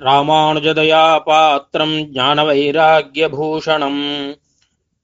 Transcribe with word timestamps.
ராமானுஜதயா 0.00 1.20
பாத்திரம் 1.24 1.90
ஞானவைராக்கியபூஷணம். 1.90 4.38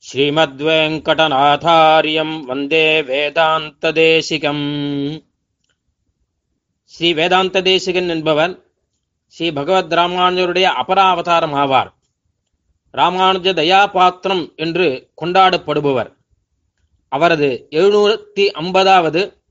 ஸ்ரீமத்வேங்கடநாதாரியம் 0.05 2.41
வந்தே 2.41 3.03
வேதாந்ததேசிகம். 3.03 5.23
ஸ்ரீ 6.85 7.13
வேதாந்த 7.13 7.63
தேசிகன் 7.63 8.09
என்பவர் 8.09 8.65
ஸ்ரீ 9.27 9.51
பகவத் 9.51 9.93
ராமானுஜருடைய 9.93 10.73
அபராவதாரம் 10.83 11.55
ஆவார் 11.55 11.93
ராமானுஜ 12.93 13.53
தயா 13.53 13.93
பாத்திரம் 13.93 14.53
என்று 14.57 15.11
கொண்டாடப்படுபவர். 15.21 16.13
அவரது 17.09 17.67
எழுநூத்தி 17.71 18.47
ஐம்பதாவது 18.47 19.43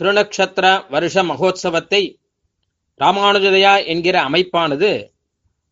திருநக்ஷத்திர 0.00 0.90
வருஷ 0.90 1.22
மகோத்சவத்தை 1.22 2.22
ராமானுஜதயா 3.00 3.86
என்கிற 3.86 4.22
அமைப்பானது 4.28 5.12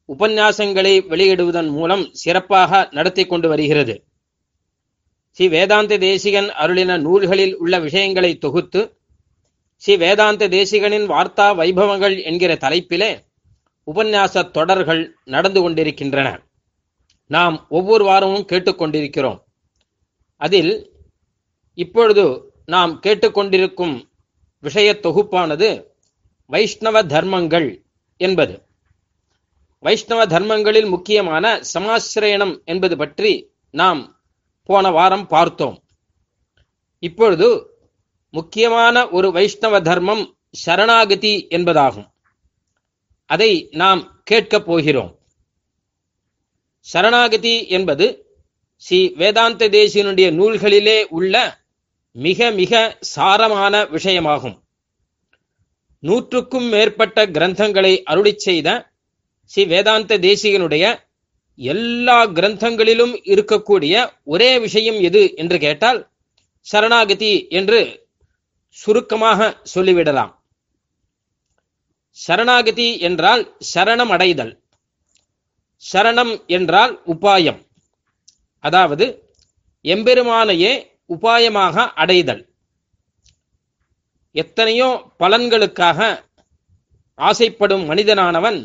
உபன்யாசங்களை 0.09 0.95
வெளியிடுவதன் 1.13 1.71
மூலம் 1.71 2.09
சிறப்பாக 2.13 2.89
நடத்தி 2.91 3.27
கொண்டு 3.27 3.49
வருகிறது. 3.49 4.05
ஸ்ரீ 5.31 5.49
வேதாந்த 5.49 5.99
தேசிகன் 5.99 6.49
அருளின 6.49 7.01
நூல்களில் 7.01 7.57
உள்ள 7.57 7.79
விஷயங்களை 7.79 8.39
தொகுத்து 8.39 8.99
ஸ்ரீ 9.77 9.97
வேதாந்த 9.97 10.49
தேசிகனின் 10.49 11.07
வார்த்தா 11.13 11.47
வைபவங்கள் 11.61 12.25
என்கிற 12.25 12.55
தலைப்பிலே 12.55 13.23
உபன்யாச 13.87 14.51
தொடர்கள் 14.51 15.17
நடந்து 15.25 15.61
கொண்டிருக்கின்றன. 15.63 16.29
நாம் 17.27 17.67
ஒவ்வொரு 17.69 18.05
வாரமும் 18.05 18.47
கேட்டுக்கொண்டிருக்கிறோம் 18.53 19.39
அதில் 20.37 20.91
இப்பொழுது 21.75 22.53
நாம் 22.67 23.01
கேட்டுக்கொண்டிருக்கும் 23.03 23.95
விஷய 24.59 24.93
தொகுப்பானது 25.03 25.92
வைஷ்ணவ 26.47 27.03
தர்மங்கள் 27.03 27.85
என்பது. 28.17 28.67
வைஷ்ணவ 29.79 30.27
தர்மங்களில் 30.27 30.89
முக்கியமான 30.89 31.63
சமாசிரயணம் 31.75 32.65
என்பது 32.65 32.97
பற்றி 32.97 33.51
நாம் 33.71 34.23
போன 34.65 34.91
வாரம் 34.91 35.27
பார்த்தோம். 35.27 35.83
இப்பொழுது 36.99 37.79
முக்கியமான 38.31 39.09
ஒரு 39.09 39.33
வைஷ்ணவ 39.33 39.81
தர்மம் 39.81 40.37
சரணாகதி 40.51 41.47
என்பதாகும். 41.51 42.11
அதை 43.27 43.69
நாம் 43.71 44.21
கேட்கப் 44.25 44.67
போகிறோம். 44.67 45.19
சரணாகதி 46.81 47.69
என்பது 47.69 48.37
ஸ்ரீ 48.77 49.13
வேதாந்த 49.15 49.69
தேசியனுடைய 49.69 50.33
நூல்களிலே 50.33 51.05
உள்ள 51.05 51.61
மிக 52.11 52.51
மிக 52.51 52.99
சாரமான 53.17 53.85
விஷயமாகும். 53.85 54.62
நூற்றுக்கும் 56.03 56.69
மேற்பட்ட 56.69 57.27
கிரந்தங்களை 57.27 58.03
அருளி 58.03 58.35
செய்த 58.37 58.69
ஸ்ரீ 59.47 59.65
வேதாந்த 59.65 60.19
தேசிகனுடைய 60.19 60.85
எல்லா 61.57 62.27
கிரந்தங்களிலும் 62.27 63.15
இருக்கக்கூடிய 63.25 63.95
ஒரே 64.25 64.59
விஷயம் 64.59 65.01
எது 65.01 65.23
என்று 65.35 65.59
கேட்டால் 65.59 66.01
சரணாகதி 66.67 67.47
என்று 67.49 67.81
சுருக்கமாக 68.77 69.57
சொல்லிவிடலாம். 69.75 70.33
சரணாகதி 72.17 72.99
என்றால் 72.99 73.43
சரணம் 73.75 74.09
அடைதல். 74.09 74.53
சரணம் 75.93 76.33
என்றால் 76.47 76.93
உபாயம். 77.07 77.61
அதாவது 78.65 79.07
எம்பெருமானையே 79.85 80.73
உபாயமாக 81.09 81.77
அடைதல். 81.95 82.43
எத்தனையோ 84.35 84.89
பலன்களுக்காக 85.23 86.01
ஆசைப்படும் 87.19 87.85
மனிதனானவன் 87.91 88.61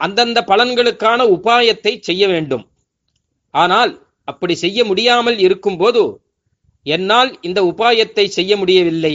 அந்தந்த 0.00 0.38
பலன்களுக்கான 0.50 1.20
உபாயத்தை 1.36 1.92
செய்ய 2.08 2.22
வேண்டும். 2.32 2.64
ஆனால் 3.54 3.92
அப்படி 4.28 4.54
செய்ய 4.64 4.84
முடியாமல் 4.90 5.38
இருக்கும்போது 5.46 6.02
என்னால் 6.86 7.30
இந்த 7.48 7.60
உபாயத்தை 7.70 8.24
செய்ய 8.36 8.52
முடியவில்லை. 8.60 9.14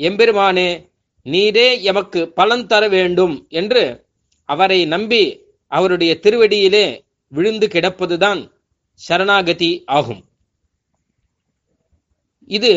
எம்பெருமானே 0.00 0.68
நீரே 1.26 1.68
எமக்கு 1.90 2.20
பலன் 2.38 2.66
தர 2.70 2.82
வேண்டும் 2.94 3.34
என்று 3.60 3.82
அவரை 4.48 4.80
நம்பி 4.94 5.22
அவருடைய 5.72 6.12
திருவடியிலே 6.24 6.86
விழுந்து 7.32 7.66
கிடப்பதுதான் 7.74 8.40
சரணாகதி 9.00 9.70
ஆகும். 9.98 10.22
இது 12.50 12.72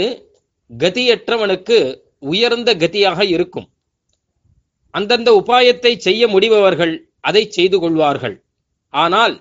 கதியற்றவனுக்கு 0.72 1.78
உயர்ந்த 2.20 2.70
கதியாக 2.74 3.20
இருக்கும். 3.26 3.68
அந்தந்த 4.94 5.30
உபாயத்தை 5.32 5.98
செய்ய 5.98 6.28
முடிபவர்கள் 6.28 6.94
அதை 7.20 7.44
செய்து 7.50 7.80
கொள்வார்கள். 7.80 8.44
ஆனால் 8.94 9.36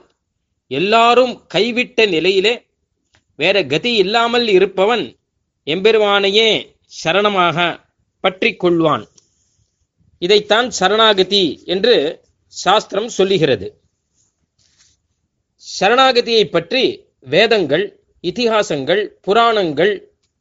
எல்லாரும் 0.71 1.34
கைவிட்ட 1.55 2.06
நிலையிலே 2.09 2.55
வேற 3.34 3.56
கதி 3.67 3.93
இல்லாமல் 3.94 4.49
இருப்பவன் 4.49 5.05
எம்பெருமானையே 5.67 6.49
சரணமாக 7.03 7.56
பற்றி 8.21 8.50
கொள்வான். 8.53 9.05
இதைத்தான் 10.19 10.69
சரணாகதி 10.71 11.44
என்று 11.65 11.97
சாஸ்திரம் 12.53 13.09
சொல்லுகிறது. 13.09 13.69
சரணாகதியை 15.65 16.44
பற்றி 16.50 16.84
வேதங்கள் 17.21 17.84
இதிகாசங்கள் 18.25 19.03
புராணங்கள் 19.21 19.94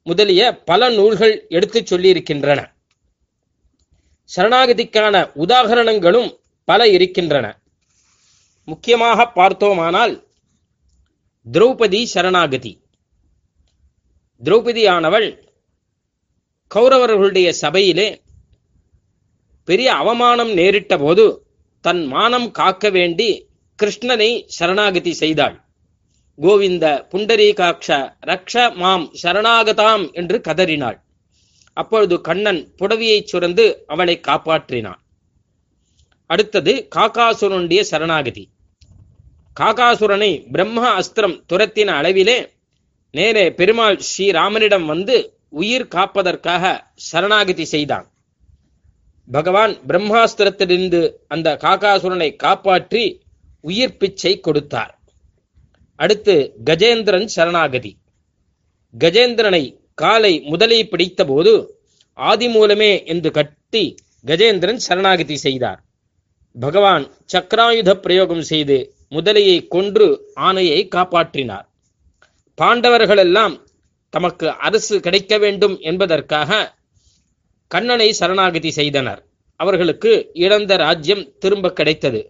முதலிய 0.08 0.64
பல 0.64 0.90
நூல்கள் 0.90 1.46
எடுத்துச் 1.50 1.94
சொல்லியிருக்கின்றன. 1.94 2.72
சரணாகதிக்கான 4.36 5.32
உதாகரணங்களும் 5.36 6.40
பல 6.64 6.88
இருக்கின்றன. 6.88 7.60
முக்கியமாக 8.66 9.32
பார்த்தோமானால் 9.32 10.28
திரௌபதி 11.52 12.04
சரணாகதி. 12.04 12.82
திரௌபதியானவள் 14.44 15.48
கௌரவர்களுடைய 16.76 17.50
சபையிலே 17.50 18.22
பெரிய 19.64 19.94
அவமானம் 19.94 20.54
நேரிட்ட 20.54 20.98
போது 20.98 21.48
தன் 21.82 22.06
மானம் 22.06 22.52
காக்க 22.52 22.90
வேண்டி 22.90 23.48
கிருஷ்ணனை 23.84 24.44
சரணாகதி 24.46 25.14
செய்தாள். 25.14 25.67
கோவிந்த 26.40 27.08
புண்டரீகாட்ச 27.12 28.16
ரக்ஷ 28.22 28.76
மாம் 28.76 29.14
சரணாகதாம் 29.24 30.14
என்று 30.14 30.42
கதறினாள். 30.42 31.04
அப்பொழுது 31.74 32.22
கண்ணன் 32.22 32.72
புடவியை 32.80 33.26
சுரந்து 33.32 33.74
அவளை 33.88 34.20
காப்பாற்றினான். 34.28 35.00
அடுத்தது 36.26 36.88
காகாசுரனுடைய 36.96 37.80
சரணாகதி. 37.80 38.50
காகாசுரனை 39.60 40.52
பிரம்ம 40.52 41.00
அஸ்திரம் 41.00 41.44
துரத்தின 41.54 41.90
அளவிலே 42.02 42.50
நேரே 43.12 43.52
பெருமாள் 43.52 44.02
ஸ்ரீராமனிடம் 44.10 44.86
வந்து 44.86 45.40
உயிர் 45.50 45.88
காப்பதற்காக 45.88 46.92
சரணாகதி 46.96 47.66
செய்தான். 47.66 48.12
பகவான் 49.32 49.74
பிரம்மாஸ்திரத்திலிருந்து 49.88 51.12
அந்த 51.28 51.58
காகாசுரனை 51.62 52.36
காப்பாற்றி 52.36 53.22
உயிர் 53.62 53.98
பிச்சை 53.98 54.40
கொடுத்தார். 54.40 54.97
அடுத்து 55.98 56.36
கஜேந்திரன் 56.66 57.26
சரணாகதி. 57.26 57.98
கஜேந்திரனை 59.00 59.64
காலை 59.94 60.34
முதலை 60.42 60.88
பிடித்த 60.88 61.26
போது 61.26 61.54
ஆதி 62.14 62.48
மூலமே 62.50 63.06
என்று 63.06 63.32
கட்டி 63.32 63.96
கஜேந்திரன் 64.26 64.82
சரணாகதி 64.88 65.38
செய்தார். 65.38 65.80
பகவான் 66.60 67.06
சக்கராயுத 67.34 67.94
பிரயோகம் 67.94 68.42
செய்து 68.42 68.78
முதலையை 69.12 69.68
கொன்று 69.68 70.08
ஆணையை 70.36 70.80
காப்பாற்றினார். 70.96 71.68
பாண்டவர்களெல்லாம் 72.62 73.56
தமக்கு 74.10 74.48
அரசு 74.50 75.00
கிடைக்க 75.00 75.38
வேண்டும் 75.38 75.80
என்பதற்காக 75.80 76.52
கண்ணனை 77.72 78.14
சரணாகதி 78.14 78.72
செய்தனர். 78.72 79.22
அவர்களுக்கு 79.60 80.30
இழந்த 80.34 80.76
ராஜ்யம் 80.76 81.24
திரும்ப 81.40 81.74
கிடைத்தது. 81.74 82.22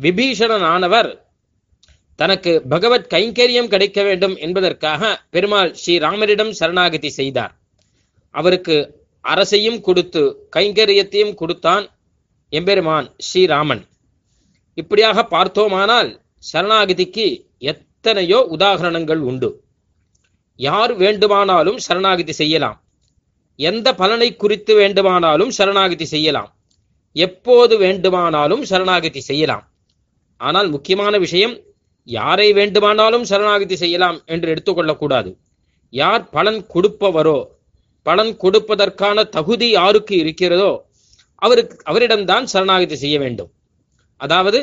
விபீஷணன் 0.00 0.66
ஆனவர் 0.74 1.10
தனக்கு 2.14 2.62
பகவத் 2.68 3.08
கைங்கரியம் 3.14 3.68
கிடைக்க 3.68 4.02
வேண்டும் 4.02 4.36
என்பதற்காக 4.36 5.20
பெருமாள் 5.30 5.76
ஸ்ரீராமரிடம் 5.84 6.50
சரணாகதி 6.50 7.10
செய்தார். 7.10 7.54
அவருக்கு 8.34 8.76
அரசையும் 9.20 9.80
கொடுத்து 9.80 10.48
கைங்கரியத்தையும் 10.56 11.34
கொடுத்தான் 11.34 11.84
எம்பெருமான் 12.48 13.08
ஸ்ரீராமன். 13.26 13.82
இப்படியாக 14.74 15.24
பார்த்தோமானால் 15.24 16.20
சரணாகதிக்கு 16.52 17.26
எத்தனையோ 17.58 18.38
உதாகரணங்கள் 18.50 19.20
உண்டு. 19.30 19.50
யார் 20.56 20.92
வேண்டுமானாலும் 20.94 21.78
சரணாகதி 21.78 22.32
செய்யலாம். 22.32 22.78
எந்த 23.56 23.94
பலனை 23.94 24.36
குறித்து 24.36 24.74
வேண்டுமானாலும் 24.74 25.50
சரணாகதி 25.50 26.04
செய்யலாம். 26.04 26.50
எப்போது 27.12 27.74
வேண்டுமானாலும் 27.78 28.64
சரணாகதி 28.64 29.20
செய்யலாம். 29.20 29.64
ஆனால் 30.36 30.68
முக்கியமான 30.68 31.18
விஷயம் 31.18 31.54
யாரை 32.08 32.52
வேண்டுமானாலும் 32.52 33.22
சரணாகதி 33.22 33.76
செய்யலாம் 33.76 34.18
என்று 34.26 34.48
எடுத்துக்கொள்ளக்கூடாது. 34.54 35.30
யார் 35.92 36.30
பலன் 36.30 36.60
கொடுப்பவரோ 36.74 37.38
பலன் 38.06 38.32
கொடுப்பதற்கான 38.42 39.28
தகுதி 39.28 39.68
யாருக்கு 39.70 40.16
இருக்கிறதோ 40.16 40.72
அவருக்கு 41.36 41.76
அவரிடம்தான் 41.90 42.42
சரணாகதி 42.42 42.96
செய்ய 42.96 43.16
வேண்டும். 43.18 43.50
அதாவது 44.16 44.60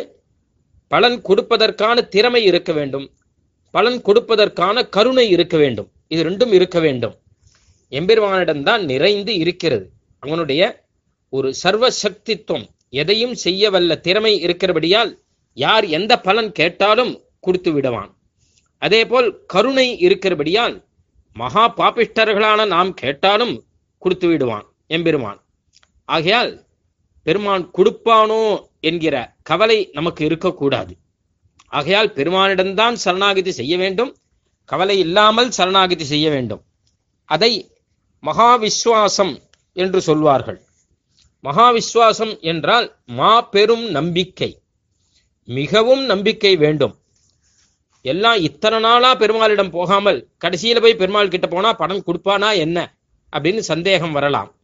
பலன் 0.87 1.17
கொடுப்பதற்கான 1.21 2.07
திறமை 2.07 2.43
இருக்க 2.43 2.71
வேண்டும். 2.73 3.05
பலன் 3.73 4.01
கொடுப்பதற்கான 4.01 4.89
கருணை 4.89 5.25
இருக்க 5.29 5.57
வேண்டும். 5.57 5.89
இது 6.07 6.21
ரெண்டும் 6.29 6.53
இருக்க 6.53 6.79
வேண்டும். 6.79 7.15
எம்பெருமானிடம்தான் 7.91 8.83
நிறைந்து 8.85 9.33
இருக்கிறது. 9.35 9.85
அவனுடைய 10.23 10.61
ஒரு 11.29 11.53
சர்வ 11.53 11.89
சக்தித்துவம் 12.03 12.67
எதையும் 12.89 13.35
செய்ய 13.35 13.69
வல்ல 13.69 13.95
திறமை 13.95 14.33
இருக்கிறபடியால் 14.45 15.11
யார் 15.57 15.85
எந்த 15.97 16.13
பலன் 16.19 16.51
கேட்டாலும் 16.51 17.11
கொடுத்து 17.39 17.71
விடுவான். 17.71 18.15
அதே 18.77 19.05
போல் 19.05 19.45
கருணை 19.45 19.99
இருக்கிறபடியால் 19.99 20.87
மகா 21.35 21.73
பாபிஷ்டர்களான 21.77 22.67
நாம் 22.67 22.93
கேட்டாலும் 22.93 23.65
கொடுத்து 23.97 24.27
விடுவான் 24.27 24.65
எம்பெருமான். 24.87 25.39
ஆகையால் 26.05 26.65
பெருமான் 27.23 27.71
கொடுப்பானோ 27.77 28.67
என்கிற 28.79 29.35
கவலை 29.41 29.89
நமக்கு 29.93 30.25
இருக்கக்கூடாது. 30.25 30.97
ஆகையால் 31.67 32.13
பெருமானிடம்தான் 32.15 32.93
சரணாகதி 32.93 33.51
செய்ய 33.51 33.77
வேண்டும் 33.77 34.15
கவலை 34.65 34.99
இல்லாமல் 34.99 35.49
சரணாகதி 35.49 36.03
செய்ய 36.03 36.29
வேண்டும். 36.29 36.63
அதை 37.25 37.71
மகாவிஸ்வாசம் 38.23 39.41
என்று 39.73 40.01
சொல்வார்கள். 40.01 40.61
மகாவிஸ்வாசம் 41.43 42.39
என்றால் 42.39 42.97
மா 43.05 43.41
பெரும் 43.41 43.85
நம்பிக்கை 43.89 44.61
மிகவும் 45.43 46.03
நம்பிக்கை 46.05 46.57
வேண்டும். 46.57 46.98
எல்லாம் 48.01 48.39
இத்தனை 48.41 48.79
நாளா 48.79 49.15
பெருமாளிடம் 49.15 49.71
போகாமல் 49.71 50.27
கடைசியில 50.45 50.81
போய் 50.81 50.95
பெருமாள் 50.95 51.27
கிட்ட 51.27 51.47
போனா 51.47 51.73
பணம் 51.73 52.03
கொடுப்பானா 52.05 52.57
என்ன? 52.57 52.77
அப்படின்னு 53.33 53.59
சந்தேகம் 53.59 54.11
வரலாம். 54.11 54.55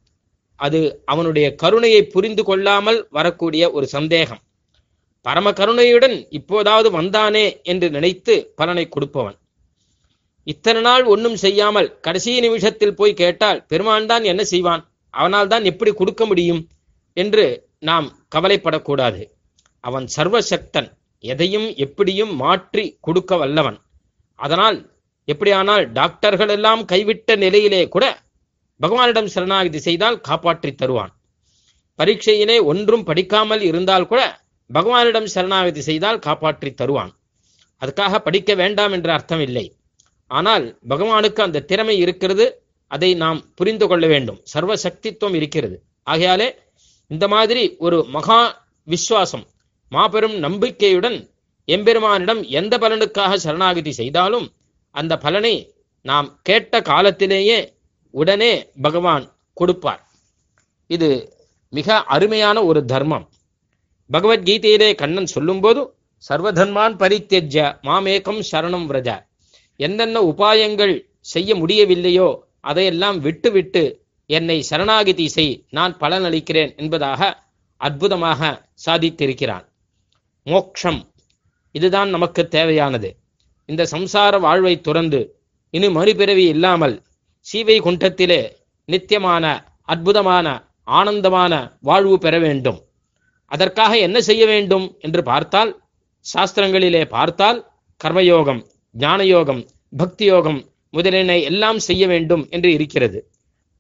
அது 0.60 1.02
அவனுடைய 1.06 1.56
கருணையை 1.56 2.04
புரிந்து 2.04 2.44
கொள்ளாமல் 2.44 3.08
வரக்கூடிய 3.10 3.72
ஒரு 3.72 3.88
சந்தேகம். 3.88 4.42
பரம 5.22 5.54
கருணையுடன் 5.54 6.28
இப்போதாவது 6.30 7.02
வந்தானே 7.02 7.62
என்று 7.64 7.90
நினைத்து 7.90 8.54
பலனை 8.56 8.90
கொடுப்பவன். 8.90 9.38
இத்தனை 10.44 10.82
நாள் 10.82 11.04
ஒன்றும் 11.04 11.36
செய்யாமல் 11.36 12.00
கடைசி 12.00 12.40
நிமிஷத்தில் 12.40 12.96
போய் 12.96 13.14
கேட்டால் 13.14 13.66
பெருமான் 13.68 14.06
தான் 14.06 14.24
என்ன 14.24 14.44
செய்வான்? 14.44 14.84
அவனால் 15.10 15.48
தான் 15.48 15.64
எப்படி 15.64 15.94
கொடுக்க 15.94 16.26
முடியும்? 16.26 16.68
என்று 17.14 17.68
நாம் 17.80 18.08
கவலைப்படக்கூடாது. 18.36 19.22
அவன் 19.80 20.08
சர்வசக்தன். 20.18 20.90
எதையும் 21.24 21.68
எப்படியும் 21.86 22.34
மாற்றி 22.44 22.86
கொடுக்க 23.06 23.38
வல்லவன். 23.42 23.78
அதனால் 24.40 24.78
எப்படியானால் 25.28 25.84
டாக்டர்கள் 25.98 26.54
எல்லாம் 26.56 26.82
கைவிட்ட 26.92 27.36
நிலையிலே 27.44 27.82
கூட 27.96 28.06
பகவானிடம் 28.80 29.30
சரணாகதி 29.36 29.80
செய்தால் 29.80 30.18
காப்பாற்றி 30.28 30.72
தருவான். 30.76 31.14
பரீட்சையிலே 32.00 32.58
ஒன்றும் 32.72 33.06
படிக்காமல் 33.10 33.64
இருந்தால் 33.70 34.10
கூட 34.12 34.22
பகவானிடம் 34.70 35.30
சரணாகதி 35.36 35.82
செய்தால் 35.90 36.24
காப்பாற்றி 36.26 36.72
தருவான். 36.74 37.12
அதுக்காக 37.82 38.20
படிக்க 38.28 38.52
வேண்டாம் 38.62 38.94
என்ற 38.98 39.10
அர்த்தம் 39.14 39.44
இல்லை 39.48 39.66
ஆனால் 40.32 40.66
பகவானுக்கு 40.90 41.42
அந்த 41.48 41.64
திறமை 41.72 41.96
இருக்கிறது. 42.04 42.46
அதை 42.92 43.10
நாம் 43.24 43.40
புரிந்து 43.56 43.86
கொள்ள 43.88 44.06
வேண்டும். 44.08 44.40
சர்வ 44.54 44.76
சக்தித்துவம் 44.84 45.36
இருக்கிறது. 45.40 45.78
ஆகையாலே 46.12 46.48
இந்த 47.12 47.26
மாதிரி 47.34 47.64
ஒரு 47.86 47.98
மகா 48.16 48.40
விஸ்வாசம் 48.88 49.46
மாபெரும் 49.96 50.38
நம்பிக்கையுடன் 50.46 51.18
எம்பெருமானிடம் 51.68 52.42
எந்த 52.60 52.74
பலனுக்காக 52.84 53.32
சரணாகதி 53.46 53.92
செய்தாலும் 54.00 54.48
அந்த 54.96 55.14
பலனை 55.26 55.56
நாம் 56.06 56.28
கேட்ட 56.48 56.82
காலத்திலேயே 56.90 57.60
உடனே 58.14 58.52
பகவான் 58.82 59.26
கொடுப்பார். 59.58 60.02
இது 60.90 61.10
மிக 61.74 61.98
அருமையான 62.16 62.58
ஒரு 62.70 62.82
தர்மம். 62.92 63.26
பகவத்கீதையிலே 64.10 64.90
கண்ணன் 65.02 65.34
சொல்லும்போது 65.36 65.82
சர்வதர்மான் 66.24 66.96
பரித்தெஜ 67.02 67.56
மாமேகம் 67.88 68.42
சரணம் 68.52 68.86
விரஜ. 68.90 69.10
என்னென்ன 69.80 70.18
உபாயங்கள் 70.32 70.94
செய்ய 71.34 71.52
முடியவில்லையோ 71.62 72.28
அதையெல்லாம் 72.70 73.18
விட்டுவிட்டு 73.26 73.84
என்னை 74.30 74.58
சரணாகிதி 74.70 75.26
செய் 75.36 75.54
நான் 75.78 75.94
பலன் 76.04 76.26
அளிக்கிறேன் 76.30 76.72
என்பதாக 76.82 77.22
அற்புதமாக 77.82 78.52
சாதித்திருக்கிறான். 78.86 79.66
மோக்ஷம். 80.46 81.14
இதுதான் 81.72 82.10
நமக்கு 82.10 82.48
தேவையானது. 82.48 83.16
இந்த 83.66 83.88
சம்சார 83.92 84.40
வாழ்வை 84.40 84.82
துறந்து 84.82 85.40
இனி 85.70 85.90
மறுபிறவி 85.90 86.44
இல்லாமல் 86.48 87.02
சீவை 87.40 87.82
குண்டத்திலே 87.82 88.52
நித்தியமான 88.86 89.76
அற்புதமான 89.82 90.68
ஆனந்தமான 90.84 91.78
வாழ்வு 91.82 92.18
பெற 92.18 92.40
வேண்டும். 92.40 92.80
அதற்காக 93.46 93.98
என்ன 93.98 94.22
செய்ய 94.22 94.46
வேண்டும் 94.46 94.96
என்று 95.00 95.24
பார்த்தால் 95.24 95.84
சாஸ்திரங்களிலே 96.34 97.06
பார்த்தால் 97.06 97.72
கர்மயோகம் 98.04 98.66
ஞானயோகம் 98.98 99.68
பக்தி 99.98 100.26
யோகம் 100.26 100.70
முதலியன 100.90 101.38
எல்லாம் 101.40 101.80
செய்ய 101.80 102.08
வேண்டும் 102.08 102.48
என்று 102.50 102.74
இருக்கிறது. 102.74 103.32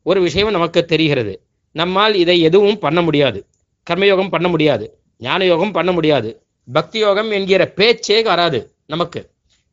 ஒரு 0.03 0.21
விஷயம் 0.21 0.51
நமக்கு 0.51 0.85
தெரிகிறது. 0.85 1.47
நம்மால் 1.71 2.13
இதை 2.13 2.41
எதுவும் 2.41 2.79
பண்ண 2.79 3.01
முடியாது. 3.01 3.45
கர்மயோகம் 3.89 4.29
பண்ண 4.29 4.47
முடியாது. 4.47 4.99
ஞானயோகம் 5.19 5.71
பண்ண 5.71 5.91
முடியாது. 5.91 6.44
பக்தி 6.67 6.99
யோகம் 6.99 7.31
என்கிற 7.31 7.61
பேச்சே 7.69 8.21
வராது 8.21 8.59
நமக்கு. 8.85 9.21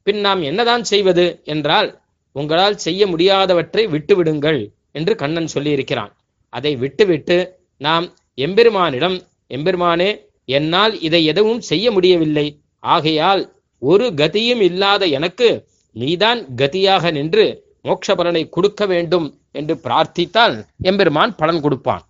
பின் 0.03 0.21
நாம் 0.21 0.43
என்னதான் 0.43 0.85
செய்வது 0.85 1.43
என்றால் 1.45 1.89
உங்களால் 2.33 2.77
செய்ய 2.77 3.07
முடியாதவற்றை 3.07 3.83
விட்டுவிடுங்கள் 3.95 4.61
என்று 4.91 5.15
கண்ணன் 5.15 5.51
சொல்லியிருக்கிறான். 5.55 6.13
அதை 6.49 6.77
விட்டுவிட்டு 6.77 7.37
நாம் 7.77 8.07
எம்பெருமானிடம் 8.39 9.17
எம்பெருமானே 9.49 10.11
என்னால் 10.45 11.01
இதை 11.01 11.25
எதுவும் 11.25 11.61
செய்ய 11.61 11.87
முடியவில்லை. 11.91 12.47
ஆகையால் 12.79 13.43
ஒரு 13.79 14.07
கதியும் 14.11 14.61
இல்லாத 14.61 15.07
எனக்கு 15.07 15.49
நீதான் 15.97 16.41
கதியாக 16.57 17.11
நின்று 17.13 17.45
மோட்ச 17.83 18.15
பலனை 18.15 18.49
கொடுக்க 18.49 18.87
வேண்டும் 18.87 19.27
என்று 19.51 19.75
பிரார்த்தித்தால் 19.85 20.57
எம்பெருமான் 20.83 21.33
பலன் 21.37 21.61
கொடுப்பான். 21.61 22.05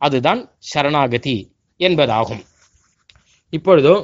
அதுதான் 0.00 0.40
சரணாகதி 0.58 1.36
என்பதாகும். 1.80 2.42
இப்பொழுதோ 3.52 3.96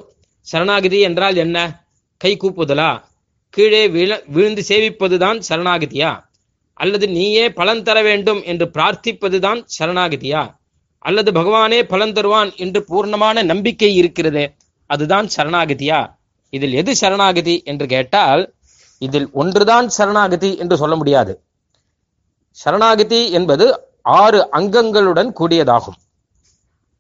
சரணாகதி 0.43 1.01
என்றால் 1.01 1.37
என்ன? 1.37 1.85
கை 2.17 2.37
கூப்புதலா? 2.37 3.01
கீழே 3.49 3.89
விழ 3.89 4.23
விழுந்து 4.27 4.63
சேவிப்பதுதான் 4.69 5.43
சரணாகதியா? 5.49 6.25
அல்லது 6.73 7.09
நீயே 7.09 7.53
பலன் 7.53 7.83
தர 7.83 8.03
வேண்டும் 8.03 8.43
என்று 8.43 8.67
பிரார்த்திப்பதுதான் 8.67 9.67
சரணாகதியா? 9.79 10.55
அல்லது 10.99 11.33
பகவானே 11.33 11.83
பலன் 11.83 12.13
தருவான் 12.13 12.57
என்று 12.57 12.85
பூர்ணமான 12.89 13.45
நம்பிக்கை 13.45 13.95
இருக்கிறதே 13.95 14.55
அதுதான் 14.87 15.29
சரணாகதியா? 15.37 16.15
இதில் 16.51 16.73
எது 16.73 16.97
சரணாகதி 16.97 17.63
என்று 17.65 17.87
கேட்டால் 17.87 18.55
இதில் 18.99 19.31
ஒன்றுதான் 19.33 19.89
சரணாகதி 19.89 20.57
என்று 20.57 20.77
சொல்ல 20.77 20.97
முடியாது. 20.97 21.43
சரணாகதி 22.51 23.31
என்பது 23.31 23.81
ஆறு 24.03 24.49
அங்கங்களுடன் 24.53 25.31
கூடியதாகும். 25.41 25.99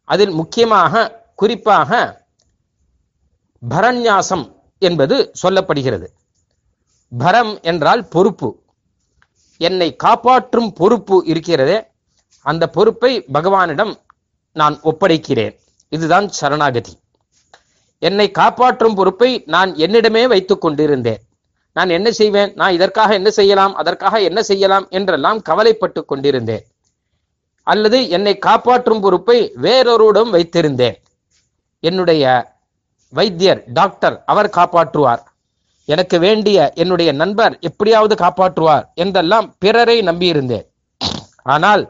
அதில் 0.04 0.30
முக்கியமாக 0.30 1.25
குறிப்பாக 1.34 2.20
பரநியாசம் 3.71 4.52
என்பது 4.78 5.33
சொல்லப்படுகிறது. 5.42 6.07
பரம் 7.19 7.62
என்றால் 7.62 8.09
பொறுப்பு. 8.09 8.61
என்னை 9.57 9.97
காப்பாற்றும் 9.97 10.73
பொறுப்பு 10.73 11.23
இருக்கிறதே 11.26 11.87
அந்த 12.42 12.69
பொறுப்பை 12.69 13.25
பகவானிடம் 13.35 13.95
நான் 14.52 14.81
ஒப்படைக்கிறேன். 14.81 15.59
இதுதான் 15.88 16.28
சரணாகதி. 16.28 16.99
என்னை 17.99 18.31
காப்பாற்றும் 18.31 18.95
பொறுப்பை 18.95 19.42
நான் 19.47 19.75
என்னிடமே 19.75 20.26
வைத்துக் 20.26 20.61
கொண்டிருந்தேன். 20.61 21.23
நான் 21.73 21.88
என்ன 21.88 22.11
செய்வேன்? 22.11 22.52
நான் 22.54 22.73
இதற்காக 22.73 23.14
என்ன 23.14 23.31
செய்யலாம்? 23.31 23.75
அதற்காக 23.75 24.21
என்ன 24.21 24.42
செய்யலாம்? 24.42 24.88
என்றெல்லாம் 24.88 25.42
கவலைப்பட்டு 25.42 26.04
கொண்டிருந்தேன். 26.04 26.66
அல்லது 27.62 28.09
என்னை 28.09 28.38
காப்பாற்றும் 28.38 29.00
பொறுப்பை 29.00 29.52
வேறொருடம் 29.62 30.31
வைத்திருந்தேன். 30.31 30.97
என்னுடைய 31.81 32.51
வைத்தியர் 33.12 33.61
டாக்டர் 33.73 34.16
அவர் 34.26 34.54
காப்பாற்றுவார். 34.57 35.23
எனக்கு 35.88 36.19
வேண்டிய 36.19 36.59
என்னுடைய 36.75 37.12
நண்பர் 37.12 37.54
எப்படியாவது 37.61 38.14
காப்பாற்றுவார் 38.14 38.85
என்றெல்லாம் 38.95 39.54
பிறரை 39.59 39.97
நம்பியிருந்தேன். 40.00 40.66
ஆனால் 41.42 41.83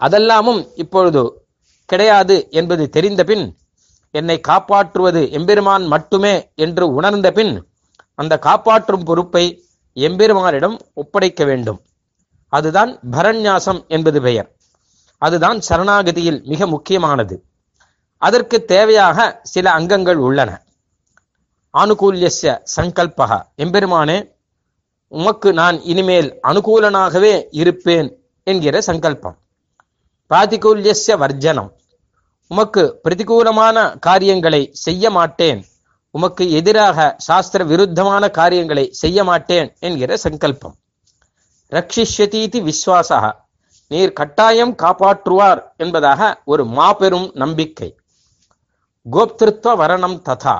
அதெல்லாமும் 0.00 0.60
இப்பொழுது 0.74 1.22
கிடையாது 1.88 2.36
என்பது 2.50 2.84
தெரிந்த 2.88 3.24
பின் 3.24 3.44
என்னை 4.14 4.40
காப்பாற்றுவது 4.40 5.20
எம்பெருமான் 5.30 5.84
மட்டுமே 5.86 6.34
என்று 6.54 6.84
உணர்ந்த 6.94 7.28
பின் 7.32 7.54
அந்த 8.14 8.38
காப்பாற்றும் 8.38 9.04
பொறுப்பை 9.04 9.44
எம்பெருமானிடம் 9.96 10.76
ஒப்படைக்க 10.94 11.44
வேண்டும். 11.44 11.80
அதுதான் 12.52 12.90
பரநியாசம் 13.10 13.80
என்பது 13.86 14.20
பெயர். 14.22 14.48
அதுதான் 15.22 15.58
சரணாகதியில் 15.68 16.40
மிக 16.44 16.66
முக்கியமானது. 16.66 17.34
அதற்கு 18.22 18.64
தேவையாக 18.68 19.38
சில 19.42 19.70
அங்கங்கள் 19.70 20.16
உள்ளன. 20.16 20.50
ஆனுகூல்யஸ்ய 21.74 22.50
சங்கல்பக 22.76 23.32
எம்பெருமானே 23.56 24.18
உமக்கு 25.08 25.52
நான் 25.52 25.80
இனிமேல் 25.82 26.38
அனுகூலனாகவே 26.42 27.46
இருப்பேன் 27.50 28.08
என்கிற 28.42 28.80
சங்கல்பம். 28.80 29.36
பிராதிகூல்யஸ்ய 30.30 31.16
வர்ஜனம். 31.16 31.70
உமக்கு 32.48 33.00
பிரதிகூலமான 33.04 33.98
காரியங்களை 33.98 34.68
செய்ய 34.72 35.10
மாட்டேன். 35.10 35.64
உமக்கு 36.10 36.50
எதிராக 36.50 37.14
சாஸ்திர 37.18 37.64
விருத்தமான 37.64 38.30
காரியங்களை 38.30 38.84
செய்ய 38.90 39.24
மாட்டேன் 39.24 39.76
என்கிற 39.80 40.16
சங்கல்பம். 40.16 40.74
ரக்ஷிஷ்யதீதி 41.72 42.60
விஸ்வாசா 42.68 43.32
நீர் 43.88 44.12
கட்டாயம் 44.12 44.74
காப்பாற்றுவார் 44.76 45.60
என்பதாக 45.76 46.42
ஒரு 46.44 46.64
மாபெரும் 46.64 47.30
நம்பிக்கை. 47.34 47.90
கோப்திருத்வ 49.06 49.72
வரணம் 49.80 50.16
ததா. 50.28 50.56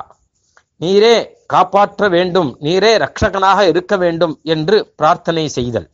நீரே 0.81 1.15
காப்பாற்ற 1.45 2.09
வேண்டும் 2.09 2.57
நீரே 2.61 2.91
ரக்ஷகனாக 3.03 3.67
இருக்க 3.67 3.97
வேண்டும் 3.97 4.39
என்று 4.43 4.93
பிரார்த்தனை 4.95 5.47
செய்தல். 5.47 5.89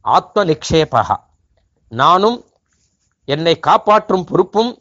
ஆத்ம 0.00 0.44
நிக்ஷேபகா 0.44 1.16
நானும் 1.88 2.38
என்னை 3.24 3.58
காப்பாற்றும் 3.58 4.24
பொறுப்பும் 4.24 4.72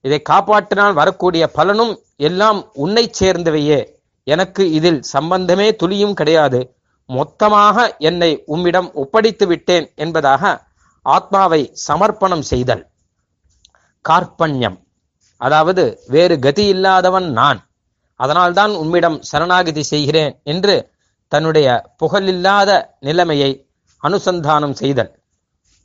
இதை 0.00 0.22
காப்பாற்றினால் 0.30 0.92
வரக்கூடிய 0.92 1.46
பலனும் 1.46 1.94
எல்லாம் 2.16 2.60
உன்னை 2.74 3.10
சேர்ந்தவையே. 3.20 3.80
எனக்கு 4.26 4.70
இதில் 4.72 5.00
சம்பந்தமே 5.02 5.76
துளியும் 5.76 6.14
கிடையாது. 6.14 6.60
மொத்தமாக 7.06 7.96
என்னை 7.98 8.30
உம்மிடம் 8.46 8.92
ஒப்படைத்து 8.92 9.46
விட்டேன் 9.46 9.92
என்பதாக 9.94 10.52
ஆத்மாவை 11.06 11.62
சமர்ப்பணம் 11.88 12.46
செய்தல். 12.52 12.84
கார்பண்யம் 14.08 14.78
அதாவது 15.40 15.84
வேறு 16.06 16.38
கதி 16.38 16.64
இல்லாதவன் 16.66 17.28
நான். 17.32 17.60
அதனால்தான் 18.20 18.72
உம்மிடம் 18.74 19.18
சரணாகதி 19.30 19.82
செய்கிறேன் 19.82 20.40
என்று 20.44 20.74
தன்னுடைய 21.32 21.68
புகழில்லாத 22.02 22.70
நிலைமையை 22.98 23.50
அனுசந்தானம் 24.02 24.72
செய்தல். 24.72 25.10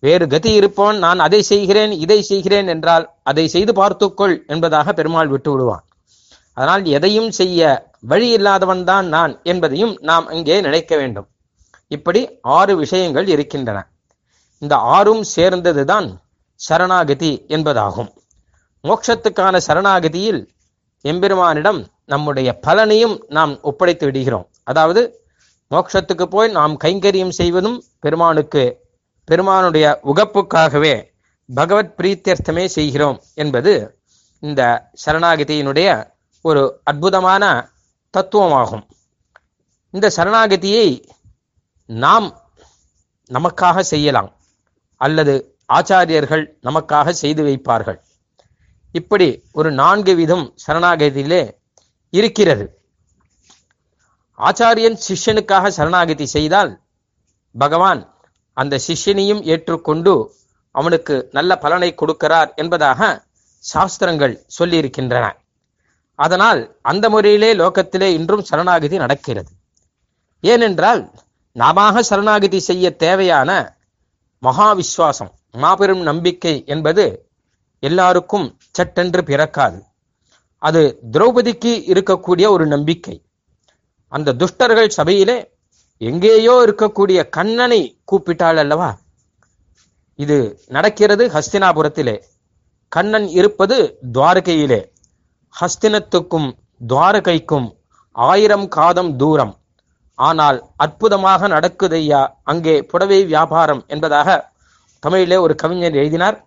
வேறு 0.04 0.28
கதி 0.28 0.52
இருப்பவன் 0.54 0.98
நான் 0.98 1.20
அதை 1.20 1.42
செய்கிறேன் 1.42 1.92
இதை 1.92 2.22
செய்கிறேன் 2.22 2.68
என்றால் 2.68 3.06
அதை 3.24 3.48
செய்து 3.48 3.74
பார்த்துக்கொள் 3.74 4.36
என்பதாக 4.48 4.94
பெருமாள் 4.94 5.28
விட்டு 5.28 5.52
விடுவான். 5.52 5.84
அதனால் 6.54 6.84
எதையும் 6.86 7.32
செய்ய 7.32 7.62
வழி 8.02 8.30
இல்லாதவன் 8.30 8.84
தான் 8.84 9.08
நான் 9.08 9.34
என்பதையும் 9.44 9.94
நாம் 10.02 10.28
அங்கே 10.28 10.58
நினைக்க 10.62 10.96
வேண்டும். 10.96 11.28
இப்படி 11.88 12.22
ஆறு 12.58 12.74
விஷயங்கள் 12.76 13.28
இருக்கின்றன. 13.28 13.80
இந்த 14.62 14.76
ஆறும் 14.76 15.24
சேர்ந்ததுதான் 15.36 16.08
சரணாகதி 16.60 17.32
என்பதாகும். 17.48 18.12
மோட்சத்துக்கான 18.86 19.60
சரணாகதியில் 19.68 20.48
எம்பெருமானிடம் 21.02 21.86
நம்முடைய 22.06 22.60
பலனையும் 22.68 23.24
நாம் 23.28 23.62
ஒப்படைத்து 23.62 24.06
விடுகிறோம். 24.06 24.48
அதாவது 24.64 25.02
மோட்சத்துக்கு 25.72 26.26
போய் 26.26 26.52
நாம் 26.52 26.80
கைங்கரியம் 26.84 27.30
செய்வதும் 27.30 27.84
பெருமானுக்கு 28.00 28.64
பெருமானுடைய 29.26 30.00
உகப்புக்காகவே 30.04 31.04
பகவத் 31.56 31.94
பிரீத்தியர்த்தமே 31.98 32.66
செய்கிறோம் 32.66 33.22
என்பது 33.34 33.74
இந்த 34.40 34.90
சரணாகதியினுடைய 35.06 35.90
ஒரு 36.42 36.82
அற்புதமான 36.84 37.70
தத்துவமாகும். 38.18 38.86
இந்த 39.92 40.12
சரணாகதியை 40.16 40.88
நாம் 41.86 42.28
நமக்காக 43.34 43.80
செய்யலாம். 43.80 44.32
அல்லது 44.96 45.58
ஆச்சாரியர்கள் 45.74 46.46
நமக்காக 46.64 47.10
செய்து 47.10 47.44
வைப்பார்கள். 47.44 48.00
இப்படி 49.00 49.28
ஒரு 49.52 49.72
நான்கு 49.72 50.16
விதம் 50.16 50.46
சரணாகதியிலே 50.64 51.42
இருக்கிறது. 52.10 52.66
ஆச்சாரியன் 54.38 54.98
சிஷ்யனுக்காக 55.08 55.68
சரணாகதி 55.68 56.26
செய்தால் 56.26 56.72
பகவான் 57.58 58.02
அந்த 58.54 58.80
சிஷ்யனையும் 58.88 59.42
ஏற்றுக்கொண்டு 59.44 60.14
அவனுக்கு 60.72 61.16
நல்ல 61.32 61.58
பலனை 61.58 61.96
கொடுக்கிறார் 62.02 62.50
என்பதாக 62.56 63.02
சாஸ்திரங்கள் 63.58 64.46
சொல்லியிருக்கின்றன. 64.60 65.26
அதனால் 66.16 66.62
அந்த 66.82 67.06
முறையிலே 67.10 67.52
லோகத்திலே 67.54 68.10
இன்றும் 68.18 68.44
சரணாகதி 68.44 68.98
நடக்கிறது. 68.98 69.52
ஏனென்றால் 70.42 71.12
நாம 71.52 72.02
சரணாகதி 72.02 72.60
செய்ய 72.60 72.96
தேவையான 72.96 73.78
மகா 74.40 74.70
விஸ்வாசம் 74.76 75.32
மாபெரும் 75.52 76.02
நம்பிக்கை 76.02 76.64
என்பது 76.66 77.06
எல்லாருக்கும் 77.80 78.58
சட்டென்று 78.72 79.24
பிறக்காது. 79.24 79.84
அது 80.58 81.00
திரௌபதிக்கு 81.12 81.72
இருக்கக்கூடிய 81.94 82.48
ஒரு 82.48 82.68
நம்பிக்கை. 82.68 83.24
அந்த 84.08 84.34
துஷ்டர்கள் 84.34 84.88
சபையிலே 84.88 85.54
எங்கேயோ 85.98 86.64
இருக்கக்கூடிய 86.68 87.30
கண்ணனை 87.30 88.00
கூப்பிட்டாள் 88.12 88.56
அல்லவா? 88.56 88.98
இது 90.16 90.60
நடக்கிறது 90.68 91.28
ஹஸ்தினாபுரத்திலே. 91.28 92.22
கண்ணன் 92.88 93.28
இருப்பது 93.28 94.00
துவாரகையிலே. 94.14 94.92
ஹஸ்தினத்துக்கும் 95.62 96.52
துவாரகைக்கும் 96.88 97.78
ஆயிரம் 98.12 98.68
காதம் 98.68 99.16
தூரம். 99.18 99.58
ஆனால் 100.16 100.70
அற்புதமாக 100.76 101.48
நடக்குதையா 101.48 102.28
அங்கே 102.44 102.84
புடவை 102.84 103.26
வியாபாரம் 103.26 103.84
என்பதாக 103.88 104.54
தமிழிலே 105.00 105.36
ஒரு 105.36 105.56
கவிஞர் 105.56 105.94
எழுதினார். 105.94 106.46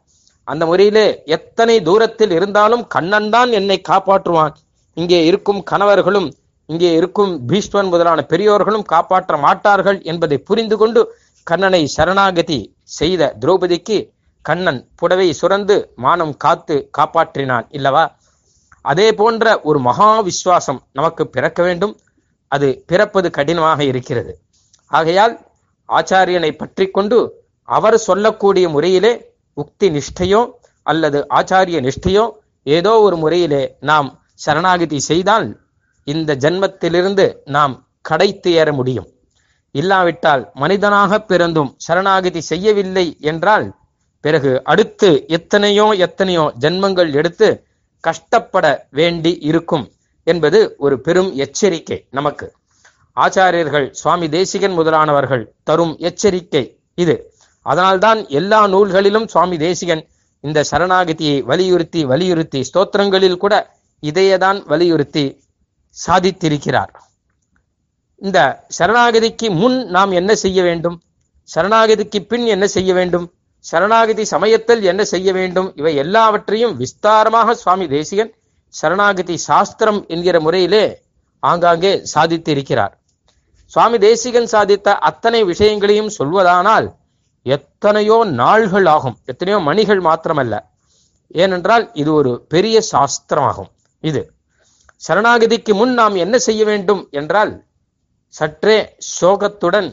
அந்த 0.48 0.62
முறையிலே 0.70 1.06
எத்தனை 1.36 1.76
தூரத்தில் 1.88 2.32
இருந்தாலும் 2.38 2.84
கண்ணன் 2.94 3.30
தான் 3.34 3.50
என்னை 3.58 3.78
காப்பாற்றுவான். 3.90 4.54
இங்கே 4.96 5.18
இருக்கும் 5.30 5.60
கணவர்களும் 5.70 6.28
இங்கே 6.68 6.90
இருக்கும் 6.98 7.32
பீஷ்மன் 7.50 7.90
முதலான 7.92 8.20
பெரியோர்களும் 8.32 8.86
காப்பாற்ற 8.92 9.36
மாட்டார்கள் 9.46 9.98
என்பதை 10.12 10.36
புரிந்து 10.48 10.76
கொண்டு 10.76 11.00
கண்ணனை 11.46 11.82
சரணாகதி 11.96 12.58
செய்த 12.98 13.30
திரௌபதிக்கு 13.42 13.98
கண்ணன் 14.44 14.80
புடவை 15.00 15.28
சுரந்து 15.40 15.76
மானம் 16.04 16.34
காத்து 16.44 16.76
காப்பாற்றினான். 16.98 17.66
இல்லவா? 17.76 18.04
அதே 18.84 19.08
போன்ற 19.20 19.44
ஒரு 19.68 19.78
மகா 19.78 20.10
விஸ்வாசம் 20.28 20.80
நமக்கு 20.92 21.22
பிறக்க 21.34 21.62
வேண்டும். 21.62 21.94
அது 22.52 22.68
பிறப்பது 22.90 23.28
கடினமாக 23.38 23.80
இருக்கிறது. 23.84 24.32
ஆகையால் 24.90 25.34
ஆச்சாரியனை 25.88 26.50
பற்றி 26.56 26.86
கொண்டு 26.90 27.18
அவர் 27.68 27.96
சொல்லக்கூடிய 28.08 28.66
முறையிலே 28.74 29.12
உக்தி 29.62 29.88
நிஷ்டையோ 29.96 30.40
அல்லது 30.86 31.18
ஆச்சாரிய 31.38 31.78
நிஷ்டையோ 31.86 32.24
ஏதோ 32.66 32.92
ஒரு 33.00 33.16
முறையிலே 33.16 33.62
நாம் 33.80 34.08
சரணாகதி 34.44 34.98
செய்தால் 35.10 35.46
இந்த 36.06 36.30
ஜன்மத்திலிருந்து 36.34 37.24
நாம் 37.56 37.74
கடைத்து 38.00 38.50
ஏற 38.60 38.68
முடியும். 38.72 39.08
இல்லாவிட்டால் 39.74 40.42
மனிதனாக 40.54 41.18
பிறந்தும் 41.30 41.70
சரணாகதி 41.86 42.40
செய்யவில்லை 42.50 43.06
என்றால் 43.20 43.66
பிறகு 44.24 44.52
அடுத்து 44.64 45.08
எத்தனையோ 45.28 45.86
எத்தனையோ 46.06 46.44
ஜென்மங்கள் 46.60 47.10
எடுத்து 47.12 47.48
கஷ்டப்பட 48.04 48.66
வேண்டி 48.90 49.32
இருக்கும் 49.40 49.84
என்பது 50.26 50.58
ஒரு 50.78 50.96
பெரும் 51.00 51.30
எச்சரிக்கை 51.44 51.98
நமக்கு. 52.10 52.46
ஆச்சாரியர்கள் 53.16 53.86
சுவாமி 53.90 54.26
தேசிகன் 54.28 54.76
முதலானவர்கள் 54.78 55.44
தரும் 55.68 55.94
எச்சரிக்கை 56.08 56.64
இது. 56.94 57.16
அதனால்தான் 57.66 58.20
எல்லா 58.28 58.60
நூல்களிலும் 58.66 59.26
சுவாமி 59.26 59.56
தேசிகன் 59.56 60.02
இந்த 60.44 60.64
சரணாகதியை 60.70 61.36
வலியுறுத்தி 61.44 62.04
வலியுறுத்தி 62.04 62.60
ஸ்தோத்திரங்களில் 62.68 63.36
கூட 63.36 63.54
இதையதான் 64.02 64.58
வலியுறுத்தி 64.66 65.24
சாதித்திருக்கிறார். 65.96 66.92
இந்த 68.22 68.38
சரணாகதிக்கு 68.78 69.48
முன் 69.50 69.78
நாம் 69.86 70.10
என்ன 70.10 70.34
செய்ய 70.34 70.62
வேண்டும்? 70.62 70.96
சரணாகதிக்கு 71.48 72.18
பின் 72.30 72.46
என்ன 72.46 72.66
செய்ய 72.66 72.94
வேண்டும்? 72.94 73.26
சரணாகதி 73.64 74.24
சமயத்தில் 74.24 74.82
என்ன 74.82 75.02
செய்ய 75.04 75.32
வேண்டும்? 75.32 75.68
இவை 75.76 75.92
எல்லாவற்றையும் 75.96 76.74
விஸ்தாரமாக 76.80 77.54
சுவாமி 77.54 77.86
தேசிகன் 77.88 78.30
சரணாகதி 78.74 79.36
சாஸ்திரம் 79.36 80.00
என்கிற 80.06 80.40
முறையிலே 80.40 80.84
ஆங்காங்கே 81.42 81.92
சாதித்திருக்கிறார். 82.14 82.94
சுவாமி 83.72 83.98
தேசிகன் 83.98 84.48
சாதித்த 84.52 84.88
அத்தனை 85.08 85.44
விஷயங்களையும் 85.44 86.14
சொல்வதானால் 86.18 86.88
எத்தனையோ 87.46 88.24
நாள்கள் 88.24 88.86
ஆகும். 88.86 89.16
எத்தனையோ 89.24 89.58
மணிகள் 89.58 90.00
மாத்திரமல்ல. 90.00 90.54
ஏனென்றால் 91.34 91.84
இது 91.92 92.10
ஒரு 92.14 92.32
பெரிய 92.48 92.76
சாஸ்திரமாகும். 92.92 93.70
இது 94.04 94.22
சரணாகதிக்கு 95.02 95.72
முன் 95.74 95.92
நாம் 95.92 96.14
என்ன 96.14 96.36
செய்ய 96.38 96.62
வேண்டும் 96.64 97.02
என்றால் 97.10 97.52
சற்றே 98.34 98.78
சோகத்துடன் 99.20 99.88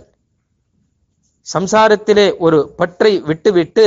சம்சாரத்திலே 1.53 2.27
ஒரு 2.37 2.59
பற்றை 2.77 3.11
விட்டுவிட்டு 3.19 3.85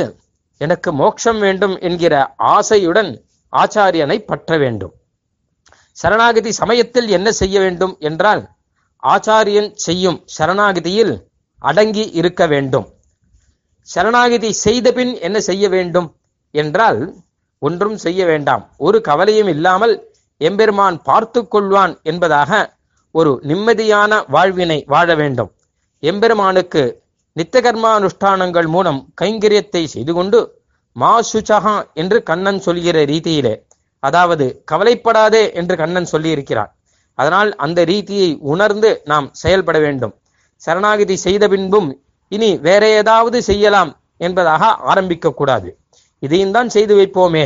எனக்கு 0.60 0.90
மோட்சம் 0.92 1.38
வேண்டும் 1.38 1.74
என்கிற 1.78 2.14
ஆசையுடன் 2.56 3.10
ஆச்சாரியனை 3.52 4.18
பற்ற 4.18 4.58
வேண்டும். 4.58 4.94
சரணாகதி 5.96 6.52
சமயத்தில் 6.52 7.08
என்ன 7.08 7.28
செய்ய 7.32 7.56
வேண்டும் 7.60 7.96
என்றால் 7.98 8.42
ஆச்சாரியன் 9.02 9.70
செய்யும் 9.86 10.18
சரணாகதியில் 10.38 11.14
அடங்கி 11.62 12.04
இருக்க 12.10 12.46
வேண்டும். 12.46 12.86
சரணாகதி 13.88 14.50
செய்த 14.64 14.86
பின் 14.92 15.12
என்ன 15.26 15.38
செய்ய 15.48 15.64
வேண்டும்? 15.68 16.08
என்றால் 16.54 17.00
ஒன்றும் 17.62 17.96
செய்ய 17.96 18.20
வேண்டாம். 18.26 18.64
ஒரு 18.76 18.98
கவலையும் 19.00 19.50
இல்லாமல் 19.54 19.94
எம்பெருமான் 20.40 20.96
பார்த்து 21.02 21.40
கொள்வான் 21.54 21.94
என்பதாக 22.02 22.50
ஒரு 23.14 23.30
நிம்மதியான 23.50 24.12
வாழ்வினை 24.28 24.78
வாழ 24.86 25.14
வேண்டும். 25.14 25.50
எம்பெருமானுக்கு 26.02 26.82
நித்தகர்மானுஷ்டானங்கள் 27.36 28.68
மூலம் 28.74 29.00
கைங்கரியத்தை 29.20 29.82
செய்து 29.94 30.12
கொண்டு 30.12 30.38
மா 30.96 31.12
சுச்சகா 31.30 31.76
என்று 31.94 32.18
கண்ணன் 32.22 32.60
சொல்கிற 32.60 32.98
ரீதியிலே 33.04 33.54
அதாவது 34.02 34.46
கவலைப்படாதே 34.70 35.42
என்று 35.52 35.74
கண்ணன் 35.76 36.08
சொல்லியிருக்கிறார். 36.12 36.70
அதனால் 37.18 37.50
அந்த 37.56 37.78
ரீதியை 37.84 38.28
உணர்ந்து 38.52 38.90
நாம் 39.04 39.28
செயல்பட 39.32 39.78
வேண்டும். 39.78 40.14
சரணாகதி 40.62 41.16
செய்த 41.26 41.44
பின்பும் 41.48 41.88
இனி 42.32 42.50
வேற 42.58 42.82
ஏதாவது 43.00 43.38
செய்யலாம் 43.42 43.90
என்பதாக 44.26 44.64
ஆரம்பிக்க 44.90 45.32
கூடாது 45.32 45.68
இதையும் 46.22 46.54
தான் 46.56 46.68
செய்து 46.68 46.94
வைப்போமே. 46.98 47.44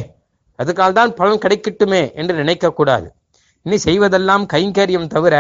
அதுக்கால் 0.59 0.97
தான் 0.99 1.12
பலன் 1.15 1.43
கிடைக்கட்டுமே 1.45 2.03
என்று 2.15 2.35
நினைக்க 2.35 2.71
கூடாது 2.71 3.09
இனி 3.67 3.79
செய்வதெல்லாம் 3.87 4.45
கைங்கரியம் 4.53 5.11
தவிர 5.15 5.35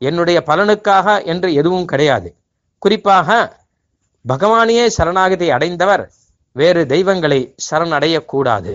என்னுடைய 0.00 0.38
பலனுக்காக 0.46 1.06
என்று 1.24 1.48
எதுவும் 1.60 1.84
கிடையாது. 1.84 2.28
குறிப்பாக 2.82 3.28
பகவானையே 4.24 4.86
சரணாகதி 4.96 5.46
அடைந்தவர் 5.50 6.04
வேறு 6.56 6.82
தெய்வங்களை 6.86 7.40
சரணடையக்கூடாது. 7.66 8.72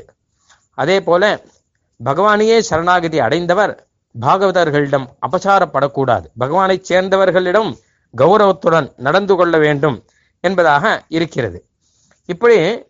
அதே 0.77 0.97
போல 1.01 1.23
பகவானையே 1.99 2.57
சரணாகதி 2.69 3.19
அடைந்தவர் 3.19 3.73
பாகவதர்களிடம் 4.15 5.07
அபசாரப்படக்கூடாது. 5.27 6.25
பகவானைச் 6.39 6.87
சேர்ந்தவர்களிடம் 6.89 7.71
கௌரவத்துடன் 8.15 8.93
நடந்து 8.97 9.35
கொள்ள 9.35 9.57
வேண்டும் 9.57 10.05
என்பதாக 10.41 11.03
இருக்கிறது. 11.07 11.65
இப்படி 12.25 12.85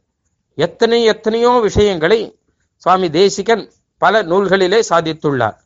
எத்தனை 0.54 1.04
எத்தனையோ 1.04 1.50
விஷயங்களை 1.50 2.40
சுவாமி 2.78 3.10
தேசிகன் 3.10 3.72
பல 3.98 4.24
நூல்களிலே 4.24 4.80
சாதித்துள்ளார். 4.90 5.58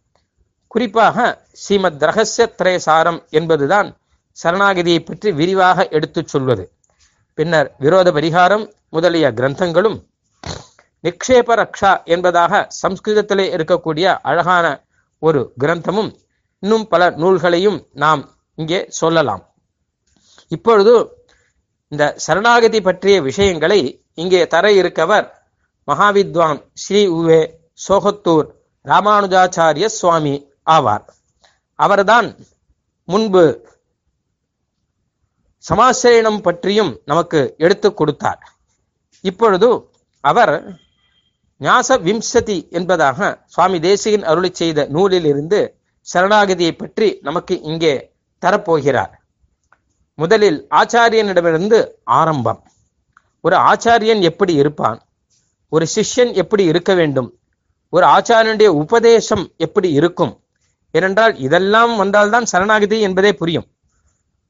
குறிப்பாக 0.68 1.48
ஸ்ரீமத் 1.52 2.04
ரகசிய 2.04 2.48
திரேசாரம் 2.48 3.28
என்பதுதான் 3.30 3.98
சரணாகதியை 4.44 5.06
பற்றி 5.06 5.32
விரிவாக 5.32 5.88
எடுத்துச் 5.88 6.28
சொல்வது. 6.28 6.72
பின்னர் 7.34 7.76
விரோத 7.80 8.12
பரிகாரம் 8.12 8.72
முதலிய 8.90 9.32
கிரந்தங்களும் 9.32 10.10
நிக்ஷேப 11.04 11.56
ரக்ஷா 11.62 12.04
என்பதாக 12.04 12.68
சம்ஸ்கிருதத்திலே 12.82 13.46
இருக்கக்கூடிய 13.58 14.18
அழகான 14.22 14.86
ஒரு 15.20 15.54
கிரந்தமும் 15.60 16.16
இன்னும் 16.60 16.88
பல 16.88 17.10
நூல்களையும் 17.10 17.88
நாம் 17.94 18.30
இங்கே 18.62 18.80
சொல்லலாம். 19.00 19.44
இப்பொழுது 20.52 20.94
இந்த 21.92 22.04
சரணாகதி 22.26 22.80
பற்றிய 22.88 23.16
விஷயங்களை 23.30 23.80
இங்கே 24.22 24.42
தர 24.54 24.66
இருக்கவர் 24.82 25.28
மகாவித்வான் 25.88 26.60
ஸ்ரீ 26.84 27.02
உவே 27.20 27.42
சோகத்தூர் 27.88 28.48
ராமானுஜாச்சாரிய 28.86 29.88
சுவாமி 30.00 30.36
ஆவார். 30.76 31.06
அவர்தான் 31.80 32.28
முன்பு 33.08 33.44
சமாசயனம் 35.64 36.42
பற்றியும் 36.46 36.92
நமக்கு 37.10 37.40
எடுத்து 37.66 37.90
கொடுத்தார். 37.94 38.42
இப்பொழுது 39.24 39.70
அவர் 40.24 40.54
ஞாச 41.62 41.98
விம்சதி 42.06 42.58
என்பதாக 42.78 43.20
சுவாமி 43.54 43.78
தேசிகன் 43.88 44.26
அருளி 44.30 44.50
செய்த 44.60 44.86
நூலில் 44.96 45.28
இருந்து 45.32 45.60
சரணாகதியை 46.08 46.74
பற்றி 46.78 47.08
நமக்கு 47.28 47.56
இங்கே 47.72 47.94
தரப்போகிறார். 48.46 49.12
முதலில் 50.16 50.68
ஆச்சாரியனிடமிருந்து 50.70 51.88
ஆரம்பம். 52.04 52.64
ஒரு 53.42 53.56
ஆச்சாரியன் 53.56 54.22
எப்படி 54.22 54.54
இருப்பான்? 54.54 55.02
ஒரு 55.70 55.88
சிஷ்யன் 55.96 56.34
எப்படி 56.34 56.64
இருக்க 56.64 56.94
வேண்டும்? 56.94 57.38
ஒரு 57.90 58.06
ஆச்சாரியனுடைய 58.06 58.68
உபதேசம் 58.68 59.54
எப்படி 59.58 59.92
இருக்கும்? 59.92 60.44
ஏனென்றால் 60.92 61.38
இதெல்லாம் 61.38 61.96
வந்தால்தான் 61.96 62.46
சரணாகதி 62.46 63.02
என்பதே 63.02 63.34
புரியும். 63.34 63.68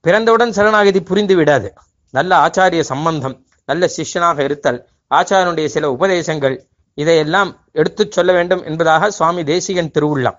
பிறந்தவுடன் 0.07 0.51
சரணாகதி 0.51 1.01
புரிந்து 1.01 1.35
விடாது. 1.35 1.73
நல்ல 2.11 2.37
ஆச்சாரிய 2.37 2.79
சம்பந்தம் 2.79 3.45
நல்ல 3.65 3.89
சிஷ்யனாக 3.97 4.39
இருத்தல் 4.39 4.87
ஆச்சாரனுடைய 5.09 5.65
சில 5.65 5.95
உபதேசங்கள் 5.99 6.57
இதையெல்லாம் 6.93 7.65
எடுத்துச் 7.71 8.11
சொல்ல 8.11 8.31
வேண்டும் 8.33 8.63
என்பதாக 8.63 9.11
சுவாமி 9.11 9.43
தேசிகன் 9.43 9.91
திருவுள்ளம் 9.93 10.37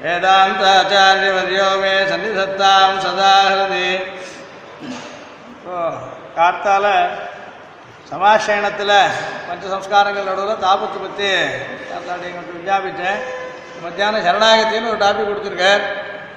वेदान्ताचार्यवर्यो 0.03 1.69
मे 1.81 1.95
सन्निधत्तां 2.11 2.91
सदा 3.05 3.33
हृदि 3.47 3.89
காத்தால் 6.37 6.91
சமாசயனத்தில் 8.09 8.97
பஞ்ச 9.47 9.63
சம்ஸ்காரங்கள் 9.73 10.27
நடுவில் 10.29 10.63
தாபத்தை 10.65 10.97
பற்றி 11.03 11.29
காத்தாடி 11.89 12.27
கொஞ்சம் 12.35 12.57
விஞ்ஞாபித்தேன். 12.57 13.21
மத்தியானம் 13.83 14.25
சரணாகத்தின்னு 14.27 14.91
ஒரு 14.91 14.99
டாபிக் 15.05 15.29
கொடுத்துருக்கார். 15.29 15.83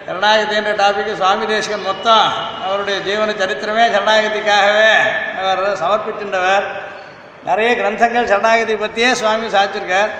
சரணாகத்தின்ற 0.07 0.71
டாபிக் 0.83 1.11
சுவாமி 1.21 1.45
தேசிகன் 1.53 1.89
மொத்தம் 1.91 2.27
அவருடைய 2.65 2.99
ஜீவன 3.09 3.35
சரித்திரமே 3.43 3.85
சரணாகதிக்காகவே 3.95 4.93
அவர் 5.41 5.63
சமர்ப்பிக்கின்றவர். 5.83 6.67
நிறைய 7.49 7.71
கிரந்தங்கள் 7.81 8.31
சரணாகதி 8.33 8.75
பற்றியே 8.85 9.11
சுவாமி 9.21 9.47
சாதிச்சிருக்கார் 9.57 10.13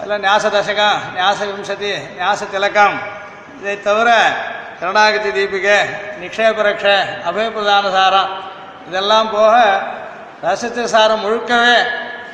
அதில் 0.00 0.22
ஞாச 0.26 0.44
தசகம் 0.56 1.00
ஞாச 1.20 1.38
விம்சதி 1.48 1.92
ஞாச 2.20 2.40
திலக்கம் 2.52 2.96
இதை 3.60 3.74
தவிர 3.88 4.10
சரணாகதி 4.80 5.30
தீபிகை 5.38 5.78
நிக்ஷேபரக்ஷ 6.22 6.86
அபயப்பிரதானசாரம் 7.28 8.30
இதெல்லாம் 8.90 9.28
போக 9.34 9.56
ரசத்து 10.44 10.82
சாரம் 10.94 11.24
முழுக்கவே 11.24 11.76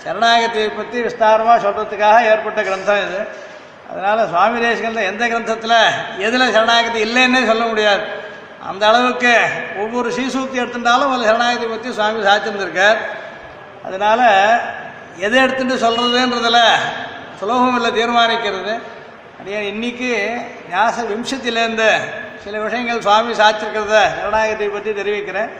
சரணாகதியை 0.02 0.68
பற்றி 0.76 0.98
விஸ்தாரமாக 1.06 1.56
சொல்கிறதுக்காக 1.64 2.16
ஏற்பட்ட 2.32 2.60
கிரந்தம் 2.68 3.02
இது. 3.06 3.20
அதனால் 3.90 4.20
சுவாமி 4.30 4.58
தேசிகனில் 4.64 5.08
எந்த 5.10 5.24
கிரந்தத்தில் 5.32 5.78
எதில் 6.26 6.52
சரணாகதி 6.56 6.98
இல்லைன்னே 7.06 7.40
சொல்ல 7.50 7.64
முடியாது. 7.70 8.04
அந்த 8.70 8.82
அளவுக்கு 8.90 9.34
ஒவ்வொரு 9.82 10.08
சீசூக்தி 10.16 10.56
எடுத்துட்டாலும் 10.62 11.12
ஒரு 11.14 11.22
சரணாகதி 11.28 11.66
பற்றி 11.72 11.90
சுவாமி 11.98 12.26
சாத்திருந்திருக்கார். 12.28 12.98
அதனால் 13.86 14.26
எதை 15.26 15.38
எடுத்துட்டு 15.44 15.76
சொல்கிறதுன்றதில் 15.84 16.62
சுலோகம் 17.40 17.76
இல்லை 17.78 17.90
தீர்மானிக்கிறது. 17.98 18.74
அப்படியே 19.36 19.60
இன்னைக்கு 19.72 20.10
ஞாச 20.72 20.96
விம்சத்திலேருந்து 21.12 21.90
சில 22.44 22.58
விஷயங்கள் 22.66 23.06
சுவாமி 23.06 23.32
சாத்திருக்கிறத 23.42 23.96
சரணாகதியை 24.18 24.70
பற்றி 24.74 24.90
தெரிவிக்கிறேன். 25.00 25.50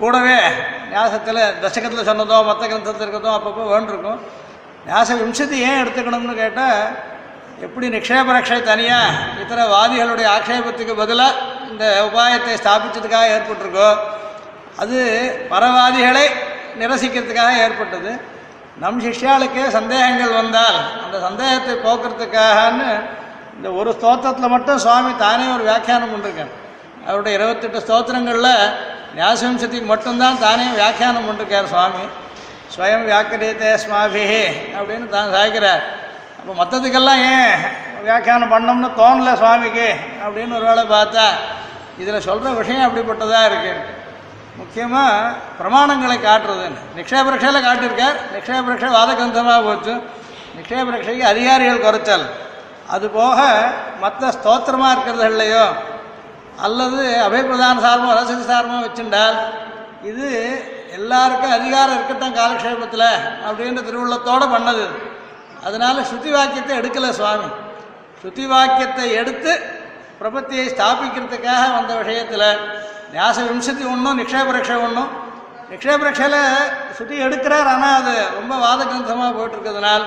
கூடவே 0.00 0.38
ஞாசத்தில் 0.90 1.40
தசகத்தில் 1.62 2.08
சொன்னதோ 2.08 2.38
மற்ற 2.44 2.62
கிரந்தத்தில் 2.66 3.04
இருக்கிறதோ 3.04 3.34
அப்பப்போ 3.36 3.64
வேண்டிருக்கும் 3.64 4.20
ஞாச 4.86 5.14
விம்சதி 5.14 5.58
ஏன் 5.68 5.80
எடுத்துக்கணும்னு 5.82 6.34
கேட்டால் 6.34 6.80
எப்படி 7.60 7.86
நிக்ஷேப 7.88 8.32
ரக்ஷை 8.32 8.58
தனியாக 8.62 9.10
இத்தர 9.42 9.60
வாதிகளுடைய 9.72 10.26
ஆக்ஷேபத்துக்கு 10.36 10.94
பதிலாக 10.94 11.40
இந்த 11.70 11.84
உபாயத்தை 12.08 12.54
ஸ்தாபித்ததுக்காக 12.56 13.34
ஏற்பட்டிருக்கோ 13.36 13.88
அது 14.76 14.98
பரவாதிகளை 15.48 16.26
நிரசிக்கிறதுக்காக 16.78 17.52
ஏற்பட்டது. 17.56 18.12
நம் 18.76 19.00
சிஷ்யாளுக்கே 19.00 19.64
சந்தேகங்கள் 19.70 20.32
வந்தால் 20.32 20.78
அந்த 21.04 21.16
சந்தேகத்தை 21.20 21.74
போக்குறதுக்காகன்னு 21.84 22.88
இந்த 23.56 23.68
ஒரு 23.72 23.90
ஸ்தோத்திரத்தில் 23.92 24.48
மட்டும் 24.48 24.78
சுவாமி 24.78 25.12
தானே 25.16 25.46
ஒரு 25.54 25.62
வியாக்கியானம் 25.62 26.12
பண்ணிருக்கேன் 26.12 26.52
அவருடைய 27.06 27.32
இருபத்தெட்டு 27.38 27.84
ஸ்தோத்திரங்களில் 27.84 28.52
ஞாசவம்சத்துக்கு 29.18 29.88
மட்டும்தான் 29.92 30.42
தானே 30.44 30.66
வியாக்கியானம் 30.80 31.26
பண்ணிருக்கார் 31.28 31.72
சுவாமி. 31.72 32.04
ஸ்வயம் 32.74 33.04
வியாக்கிரியத்தே 33.08 33.72
ஸ்மாபி 33.82 34.22
அப்படின்னு 34.78 35.06
தான் 35.16 35.32
சாய்க்கிறார். 35.34 35.82
அப்போ 36.38 36.52
மற்றதுக்கெல்லாம் 36.60 37.20
ஏன் 37.34 37.52
வியாக்கியானம் 38.06 38.52
பண்ணோம்னு 38.54 38.88
தோணல 39.00 39.32
சுவாமிக்கு 39.42 39.88
அப்படின்னு 40.24 40.56
ஒரு 40.58 40.66
வேளை 40.70 40.84
பார்த்தா 40.94 41.26
இதில் 42.02 42.26
சொல்கிற 42.28 42.52
விஷயம் 42.60 42.86
அப்படிப்பட்டதாக 42.86 43.48
இருக்குது 43.50 43.82
முக்கியமாக 44.60 45.30
பிரமாணங்களை 45.60 46.16
காட்டுறதுன்னு. 46.28 46.80
நிக்ஷேபரக்ஷையில் 46.98 47.66
காட்டியிருக்கார். 47.68 48.18
நிக்ஷேபரக்ஷை 48.34 48.90
வாதகந்தமாக 48.98 49.62
போச்சு. 49.68 49.94
நிக்ஷேபரக்ஷைக்கு 50.58 51.24
அதிகாரிகள் 51.32 51.84
குறைச்சல். 51.86 52.26
அது 52.94 53.06
போக 53.18 53.38
மற்ற 54.02 54.22
ஸ்தோத்திரமாக 54.36 54.94
இருக்கிறதுலையோ 54.94 55.64
அல்லது 56.62 57.02
அபயப்பிரதான 57.26 57.80
சார்பம் 57.80 58.14
அரசு 58.14 58.44
சார்பம் 58.52 58.84
வச்சுட்டால் 58.86 59.38
இது 60.02 60.28
எல்லாருக்கும் 60.98 61.56
அதிகாரம் 61.58 61.94
இருக்கட்டும் 61.94 62.36
காலக்ஷேபத்தில் 62.40 63.08
அப்படின்ற 63.46 63.80
திருவுள்ளத்தோடு 63.84 64.46
பண்ணது. 64.54 64.84
அதனால் 65.64 66.06
ஸ்ருதி 66.10 66.30
வாக்கியத்தை 66.30 66.76
எடுக்கலை 66.80 67.10
சுவாமி. 67.10 67.48
ஸ்ருதி 68.20 68.44
வாக்கியத்தை 68.46 69.06
எடுத்து 69.20 69.52
பிரபத்தியை 70.20 70.66
ஸ்தாபிக்கிறதுக்காக 70.74 71.62
வந்த 71.76 71.94
விஷயத்தில் 72.02 72.46
நியாச 73.12 73.36
விம்சத்தி 73.48 73.84
ஒன்றும் 73.92 74.18
நிக்ஷேபரக்ஷை 74.20 74.76
ஒன்றும் 74.86 75.10
நிக்ஷேபரக்ஷையில் 75.70 76.40
ஸ்ருதி 76.96 77.16
எடுக்கிறார் 77.26 77.68
ஆனால் 77.74 77.96
அது 78.00 78.14
ரொம்ப 78.34 78.54
வாத 78.56 78.80
கிரந்தமாக 78.84 79.32
போயிட்டுருக்கிறதுனால் 79.34 80.04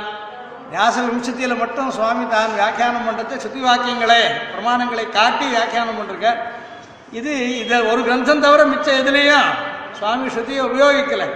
ஞாச 0.75 0.95
விம்சத்தியில் 1.07 1.61
மட்டும் 1.63 1.89
சுவாமி 1.97 2.23
தான் 2.35 2.55
வியாக்கியானம் 2.59 3.05
பண்ணுறது 3.07 3.43
சுத்தி 3.43 3.59
வாக்கியங்களை 3.67 4.21
பிரமாணங்களை 4.53 5.05
காட்டி 5.17 5.45
வியாக்கியானம் 5.55 5.99
பண்ணிருக்கார் 5.99 6.39
இது 7.19 7.33
இதை 7.63 7.77
ஒரு 7.91 8.01
கிரந்தம் 8.07 8.43
தவிர 8.45 8.61
மிச்சம் 8.71 8.99
எதுலேயும் 9.01 9.49
சுவாமி 9.99 10.25
ஸ்ருதியை 10.33 10.63
உபயோகிக்கலை. 10.69 11.27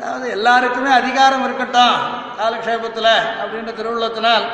அதாவது 0.00 0.26
எல்லாருக்குமே 0.36 0.90
அதிகாரம் 1.00 1.44
இருக்கட்டும் 1.46 1.96
காலக்ஷேபத்தில் 2.40 3.12
அப்படின்ற 3.42 3.70
திருவுள்ளத்தினால் 3.78 4.44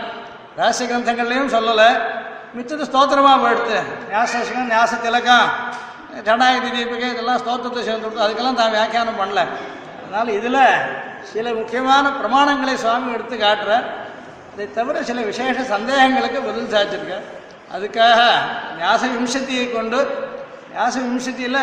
ரகசிய 0.59 0.87
கிரந்தங்கள்லையும் 0.93 1.53
சொல்லலை. 1.57 1.91
மிச்சது 2.57 2.85
ஸ்தோத்திரமாக 2.91 3.39
போயிடுத்து. 3.45 3.79
ஞாசகம் 4.13 4.71
ஞாச 4.75 4.93
திலக்கம் 5.07 5.49
ஜனநாயக 6.27 6.67
தீபிகை 6.77 7.09
இதெல்லாம் 7.15 7.41
ஸ்தோத்திரத்தை 7.43 7.83
சேர்ந்து 7.89 8.05
கொடுத்து 8.07 8.25
அதுக்கெல்லாம் 8.27 8.61
தான் 8.61 8.75
வியாக்கியானம் 8.77 9.21
பண்ணல. 9.21 9.43
அதனால் 10.03 10.31
இதில் 10.39 10.63
சில 11.33 11.47
முக்கியமான 11.59 12.05
பிரமாணங்களை 12.21 12.75
சுவாமி 12.85 13.15
எடுத்து 13.17 13.37
காட்டுறார். 13.45 13.87
இதை 14.55 14.67
தவிர 14.73 15.03
சில 15.03 15.21
விசேஷ 15.21 15.57
சந்தேகங்களுக்கு 15.75 16.41
பதில் 16.49 16.73
சாச்சிருக்கேன் 16.75 17.25
அதுக்காக 17.75 18.21
ஞாச 18.81 19.03
விம்சத்தியை 19.15 19.65
கொண்டு 19.73 20.01
ஞாச 20.75 20.95
விம்சத்தியில் 21.07 21.63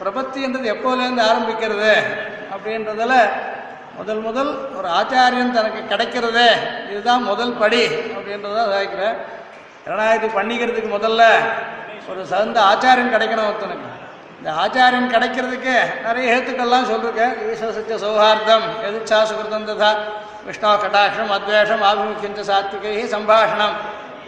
பிரபத்தின்றது 0.00 0.66
எப்போதுலேருந்து 0.74 1.24
ஆரம்பிக்கிறது 1.30 1.92
அப்படின்றதில் 2.54 3.16
முதல் 3.98 4.20
முதல் 4.26 4.50
ஒரு 4.78 4.88
ஆச்சாரியன் 4.98 5.56
தனக்கு 5.56 5.80
கிடைக்கிறதே 5.92 6.48
இதுதான் 6.90 7.22
முதல் 7.22 7.54
படி 7.62 7.82
அப்படின்றத 8.16 8.66
சாய்க்கிறேன் 8.74 9.16
இரண்டாயிரத்தி 9.86 10.30
பண்ணிக்கிறதுக்கு 10.38 10.90
முதல்ல 10.96 11.22
ஒரு 12.10 12.22
சந்த 12.26 12.56
ஆச்சாரியன் 12.70 13.14
கிடைக்கணும் 13.14 13.48
ஒருத்தனுக்கு. 13.48 13.88
இந்த 14.38 14.50
ஆச்சாரியன் 14.64 15.12
கிடைக்கிறதுக்கு 15.14 15.74
நிறைய 16.06 16.34
எழுத்துக்கள்லாம் 16.34 16.88
சொல்லிருக்கேன். 16.90 17.34
ஈஸ்வசத்திய 17.50 17.96
சௌஹார்த்தம் 18.04 18.66
எதிர்ச்சா 18.86 19.18
சுகிருதம் 19.30 19.68
ததா. 19.70 19.90
கிருஷ்ணா 20.48 20.68
கடாட்சம் 20.74 21.32
அத்வேஷம் 21.34 21.82
ஆபிமுக்கியஞ்ச 21.88 22.42
சாத்விகை 22.48 22.92
சம்பாஷணம் 23.10 23.74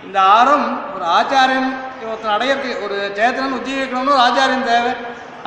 இந்த 0.06 0.18
ஆறும் 0.34 0.66
ஒரு 0.94 1.04
ஆச்சாரியன் 1.14 1.70
ஒருத்தன் 2.02 2.34
அடையிறதுக்கு 2.34 2.82
ஒரு 2.84 2.96
சேத்தனன் 3.18 3.56
உத்தியோகிக்கணும்னு 3.58 4.12
ஒரு 4.16 4.22
ஆச்சாரியன் 4.26 4.66
தேவை. 4.66 4.92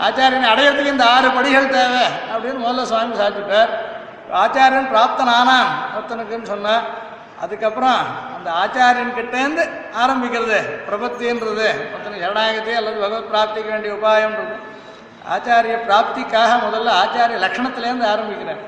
ஆச்சாரியனை 0.05 0.47
அடையிறதுக்கு 0.53 0.93
இந்த 0.93 1.05
ஆறு 1.15 1.29
படிகள் 1.29 1.69
தேவை 1.69 2.03
அப்படின்னு 2.31 2.63
முதல்ல 2.63 2.85
சுவாமி 2.91 3.15
சாதிப்பார். 3.21 3.71
ஆச்சாரியன் 4.41 4.89
பிராப்தனானான் 4.93 5.69
ஒருத்தனுக்குன்னு 5.95 6.51
சொன்னான் 6.53 6.85
அதுக்கப்புறம் 7.43 8.01
அந்த 8.35 8.49
ஆச்சாரியன் 8.63 9.15
கிட்டேருந்து 9.15 9.63
ஆரம்பிக்கிறது 10.03 10.59
பிரபத்தின்றது 10.87 11.67
ஒருத்தனுக்கு 11.85 12.25
ஜனநாயகத்தை 12.25 12.75
அல்லது 12.81 13.03
பகவத் 13.05 13.31
பிராப்திக்கு 13.31 13.73
வேண்டிய 13.73 13.93
உபாயம்ன்றது 13.93 14.55
ஆச்சாரிய 15.29 15.75
பிராப்திக்காக 15.87 16.51
முதல்ல 16.65 16.95
ஆச்சாரிய 17.01 17.39
லக்ஷணத்துலேருந்து 17.45 18.07
ஆரம்பிக்கிறேன் 18.13 18.63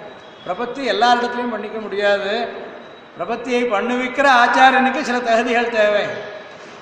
பிரபத்தி 0.46 0.82
எல்லா 0.94 1.10
இடத்துலையும் 1.18 1.54
பண்ணிக்க 1.56 1.78
முடியாது. 1.86 2.34
பிரபத்தியை 3.18 3.62
பண்ணுவிக்கிற 3.74 4.28
ஆச்சாரியனுக்கு 4.44 5.02
சில 5.10 5.20
தகுதிகள் 5.30 5.76
தேவை. 5.78 6.06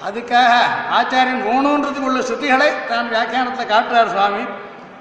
அதுக்காக 0.08 0.54
ஆச்சாரியன் 0.99 1.45
வேணுன்றதுக்கு 1.49 2.10
உள்ள 2.10 2.21
ஸ்ருதிகளை 2.28 2.69
தான் 2.91 3.12
வியாக்கியானத்தை 3.13 3.65
காட்டுறார் 3.73 4.13
சுவாமி. 4.15 4.43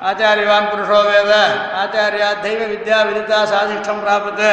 ஆச்சாரியவான் 0.08 0.68
புருஷோ 0.72 1.00
வேத 1.08 1.32
ஆச்சாரியா 1.80 2.28
தெய்வ 2.44 2.60
வித்யா 2.72 2.98
விதித்தா 3.08 3.38
சாதிஷ்டம் 3.52 4.02
பிராபத்து 4.04 4.50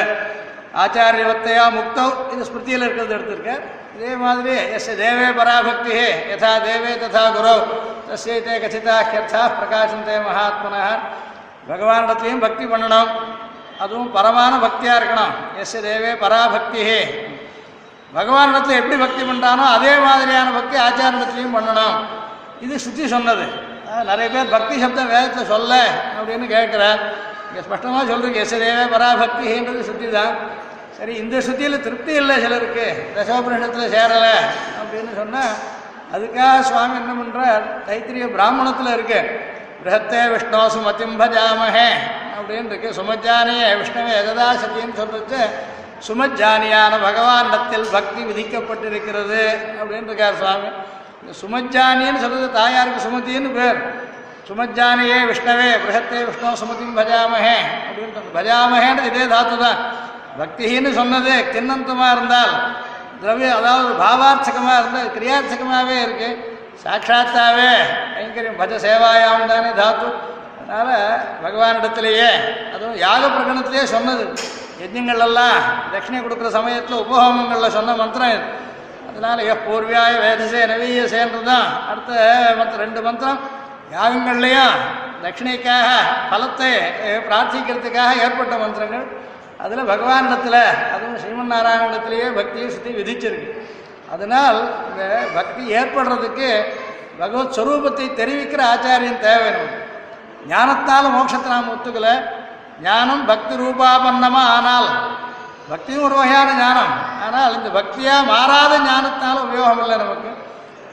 ஆச்சாரியவத்தையா 0.83 1.65
முக்தோ 1.75 2.05
இது 2.33 2.47
ஸ்மிருதியில் 2.49 2.85
இருக்கிறது 2.85 3.15
எடுத்திருக்கார். 3.17 3.63
இதே 3.95 4.11
மாதிரி 4.23 4.53
எஸ் 4.77 4.89
தேவே 5.01 5.29
பராபக்தி 5.39 5.95
யதா 6.31 6.51
தேவே 6.65 6.91
ததா 7.03 7.23
குரோ 7.37 7.55
தே 8.47 8.55
கச்சிதா 8.63 8.95
ஹியர்த்தா 9.09 9.41
பிரகாசந்தே 9.57 10.15
மகாத்மனா 10.27 10.83
பகவானிடத்துலையும் 11.69 12.43
பக்தி 12.45 12.65
பண்ணணும். 12.73 13.11
அதுவும் 13.83 14.11
பரமான 14.15 14.53
பக்தியாக 14.65 14.99
இருக்கணும். 14.99 15.33
எஸ் 15.61 15.75
தேவே 15.87 16.11
பராபக்தி 16.23 16.81
பகவானிடத்தில் 18.17 18.79
எப்படி 18.81 18.97
பக்தி 19.05 19.23
பண்ணுறானோ 19.29 19.65
அதே 19.77 19.91
மாதிரியான 20.05 20.53
பக்தி 20.59 20.75
ஆச்சாரத்திலையும் 20.85 21.57
பண்ணணும். 21.57 21.97
இது 22.65 22.75
சுற்றி 22.85 23.03
சொன்னது. 23.15 23.45
நிறைய 24.09 24.27
பேர் 24.35 24.53
பக்தி 24.55 24.75
சப்தம் 24.83 25.11
வேதத்தை 25.13 25.43
சொல்ல 25.53 25.73
அப்படின்னு 26.17 26.47
கேட்குறார். 26.55 27.01
இங்கே 27.49 27.61
ஸ்பஷ்டமாக 27.67 28.03
சொல்றீங்க. 28.11 28.39
எஸ் 28.45 28.55
தேவே 28.63 28.85
பராபக்தின்றது 28.95 29.83
சுத்தி 29.89 30.07
தான் 30.17 30.33
சரி 30.97 31.13
இந்த 31.23 31.35
சுத்தியில் 31.47 31.83
திருப்தி 31.85 32.13
இல்லை 32.21 32.35
சிலருக்கு. 32.45 32.87
தசோபனிஷத்தில் 33.17 33.93
சேரலை 33.95 34.35
அப்படின்னு 34.79 35.11
சொன்னால் 35.19 35.53
அதுக்காக 36.15 36.59
சுவாமி 36.69 36.95
என்ன 37.01 37.11
பண்ணுறார் 37.19 37.63
தைத்திரிய 37.87 38.27
பிராமணத்தில் 38.35 38.95
இருக்குது 38.97 39.31
பிரகத்தே 39.81 40.21
விஷ்ணோ 40.33 40.61
சுமதிம் 40.75 41.15
பஜாமஹே 41.21 41.89
அப்படின்னு 42.37 42.69
இருக்கு 42.71 42.89
சுமஜானியே 42.99 43.67
விஷ்ணுவே 43.81 44.13
எததா 44.21 44.47
சத்தின்னு 44.61 44.95
சொல்லிட்டு 45.01 45.41
சுமஜானியான 46.07 46.93
பகவானிடத்தில் 47.05 47.87
பக்தி 47.95 48.21
விதிக்கப்பட்டிருக்கிறது 48.29 49.41
அப்படின்னு 49.79 50.09
இருக்கார் 50.11 50.37
சுவாமி. 50.41 50.69
இந்த 51.21 51.33
சுமஜானின்னு 51.41 52.21
சொல்றது 52.23 52.47
தாயாருக்கு 52.59 53.05
சுமதின்னு 53.07 53.49
பேர். 53.57 53.79
சுமஜானியே 54.49 55.17
விஷ்ணவே 55.31 55.69
பிரகத்தே 55.85 56.19
விஷ்ணோ 56.29 56.51
சுமதிம் 56.61 56.93
பஜாமஹே 56.99 57.57
அப்படின்னு 57.87 58.13
சொல்றது. 58.17 59.09
இதே 59.09 59.25
தாத்து 59.33 59.57
தான் 59.65 59.79
பக்தின்னு 60.39 60.91
சொன்னது 60.99 61.33
கிண்ணந்தமாக 61.53 62.13
இருந்தால் 62.15 62.53
திரவிய 63.21 63.49
அதாவது 63.59 63.89
பாவார்த்தகமாக 64.03 64.79
இருந்தால் 64.81 65.13
கிரியார்த்தகமாகவே 65.15 65.97
இருக்கு. 66.05 66.29
சாட்சாத்தாவே 66.83 67.71
ஐங்கரியம் 68.21 68.59
பஜ 68.61 68.73
சேவாயாம் 68.85 69.49
தானே 69.51 69.71
தாத்து. 69.81 70.07
அதனால் 70.61 70.95
பகவானிடத்திலேயே 71.43 72.29
அதுவும் 72.73 72.97
யாக 73.05 73.21
பிரகடனத்திலேயே 73.33 73.85
சொன்னது. 73.95 74.25
யஜ்ஞங்கள் 74.81 75.23
தட்சிணை 75.93 76.19
கொடுக்குற 76.25 76.49
சமயத்தில் 76.57 77.01
உபஹோமங்களில் 77.03 77.75
சொன்ன 77.77 77.95
மந்திரம் 78.01 78.33
இது. 78.35 78.45
அதனால் 79.09 79.39
ஏ 79.47 79.53
பூர்வியாய 79.65 80.13
வேதசே 80.25 80.61
நவீயசேன்றது 80.71 81.47
தான். 81.51 81.67
அடுத்த 81.91 82.11
மற்ற 82.59 82.73
ரெண்டு 82.83 83.01
மந்திரம் 83.07 83.39
யாகங்கள்லையும் 83.95 84.75
தட்சிணைக்காக 85.23 85.89
பலத்தை 86.31 86.71
பிரார்த்திக்கிறதுக்காக 87.25 88.11
ஏற்பட்ட 88.25 88.53
மந்திரங்கள். 88.63 89.05
அதில் 89.63 89.89
பகவானிடத்தில் 89.91 90.61
அதுவும் 90.93 91.19
ஸ்ரீமன் 91.23 91.51
நாராயணத்திலேயே 91.53 92.27
பக்தியை 92.39 92.67
சுற்றி 92.75 92.91
விதிச்சிருக்கு. 92.99 93.49
அதனால் 94.13 94.59
இந்த 94.89 95.03
பக்தி 95.37 95.63
ஏற்படுறதுக்கு 95.79 96.49
பகவத் 97.19 97.55
ஸ்வரூபத்தை 97.57 98.05
தெரிவிக்கிற 98.19 98.61
ஆச்சாரியன் 98.73 99.23
தேவை 99.27 99.49
ஞானத்தால் 100.51 101.15
மோட்சத்தை 101.15 101.49
நாம் 101.53 101.71
ஒத்துக்கல. 101.73 102.09
ஞானம் 102.85 103.23
பக்தி 103.31 103.53
ரூபாபன்னமாக 103.61 104.53
ஆனால் 104.57 104.87
பக்தியும் 105.71 106.05
ஒரு 106.07 106.15
வகையான 106.19 106.49
ஞானம். 106.61 106.93
ஆனால் 107.25 107.55
இந்த 107.57 107.69
பக்தியாக 107.79 108.29
மாறாத 108.29 108.73
ஞானத்தினால 108.87 109.41
உபயோகம் 109.47 109.81
இல்லை 109.83 109.97
நமக்கு. 110.03 110.31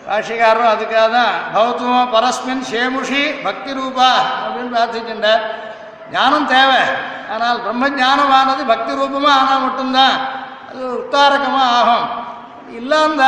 பாஷிகாரரும் 0.06 0.72
அதுக்காக 0.72 1.06
தான் 1.18 1.36
பௌத்துவ 1.54 2.02
பரஸ்மின் 2.14 2.64
சேமுஷி 2.72 3.22
பக்தி 3.46 3.70
ரூபா 3.78 4.10
அப்படின்னு 4.42 4.72
பிரார்த்திச்சுட்டார் 4.74 5.44
ஞானம் 6.14 6.50
தேவை. 6.54 6.82
ஆனால் 7.34 7.62
பிரம்ம 7.64 7.88
ஞானமானது 8.02 8.64
பக்தி 8.72 8.92
ரூபமாக 9.00 9.40
ஆனால் 9.40 9.64
மட்டும்தான். 9.66 10.16
அது 10.68 10.82
உத்தாரகமாக 11.00 11.76
ஆகும். 11.78 12.06
இல்லாம 12.70 13.24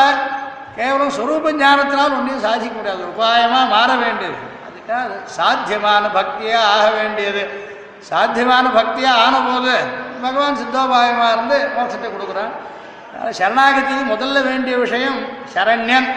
கேவலம் 0.76 1.14
ஸ்வரூப 1.16 1.52
ஞானத்தினால் 1.52 2.16
ஒன்றையும் 2.18 2.44
சாதிக்க 2.44 2.74
முடியாது. 2.74 3.02
உபாயமாக 3.12 3.68
மாற 3.68 3.94
வேண்டியது. 3.94 4.36
அதுக்காக 4.66 5.00
அது 5.04 5.16
சாத்தியமான 5.24 6.06
பக்தியாக 6.08 6.68
ஆக 6.74 6.90
வேண்டியது. 6.90 7.42
சாத்தியமான 8.00 8.68
பக்தியாக 8.68 9.22
ஆன 9.24 9.40
போது 9.40 9.74
பகவான் 10.22 10.58
சித்தோபாயமாக 10.60 11.32
இருந்து 11.32 11.70
மோட்சத்தை 11.76 12.08
கொடுக்குறான். 12.10 12.52
அதனால 13.10 13.30
சரணாகதிக்கு 13.38 14.04
முதல்ல 14.14 14.44
வேண்டிய 14.44 14.76
விஷயம் 14.76 15.18
சரண்யன். 15.54 16.08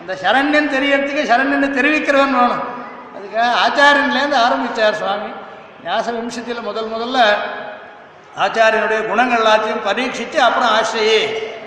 அந்த 0.00 0.12
சரண்யன் 0.22 0.72
தெரியறதுக்கு 0.76 1.22
சரண்யன் 1.32 1.76
தெரிவிக்கிறவன் 1.78 2.36
வேணும். 2.40 2.64
அதுக்காக 3.16 3.48
ஆச்சாரியன்லேருந்து 3.64 4.38
ஆரம்பித்தார் 4.46 4.94
சுவாமி. 4.94 5.30
ஞாச 5.84 6.12
விம்சத்தில் 6.12 6.62
முதல் 6.62 6.92
முதல்ல 6.94 7.18
ஆச்சாரியனுடைய 8.36 9.08
குணங்கள் 9.08 9.40
எல்லாத்தையும் 9.40 9.84
பரீட்சித்து 9.84 10.38
அப்புறம் 10.38 10.70
ஆசிரியே 10.78 11.20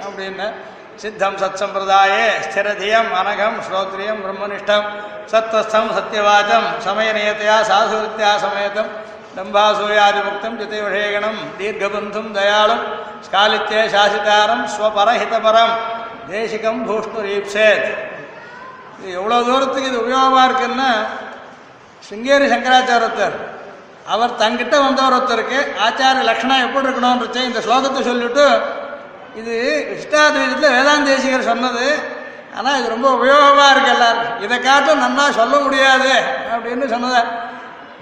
அப்படின்னு 0.06 0.54
சித்தம் 1.02 1.38
சத் 1.42 1.60
சம்பிரதாயே 1.62 2.26
ஸ்திரதியம் 2.46 3.10
அனகம் 3.20 3.58
ஸ்ரோத்ரியம் 3.68 4.22
பிரம்மனிஷ்டம் 4.26 4.86
சத்வஸ்தம் 5.32 5.90
சத்யவாச்சம் 5.98 6.68
சமயநியத்தையா 6.86 7.58
சாசுவித்யா 7.70 8.32
சமயத்தம் 8.46 8.92
தம்பாசூயாதிமுக்தம் 9.38 10.58
ஜிதவிஷேகணம் 10.62 11.40
தீர்க்கபந்தும் 11.60 12.30
தயாளும் 12.36 12.84
ஸ்காலித்யே 13.28 13.84
சாசிதாரம் 13.96 14.64
ஸ்வபரஹிதபரம் 14.74 15.74
தேசிகம் 16.28 16.82
பூஷ்ணுரீப்சேத். 16.88 17.88
இது 19.00 19.16
எவ்வளோ 19.20 19.40
தூரத்துக்கு 19.48 19.90
இது 19.92 20.04
உபயோகமாக 20.04 20.46
இருக்குன்னா 20.50 20.92
சிங்கேரி 22.04 22.48
சங்கராச்சாரத்தர் 22.54 23.36
அவர் 24.14 24.40
தங்கிட்ட 24.42 24.76
வந்தவர் 24.86 25.16
ஒருத்தருக்கு 25.18 25.60
ஆச்சாரிய 25.86 26.24
லக்ஷணம் 26.30 26.64
எப்படி 26.68 26.88
இருக்கணும்ன்றச்சு 26.88 27.42
இந்த 27.50 27.60
ஸ்லோகத்தை 27.66 28.02
சொல்லிவிட்டு 28.10 28.46
இது 29.40 29.54
இஷ்டாத்வைதத்தில் 29.96 30.74
வேதாந்தேசிகர் 30.76 31.50
சொன்னது. 31.52 31.86
ஆனால் 32.58 32.78
இது 32.80 32.88
ரொம்ப 32.96 33.08
உபயோகமாக 33.18 33.70
இருக்கு 33.74 33.92
எல்லாருக்கும். 33.96 34.42
இதை 34.46 34.58
காட்டும் 34.68 35.04
நன்னா 35.06 35.26
சொல்ல 35.40 35.56
முடியாது 35.66 36.12
அப்படின்னு 36.54 36.88
சொன்னதார் 36.94 37.32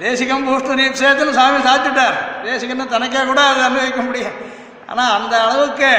தேசிகம் 0.04 0.46
பூஷ்டு 0.48 0.78
நீப்சேத்துன்னு 0.80 1.38
சாமி 1.40 1.60
சாத்திட்டார். 1.68 2.18
தேசிகன்னு 2.48 2.94
தனக்கே 2.96 3.22
கூட 3.30 3.40
அதை 3.50 3.62
அனுபவிக்க 3.68 4.02
முடியும் 4.08 4.38
ஆனால் 4.92 5.14
அந்த 5.18 5.34
அளவுக்கு 5.46 5.92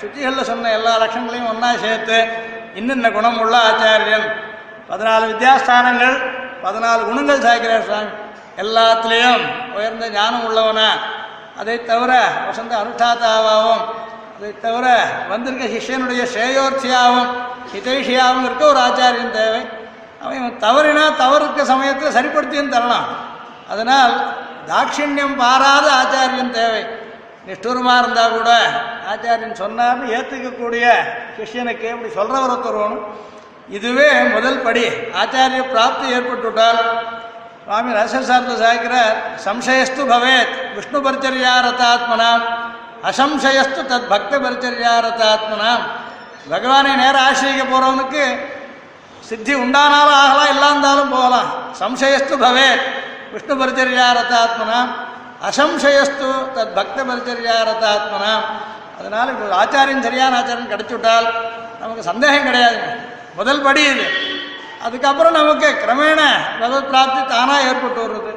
சுத்திகளில் 0.00 0.48
சொன்ன 0.50 0.70
எல்லா 0.78 0.92
லட்சங்களையும் 1.02 1.50
ஒன்றா 1.52 1.70
சேர்த்து 1.84 2.18
இன்னென்ன 2.78 3.06
குணம் 3.16 3.40
உள்ள 3.42 3.54
ஆச்சாரியன்? 3.68 4.26
பதினாலு 4.90 5.24
வித்யாஸ்தானங்கள் 5.32 6.16
பதினாலு 6.64 7.02
குணங்கள் 7.10 7.44
சாய்க்கிறார் 7.46 7.86
சுவாமி 7.88 8.10
எல்லாத்துலேயும் 8.62 9.42
உயர்ந்த 9.76 10.08
ஞானம் 10.16 10.46
உள்ளவனா. 10.48 10.88
அதை 11.60 11.76
தவிர 11.90 12.12
வசந்த 12.48 12.72
அனுஷ்டாத்தாவாகவும் 12.82 13.84
இதை 14.40 14.52
தவிர 14.60 14.86
வந்திருக்க 15.28 15.64
சிஷ்யனுடைய 15.72 16.22
ஸ்ரேயோர்த்தியாகவும் 16.32 17.32
ஹிதைஷியாவும் 17.72 18.44
இருக்க 18.44 18.62
ஒரு 18.66 18.80
ஆச்சாரியன் 18.80 19.30
தேவை. 19.30 19.60
அவன் 20.22 20.56
தவறினா 20.60 21.02
தவறுக்க 21.18 21.64
சமயத்தில் 21.64 22.14
சரிப்படுத்தியும் 22.16 22.72
தரலாம். 22.74 23.08
அதனால் 23.68 24.14
தாட்சிணியம் 24.70 25.36
பாராத 25.36 25.86
ஆச்சாரியன் 26.00 26.50
தேவை. 26.50 26.82
நிஷ்டூரமாக 27.46 27.98
இருந்தால் 28.02 28.34
கூட 28.36 28.50
ஆச்சாரியன் 29.12 29.60
சொன்னார்னு 29.62 30.08
ஏற்றுக்கக்கூடிய 30.16 30.86
சிஷ்யனுக்கு 31.36 31.86
இப்படி 31.94 32.12
சொல்கிறவர் 32.18 32.54
ஒருத்தர் 32.54 32.98
இதுவே 33.68 34.10
முதல் 34.36 34.64
படி. 34.68 34.86
ஆச்சாரிய 35.22 35.62
பிராப்தி 35.74 36.06
ஏற்பட்டுவிட்டால் 36.16 36.82
சுவாமி 37.64 37.92
ரசசார்ந்த 38.00 38.52
சாய்க்கிறார் 38.64 39.16
சம்சயஸ்து 39.46 40.02
பவேத் 40.14 40.54
விஷ்ணு 40.74 40.98
பரிச்சரியாரதாத்மனாம் 41.06 42.46
அசம்சயஸ்து 43.08 43.82
தத் 43.90 44.08
பக்த 44.08 44.38
பரிச்சரியாரதாத்மனாம் 44.38 45.84
பகவானை 46.50 46.94
நேரம் 46.94 47.26
ஆசிரியிக்க 47.28 47.64
போகிறவனுக்கு 47.70 48.24
சித்தி 49.28 49.54
உண்டானாலும் 49.54 50.18
ஆகலாம் 50.22 50.50
இல்லாந்தாலும் 50.54 51.10
போகலாம். 51.10 51.48
சம்சயஸ்து 51.80 52.34
பவே 52.44 52.68
விஷ்ணு 53.32 53.54
பரிச்சரியாரதாத்மனாம் 53.62 54.90
அசம்சயஸ்து 55.48 56.28
தத் 56.56 56.74
பக்த 56.74 57.04
பரிச்சரியாரதாத்மனாம் 57.04 58.44
அதனால் 58.98 59.28
இப்போ 59.28 59.64
ஆச்சாரியன் 59.64 60.02
சரியான 60.02 60.38
ஆச்சாரியம் 60.40 60.72
கிடைச்சு 60.72 60.94
விட்டால் 60.96 61.28
நமக்கு 61.80 62.02
சந்தேகம் 62.02 62.44
கிடையாது 62.44 62.78
முதல் 63.36 63.62
படி 63.62 63.82
இது. 63.84 64.06
அதுக்கப்புறம் 64.86 65.32
நமக்கு 65.32 65.68
கிரமேண 65.82 66.20
பகவத் 66.60 66.88
பிராப்தி 66.88 67.20
தானாக 67.34 67.62
ஏற்பட்டு 67.62 68.00
வருது. 68.04 68.32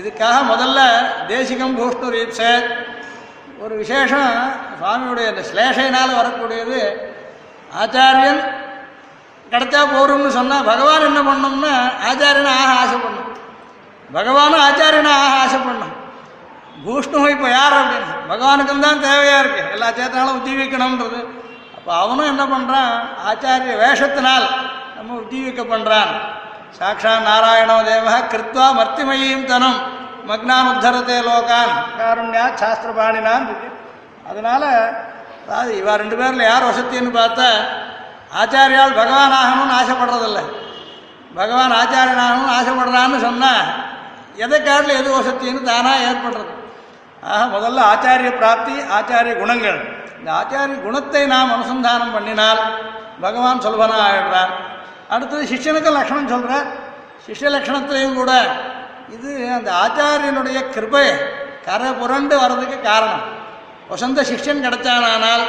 இதுக்காக 0.00 0.36
முதல்ல 0.52 0.80
தேசிகம் 1.28 1.76
பூஷ்ணு 1.78 2.08
ரீப்சே 2.16 2.50
ஒரு 3.64 3.74
விசேஷம் 3.82 4.30
சுவாமியுடைய 4.78 5.26
இந்த 5.32 5.42
ஸ்லேஷையினால் 5.50 6.18
வரக்கூடியது 6.18 6.80
ஆச்சாரியன் 7.82 8.40
கிடைச்சா 9.52 9.80
போரும்னு 9.94 10.30
சொன்னால் 10.38 10.68
பகவான் 10.70 11.06
என்ன 11.10 11.20
பண்ணோம்னா 11.28 11.72
ஆச்சாரியனை 12.08 12.52
ஆக 12.60 12.70
ஆசைப்படணும். 12.82 13.32
பகவானும் 14.10 14.64
ஆச்சாரியனை 14.68 15.12
ஆக 15.20 15.34
ஆசைப்படணும். 15.42 15.94
பூஷ்ணும் 16.84 17.28
இப்போ 17.34 17.48
யார் 17.50 17.76
அப்படின்னு 17.80 18.14
பகவானுக்கும் 18.30 18.84
தான் 18.86 19.02
தேவையாக 19.06 19.42
இருக்கு. 19.42 19.62
எல்லா 19.74 19.88
சேத்தனாலும் 19.98 20.38
உஜீவிக்கணுன்றது 20.40 21.20
அப்போ 21.76 21.90
அவனும் 22.02 22.30
என்ன 22.32 22.44
பண்ணுறான் 22.54 22.92
ஆச்சாரிய 23.30 23.74
வேஷத்தினால் 23.82 24.46
நம்ம 24.96 25.18
உஜீவிக்க 25.22 25.62
பண்ணுறான் 25.72 26.10
சாட்சா 26.78 27.12
நாராயணோ 27.28 27.76
தேவ 27.90 28.08
கிருத்வா 28.32 28.66
மர்த்திமயீம் 28.78 29.48
தனம் 29.52 29.78
மக்னான் 30.28 30.68
உத்தரத்தே 30.72 31.16
லோகான். 31.28 31.72
காருண்யா 31.98 32.44
சாஸ்திரபாணினான் 32.60 33.44
இருக்கு 33.48 33.68
அதனால 34.30 34.62
அதாவது 35.42 35.72
இவா 35.80 35.92
ரெண்டு 36.02 36.16
பேரில் 36.20 36.48
யார் 36.50 36.68
வசத்தின்னு 36.70 37.10
பார்த்தா 37.18 37.48
ஆச்சாரியால் 38.40 38.96
பகவான் 39.00 39.36
ஆகணும்னு 39.40 39.76
ஆசைப்படுறதில்ல. 39.80 40.40
பகவான் 41.38 41.74
ஆச்சாரியன் 41.80 42.22
ஆகணும்னு 42.26 42.54
ஆசைப்படுறான்னு 42.58 43.18
சொன்னால் 43.26 43.66
எதை 44.44 44.58
காட்டில் 44.62 44.98
எது 45.00 45.10
வசத்தின்னு 45.18 45.60
தானாக 45.70 46.06
ஏற்படுறது. 46.08 46.52
ஆக 47.32 47.42
முதல்ல 47.56 47.84
ஆச்சாரிய 47.92 48.30
பிராப்தி 48.40 48.74
ஆச்சாரிய 48.98 49.34
குணங்கள். 49.42 49.78
இந்த 50.18 50.30
ஆச்சாரிய 50.40 50.78
குணத்தை 50.86 51.22
நாம் 51.34 51.54
அனுசந்தானம் 51.56 52.14
பண்ணினால் 52.16 52.62
பகவான் 53.24 53.62
சுலபனாக 53.64 54.06
ஆகிடுறார் 54.08 54.52
அடுத்தது 55.14 55.44
சிஷ்யனுக்கு 55.52 55.90
லக்ஷணம் 55.98 56.32
சொல்கிறார் 56.34 56.68
சிஷ்ய 57.26 57.50
லக்ஷணத்திலையும் 57.54 58.18
கூட 58.20 58.32
இது 59.14 59.30
அந்த 59.56 59.70
ஆச்சாரியனுடைய 59.84 60.58
கிருபை. 60.74 61.06
கரை 61.66 61.90
புரண்டு 62.00 62.34
வர்றதுக்கு 62.42 62.78
காரணம். 62.90 63.24
வசந்த 63.90 64.20
சிஷ்யன் 64.30 64.64
கிடைச்சானால் 64.66 65.44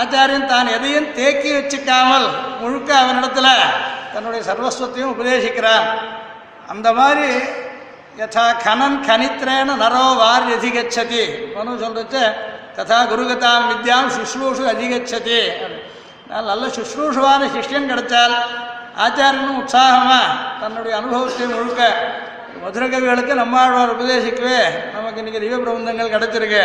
ஆச்சாரியன் 0.00 0.50
தான் 0.52 0.68
எதையும் 0.76 1.12
தேக்கி 1.18 1.50
வச்சுக்காமல் 1.56 2.26
முழுக்க 2.60 2.90
அவனிடத்தில் 3.02 3.52
தன்னுடைய 4.12 4.42
சர்வஸ்வத்தையும் 4.48 5.12
உபதேசிக்கிறான். 5.14 5.86
அந்த 6.72 6.88
மாதிரி 6.98 7.28
யதா 8.20 8.46
கனன் 8.64 8.98
கனித்ரேன 9.08 9.76
நரோ 9.82 10.06
வார் 10.20 10.48
அதிகச்சதி. 10.56 11.24
மனு 11.56 11.76
சொல்றச்சு 11.84 12.22
ததா 12.76 12.98
குருகதாம் 13.10 13.68
வித்யாம் 13.70 14.10
சுஷ்ரூஷு 14.16 14.64
அதிகச்சதி. 14.74 15.40
நல்ல 16.48 16.64
சுஷ்ரூஷுவான 16.78 17.42
சிஷ்யன் 17.54 17.90
கிடைச்சால் 17.90 18.34
ஆச்சாரியனும் 19.04 19.60
உற்சாகமாக 19.62 20.26
தன்னுடைய 20.62 20.92
அனுபவத்தை 21.00 21.46
முழுக்க 21.54 21.82
மதுரகவிகளுக்கு 22.62 23.34
நம்மாழ்வார் 23.42 23.94
உபதேசிக்கவே 23.96 24.60
நமக்கு 24.94 25.20
இன்றைக்கி 25.22 25.40
திவ்ய 25.42 25.58
பிரபந்தங்கள் 25.64 26.14
கிடச்சிருக்கு. 26.14 26.62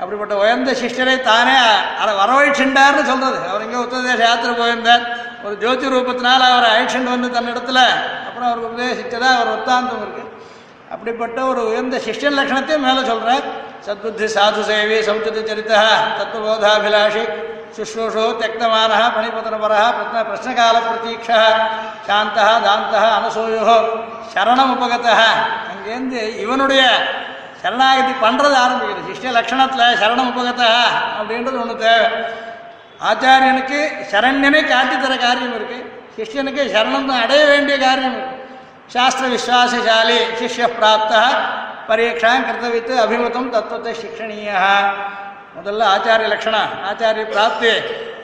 அப்படிப்பட்ட 0.00 0.34
உயர்ந்த 0.42 0.72
சிஷ்டரை 0.82 1.16
தானே 1.30 1.56
அதை 2.02 2.12
வரவழைச்சுண்டார்னு 2.20 3.02
சொல்கிறது 3.10 3.40
அவர் 3.50 3.64
இங்கே 3.66 3.80
உத்தரதேச 3.84 4.20
யாத்திரை 4.28 4.54
போயிருந்தார். 4.60 5.04
ஒரு 5.44 5.54
ஜோதி 5.64 5.86
ரூபத்தினால் 5.94 6.46
அவர் 6.50 6.70
அழைச்சிட்டு 6.72 7.14
வந்து 7.14 7.28
தன்னிடத்துல 7.36 7.80
அப்புறம் 8.26 8.48
அவருக்கு 8.48 8.70
உபதேசித்ததாக 8.70 9.36
அவர் 9.36 9.54
ஒத்தாந்தம் 9.56 10.02
இருக்குது 10.04 10.28
அப்படிப்பட்ட 10.90 11.38
ஒரு 11.50 11.60
உயர்ந்த 11.68 11.96
சிஷ்யன் 12.04 12.36
லட்சணத்தையும் 12.38 12.86
மேலே 12.86 13.02
சொல்கிறார் 13.10 13.44
சத்புத்தி 13.86 14.26
சாது 14.34 14.62
சேவி 14.68 14.96
சமுச்சித 15.06 15.42
சரித்தா 15.50 15.80
தத்துவபோதாபிலாஷி 16.18 17.22
சுஷ்ரூஷோ 17.76 18.24
தியக்தமான 18.38 18.92
பணிபதனபர 19.16 19.74
பிரத்ன 19.96 20.22
பிரஷ்னகால 20.28 20.76
பிரதீட்சா 20.86 21.38
சாந்தா 22.08 22.46
தாந்தா 22.66 23.02
அனசூயோ 23.16 23.76
சரணம் 24.32 24.72
உபகத 24.74 25.08
அங்கேருந்து 25.70 26.22
இவனுடைய 26.44 26.82
சரணாகதி 27.62 28.12
பண்ணுறது 28.24 28.56
ஆரம்பிக்கிறது 28.62 29.08
சிஷ்ய 29.10 29.32
லட்சணத்தில் 29.38 29.96
சரணம் 30.02 30.30
உபகத 30.32 30.62
அப்படின்றது 31.18 31.58
ஒன்று 31.62 31.76
தேவை. 31.82 32.08
ஆச்சாரியனுக்கு 33.00 33.78
சரண்யனை 34.12 34.62
காட்டித்தர 34.66 35.14
காரியம் 35.18 35.56
இருக்குது 35.58 35.86
சிஷ்யனுக்கு 36.16 36.62
சரணம் 36.74 37.08
தான் 37.10 37.22
அடைய 37.24 37.42
வேண்டிய 37.46 37.76
காரியம் 37.78 38.16
இருக்குது 38.16 38.38
சாஸ்திர 38.94 39.24
விஸ்வாசசாலி 39.34 40.18
சிஷ்ய 40.38 40.66
பிராப்த 40.76 41.14
பரீட்சாம் 41.88 42.44
கிருத்தவித்து 42.46 42.94
அபிமதம் 43.02 43.50
தத்துவத்தை 43.54 43.92
சிக்ஷணீயா 44.00 44.62
முதல்ல 45.56 45.82
ஆச்சாரிய 45.94 46.28
லட்சணம் 46.32 46.72
ஆச்சாரிய 46.88 47.24
பிராப்தி 47.34 47.70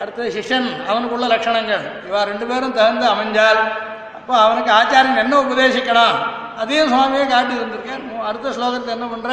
அடுத்தது 0.01 0.29
சிஷ்யன் 0.37 0.69
அவனுக்குள்ள 0.89 1.27
லட்சணங்கள் 1.35 1.85
இவா 2.09 2.21
ரெண்டு 2.31 2.47
பேரும் 2.51 2.75
தகுந்து 2.79 3.07
அமைஞ்சால் 3.13 3.61
அப்போ 4.19 4.35
அவனுக்கு 4.45 4.71
ஆச்சாரியன் 4.81 5.23
என்ன 5.25 5.35
உபதேசிக்கணும்? 5.45 6.17
அதையும் 6.63 6.91
சுவாமியே 6.93 7.25
காட்டி 7.35 7.55
வந்திருக்கேன் 7.63 8.05
அடுத்த 8.29 8.55
ஸ்லோகத்தை 8.57 8.91
என்ன 8.97 9.07
பண்ணுற 9.13 9.33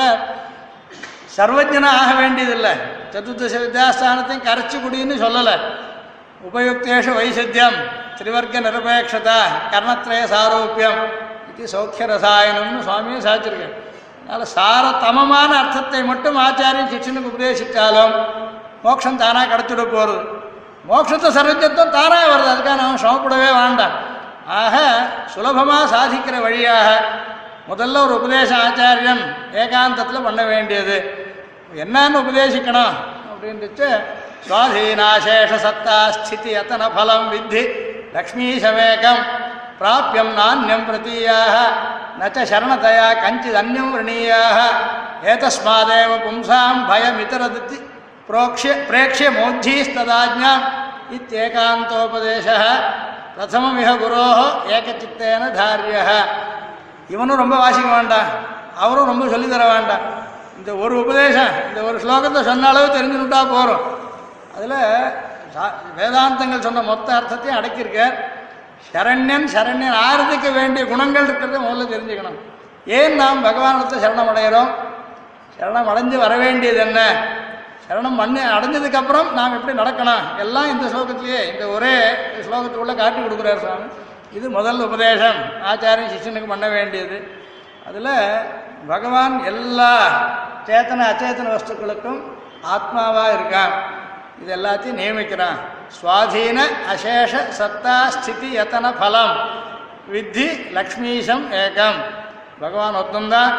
சர்வஜனா 1.38 1.92
ஆக 2.02 2.12
வேண்டியதில்லை. 2.22 2.74
சதுர்தச 3.14 3.54
வித்யாஸ்தானத்தையும் 3.64 4.46
கரைச்சி 4.50 4.78
குடின்னு 4.84 5.16
சொல்லலை. 5.26 5.56
உபயுக்தேஷு 6.44 7.12
வைசித்தியம் 7.14 7.78
திரிவர்க்க 8.18 8.66
நிரபேட்சதா 8.66 9.40
கர்ணத்ரய 9.72 10.22
சாரூபியம் 10.32 11.02
இது 11.50 11.68
சௌக்கிய 11.74 12.06
ரசாயனம்னு 12.10 12.82
சுவாமியும் 12.84 13.26
சாச்சிருக்கேன் 13.26 13.76
அதனால் 14.24 14.52
சாரதமமான 14.54 15.52
அர்த்தத்தை 15.58 16.02
மட்டும் 16.04 16.38
ஆச்சாரியம் 16.40 16.92
சிக்ஷனுக்கு 16.92 17.32
உபதேசித்தாலும் 17.32 18.14
மோட்சம் 18.84 19.20
தானாக 19.20 19.48
கிடச்சிட 19.48 19.84
போகிறது 19.86 20.22
மோட்சத்தை 20.86 21.30
சர்வஜத்துவம் 21.36 21.96
தானாக 21.96 22.26
வருது 22.32 22.52
அதுக்காக 22.54 22.78
நாம் 22.78 23.02
சிரமப்படவே 23.04 23.50
வேண்டாம் 23.58 23.96
ஆக 24.56 24.76
சுலபமாக 25.34 25.84
சாதிக்கிற 25.94 26.38
வழியாக 26.42 26.88
முதல்ல 27.70 28.02
ஒரு 28.06 28.14
உபதேச 28.14 28.50
ஆச்சாரியன் 28.64 29.24
ஏகாந்தத்தில் 29.62 30.26
பண்ண 30.26 30.42
வேண்டியது 30.46 30.98
என்னன்னு 31.76 32.18
உபதேசிக்கணும் 32.20 32.96
அப்படின்ட்டு 33.32 33.88
சுவாதீனாசேஷ 34.47 35.51
சத்தா 35.65 35.99
ஸ்திதி 36.17 36.53
அத்தன 36.61 36.89
பலம் 36.97 37.29
வித்தி 37.33 37.63
லக்ஷ்மீசமேகம் 38.15 39.23
பிராப்பியம் 39.81 40.33
நானியம் 40.39 40.87
பிரதீயாக 40.89 41.55
நச்ச 42.21 42.47
சரணதயா 42.51 43.09
கஞ்சித் 43.21 43.61
அந்யம் 43.61 43.93
விரணீயாக 43.93 44.59
ஏதஸ்மாதேவ 45.29 46.13
பும்சாம் 46.25 46.81
பயமிதரதி 46.91 47.79
प्रोक्ष्य 48.29 48.71
प्रेक्ष्य 48.89 49.27
मोज्झीस्तदाज्ञाम् 49.33 50.65
इत्येकान्तोपदेशः 51.17 52.65
प्रथममिह 53.35 53.89
गुरोः 54.03 54.39
ஏகச்சித்தேன 54.77 55.43
தாரியः 55.57 56.09
இவனும் 57.09 57.41
ரொம்ப 57.43 57.55
வாசிக்க 57.57 57.89
வேண்டாம் 57.91 58.29
அவரும் 58.79 59.11
ரொம்ப 59.11 59.25
சொல்லி 59.29 59.47
தர 59.49 59.63
வேண்டாம் 59.67 60.05
இந்த 60.59 60.71
ஒரு 60.83 60.95
உபதேசம் 61.03 61.55
இந்த 61.69 61.81
ஒரு 61.89 61.97
ஸ்லோகத்தை 62.03 62.41
சொன்ன 62.49 62.69
அளவு 62.69 62.89
தெரிஞ்சுட்டா 62.97 63.41
போகிறோம் 63.53 63.85
அதில் 64.56 64.78
வேதாந்தங்கள் 65.98 66.66
சொன்ன 66.66 66.84
மொத்த 66.92 67.08
அர்த்தத்தையும் 67.18 67.60
அடக்கியிருக்கார். 67.60 68.16
சரண்யன் 68.94 69.48
சரண்யன் 69.56 70.00
ஆறுதிக்க 70.08 70.48
வேண்டிய 70.60 70.84
குணங்கள் 70.92 71.28
இருக்கிறத 71.28 71.60
முதல்ல 71.66 71.86
தெரிஞ்சுக்கணும். 71.94 72.40
ஏன் 72.98 73.16
நாம் 73.22 73.46
பகவானத்தை 73.48 73.98
சரணம் 74.04 74.32
அடைகிறோம் 74.32 74.72
சரணம் 75.58 75.90
அடைஞ்சு 75.92 76.18
வர 76.24 76.34
வேண்டியது 76.44 76.80
என்ன? 76.88 77.00
சரணம் 77.88 78.20
பண்ணி 78.22 78.42
அடைஞ்சதுக்கப்புறம் 78.56 79.30
நாம் 79.38 79.56
எப்படி 79.58 79.74
நடக்கணும்? 79.82 80.26
எல்லாம் 80.44 80.70
இந்த 80.74 80.86
ஸ்லோகத்திலேயே 80.94 81.40
இந்த 81.52 81.66
ஒரே 81.76 81.96
ஸ்லோகத்துக்குள்ளே 82.46 82.96
காட்டி 83.02 83.20
கொடுக்குறார் 83.22 83.64
சுவாமி. 83.64 83.88
இது 84.38 84.48
முதல் 84.58 84.80
உபதேசம். 84.88 85.40
ஆச்சாரியன் 85.72 86.14
சிஷ்யனுக்கு 86.14 86.52
பண்ண 86.54 86.68
வேண்டியது. 86.76 87.18
அதில் 87.88 88.14
பகவான் 88.92 89.36
எல்லா 89.52 89.92
சேத்தன 90.68 91.06
அச்சேத்தன 91.12 91.52
வஸ்துக்களுக்கும் 91.56 92.22
ஆத்மாவாக 92.76 93.36
இருக்கான் 93.38 93.76
இது 94.42 94.56
எல்லாத்தையும் 94.56 95.00
நியமிக்கிறான். 95.00 95.60
சுவாதீன 96.02 96.62
அசேஷ 96.94 97.38
சத்தா 97.60 98.08
ஸ்திதி 98.08 98.58
யத்தன 98.58 98.94
பலம். 99.00 99.38
வித்தி 100.14 100.72
லக்ஷ்மீசம் 100.72 101.54
ஏகம். 101.54 101.96
பகவான் 102.60 102.94
ஒத்தந்தான் 102.94 103.54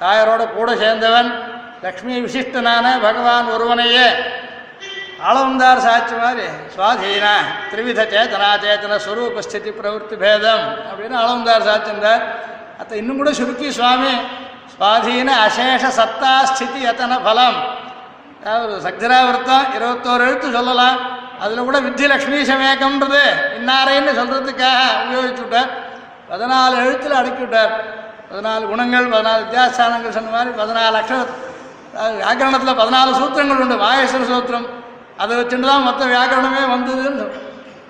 தாயரோட 0.00 0.48
கூட 0.48 0.74
சேர்ந்தவன். 0.74 1.42
லக்ஷ்மி 1.82 2.20
விசிஷ்டனான 2.20 3.00
பகவான் 3.00 3.46
ஒருவனையே. 3.46 4.06
ஆளவந்தார் 5.28 5.76
சாட்சி 5.76 6.14
மாதிரி. 6.14 6.46
சுவாதீன 6.76 7.26
திரிவித 7.70 8.02
சேத்தனா 8.02 8.58
சேத்தன 8.62 8.98
ஸ்வரூப 9.08 9.38
ஸ்திதி 9.38 9.70
பிரவருத்தி 9.70 10.16
பேதம். 10.16 10.74
அப்படின்னு 10.74 11.14
ஆளவந்தார் 11.14 11.68
சாட்சிந்தார் 11.68 12.22
அத்த 12.82 12.92
இன்னும் 12.92 13.16
கூட 13.16 13.32
சுருக்கி 13.32 13.70
சுவாமி. 13.70 14.12
சுவாதீன 14.80 15.30
அசேஷ 15.46 15.88
சத்தா 15.96 16.42
ஸ்திதி 16.42 16.86
யத்தன 16.86 17.22
பலம். 17.22 17.86
அதாவது 18.42 18.74
சக்திராவிரத்தம் 18.86 19.64
இருபத்தோரு 19.76 20.22
எழுத்து 20.28 20.48
சொல்லலாம். 20.56 20.98
அதில் 21.44 21.66
கூட 21.68 21.78
வித்தி 21.86 22.04
லக்ஷ்மி 22.12 22.38
சமேகம்ன்றது 22.50 23.22
இன்னாரைன்னு 23.58 24.12
சொல்கிறதுக்காக 24.18 24.80
உபயோகிச்சு 25.02 25.42
விட்டார் 25.44 25.70
பதினாலு 26.30 26.74
எழுத்தில் 26.84 27.18
அடக்கி 27.20 27.42
விட்டார் 27.44 27.72
பதினாலு 28.30 28.64
குணங்கள் 28.72 29.06
பதினாலு 29.14 29.40
வித்தியாசானங்கள் 29.44 30.16
சொன்ன 30.16 30.32
மாதிரி 30.36 30.50
பதினாலு 30.60 30.96
அக்ஷர 31.00 31.20
வியாக்கரணத்தில் 32.22 32.78
பதினாலு 32.80 33.10
சூத்திரங்கள் 33.20 33.62
உண்டு. 33.64 33.76
மாயேஸ்வர 33.84 34.24
சூத்திரம். 34.32 34.66
அதை 35.22 35.32
வச்சுட்டு 35.38 35.68
தான் 35.70 35.86
மொத்த 35.88 36.02
வியாக்கரணமே 36.14 36.64
வந்ததுன்னு 36.74 37.26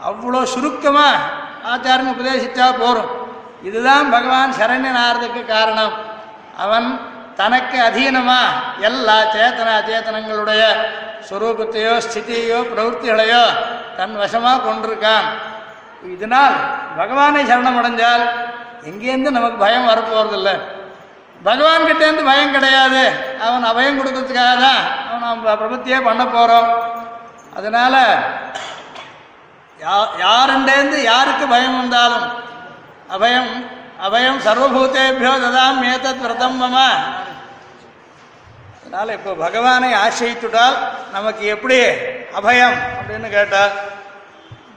அவ்வளோ 0.09 0.41
சுருக்கமாக 0.55 1.25
ஆச்சாரம் 1.73 2.11
உபதேசித்தா 2.15 2.67
போகிறோம் 2.83 3.11
இதுதான் 3.69 4.07
பகவான் 4.17 4.57
சரண்யன் 4.61 5.47
காரணம். 5.55 5.95
அவன் 6.65 6.89
தனக்கு 7.39 7.77
அதீனமா 7.89 8.41
எல்லா 8.89 9.17
சேத்தன 9.35 9.69
சேத்தனங்களுடைய 9.89 10.63
ஸ்வரூபத்தையோ 11.29 11.95
ஸ்திதியோ 12.07 12.59
பிரவருத்திகளையோ 12.71 13.45
தன் 13.99 14.17
வசமாக 14.23 14.63
கொண்டிருக்கான். 14.67 15.27
இதனால் 16.15 16.57
பகவானை 16.99 17.43
சரணம் 17.51 17.79
அடைஞ்சால் 17.81 18.25
எங்கேருந்து 18.89 19.31
நமக்கு 19.37 19.59
பயம் 19.65 19.89
வரப்போறதில்லை. 19.91 20.57
பகவான் 21.49 21.89
கிட்டேருந்து 21.89 22.29
பயம் 22.31 22.55
கிடையாது. 22.57 23.03
அவன் 23.47 23.69
அபயம் 23.71 23.99
கொடுக்கறதுக்காக 23.99 24.55
தான் 24.67 24.83
அவன் 25.09 25.25
நம்ம 25.27 25.57
பிரபத்தியே 25.63 25.99
பண்ண 26.09 26.23
போகிறோம் 26.35 26.71
அதனால 27.59 27.95
யா 29.81 29.97
யாருண்டேந்து 30.25 30.99
யாருக்கு 31.13 31.45
பயம் 31.55 31.77
வந்தாலும் 31.81 32.27
அபயம் 33.17 33.53
அபயம் 34.07 34.41
சர்வபூதேபியோ 34.47 35.33
ததாம் 35.45 35.81
ஏதத் 35.93 36.23
விரதம் 36.25 36.59
மம 36.63 36.77
அதனால 38.89 39.15
இப்போ 39.17 39.33
பகவானை 39.37 39.89
ஆசிரித்துட்டால் 40.03 40.77
நமக்கு 41.13 41.43
எப்படி 41.55 41.77
அபயம் 42.39 42.77
அப்படின்னு 42.99 43.29
கேட்டால் 43.35 43.73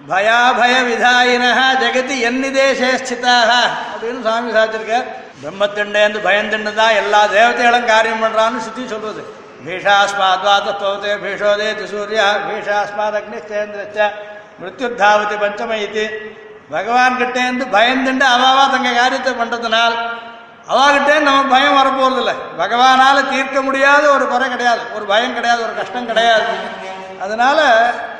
பயாபய 0.10 0.76
விதாயினஹா 0.88 1.67
ஜெகதி 1.82 2.15
எந்நிதேசே 2.30 2.89
ஸ்திதாக 3.02 3.52
அப்படின்னு 3.91 4.24
சுவாமி 4.26 4.50
சாத்திருக்கார். 4.58 5.08
பிரம்மத்திண்டேந்து 5.41 6.19
பயந்திண்டு 6.26 6.71
தான் 6.80 6.97
எல்லா 7.02 7.21
தேவதைகளும் 7.36 7.88
காரியம் 7.91 8.24
பண்ணுறான்னு 8.24 8.65
சுற்றி 8.65 8.84
சொல்வது 8.93 9.21
பீஷாஸ்மாத்வாத்தோதே 9.65 11.13
பீஷோதே 11.24 11.69
சூர்யா 11.93 12.28
பீஷாஸ்மாத் 12.47 13.17
அக்னிஸ்தேந்திரச்ச 13.21 14.00
மிருத்யுத்தாவதி 14.60 15.38
பஞ்சம 15.43 15.78
இது. 15.88 16.06
பகவான் 16.76 17.19
கிட்டேருந்து 17.21 17.67
பயந்துண்டு 17.78 18.26
அவாவா 18.36 18.65
தங்க 18.76 18.91
காரியத்தை 19.00 19.34
பண்ணுறதுனால் 19.39 19.95
அவாகிட்டே 20.72 21.16
நமக்கு 21.20 21.54
பயம் 21.56 21.78
வரப்போறதில்லை. 21.78 22.36
பகவானால் 22.58 23.30
தீர்க்க 23.30 23.62
முடியாத 23.62 24.10
ஒரு 24.10 24.28
குறை 24.28 24.50
கிடையாது. 24.50 24.82
ஒரு 24.96 25.06
பயம் 25.06 25.34
கிடையாது 25.34 25.64
ஒரு 25.64 25.74
கஷ்டம் 25.76 26.06
கிடையாது. 26.06 26.46
அதனால 27.22 27.60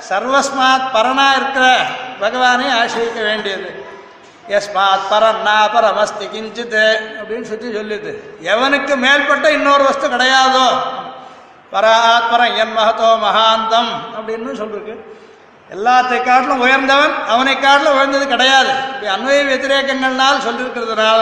சர்வஸ்மாத் 0.10 0.90
பரனா 0.94 1.28
இருக்கிற 1.36 1.66
பகவானை 2.20 2.68
ஆசிரிக்க 2.80 3.22
வேண்டியது. 3.22 3.70
எஸ்மாத் 4.48 5.08
பரன்னா 5.12 5.58
பரமஸ்தி 5.74 6.26
கிஞ்சித்து 6.26 6.84
அப்படின்னு 7.20 7.42
சுற்றி 7.42 7.68
சொல்லுது 7.76 8.12
எவனுக்கு 8.52 8.94
மேல்பட்ட 9.06 9.48
இன்னொரு 9.50 9.84
வஸ்து 9.84 10.08
கிடையாதோ 10.08 10.68
பராத் 11.74 12.30
பரம் 12.32 12.56
என் 12.56 12.76
மகத்தோ 12.78 13.10
மகாந்தம் 13.26 13.92
அப்படின்னு 14.18 14.54
சொல்லிருக்கு 14.62 14.96
எல்லாத்தை 15.76 16.18
காட்டிலும் 16.24 16.60
உயர்ந்தவன் 16.60 17.14
அவனை 17.28 17.60
காட்டிலும் 17.60 17.94
உயர்ந்தது 17.94 18.28
கிடையாது. 18.28 18.72
இப்படி 18.90 19.08
அன்வய 19.16 19.42
வத்திரேக்கங்கள்னால் 19.52 20.44
சொல்லியிருக்கிறதுனால 20.48 21.22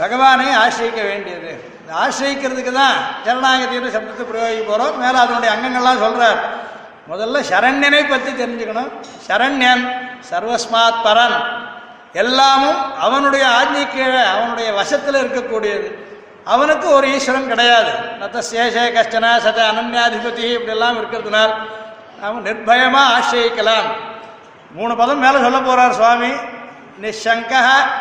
பகவானை 0.00 0.46
ஆசிரியிக்க 0.64 1.00
வேண்டியது. 1.10 1.50
இந்த 1.80 1.92
ஆசிரியிக்கிறதுக்கு 2.04 2.72
தான் 2.82 2.96
ஜனநாயகத்தீர 3.26 3.90
சப்தத்தை 3.96 4.24
பிரயோகிக்க 4.30 4.62
போகிறோம் 4.70 4.96
மேலே 5.02 5.18
அதனுடைய 5.24 5.50
அங்கங்கள்லாம் 5.54 6.02
சொல்கிறார் 6.04 6.40
முதல்ல 7.10 7.40
சரண்யனை 7.50 8.02
பற்றி 8.12 8.30
தெரிஞ்சுக்கணும். 8.40 8.90
சரண்யன் 9.28 9.84
சர்வஸ்மாத் 10.30 11.02
பரன் 11.06 11.36
எல்லாமும் 12.22 12.80
அவனுடைய 13.06 13.44
ஆஜ்ஞை 13.58 13.84
கீழே 13.94 14.22
அவனுடைய 14.34 14.68
வசத்தில் 14.80 15.20
இருக்கக்கூடியது. 15.22 15.88
அவனுக்கு 16.54 16.86
ஒரு 16.96 17.06
ஈஸ்வரன் 17.16 17.50
கிடையாது. 17.52 17.92
நத்த 18.20 18.42
சேஷே 18.50 18.84
கஷ்டனா 18.96 19.30
சத 19.46 19.58
அனன்யாதிபதி 19.70 20.44
இப்படிலாம் 20.56 20.98
இருக்கிறதுனால் 21.00 21.54
நாம் 22.20 22.44
நிர்பயமாக 22.48 23.12
ஆசிரியக்கலாம். 23.16 23.88
மூணு 24.76 24.92
பதம் 25.00 25.22
மேலே 25.24 25.38
சொல்ல 25.46 25.58
போகிறார் 25.68 25.96
சுவாமி. 26.00 26.32
நிஷங்க 27.02 27.52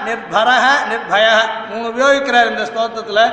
நிர்பர 0.06 0.50
நிர்பய 0.89 1.28
மூணு 1.70 1.86
உபயோகிக்கிறார் 1.91 2.52
இந்த 2.52 2.64
ஸ்தோத்திரத்தில். 2.70 3.26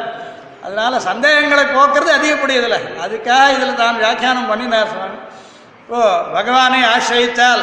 அதனால 0.64 0.92
சந்தேகங்களை 1.08 1.64
போக்குறது 1.76 2.10
அதிகப்படியதில்லை 2.18 2.80
அதுக்காக 3.04 3.54
இதில் 3.56 3.80
தான் 3.82 4.00
வியாக்கியானம் 4.02 4.50
பண்ணினார் 4.50 4.90
சுவாமி. 4.92 5.18
ஓ 5.92 6.00
பகவானை 6.36 6.80
ஆசிரியித்தால் 6.94 7.62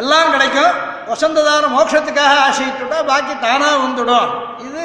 எல்லாம் 0.00 0.32
கிடைக்கும். 0.34 0.74
வசந்ததான 1.10 1.70
மோட்சத்துக்காக 1.76 2.34
ஆசிரிச்சுட்டா 2.46 2.98
பாக்கி 3.10 3.34
தானாக 3.46 3.80
வந்துடும். 3.84 4.30
இது 4.66 4.84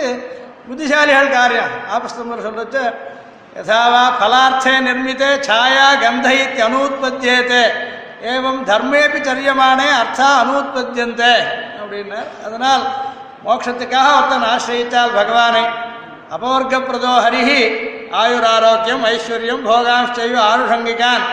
புத்திசாலிகள் 0.70 1.36
காரியம். 1.38 1.74
ஆபஸ்தம்பர் 1.98 2.46
சொல்றது 2.48 2.84
யதாவா 3.58 4.02
பலார்த்தே 4.22 4.74
நிர்மித்தே 4.88 5.30
சாயா 5.48 5.86
கந்த 6.02 6.28
இத்தியனூத்பத்தியேத்தே 6.42 7.64
ஏவம் 8.32 8.62
தர்மேபி 8.70 9.20
சரியமானே 9.28 9.88
அர்த்தா 10.02 10.28
அனுத்பத்தியந்தே 10.44 11.34
அப்படின்னார். 11.88 12.30
அதனால் 12.46 12.84
மோட்சத்துக்காக 13.46 14.08
ஒருத்தன் 14.18 14.48
ஆசிரியித்தால் 14.54 15.18
பகவானை 15.20 15.66
அபவர்க்கப்பிரதோ 16.36 17.12
ஹரிஹி 17.26 17.62
ஆயுர் 18.22 18.48
ஆரோக்கியம் 18.56 19.04
ஐஸ்வர்யம் 19.12 19.64
போகாம்ஸ்டைவ 19.68 20.36
ஆருஷங்கிகான் 20.52 21.24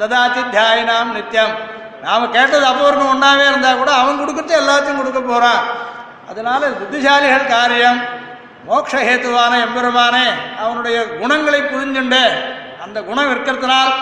ததாதி 0.00 0.42
தியாயினாம் 0.54 1.10
நித்தியம் 1.16 1.54
நாம் 2.02 2.32
கேட்டது 2.32 2.64
அபவர்க்கம் 2.72 3.12
ஒன்றாவே 3.14 3.44
இருந்தால் 3.50 3.80
கூட 3.80 3.90
அவன் 3.92 4.20
கொடுக்கறது 4.20 4.54
எல்லாத்தையும் 4.60 5.00
கொடுக்க 5.00 5.20
போகிறான் 5.20 5.62
அதனால 6.30 6.68
புத்திசாலிகள் 6.80 7.52
காரியம். 7.52 8.00
மோட்சஹேத்துவான 8.68 9.52
எம்பெருமானே 9.66 10.26
அவனுடைய 10.62 10.96
குணங்களை 11.20 11.60
புரிஞ்சுண்டு 11.62 12.22
அந்த 12.84 12.98
குணம் 13.02 13.30
இருக்கிறதுனால் 13.32 13.92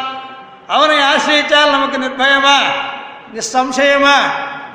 அவனை 0.66 0.98
ஆசிரியத்தால் 1.12 1.74
நமக்கு 1.76 1.98
நிர்பயமா 1.98 2.56
நிசம்சயமா 3.34 4.16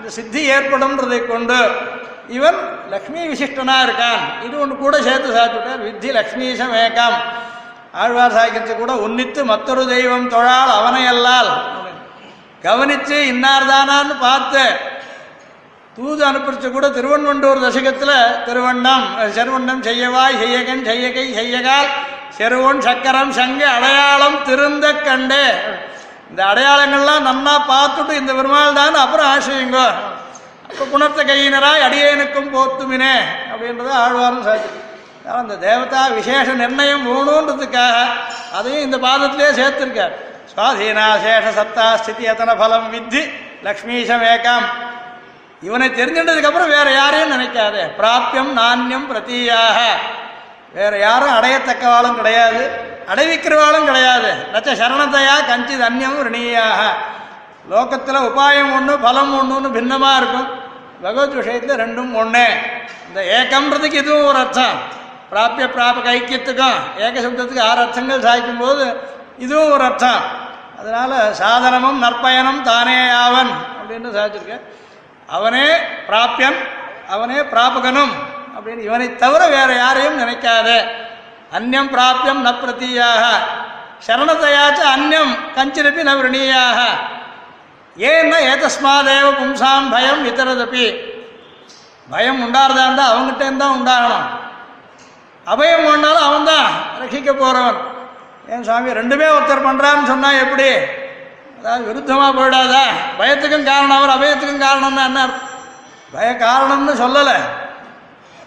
இந்த 0.03 0.13
சித்தி 0.15 0.41
ஏற்படும்ன்றதை 0.53 1.17
கொண்டு 1.27 1.57
இவன் 2.37 2.57
லக்ஷ்மி 2.93 3.21
விசிஷ்டனா 3.29 3.75
இருக்கான். 3.85 4.23
இது 4.45 4.55
ஒன்று 4.63 4.75
கூட 4.77 4.95
சேர்த்து 5.05 5.29
சாப்பிட்டார் 5.37 5.83
வித்தி 5.85 6.09
லக்ஷ்மீசம் 6.17 6.73
ஏக்கம் 6.79 7.15
ஆழ்வார் 8.01 8.35
சாகித்து 8.37 8.73
கூட 8.79 8.93
உன்னித்து 9.05 9.41
மற்றொரு 9.51 9.83
தெய்வம் 9.93 10.27
தொழால் 10.33 10.73
அவனை 10.79 11.03
அல்லால். 11.11 11.51
கவனித்து 12.65 13.17
இன்னார்தானான்னு 13.33 14.17
பார்த்து. 14.25 14.65
தூது 15.97 16.21
அனுப்பிச்சு 16.31 16.71
கூட 16.75 16.89
திருவண்வண்டூர் 16.97 17.63
தசகத்தில் 17.65 18.17
திருவண்ணம் 18.49 19.07
செருவண்ணம் 19.37 19.81
செய்யவாய் 19.87 20.39
செய்யகன் 20.43 20.85
செய்யகை 20.89 21.25
செய்யகால் 21.39 21.89
செருவன் 22.39 22.85
சக்கரம் 22.89 23.33
சங்க 23.39 23.61
அடையாளம் 23.77 24.39
திருந்த 24.49 24.85
கண்டே. 25.07 25.45
இந்த 26.29 26.41
அடையாளங்கள்லாம் 26.51 27.27
நன்னா 27.29 27.55
பார்த்துட்டு 27.73 28.13
இந்த 28.21 28.31
பெருமாள் 28.33 28.79
தான் 28.79 29.03
அப்புறம் 29.05 29.29
ஆசிரியுங்கோ 29.33 29.87
அப்போ 30.69 30.83
குணத்த 30.93 31.23
கையினராய் 31.29 31.85
அடியேனுக்கும் 31.87 32.53
போத்துமினே 32.55 33.15
அப்படின்றது 33.51 33.91
ஆழ்வாரும் 34.03 34.47
சாட்சி 34.47 34.79
அந்த 35.41 35.55
தேவதா 35.65 36.01
விசேஷ 36.19 36.53
நிர்ணயம் 36.61 37.05
வேணுன்றதுக்காக 37.09 37.97
அதையும் 38.57 38.85
இந்த 38.87 38.97
பாதத்திலே 39.05 39.49
சேர்த்திருக்கார். 39.59 40.15
சுவாதீனா 40.51 41.05
சேஷ 41.25 41.45
சத்தா 41.59 41.85
ஸ்திதி 41.99 42.23
எத்தனை 42.31 42.53
பலம் 42.61 42.89
வித்தி 42.93 43.21
லக்ஷ்மீசம் 43.67 44.23
ஏகம். 44.31 44.65
இவனை 45.67 45.87
தெரிஞ்சிட்டதுக்கப்புறம் 45.99 46.73
வேற 46.75 46.87
யாரையும் 46.91 47.33
நினைக்காதே. 47.35 47.83
பிராப்தியம் 47.99 48.51
நானியம் 48.59 49.07
பிரதீயாக. 49.11 49.79
வேற 50.73 50.93
யாரும் 51.05 51.35
அடையத்தக்கவாளும் 51.37 52.19
கிடையாது. 52.19 52.63
அடைவிக்கிறவாளும் 53.11 53.87
கிடையாது. 53.89 54.31
லட்ச 54.53 54.69
சரணத்தையா 54.81 55.35
கஞ்சி 55.49 55.75
தன்யம் 55.83 56.19
ரிணியாக 56.27 56.81
லோகத்தில் 57.71 58.25
உபாயம் 58.29 58.71
ஒன்று 58.77 58.93
பலம் 59.05 59.33
ஒன்றுன்னு 59.39 59.69
பின்னமாக 59.77 60.19
இருக்கும். 60.21 60.47
பகவத் 61.03 61.37
விஷயத்தில் 61.39 61.79
ரெண்டும் 61.83 62.11
ஒன்று 62.21 62.45
இந்த 63.07 63.21
ஏக்கம்ன்றதுக்கு 63.37 63.97
இதுவும் 64.03 64.27
ஒரு 64.29 64.37
அர்த்தம். 64.43 64.77
பிராபிய 65.31 65.65
பிராபக 65.75 66.07
ஐக்கியத்துக்கும் 66.17 66.79
ஏக 67.05 67.15
சப்தத்துக்கு 67.25 67.63
ஆறு 67.69 67.81
அர்த்தங்கள் 67.85 68.25
சாய்க்கும் 68.27 68.61
போது 68.63 68.85
இதுவும் 69.45 69.71
ஒரு 69.75 69.83
அர்த்தம். 69.83 70.21
அதனால் 70.79 71.15
சாதனமும் 71.41 71.99
நற்பயணம் 72.05 72.61
தானே 72.69 72.97
ஆவன் 73.23 73.51
அப்படின்னு 73.79 74.09
சாதிச்சிருக்கேன் 74.17 74.65
அவனே 75.37 75.67
பிராப்பியன் 76.09 76.59
அவனே 77.15 77.39
பிராபகனும் 77.53 78.13
அப்படின்னு 78.55 78.83
இவனை 78.89 79.07
தவிர 79.23 79.41
வேற 79.55 79.69
யாரையும் 79.75 80.19
நினைக்காத. 80.23 80.69
அந்நியம் 81.57 81.89
பிராபியம் 81.93 82.41
ந 82.45 82.51
பிரதீயாக. 82.61 83.23
சரணத்தையாச்ச 84.05 84.81
அந்நியம் 84.95 85.33
கஞ்சிரப்பி 85.57 86.01
ந 86.07 86.13
விரணீயாக. 86.19 86.79
ஏன்னா 88.09 88.37
ஏதஸ்மாதேவ 88.51 89.25
பும்சாம் 89.39 89.89
பயம் 89.95 90.23
இத்தரதப்பி 90.29 90.85
பயம் 92.13 92.39
உண்டாறதா 92.45 92.83
இருந்தால் 92.85 93.11
அவங்ககிட்ட 93.13 93.43
தான் 93.61 93.75
உண்டாகணும். 93.77 94.25
அபயம் 95.51 95.85
பண்ணாலும் 95.87 96.25
அவன் 96.27 96.49
தான் 96.51 96.67
ரட்சிக்க 96.99 97.29
போகிறவன் 97.41 97.79
ஏன் 98.51 98.65
சுவாமி 98.67 98.97
ரெண்டுமே 98.99 99.27
ஒருத்தர் 99.35 99.65
பண்ணுறான்னு 99.67 100.09
சொன்னால் 100.11 100.41
எப்படி? 100.43 100.69
அதாவது 101.59 101.83
விருத்தமாக 101.89 102.31
போயிடாதா? 102.39 102.83
பயத்துக்கும் 103.19 103.69
காரணம் 103.71 103.97
அவர் 103.97 104.15
அபயத்துக்கும் 104.15 104.63
காரணம்னு 104.65 105.03
என்ன 105.09 105.21
பய 106.13 106.29
காரணம்னு 106.45 106.95
சொல்லலை. 107.03 107.37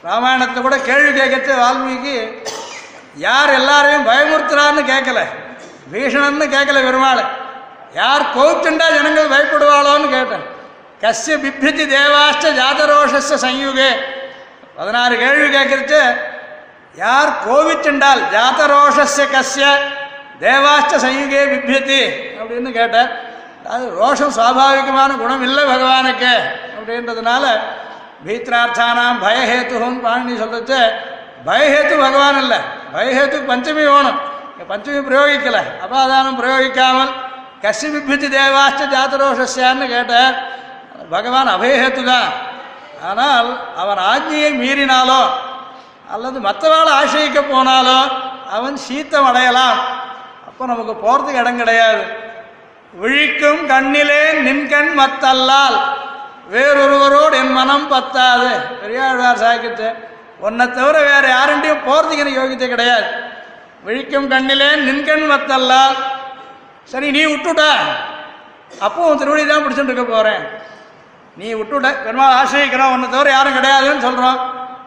ராமாயணத்தை 0.09 0.61
கூட 0.67 0.77
கேள்வி 0.89 1.13
கேட்கறது 1.21 1.63
வால்மீகி 1.63 2.17
யார் 3.25 3.51
எல்லாரையும் 3.59 4.07
பயமுறுத்துறான்னு 4.09 4.83
கேட்கல 4.93 5.21
பீஷணன்னு 5.93 6.47
கேட்கல 6.55 6.79
பெருமாள். 6.87 7.23
யார் 8.01 8.25
கோவிச்சுண்டா 8.37 8.87
ஜனங்கள் 8.95 9.33
பயப்படுவாளோன்னு 9.35 10.09
கேட்டேன். 10.17 10.45
கஸ்ய 11.03 11.35
பிப்ரிதி 11.45 11.85
தேவாஷ்ட 11.95 12.47
ஜாதரோஷ 12.61 13.21
சயுகே 13.45 13.91
பதினாறு 14.77 15.15
கேள்வி 15.23 15.49
கேட்கறது 15.57 16.03
யார் 17.05 17.33
கோவிச்சுண்டால் 17.47 18.23
ஜாதரோஷஸ்ய 18.35 19.27
கஸ்ய 19.37 19.65
தேவாஷ்ட 20.45 20.93
சயுகே 21.05 21.43
பிப்யதி 21.53 22.03
அப்படின்னு 22.41 22.71
கேட்டேன். 22.79 23.11
அது 23.75 23.85
ரோஷம் 24.01 24.35
சுவாபாவிகமான 24.37 25.11
குணம் 25.23 25.43
இல்லை 25.43 25.63
பகவானுக்கு 25.65 26.33
அப்படின்றதுனால 26.77 27.45
பீத்ரார்த்தானாம் 28.27 29.23
பயஹேத்துன்னு 29.25 30.05
பாணினி 30.07 30.35
சொல்லச்சு 30.43 30.81
பயஹேத்து 31.49 31.95
பகவான் 32.05 32.41
இல்லை. 32.43 32.59
பயஹேத்து 32.95 33.39
பஞ்சமி 33.53 33.83
வேணும். 33.93 34.19
பஞ்சமி 34.73 35.01
பிரயோகிக்கல. 35.09 35.59
அபாதானம் 35.87 36.39
பிரயோகிக்காமல் 36.41 37.13
கசி 37.65 37.87
பிபித்தி 37.95 38.29
தேவாஷ்ட 38.37 38.83
ஜாதரோஷஸ்யான்னு 38.95 39.87
கேட்டார் 39.95 40.37
பகவான் 41.15 41.51
அபயஹேத்து 41.57 42.03
தான் 42.13 42.31
ஆனால் 43.11 43.49
அவன் 43.83 44.01
ஆஜ்ஞையை 44.13 44.51
மீறினாலோ 44.63 45.23
அல்லது 46.15 46.39
மற்றவாள் 46.49 46.91
ஆசிரியிக்க 46.99 47.41
போனாலோ 47.53 47.99
அவன் 48.57 48.77
சீத்தம் 48.87 49.29
அடையலாம். 49.31 49.79
அப்போ 50.49 50.67
நமக்கு 50.73 50.95
போகிறதுக்கு 51.05 51.43
இடம் 51.43 51.61
கிடையாது. 51.63 52.03
விழிக்கும் 53.01 53.63
கண்ணிலே 53.73 54.23
நின்கண் 54.47 54.93
மத்தல்லால் 55.01 55.79
வேறொருவரோடு 56.53 57.35
என் 57.43 57.57
மனம் 57.59 57.89
பத்தாது. 57.95 58.51
பெரியாழ்வார் 58.83 59.43
சாக்கிட்டு 59.45 59.89
உன்னை 60.45 60.65
தவிர 60.79 60.97
வேற 61.11 61.25
யாருண்டையும் 61.37 61.85
போகிறதுக்கு 61.89 62.23
எனக்கு 62.25 62.41
யோகியத்தை 62.41 62.69
கிடையாது. 62.75 63.07
விழிக்கும் 63.87 64.31
கண்ணிலே 64.33 64.69
நின்கண் 64.87 65.27
வத்தல்ல 65.33 65.75
சரி 66.93 67.09
நீ 67.17 67.23
விட்டுட்ட. 67.33 67.63
அப்போ 68.87 69.01
உன் 69.09 69.21
திருவடி 69.21 69.43
தான் 69.47 69.65
பிடிச்சிட்டு 69.65 69.93
இருக்க 69.93 70.07
போகிறேன் 70.13 70.43
நீ 71.41 71.49
விட்டுட 71.61 71.89
பெருமாள் 72.05 72.37
ஆசிரியக்கிறோம் 72.41 72.93
உன்னை 72.95 73.09
தவிர 73.15 73.31
யாரும் 73.33 73.57
கிடையாதுன்னு 73.59 74.07
சொல்கிறோம் 74.07 74.39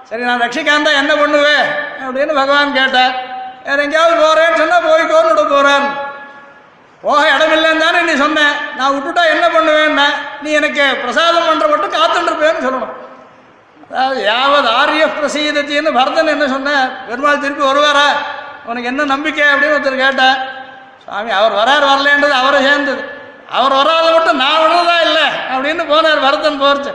சரி 0.09 0.23
நான் 0.27 0.43
ரட்சிக்காந்தா 0.43 0.91
என்ன 1.01 1.13
பண்ணுவேன் 1.21 1.65
அப்படின்னு 2.05 2.33
பகவான் 2.41 2.77
கேட்டார். 2.77 3.15
வேற 3.65 3.77
எங்கேயாவது 3.85 4.15
போகிறேன்னு 4.23 4.61
சொன்னால் 4.61 4.87
போய்க்கோன்னு 4.87 5.33
விட 5.33 5.43
போகிறான் 5.55 5.87
போக 7.03 7.19
இடமில்லைன்னு 7.35 7.83
தானே 7.83 7.99
நீ 8.07 8.13
சொன்னேன் 8.23 8.55
நான் 8.77 8.93
விட்டுட்டா 8.95 9.23
என்ன 9.33 9.45
பண்ணுவேன்னா 9.55 10.07
நீ 10.43 10.49
எனக்கு 10.59 10.85
பிரசாதம் 11.03 11.47
பண்ணுற 11.49 11.67
மட்டும் 11.73 11.95
காத்துருப்பேன்னு 11.97 12.65
சொல்லணும். 12.65 12.95
யாவது 14.23 14.69
ஆரிய 14.69 15.05
பிரசீதத்தின்னு 15.05 15.93
பரதன் 15.93 16.27
என்ன 16.27 16.47
சொன்னேன் 16.47 17.07
பெருமாள் 17.07 17.39
திருப்பி 17.39 17.63
வருவாரா? 17.63 18.07
உனக்கு 18.65 18.87
என்ன 18.87 19.03
நம்பிக்கை 19.03 19.47
அப்படின்னு 19.47 19.77
ஒருத்தர் 19.77 20.05
கேட்டேன் 20.05 20.37
சுவாமி 21.03 21.29
அவர் 21.29 21.51
வரார் 21.51 21.85
வரலேன்றது 21.89 22.29
அவரை 22.29 22.61
சேர்ந்தது. 22.61 23.09
அவர் 23.49 23.73
வராத 23.73 24.11
மட்டும் 24.11 24.37
நான் 24.37 24.59
விழுந்ததா 24.61 25.01
இல்லை? 25.01 25.23
அப்படின்னு 25.23 25.83
போனார் 25.93 26.21
பரதன் 26.21 26.61
போர்ச்சு. 26.61 26.91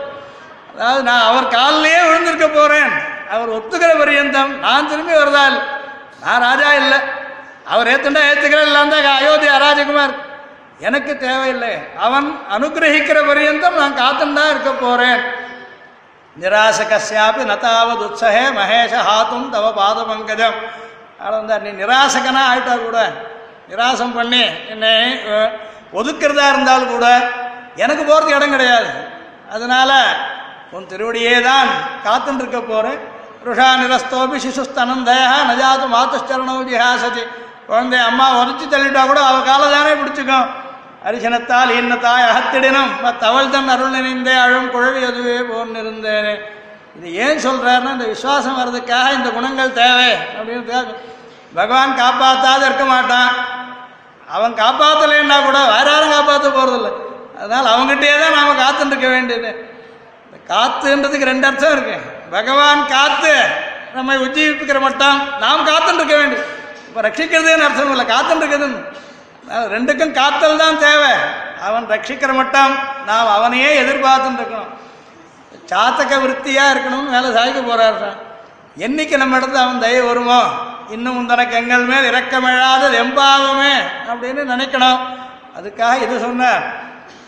அதாவது 0.75 1.03
நான் 1.03 1.23
அவர் 1.23 1.49
காலிலேயே 1.49 2.01
விழுந்திருக்க 2.01 2.49
போகிறேன் 2.49 2.91
அவர் 3.31 3.49
ஒத்துக்கிற 3.49 3.99
பரியந்தம். 3.99 4.61
நான் 4.61 4.89
திரும்பி 4.89 5.13
வரதா 5.13 5.47
இல்லை? 5.47 5.63
நான் 6.21 6.41
ராஜா 6.41 6.73
இல்லை. 6.75 6.99
அவர் 7.65 7.87
ஏத்துண்டா 7.87 8.23
ஏத்துக்கிறேன் 8.31 8.67
இல்லாம 8.67 8.97
அயோத்தி 8.97 9.47
ராஜகுமார். 9.47 10.15
எனக்கு 10.79 11.19
தேவையில்லை. 11.19 11.79
அவன் 11.99 12.41
அனுகிரகிக்கிற 12.51 13.27
பரியந்தம் 13.27 13.75
நான் 13.75 13.99
காத்துண்டா 13.99 14.51
இருக்க 14.51 14.71
போகிறேன் 14.71 15.43
நிராசகஸ்யாபி 16.43 17.43
நதாவது 17.51 18.03
உற்சகே 18.09 18.45
மகேஷ 18.59 18.93
ஹாத்தும் 19.09 19.53
தவ 19.55 19.67
பாத 19.81 19.99
பங்கஜம் 20.09 20.59
அவள் 21.25 21.37
வந்தார் 21.39 21.65
நீ 21.67 21.71
நிராசகனா 21.83 22.43
ஆயிட்டா 22.53 22.75
கூட 22.87 22.99
நிராசம் 23.71 24.15
பண்ணி 24.19 24.43
என்னை 24.73 24.93
ஒதுக்கிறதா 25.99 26.47
இருந்தாலும் 26.55 26.93
கூட 26.95 27.07
எனக்கு 27.85 28.03
போகிறது 28.09 28.35
இடம் 28.37 28.55
கிடையாது. 28.55 28.91
அதனால 29.55 29.91
உன் 30.77 30.91
திருவடியே 30.93 31.37
தான் 31.49 31.69
காத்துன்னு 32.07 32.43
இருக்க 32.43 32.61
போகிறேன் 32.61 33.01
ருஷா 33.47 33.69
நிரஸ்தோபி 33.83 34.37
சிசுஸ்தனந்தயா 34.45 35.33
நஜாத்து 35.51 35.87
மாத்துச்சரணோ 35.97 36.55
ஜிஹாசதி 36.71 37.23
குழந்தை 37.69 37.99
அம்மா 38.11 38.27
உதச்சி 38.41 38.67
தள்ளிட்டா 38.67 39.03
கூட 39.11 39.21
அவள் 39.29 39.49
காலை 39.49 39.67
தானே 39.75 39.93
பிடிச்சுக்கும். 40.01 40.49
அரிசனத்தால் 41.09 41.71
இன்னத்தாய் 41.79 42.29
அகத்திடினும். 42.29 42.93
தவள் 43.25 43.51
தன் 43.55 43.73
அருள் 43.73 43.97
நினைந்தே 43.97 44.35
அழும் 44.45 44.69
குழவி 44.75 45.01
அதுவே 45.09 45.39
போன் 45.51 45.81
இருந்தேனே 45.83 46.35
இது 46.97 47.09
ஏன் 47.25 47.43
சொல்றாருன்னா 47.47 47.93
இந்த 47.97 48.07
விசுவாசம் 48.13 48.59
வர்றதுக்காக 48.61 49.09
இந்த 49.19 49.29
குணங்கள் 49.37 49.77
தேவை 49.81 50.13
அப்படின்னு 50.37 50.81
பகவான் 51.59 51.99
காப்பாற்றாது 52.03 52.65
இருக்க 52.69 52.85
மாட்டான். 52.93 53.33
அவன் 54.37 54.55
காப்பாற்றலைன்னா 54.63 55.37
கூட 55.47 55.59
வேற 55.75 55.87
யாரும் 55.93 56.15
காப்பாற்ற 56.15 56.49
போறதில்லை. 56.57 56.93
அதனால் 57.41 57.71
அவங்ககிட்டயே 57.75 58.17
தான் 58.23 58.37
நாம் 58.39 58.61
காத்துன்னு 58.65 58.93
இருக்க 58.93 59.09
வேண்டியது. 59.15 59.51
இந்த 60.27 60.39
காத்துன்றதுக்கு 60.53 61.31
ரெண்டு 61.33 61.47
அர்த்தம் 61.49 61.75
இருக்கு. 61.77 61.97
பகவான் 62.37 62.83
காத்து 62.95 63.35
நம்மை 63.97 64.17
உஜ்ஜீவிப்பிக்கிற 64.27 64.79
மட்டும் 64.89 65.17
நாம் 65.45 65.67
காத்துன்னு 65.71 66.01
இருக்க 66.03 66.17
வேண்டியது. 66.21 66.47
இப்போ 66.89 67.03
ரட்சிக்கிறதுன்னு 67.09 67.67
அர்த்தம் 67.69 67.95
இல்லை 67.97 68.09
காத்துன்னு 68.15 68.43
இருக்குதுன்னு 68.43 68.81
ரெண்டுக்கும் 69.49 70.13
காத்தல் 70.13 70.57
தான் 70.57 70.79
தேவை. 70.79 71.13
அவன் 71.63 71.89
ரட்சிக்கிற 71.89 72.33
மட்டும் 72.33 72.79
நாம் 73.07 73.29
அவனையே 73.29 73.81
எதிர்பார்த்துன்னு 73.81 74.41
இருக்கணும். 74.41 74.73
சாத்தக 75.67 76.13
விருத்தியா 76.23 76.65
இருக்கணும்னு 76.71 77.13
மேலே 77.15 77.29
சாய்க்க 77.29 77.61
போறாரு 77.61 78.17
என்னைக்கு 78.79 79.17
நம்ம 79.17 79.39
இடத்துல 79.39 79.55
அவன் 79.55 79.81
தயவு 79.81 80.07
வருமோ? 80.07 80.41
இன்னும் 80.89 81.27
தனக்கு 81.27 81.57
எங்கள் 81.57 81.85
மேல் 81.85 82.13
இறக்கமிழாத 82.13 82.91
எம்பாவமே 83.03 83.75
அப்படின்னு 84.09 84.43
நினைக்கணும். 84.53 85.01
அதுக்காக 85.59 86.03
இது 86.03 86.19
சொன்னார். 86.19 86.65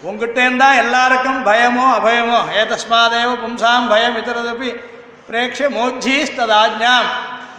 உங்ககிட்டேருந்தா 0.05 0.77
எல்லாருக்கும் 0.77 1.47
பயமோ 1.47 1.87
அபயமோ? 1.99 2.41
ஏதஸ்மாதேவ 2.63 3.37
பும்சாம் 3.45 3.89
பயம் 3.89 4.17
இதரதப்பி 4.17 4.81
பிரேக்ஷ 5.31 5.69
மோஜ்ஜீஸ்ததாஜ்ஞாம் 5.79 7.09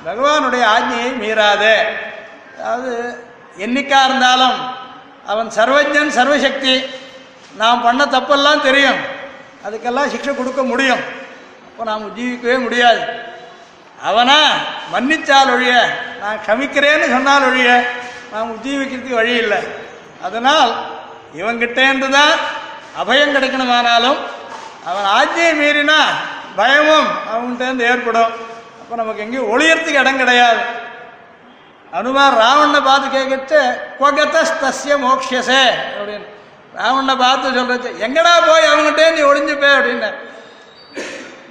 பகவானுடைய 0.05 0.63
ஆஜ்ஞையை 0.75 1.11
மீறாதே. 1.23 1.77
அதாவது 2.59 3.25
என்னைக்கா 3.65 3.99
இருந்தாலும் 4.07 4.57
அவன் 5.31 5.49
சர்வஜன் 5.57 6.11
சர்வசக்தி. 6.17 6.75
நாம் 7.61 7.83
பண்ண 7.85 8.01
தப்பெல்லாம் 8.05 8.65
தெரியும். 8.67 8.99
அதுக்கெல்லாம் 9.65 10.11
சிக்ஷை 10.13 10.33
கொடுக்க 10.35 10.61
முடியும். 10.63 11.01
அப்போ 11.67 11.83
நாம் 11.89 12.13
ஜீவிக்கவே 12.17 12.57
முடியாது. 12.65 13.01
அவனா 14.09 14.39
மன்னிச்சால் 14.93 15.51
ஒழிய 15.53 15.73
நான் 16.21 16.41
க்ஷமிக்கிறேன்னு 16.45 17.07
சொன்னால் 17.15 17.45
ஒழிய 17.49 17.69
நாம் 18.31 18.51
ஜீவிக்கிறதுக்கு 18.65 19.19
வழி 19.19 19.33
இல்லை 19.43 19.59
அதனால் 20.27 20.71
இவங்கிட்டேருந்து 21.39 22.09
தான் 22.17 22.33
அபயம் 23.01 23.35
கிடைக்கணுமானாலும் 23.35 24.19
அவன் 24.89 25.07
ஆஜ்ஞையை 25.17 25.53
மீறினா 25.61 25.99
பயமும் 26.59 27.09
அவன்கிட்டேருந்து 27.31 27.87
ஏற்படும். 27.91 28.31
அப்போ 28.81 28.95
நமக்கு 29.01 29.23
எங்கேயும் 29.25 29.51
ஒளியறதுக்கு 29.53 30.01
இடம் 30.03 30.21
கிடையாது. 30.23 30.61
அனுமார் 31.93 32.39
ராவணனை 32.43 32.79
பார்த்து 32.87 33.07
கேட்கிட்டு 33.15 33.59
கொகதஸ்தஸ்ய 33.99 34.93
மோக்ஷசே 35.03 35.63
அப்படின்னு. 35.97 36.27
ராவணனை 36.79 37.15
பார்த்து 37.23 37.53
சொல்றது 37.57 37.89
எங்கடா 38.05 38.33
போய் 38.47 38.69
அவங்ககிட்டே 38.71 39.05
நீ 39.17 39.21
ஒளிஞ்சுப்பே 39.29 39.71
அப்படின்னு. 39.77 40.09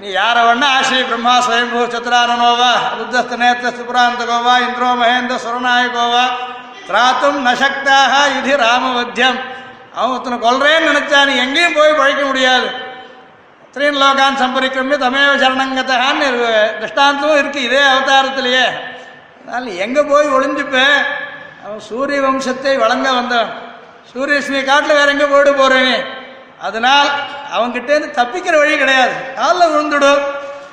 நீ 0.00 0.06
யார 0.20 0.36
வேணா 0.46 0.68
ஆஸ்ரீ 0.78 0.98
பிரம்மா 1.10 1.34
ஸ்வயம்பூ 1.44 1.82
சத்ராரணோவா 1.94 2.72
ருத்தஸ்த 2.98 3.36
நேத்திரஸ்து 3.42 3.82
புராந்தகோவா 3.90 4.54
இந்திரோ 4.64 4.90
மகேந்திர 5.02 5.36
சுரநாயகோவா 5.44 6.24
திராத்தும் 6.88 7.38
நசக்தாக 7.46 8.12
இது 8.38 8.52
ராமவத்தியம் 8.64 9.38
அவன் 9.98 10.12
ஒருத்தனை 10.14 10.38
கொல்றேன்னு 10.46 10.90
நினைச்சா 10.90 11.20
நீ 11.28 11.34
எங்கேயும் 11.44 11.78
போய் 11.78 11.98
பழைக்க 12.00 12.22
முடியாது. 12.30 12.68
த்ரீன் 13.74 13.98
லோகான் 14.02 14.38
சம்பரிக்கிரமே 14.42 14.96
தமேவ 15.04 15.32
சரணங்கத்தகான்னு 15.42 16.28
திருஷ்டாந்தமும் 16.80 17.40
இருக்கு 17.40 17.60
இதே 17.68 17.82
அவதாரத்திலேயே. 17.94 18.66
அதனால் 19.46 19.76
எங்கே 19.84 20.02
போய் 20.02 20.34
ஒளிஞ்சுப்பேன்? 20.36 20.98
அவன் 21.64 21.80
சூரிய 21.80 22.20
வம்சத்தை 22.20 22.78
வழங்க 22.78 23.12
வந்தவன். 23.12 23.52
சூரியஸ்மி 24.12 24.64
காட்டில் 24.64 24.98
வேற 24.98 25.10
எங்கே 25.10 25.24
போயிட்டு 25.24 25.54
போறேன்? 25.54 26.02
அதனால் 26.66 27.08
அவன்கிட்டேருந்து 27.56 28.10
தப்பிக்கிற 28.18 28.54
வழி 28.58 28.78
கிடையாது. 28.78 29.14
காலில் 29.36 29.72
விழுந்துடும் 29.72 30.22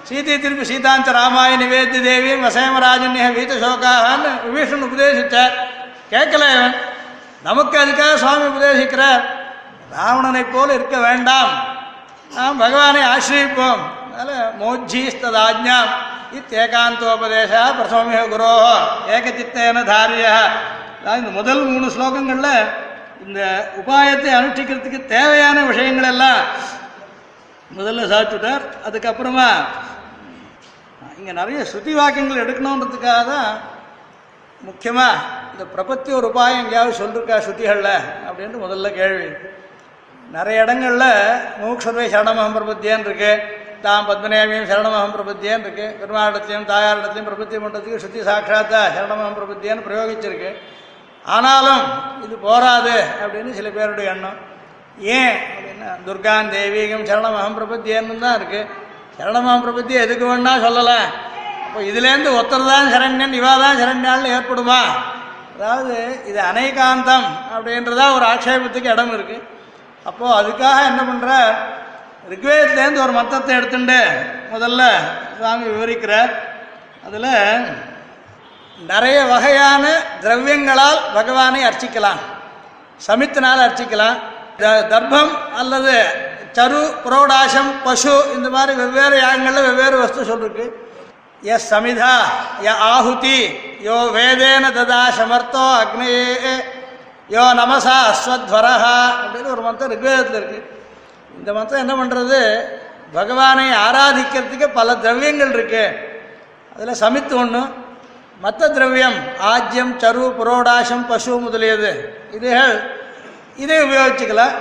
சீதை 0.07 0.39
திருப்பி 0.39 0.65
சீதாந்த 0.71 1.11
ராமாய 1.11 1.57
நிவேதி 1.57 2.01
தேவி 2.01 2.31
வசயமராஜன்ய 2.45 3.27
வீத 3.37 3.53
சோகான்னு 3.63 4.31
விபீஷன் 4.45 4.85
உபதேசித்தார் 4.87 5.53
கேட்கல 6.11 6.43
இவன். 6.55 6.75
நமக்கு 7.43 7.75
அதுக்காக 7.83 8.15
சுவாமி 8.15 8.45
உபதேசிக்கிறார். 8.51 9.23
ராவணனைப் 9.95 10.53
போல 10.53 10.73
இருக்க 10.73 10.97
வேண்டாம். 10.97 11.51
நாம் 12.35 12.57
பகவானை 12.57 13.01
ஆசிரியப்போம். 13.03 13.81
அதனால் 14.13 14.51
மோஜ்ஜீஸ்ததாஜ்ஞாம் 14.61 15.93
இத்தேகாந்தோபதேச 16.33 17.53
பிரசோமிய 17.77 18.19
குரோ 18.27 18.51
ஏகச்சித்தேன 19.15 19.83
தாரிய 19.85 20.27
இந்த 21.17 21.31
முதல் 21.31 21.63
மூணு 21.65 21.87
ஸ்லோகங்களில் 21.95 22.55
இந்த 23.23 23.41
உபாயத்தை 23.81 24.31
அனுஷ்டிக்கிறதுக்கு 24.33 24.99
தேவையான 25.07 25.57
விஷயங்கள் 25.65 26.09
எல்லாம் 26.09 26.41
முதல்ல 27.71 28.07
சாப்பிட்டுட்டார் 28.11 28.65
அதுக்கப்புறமா 28.87 29.49
இங்கே 31.17 31.33
நிறைய 31.33 31.59
ஸ்ருதி 31.69 31.93
வாக்கியங்கள் 31.93 32.43
எடுக்கணுன்றதுக்காக 32.43 33.23
தான் 33.27 33.49
முக்கியமாக 34.61 35.21
இந்த 35.51 35.63
பிரபத்தி 35.73 36.11
ஒரு 36.11 36.27
உபாயம் 36.31 36.61
எங்கேயாவது 36.61 36.99
சொல்லிருக்கா 36.99 37.37
ஸ்ருதிகளில் 37.39 37.93
அப்படின்ட்டு 38.27 38.63
முதல்ல 38.65 38.89
கேள்வி. 38.93 39.27
நிறைய 40.29 40.63
இடங்களில் 40.63 41.09
மூக்ஷர்வை 41.61 42.05
சரணமகம் 42.07 42.55
பிரபத்தியன் 42.57 43.05
இருக்குது 43.07 43.41
தாம் 43.83 44.07
பத்மநேமியும் 44.07 44.67
சரணமகம் 44.67 45.15
பிரபத்தியன் 45.15 45.63
இருக்கு 45.65 45.87
பெருமாளிடத்தையும் 45.99 46.67
தாயாரிடத்தையும் 46.67 47.27
பிரபத்தி 47.29 47.55
பண்ணுறதுக்கு 47.57 47.97
சுத்தி 47.97 48.19
சாட்சாத்தா 48.21 48.81
சரணமகம் 48.95 49.37
பிரபுத்தியன்னு 49.39 49.85
பிரயோகிச்சிருக்கு 49.87 50.51
ஆனாலும் 51.25 51.83
இது 52.23 52.35
போராது 52.45 52.95
அப்படின்னு 53.19 53.51
சில 53.53 53.67
பேருடைய 53.69 54.13
எண்ணம் 54.13 54.39
ஏன் 55.15 55.37
அப்படின்னா 55.47 55.91
துர்கான் 56.05 56.53
தேவீகம் 56.53 57.05
சரணமகம் 57.05 57.57
பிரபத்தியன்னு 57.59 58.23
தான் 58.25 58.37
இருக்கு 58.39 58.61
சரணமகம் 59.17 59.63
பிரபுத்தி 59.63 59.95
எதுக்கு 60.03 60.25
வேணா 60.25 60.53
சொல்லலாம் 60.61 61.07
அப்போ 61.65 61.81
இதுலேருந்து 61.85 62.31
ஒருத்தர் 62.33 62.71
தான் 62.71 62.91
சரண்யன் 62.91 63.37
இவா 63.37 63.53
தான் 63.57 63.79
சரண்யான்னு 63.79 64.33
ஏற்படுமா 64.35 64.81
அதாவது 65.55 65.95
இது 66.25 66.39
அனைகாந்தம் 66.49 67.27
அப்படின்றதா 67.53 68.05
ஒரு 68.15 68.25
ஆட்சேபத்துக்கு 68.25 68.93
இடம் 68.93 69.13
இருக்கு 69.13 69.37
அப்போது 70.05 70.35
அதுக்காக 70.39 70.77
என்ன 70.85 71.01
பண்ணுற 71.01 71.31
ரிக்வேதத்துலேருந்து 72.29 73.03
ஒரு 73.03 73.11
மத்தத்தை 73.11 73.55
எடுத்துட்டு 73.55 73.99
முதல்ல 74.53 74.81
சுவாமி 75.37 75.65
விவரிக்கிறார். 75.65 76.31
அதில் 77.05 77.29
நிறைய 78.87 79.23
வகையான 79.23 79.83
திரவியங்களால் 80.21 80.99
பகவானை 81.13 81.63
அர்ச்சிக்கலாம். 81.63 82.21
சமித்தினால் 83.07 83.63
அர்ச்சிக்கலாம். 83.67 84.17
த- 84.57 84.83
தர்ப்பம் 84.83 85.53
அல்லது 85.55 86.05
சரு 86.53 86.93
புரோடாசம் 87.05 87.71
பசு 87.83 88.23
இந்த 88.35 88.49
மாதிரி 88.49 88.73
வெவ்வேறு 88.73 89.21
யாகங்களில் 89.21 89.65
வெவ்வேறு 89.65 89.97
வஸ்து 89.97 90.23
சொல்லிருக்கு 90.23 90.65
ய 91.43 91.59
சமிதா 91.69 92.15
ய 92.63 92.69
ஆகுதி 92.69 93.47
யோ 93.83 93.95
வேதேன 94.11 94.71
ததா 94.71 95.01
சமர்த்தோ 95.17 95.65
அக்னே 95.81 96.13
யோ 97.29 97.43
நமசா 97.59 97.95
அஸ்வத்வரஹா 98.11 98.95
அப்படின்னு 99.23 99.45
ஒரு 99.45 99.61
மந்திரம் 99.61 99.91
ரிக்வேதத்தில் 99.91 100.39
இருக்குது 100.41 100.72
இந்த 101.37 101.53
மதம் 101.53 101.83
என்ன 101.83 101.93
பண்ணுறது 102.01 102.39
பகவானை 103.11 103.69
ஆராதிக்கிறதுக்கு 103.69 104.67
பல 104.73 104.95
திரவியங்கள் 104.95 105.53
இருக்கு. 105.53 105.85
அதில் 106.75 107.01
சமித்து 107.01 107.35
ஒன்று 107.35 107.61
மற்ற 108.39 108.69
திரவியம் 108.69 109.17
ஆஜ்யம் 109.53 109.93
சரு 110.03 110.23
புரோடாசம் 110.39 111.07
பசு 111.07 111.39
முதலியது. 111.39 111.91
இதுகள் 112.37 112.75
இதை 113.55 113.77
உபயோகிச்சுக்கலாம் 113.81 114.55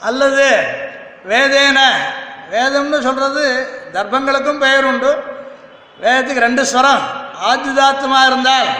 அல்லது 0.00 0.46
வேதேன. 1.28 1.78
வேதம்னு 2.50 3.00
சொல்கிறது 3.00 3.44
தர்ப்பங்களுக்கும் 3.92 4.58
பெயர் 4.58 4.84
உண்டு. 4.84 5.10
வேதத்துக்கு 6.02 6.46
ரெண்டு 6.48 6.62
ஸ்வரம். 6.62 7.02
ஆத்திதாத்தமாக 7.50 8.26
இருந்தால் 8.26 8.70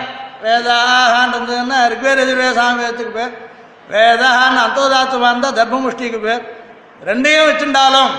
வேதாகான் 0.42 1.32
இருந்ததுன்னா 1.34 1.78
ரிக்வேத 1.92 2.18
எதிர்வேத 2.24 2.52
சாமவேதத்துக்கு 2.60 3.14
பேர். 3.18 3.34
வேதான்னு 3.90 4.62
அந்தோதாத்தமாக 4.66 5.32
இருந்தால் 5.32 5.58
தர்ப்பமுஷ்டிக்கு 5.60 6.20
பேர். 6.22 6.44
ரெண்டையும் 7.06 7.48
வச்சுட்டாலும் 7.48 8.12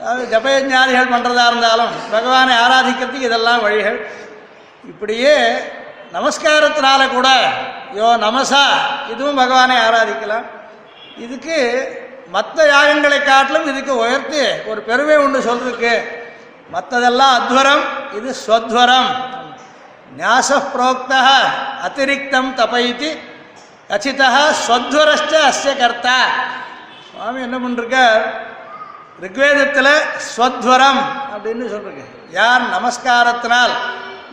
அதாவது 0.00 0.24
ஜபயஜானிகள் 0.32 1.12
பண்ணுறதா 1.14 1.44
இருந்தாலும் 1.50 1.92
பகவானை 2.14 2.54
ஆராதிக்கிறதுக்கு 2.64 3.28
இதெல்லாம் 3.28 3.64
வழிகள். 3.66 3.98
இப்படியே 4.92 5.34
நமஸ்காரத்தினால 6.16 7.02
கூட 7.16 7.28
யோ 7.98 8.08
நமசா 8.26 8.62
இதுவும் 9.12 9.40
பகவானை 9.42 9.76
ஆராதிக்கலாம். 9.86 10.46
இதுக்கு 11.24 11.58
மற்ற 12.34 12.56
யாகங்களை 12.72 13.18
காட்டிலும் 13.22 13.68
இதுக்கு 13.72 13.92
உயர்த்தி 14.02 14.42
ஒரு 14.70 14.80
பெருமை 14.88 15.16
உண்டு 15.24 15.40
சொல்றதுக்கு 15.48 15.94
மற்றதெல்லாம் 16.74 17.34
அத்வரம் 17.38 17.84
இது 18.18 18.30
ஸ்வத்வரம். 18.44 19.10
ஞாச 20.20 20.50
புரோக்தா 20.72 21.20
அதிரிக்தம் 21.86 22.50
தபைத்தி 22.60 23.10
கச்சிதா 23.90 24.42
ஸ்வத்வரஸ்ட 24.64 25.34
அஸ்ய 25.50 25.72
கர்த்தா. 25.82 26.18
சுவாமி 27.22 27.42
என்ன 27.46 27.56
பண்ணிருக்கார் 27.62 28.22
ரிக்வேதத்தில் 29.24 29.90
ஸ்வத்வரம் 30.28 31.02
அப்படின்னு 31.34 31.64
சொல்றீங்க 31.72 32.04
யார் 32.38 32.62
நமஸ்காரத்தினால் 32.72 33.74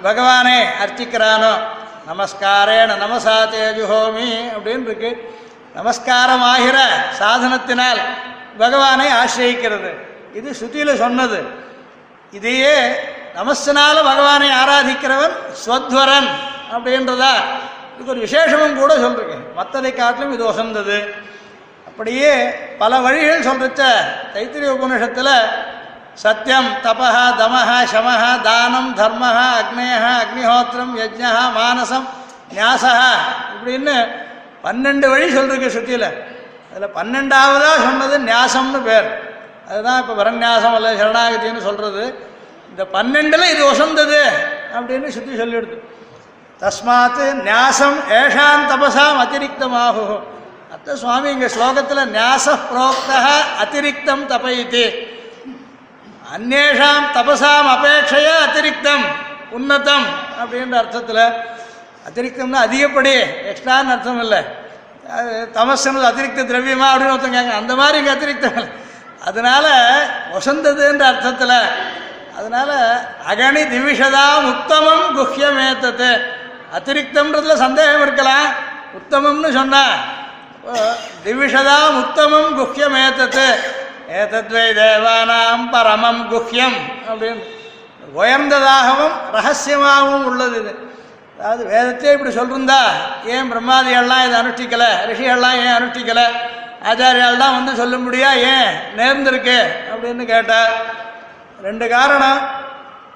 பகவானே 0.05 0.55
அர்ச்சிக்கிறானோ 0.83 1.51
நமஸ்காரேன 2.07 2.95
நமசா 3.03 3.35
தேஜுஹோமி 3.53 4.29
அப்படின்னு 4.55 4.87
இருக்கு. 4.89 5.11
நமஸ்காரம் 5.77 6.45
ஆகிற 6.51 6.77
சாதனத்தினால் 7.19 8.01
பகவானை 8.63 9.07
ஆசிரியிக்கிறது. 9.21 9.91
இது 10.39 10.49
ஸ்ருதியில் 10.59 11.01
சொன்னது. 11.03 11.39
இதையே 12.39 12.75
நமஸ்தனால 13.39 13.95
பகவானை 14.11 14.51
ஆராதிக்கிறவன் 14.61 15.35
ஸ்வத்வரன் 15.63 16.29
அப்படின்றதா. 16.75 17.33
இதுக்கு 17.93 18.13
ஒரு 18.15 18.25
விசேஷமும் 18.27 18.79
கூட 18.83 18.91
சொல்றேன் 19.05 19.47
மற்றதை 19.59 19.93
காட்டிலும் 19.95 20.37
இது 20.37 20.53
வசந்தது 20.53 20.99
அப்படியே 21.99 22.33
பல 22.81 22.99
வழிகள் 23.05 23.45
சொல்றச்ச 23.47 23.81
தைத்திரிய 24.33 24.69
உபனிஷத்தில் 24.75 25.33
சத்தியம் 26.23 26.69
தபஹ 26.85 27.15
தமஹா 27.39 27.79
சமஹா 27.93 28.29
தானம் 28.41 28.87
தர்மஹா 28.99 29.43
அக்னேயா 29.61 30.11
அக்னிஹோத்திரம் 30.21 30.93
யஜ்ஞா 31.01 31.31
மானசம் 31.57 32.05
நியாசா 32.53 32.93
இப்படின்னு 33.55 33.95
பன்னெண்டு 34.63 35.09
வழி 35.09 35.27
சொல்லிருக்கு 35.35 35.73
சுத்தியில் 35.75 36.07
அதில் 36.71 36.95
பன்னெண்டாவதா 36.95 37.73
சொன்னது 37.83 38.15
நியாசம்னு 38.31 38.81
பேர். 38.87 39.09
அதுதான் 39.69 39.99
இப்போ 40.01 40.13
வரநியாசம் 40.23 40.75
அல்ல 40.79 40.95
சரணாகதின்னு 41.03 41.67
சொல்றது. 41.69 42.03
இந்த 42.71 42.83
பன்னெண்டில் 42.95 43.51
இது 43.53 43.61
ஒசந்தது 43.71 44.23
அப்படின்னு 44.77 45.07
சுத்தி 45.07 45.35
சொல்லிடுது. 45.35 45.77
தஸ்மாத் 46.63 47.23
ஞாசம் 47.43 47.99
ஏஷான் 48.23 48.67
தபசாம் 48.71 49.23
அதிரிக்தமாகும் 49.25 50.19
அத்த 50.79 50.93
சுவாமி 50.99 51.27
இங்க 51.35 51.47
ஸ்லோகத்தில் 51.53 52.09
நியாச 52.13 52.45
புரோக்தா 52.67 53.17
அதிரிக்தம் 53.63 54.21
தபயித்து 54.29 54.83
அந்நேஷாம் 56.35 57.07
தபசாம் 57.15 57.67
அபேட்சையா 57.73 58.35
அதிரிக்தம் 58.45 59.03
உன்னதம் 59.57 60.05
அப்படின்ற 60.41 60.75
அர்த்தத்தில். 60.81 61.25
அதிரிக்தம்னா 62.07 62.59
அதிகப்படி 62.67 63.13
எக்ஸ்ட்ரான்னு 63.51 63.93
அர்த்தம் 63.95 64.21
இல்லை. 64.25 64.39
அது 65.17 65.33
தமசுன்னு 65.57 66.09
அதிரிக்த 66.11 66.45
திரவியமா 66.51 66.87
அப்படின்னு 66.91 67.15
ஒருத்தங்க 67.15 67.41
அந்த 67.61 67.75
மாதிரி 67.81 67.99
இங்கே 68.01 68.13
அதிரிக்தம் 68.17 68.57
இல்லை. 68.59 68.71
அதனால 69.29 69.65
வசந்ததுன்ற 70.35 71.05
அர்த்தத்தில் 71.11 71.57
அதனால 72.37 72.71
அகணி 73.31 73.63
திவிஷதாம் 73.73 74.47
உத்தமம் 74.53 75.05
குஹ்யமேத்தது. 75.19 76.11
அதிரிக்தம்ன்றதுல 76.79 77.57
சந்தேகம் 77.65 78.05
இருக்கலாம். 78.07 78.49
உத்தமம்னு 78.99 79.51
சொன்னா 79.59 79.83
திவிஷதாம் 81.25 81.95
உத்தமம் 82.01 82.57
குஹ்யமேத்தது 82.59 83.47
ஏதத்வை 84.19 84.65
தேவானாம் 84.79 85.69
பரமம் 85.71 86.21
குஹ்யம் 86.31 86.77
அப்படின்னு 87.09 87.57
உயர்ந்ததாகவும் 88.13 89.15
ரகசியமாகவும் 89.31 90.23
உள்ளது 90.23 90.59
இது. 90.61 90.71
அதாவது 91.39 91.65
வேதத்தை 91.65 92.11
இப்படி 92.11 92.35
சொல்லிருந்தா 92.35 92.79
ஏன் 93.25 93.51
பிரம்மாதிகள்லாம் 93.51 94.23
இதை 94.25 94.37
அனுஷ்டிக்கல? 94.41 94.85
ரிஷிகள்லாம் 95.09 95.59
ஏன் 95.65 95.75
அனுஷ்டிக்கல? 95.79 96.21
ஆச்சாரியால் 96.83 97.37
தான் 97.37 97.55
வந்து 97.55 97.75
சொல்ல 97.75 97.97
முடியா? 97.97 98.33
ஏன்? 98.33 98.71
நேர்ந்திருக்கு 98.95 99.57
அப்படின்னு 99.93 100.25
கேட்டார் 100.25 100.73
ரெண்டு 101.61 101.89
காரணம். 101.89 102.41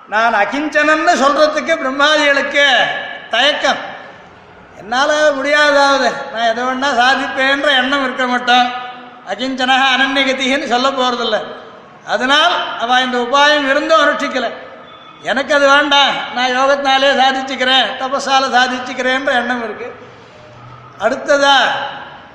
நான் 0.08 0.34
அகிஞ்சனன்னு 0.34 1.14
சொல்றதுக்கு 1.24 1.76
பிரம்மாதிகளுக்கு 1.78 2.66
தயக்கம். 3.30 3.78
என்னால் 4.80 5.34
முடியாதாவது 5.34 6.10
நான் 6.34 6.50
எதை 6.52 6.64
வேணால் 6.64 7.00
சாதிப்பேன்ற 7.02 7.68
எண்ணம் 7.82 8.04
இருக்க 8.04 8.26
மாட்டோம். 8.28 8.68
அகிஞ்சனக 9.32 9.84
அனன்யகதின்னு 9.96 10.72
சொல்ல 10.74 10.88
போகிறதில்ல 10.90 11.38
அதனால் 12.08 12.54
அவள் 12.80 13.04
இந்த 13.04 13.18
உபாயம் 13.18 13.70
இருந்தும் 13.70 14.02
அனுஷ்டிக்கலை. 14.04 14.50
எனக்கு 15.22 15.54
அது 15.54 15.68
வேண்டாம். 15.68 16.14
நான் 16.36 16.56
யோகத்தினாலே 16.58 17.12
சாதிச்சுக்கிறேன். 17.22 17.86
தபஸால 18.02 18.50
சாதிச்சுக்கிறேன்ற 18.56 19.32
எண்ணம் 19.42 19.64
இருக்குது 19.66 19.94
அடுத்ததா 21.00 21.56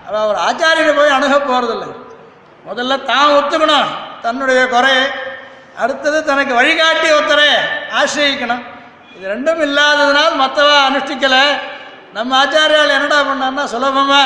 அவள் 0.09 0.29
ஒரு 0.31 0.39
ஆச்சாரியனை 0.49 0.95
போய் 0.97 1.17
அணுக 1.17 1.37
போகிறதில்ல 1.39 1.87
முதல்ல 2.69 3.05
தான் 3.05 3.31
ஒத்துக்கணும். 3.31 3.91
தன்னுடைய 4.23 4.67
குறையை. 4.69 5.05
அடுத்தது 5.83 6.25
தனக்கு 6.25 6.55
வழிகாட்டி 6.55 7.09
ஒருத்தரை 7.13 7.49
ஆசிரியக்கணும். 8.01 8.63
இது 9.17 9.27
ரெண்டும் 9.35 9.61
இல்லாததுனால் 9.67 10.35
மற்றவ 10.43 10.71
அனுஷ்டிக்கலை. 10.89 11.45
நம்ம 12.19 12.45
ஆச்சாரியால் 12.45 12.95
என்னடா 12.99 13.19
பண்ணான்னா 13.29 13.65
சுலபமா. 13.73 14.23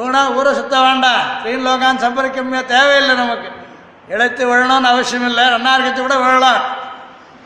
ஊனா 0.00 0.20
ஊரை 0.36 0.54
சுத்த 0.54 0.80
வேண்டாம். 0.80 1.22
ஸ்ரீன் 1.40 1.66
லோகான் 1.66 2.02
சம்பரிக்கமே 2.04 2.60
தேவையில்லை 2.66 3.14
நமக்கு. 3.14 3.48
இழைத்து 4.08 4.42
விழணும்னு 4.50 4.88
அவசியம் 4.92 5.26
இல்லை 5.26 5.44
ரெண்டாயிரத்து 5.44 6.00
கூட 6.00 6.16
விழலாம். 6.16 6.62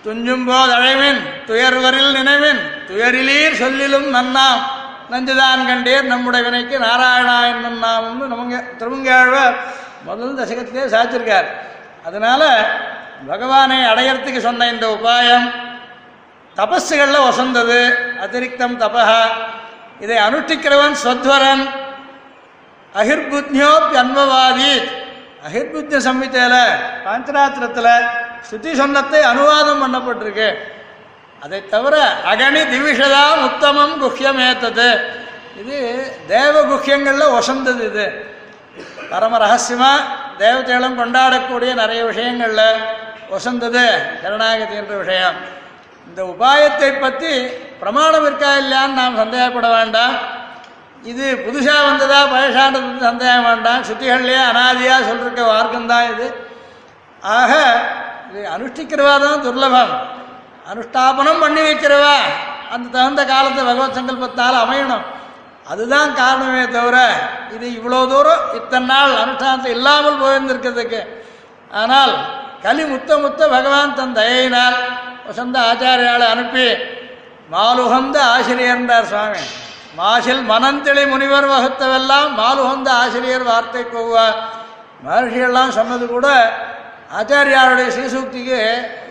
துஞ்சும் 0.04 0.46
போது 0.46 0.72
அழைவின் 0.74 1.20
துயர்வரில் 1.48 2.12
நினைவின் 2.12 2.60
துயரிலீர் 2.88 3.60
சொல்லிலும் 3.62 4.08
நன்னாம். 4.16 4.62
நஞ்சுதான் 5.12 5.64
கண்டீர் 5.68 6.10
நம்முடைய 6.12 6.42
வினைக்கு 6.46 6.76
நாராயணா 6.86 7.36
என்னும் 7.52 7.82
நாமம்னு 7.84 8.30
நமங்க 8.32 8.58
திருமங்கேழ்வர் 8.78 9.56
முதல் 10.04 10.38
தசகத்திலே 10.38 10.86
சாச்சிருக்கார் 10.94 11.48
அதனால 12.04 12.42
பகவானை 13.26 13.78
அடையறதுக்கு 13.90 14.38
சொன்ன 14.38 14.68
இந்த 14.68 14.86
உபாயம் 14.96 15.46
தபஸுகளில் 16.56 17.26
வசந்தது 17.28 17.78
அதிரிக்தம் 18.24 18.80
தபஹா. 18.80 19.22
இதை 20.00 20.16
அனுஷ்டிக்கிறவன் 20.16 20.94
ஸ்வத்வரன் 21.02 21.64
அகிர்புத்யோப் 22.94 23.88
அன்மவாதி 24.02 24.72
அகிர்புத்திய 25.46 25.98
சம்ஹிதையில் 26.08 26.62
பாஞ்சராத்திரத்தில் 27.04 27.92
ஸ்ருதி 28.48 28.72
சொன்னத்தை 28.80 29.20
அனுவாதம் 29.32 29.82
பண்ணப்பட்டிருக்கு. 29.82 30.48
அதை 31.42 31.58
தவிர 31.68 31.94
அகனி 32.32 32.62
திவிஷதா 32.72 33.24
உத்தமம் 33.46 33.94
குஹ்யமேத்தது 34.02 34.88
இது 35.60 35.76
தேவ 36.26 36.54
குஹ்யங்களில் 36.70 37.34
ஒசந்தது 37.38 37.82
இது. 37.90 38.06
பரம 39.10 39.38
ரகசியமாக 39.38 40.06
தேவதைகளும் 40.38 40.98
கொண்டாடக்கூடிய 41.00 41.74
நிறைய 41.74 42.04
விஷயங்களில் 42.04 42.80
ஒசந்தது. 43.36 43.84
சரணாகதி 44.22 44.74
என்ற 44.74 44.94
விஷயம். 45.02 45.36
இந்த 46.14 46.24
உபாயத்தை 46.32 46.88
பற்றி 47.04 47.30
பிரமாணம் 47.78 48.24
இருக்கா 48.26 48.50
இல்லையான்னு 48.58 48.98
நாம் 48.98 49.16
சந்தேகப்பட 49.20 49.68
வேண்டாம். 49.78 50.12
இது 51.10 51.24
புதுசாக 51.46 51.80
வந்ததா 51.86 52.18
பழசானது 52.32 52.90
சந்தேகம் 53.06 53.46
வேண்டாம். 53.48 53.80
சுத்திகள்லேயே 53.88 54.42
அனாதியாக 54.50 55.06
சொல்லிருக்க 55.08 55.40
மார்க்கம் 55.48 55.90
தான் 55.92 56.06
இது. 56.12 56.26
ஆக 57.38 57.52
இது 58.28 58.40
அனுஷ்டிக்கிறவா 58.54 59.14
தான் 59.24 59.42
துர்லபம். 59.46 59.92
அனுஷ்டாபனம் 60.70 61.42
பண்ணி 61.44 61.62
வைக்கிறவா? 61.68 62.16
அந்த 62.74 62.86
தகுந்த 62.96 63.24
காலத்தை 63.32 63.64
பகவத் 63.70 63.98
சங்கல்பத்தால் 63.98 64.62
அமையணும். 64.64 65.04
அதுதான் 65.72 66.10
காரணமே 66.22 66.64
தவிர 66.78 66.96
இது 67.56 67.66
இவ்வளோ 67.78 68.02
தூரம் 68.12 68.44
இத்தனை 68.60 68.86
நாள் 68.92 69.20
அனுஷ்டானத்தை 69.24 69.72
இல்லாமல் 69.78 70.20
போயிருந்திருக்கிறதுக்கு. 70.22 71.02
ஆனால் 71.82 72.14
கலி 72.66 72.84
முத்த 72.92 73.18
முத்த 73.24 73.48
பகவான் 73.56 73.98
தன் 74.00 74.18
தயையினால் 74.20 74.78
வசந்த 75.26 75.56
ஆச்சாரியால் 75.70 76.26
அனுப்பி 76.32 76.66
மாலுகந்த 77.50 78.16
ஆசிரியர்ன்றார் 78.34 79.08
சுவாமி. 79.12 79.42
மாசில் 79.98 80.42
மனந்தெளி 80.50 81.02
முனிவர் 81.12 81.48
வகுத்தவெல்லாம் 81.52 82.30
மாலுகந்த 82.40 82.88
ஆசிரியர் 83.02 83.48
வார்த்தை 83.50 83.82
கோவா 83.84 84.26
மகர்ஷியெல்லாம் 85.04 85.76
சொன்னது 85.78 86.06
கூட 86.06 86.26
ஆச்சாரியாருடைய 87.18 87.88
ஸ்ரீசூக்திக்கு 87.94 88.60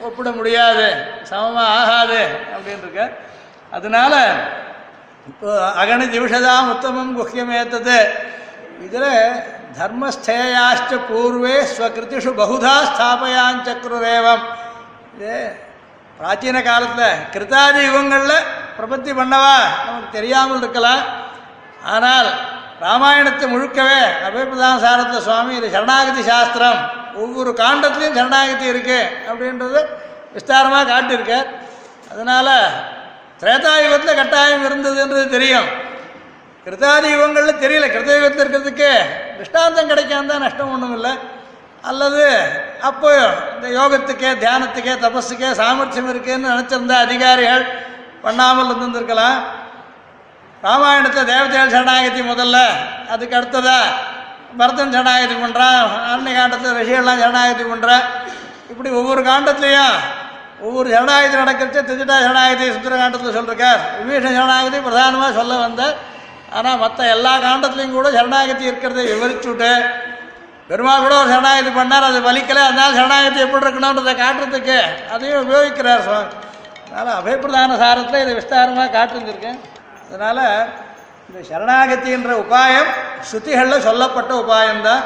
ஒப்பிட 0.02 0.30
முடியாது 0.32 0.88
சமமாக 1.24 1.74
ஆகாது 1.80 2.22
அப்படின்னு 2.54 2.84
இருக்க 2.86 3.04
அதனால 3.72 4.14
இப்போ 5.28 5.50
அகணி 5.82 6.06
திவிஷதாம் 6.14 6.72
உத்தமம் 6.72 7.14
குஹ்யமேத்தது. 7.20 8.00
இதில் 8.86 9.12
தர்மஸ்தேயாச்ச 9.78 10.92
பூர்வே 11.10 11.56
ஸ்வகிருதிஷு 11.70 12.32
பகுதா 12.42 12.74
ஸ்தாபயாஞ்சக்ருரேவம் 12.90 14.44
இது 15.16 15.36
பிராச்சீன 16.18 16.58
காலத்தில் 16.70 17.22
கிருத்தாதி 17.34 17.80
யுகங்களில் 17.86 18.48
பிரபத்தி 18.78 19.12
பண்ணவா 19.20 19.56
நமக்கு 19.86 20.10
தெரியாமல் 20.18 20.60
இருக்கலாம். 20.62 21.04
ஆனால் 21.94 22.30
ராமாயணத்தை 22.84 23.46
முழுக்கவே 23.54 24.02
அபயப்பிரதான 24.28 24.76
சாரத 24.86 25.20
சுவாமி 25.28 25.54
இது 25.60 25.68
சரணாகதி 25.76 26.22
சாஸ்திரம் 26.30 26.80
ஒவ்வொரு 27.24 27.52
காண்டத்துலேயும் 27.62 28.18
சரணாகதி 28.20 28.66
இருக்கு 28.74 29.00
அப்படின்றது 29.30 29.82
விஸ்தாரமாக 30.36 30.90
காட்டியிருக்கார் 30.92 31.50
அதனால் 32.12 32.54
திரேதாயுகத்தில் 33.42 34.20
கட்டாயம் 34.22 34.66
இருந்ததுன்றது 34.68 35.26
தெரியும். 35.36 35.70
கிருத்தாதி 36.66 37.08
யுகங்களில் 37.14 37.62
தெரியல. 37.64 37.86
கிருத்த 37.94 38.12
யுகத்தில் 38.18 38.44
இருக்கிறதுக்கு 38.44 38.90
திருஷ்டாந்தம் 39.38 39.90
கிடைக்காம 39.92 40.30
தான் 40.32 40.46
நஷ்டம் 40.46 40.74
ஒன்றும் 40.76 40.96
இல்லை 40.98 41.14
அல்லது 41.90 42.26
அப்போ 42.90 43.10
இந்த 43.56 43.68
யோகத்துக்கே 43.80 44.30
தியானத்துக்கே 44.44 44.94
தபஸுக்கே 45.06 45.50
சாமர்த்தியம் 45.62 46.10
இருக்குன்னு 46.12 46.52
நினச்சிருந்த 46.54 46.94
அதிகாரிகள் 47.06 47.64
பண்ணாமல் 48.26 48.72
இருந்திருக்கலாம். 48.74 49.40
ராமாயணத்தை 50.64 51.22
தேவதைகள் 51.32 51.74
சரணாகதி 51.76 52.22
முதல்ல 52.32 52.58
அதுக்கு 53.14 53.38
அடுத்ததா 53.40 53.80
பரதன் 54.60 54.94
சரணாகதி 54.96 55.36
பண்ணுறான் 55.44 55.82
அன்னை 56.12 56.34
காண்டத்தில் 56.34 56.78
ரிஷிகள்லாம் 56.80 57.22
சரணாகதி 57.24 57.64
பண்ணுறேன் 57.72 58.06
இப்படி 58.72 58.90
ஒவ்வொரு 59.00 59.22
காண்டத்துலேயும் 59.30 59.96
ஒவ்வொரு 60.68 60.88
சரணாகதி 60.96 61.36
நடக்கிறச்சு 61.42 61.82
திஜிட்டா 61.90 62.18
சரணாகதி 62.26 62.66
சுந்தரகாண்டத்தில் 62.76 63.38
சொல்லிருக்கார். 63.38 63.82
விபீஷண 64.00 64.32
சரணாகதி 64.40 64.80
பிரதானமாக 64.88 65.32
சொல்ல 65.40 65.60
வந்த 65.66 65.84
ஆனால் 66.58 66.82
மற்ற 66.84 67.00
எல்லா 67.16 67.34
காண்டத்துலேயும் 67.48 67.98
கூட 67.98 68.08
சரணாகதி 68.18 68.64
இருக்கிறதை 68.72 69.06
விவரிச்சுட்டு 69.12 69.72
பெருமாள் 70.70 71.04
கூட 71.06 71.14
ஒரு 71.22 71.30
சரணாகதி 71.34 71.72
பண்ணார் 71.80 72.08
அது 72.10 72.20
வலிக்கலை. 72.30 72.62
அதனால 72.70 72.90
சரணாகதி 73.00 73.40
எப்படி 73.46 73.66
இருக்கணுன்றதை 73.66 74.14
காட்டுறதுக்கு 74.24 74.78
அதையும் 75.14 75.44
உபயோகிக்கிறார் 75.46 76.06
சுவாமி. 76.08 76.30
அதனால் 76.86 77.18
அபயப்பிரதான 77.20 77.78
சாரத்தில் 77.84 78.24
இதை 78.24 78.34
விஸ்தாரமாக 78.40 78.94
காட்டிருந்திருக்கேன். 78.98 79.60
அதனால் 80.06 80.46
இந்த 81.28 81.40
சரணாகத்தின்ற 81.52 82.32
உபாயம் 82.46 82.90
ஸ்ருதிகளில் 83.30 83.86
சொல்லப்பட்ட 83.90 84.32
உபாயம்தான். 84.44 85.04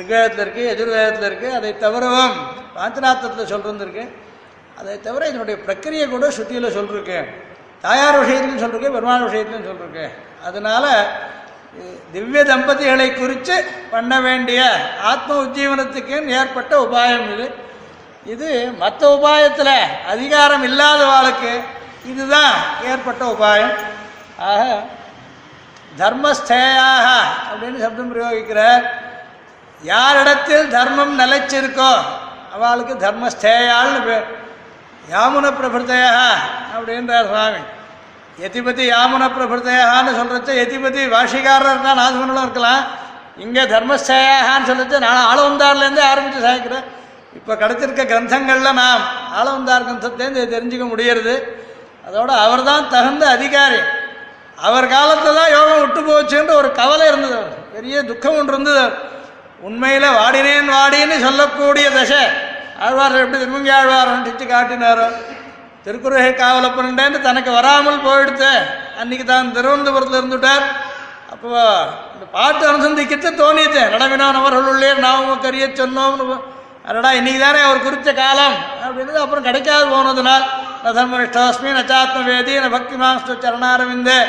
ரிக்வேதத்தில் 0.00 0.42
இருக்குது 0.44 0.70
எதிர்வேதத்தில் 0.72 1.28
இருக்குது 1.28 1.56
அதை 1.58 1.70
தவிரவும் 1.84 2.34
பாஞ்சநாத்தத்தில் 2.74 3.50
சொல்கிறது 3.52 4.02
அதை 4.80 4.92
தவிர 5.06 5.22
இதனுடைய 5.30 5.56
பிரக்கிரியை 5.66 6.04
கூட 6.08 6.26
ஸ்ருதியில் 6.36 6.74
சொல்லிருக்கு 6.76 7.18
தாயார் 7.84 8.18
விஷயத்துலையும் 8.20 8.62
சொல்லிருக்கு 8.64 8.94
பெருமாள் 8.96 9.26
விஷயத்துலையும் 9.28 9.68
சொல்லிருக்கு 9.70 10.04
அதனால் 10.48 10.88
திவ்ய 12.12 12.44
தம்பதிகளை 12.44 13.08
குறித்து 13.14 13.56
பண்ண 13.90 14.20
வேண்டிய 14.20 14.60
ஆத்ம 15.02 15.34
உஜ்ஜீவனத்துக்கு 15.42 16.16
ஏற்பட்ட 16.38 16.72
உபாயம் 16.84 17.26
இது. 17.34 17.46
இது 18.24 18.48
மற்ற 18.78 19.02
உபாயத்தில் 19.16 19.74
அதிகாரம் 20.06 20.64
இல்லாதவாளுக்கு 20.70 21.52
இதுதான் 22.04 22.56
ஏற்பட்ட 22.84 23.24
உபாயம். 23.34 23.76
ஆக 24.48 24.82
தர்மஸ்தேயாக 25.98 27.06
அப்படின்னு 27.48 27.78
சப்தம் 27.84 28.10
பிரயோகிக்கிறார். 28.12 28.84
யாரிடத்தில் 29.82 30.68
தர்மம் 30.68 31.18
நிலைச்சிருக்கோ 31.18 31.92
அவளுக்கு 32.54 32.94
தர்மஸ்தேயாள்னு 33.06 34.00
பேர். 34.06 34.26
யாமுன 35.12 35.46
பிரபுத்தையா 35.58 36.10
அப்படின்றார் 36.74 37.28
சுவாமி. 37.30 37.62
எதிபதி 38.46 38.84
யாமுன 38.92 39.24
பிரபுதையான்னு 39.36 40.12
சொல்றச்ச 40.18 40.50
எதிபதி 40.64 41.00
வாஷிகாரர் 41.14 41.86
தான் 41.86 42.00
நாசமனும் 42.02 42.42
இருக்கலாம். 42.44 42.82
இங்கே 43.44 43.62
தர்மஸ்தேயான்னு 43.74 44.68
சொல்லிச்சு 44.70 44.98
நான் 45.06 45.28
ஆளவந்தார்லேருந்தே 45.30 46.04
ஆரம்பித்து 46.12 46.46
சாய்க்கிறேன். 46.46 46.86
இப்போ 47.38 47.52
கிடைச்சிருக்க 47.54 48.02
கிரந்தங்களில் 48.12 48.78
நாம் 48.82 49.04
ஆளவந்தார் 49.38 49.86
கிரந்தத்திலேருந்து 49.88 50.44
தெரிஞ்சுக்க 50.54 50.86
முடியறது. 50.92 51.34
அதோட 52.08 52.30
அவர்தான் 52.44 52.88
தகுந்த 52.94 53.24
அதிகாரி. 53.36 53.80
அவர் 54.68 54.86
காலத்தில் 54.94 55.38
தான் 55.40 55.52
யோகம் 55.56 55.80
விட்டு 55.82 56.00
போச்சுன்ற 56.08 56.52
ஒரு 56.62 56.70
கவலை 56.80 57.06
இருந்தது 57.10 57.38
பெரிய 57.74 57.96
துக்கம் 58.10 58.38
ஒன்று 58.40 58.54
இருந்தது. 58.54 58.84
உண்மையில் 59.68 60.16
வாடினேன் 60.20 60.72
வாடின்னு 60.76 61.16
சொல்லக்கூடிய 61.26 61.86
தசை. 61.98 62.22
ஆழ்வார் 62.84 63.20
எப்படி 63.22 63.40
திருமங்கி 63.42 63.72
ஆழ்வார் 63.78 64.12
காட்டினாரோ 64.54 65.06
காட்டினாரோ 65.80 65.84
திருக்குறளை 65.84 66.30
காவலப்பன்டேன்னு 66.42 67.18
தனக்கு 67.28 67.50
வராமல் 67.58 68.04
போயிடுத்து 68.06 68.50
அன்னைக்கு 69.00 69.24
தான் 69.24 69.52
திருவனந்தபுரத்தில் 69.56 70.20
இருந்துட்டார். 70.20 70.64
அப்போ 71.32 71.50
இந்த 72.14 72.26
பாட்டு 72.36 72.62
அனுசந்திக்கிட்டு 72.70 73.28
தோணிச்சு. 73.42 73.82
நடவினான் 73.94 74.40
அவர்களுள்ளே 74.40 74.90
நாமும் 75.06 75.42
கரிய 75.44 75.66
சொன்னோம்னு 75.80 76.36
அடடா 76.88 77.10
இன்னைக்கு 77.12 77.40
தானே 77.40 77.60
அவர் 77.68 77.84
குறித்த 77.86 78.10
காலம். 78.12 78.56
அப்படின்னு 78.84 79.22
அப்புறம் 79.24 79.46
கிடைக்காது 79.48 79.84
போனதுனால் 79.94 80.44
ந 80.84 80.92
தர்மனிஷ்டாஸ்மி 80.98 81.70
நச்சாத்ம 81.78 82.22
வேதி 82.28 82.54
ந 82.64 82.68
பக்தி 82.76 82.96
மாஸ்து 83.02 83.32
சரணாரவிந்தே. 83.44 84.20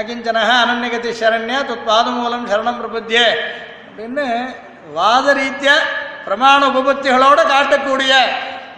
அகிஞ்சனக 0.00 0.50
அனன்யகதி 0.64 1.10
சரண்யா 1.20 1.60
துத் 1.70 1.88
பாதமூலம் 1.90 2.44
சரணம் 2.50 2.78
பிரபத்தியே 2.80 3.26
அப்படின்னு 3.88 4.26
வாத 4.98 5.26
ரீதியா 5.38 5.74
பிரமாண 6.26 6.60
உபபத்திகளோடு 6.70 7.42
காட்டக்கூடிய 7.54 8.12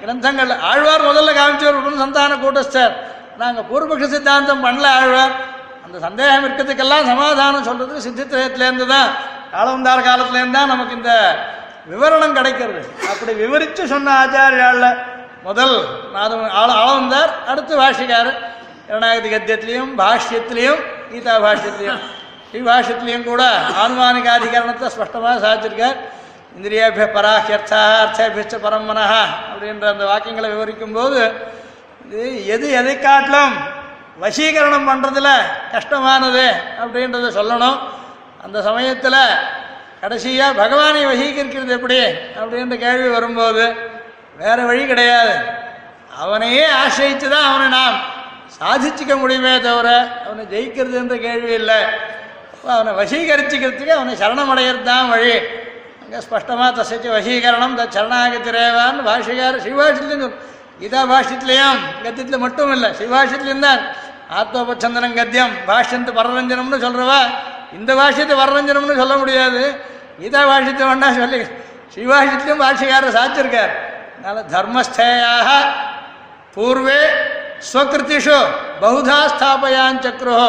கிரந்தங்கள். 0.03 0.53
ஆழ்வார் 0.71 1.09
முதல்ல 1.11 1.31
காமிச்சவர் 1.39 2.03
சந்தான 2.03 2.37
கூட்டஸ்தர். 2.45 2.95
நாங்கள் 3.41 3.67
பூர்வபக்ஷ 3.71 4.07
சித்தாந்தம் 4.15 4.65
பண்ணல 4.67 4.87
ஆழ்வார். 5.01 5.35
அந்த 5.85 5.97
சந்தேகம் 6.07 6.45
இருக்கிறதுக்கெல்லாம் 6.47 7.09
சமாதானம் 7.13 7.67
சொல்றது 7.69 8.05
சித்தித்திரயத்திலேருந்து 8.07 8.87
தான் 8.95 9.09
காலவந்தார் 9.55 10.07
காலத்துலேருந்து 10.09 10.59
தான் 10.59 10.73
நமக்கு 10.73 10.95
இந்த 11.01 11.13
விவரணம் 11.91 12.37
கிடைக்கிறது. 12.39 12.83
அப்படி 13.13 13.33
விவரித்து 13.43 13.83
சொன்ன 13.93 14.13
ஆச்சாரியால 14.23 14.87
முதல் 15.49 15.75
நாதம் 16.15 16.47
ஆள 16.61 16.69
ஆளவந்தார் 16.83 17.33
அடுத்து 17.51 17.75
பாஷிக்கார் 17.83 18.31
இரண்டாயிரத்தி 18.89 19.31
கத்தியத்திலையும் 19.35 19.93
பாஷ்யத்திலையும் 20.01 20.81
கீதா 21.11 21.35
பாஷ்யத்திலையும். 21.47 22.01
ஸ்ரீ 22.49 22.61
பாஷ்யத்திலையும் 22.69 23.27
கூட 23.31 23.43
ஆனுமானிக 23.83 24.29
அதிகரணத்தை 24.39 24.89
ஸ்பஷ்டமாக 24.95 25.37
சாதிச்சிருக்கார். 25.45 25.99
இந்திரியாபிய 26.57 27.05
பராஹ்யர்த்தா 27.17 27.81
அர்த்தபிச்ச 28.03 28.55
பரமனஹ 28.65 29.13
அப்படின்ற 29.51 29.87
அந்த 29.95 30.05
வாக்கியங்களை 30.11 30.49
விவரிக்கும் 30.55 30.97
போது 30.99 31.21
இது 32.05 32.23
எது 32.55 32.67
எதை 32.81 32.95
காட்டிலும் 32.99 33.55
வசீகரணம் 34.23 34.89
பண்ணுறதுல 34.91 35.29
கஷ்டமானது 35.75 36.47
அப்படின்றத 36.83 37.29
சொல்லணும். 37.39 37.79
அந்த 38.45 38.59
சமயத்தில் 38.69 39.23
கடைசியாக 40.03 40.59
பகவானை 40.63 41.03
வசீகரிக்கிறது 41.13 41.73
எப்படி 41.79 41.99
அப்படின்ற 42.41 42.77
கேள்வி 42.85 43.09
வரும்போது 43.17 43.65
வேற 44.43 44.59
வழி 44.71 44.85
கிடையாது. 44.93 45.35
அவனையே 46.23 46.65
ஆசிரியித்து 46.83 47.27
தான் 47.35 47.49
அவனை 47.51 47.67
நாம் 47.79 47.97
சாதிச்சுக்க 48.59 49.15
முடியுமே 49.23 49.55
தவிர 49.69 49.89
அவனை 50.27 50.45
ஜெயிக்கிறது 50.55 50.97
என்ற 51.03 51.17
கேள்வி 51.27 51.53
இல்லை. 51.61 51.81
அவனை 52.77 52.93
வசீகரிச்சுக்கிறதுக்கு 53.01 53.99
அவனை 53.99 54.15
சரணமடைகிறது 54.23 54.89
தான் 54.93 55.11
வழி. 55.15 55.35
இங்கே 56.11 56.21
ஸ்பஷ்டமாக 56.25 56.71
தசைச்சு 56.77 57.09
வசீகரணம் 57.09 57.75
த 57.77 57.85
சரணாகத்திரேவான் 57.95 58.97
பாஷிகார் 59.05 59.59
சிவாஷத்துலையும் 59.65 60.33
கீதா 60.81 61.01
பாஷ்யத்திலையும் 61.11 61.81
கத்தியத்தில் 62.05 62.43
மட்டும் 62.45 62.73
இல்லை 62.73 62.89
சிவாஷத்துலையும் 62.99 63.67
தான் 63.67 63.83
ஆத்மோபச்சந்தனம் 64.39 65.15
கத்தியம் 65.15 65.55
பாஷ்யந்து 65.69 66.13
பரரஞ்சனம்னு 66.19 66.79
சொல்கிறவா 66.85 67.21
இந்த 67.73 67.91
பாஷ்யத்தை 67.95 68.35
வரரஞ்சனம்னு 68.37 68.97
சொல்ல 68.97 69.15
முடியாது. 69.17 69.63
கீதா 70.19 70.41
பாஷ்யத்தை 70.51 70.85
வேணா 70.89 71.11
சொல்லி 71.19 71.41
சிவாஷித்திலும் 71.95 72.63
பாஷ்யக்காரர் 72.65 73.17
சாச்சிருக்கார் 73.19 73.73
அதனால் 74.17 74.49
தர்மஸ்தேயாக 74.55 75.49
பூர்வே 76.57 77.01
ஸ்வகிருத்திஷு 77.69 78.39
பகுதா 78.81 79.21
ஸ்தாபயான் 79.33 80.03
சக்ரோ 80.05 80.41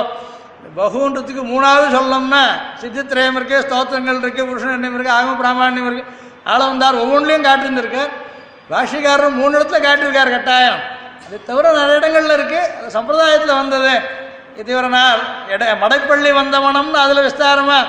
பகுன்றதுக்கு 0.78 1.44
மூணாவது 1.54 1.88
சொல்லணும்னா 1.96 2.44
சித்தித்திரயம் 2.82 3.36
இருக்கு 3.36 3.58
ஸ்தோத்திரங்கள் 3.66 4.20
இருக்கு 4.24 4.48
புருஷன் 4.48 4.76
எண்ணம் 4.76 4.96
இருக்கு 4.96 5.14
ஆகம 5.18 5.34
பிராமணியம் 5.42 5.88
இருக்கு. 5.90 6.14
ஆளவந்தார் 6.52 7.02
ஒவ்வொன்றிலையும் 7.04 7.48
காட்டியிருந்திருக்கார் 7.48 8.12
பாஷிகாரரும் 8.72 9.38
மூணு 9.40 9.54
இடத்துல 9.58 9.80
காட்டியிருக்கார் 9.88 10.32
கட்டாயம். 10.36 10.80
அது 11.26 11.44
தவிர 11.50 11.66
நிறைய 11.80 12.00
இடங்கள்ல 12.00 12.34
இருக்கு. 12.40 12.60
அது 12.78 12.90
சம்பிரதாயத்தில் 12.98 13.60
வந்தது. 13.62 13.94
இதுவரை 14.62 14.90
நாள் 14.90 15.22
எட 15.54 15.64
மடைப்பள்ளி 15.84 16.32
வந்தவனம்னு 16.42 17.00
அதில் 17.04 17.26
விஸ்தாரமா 17.28 17.80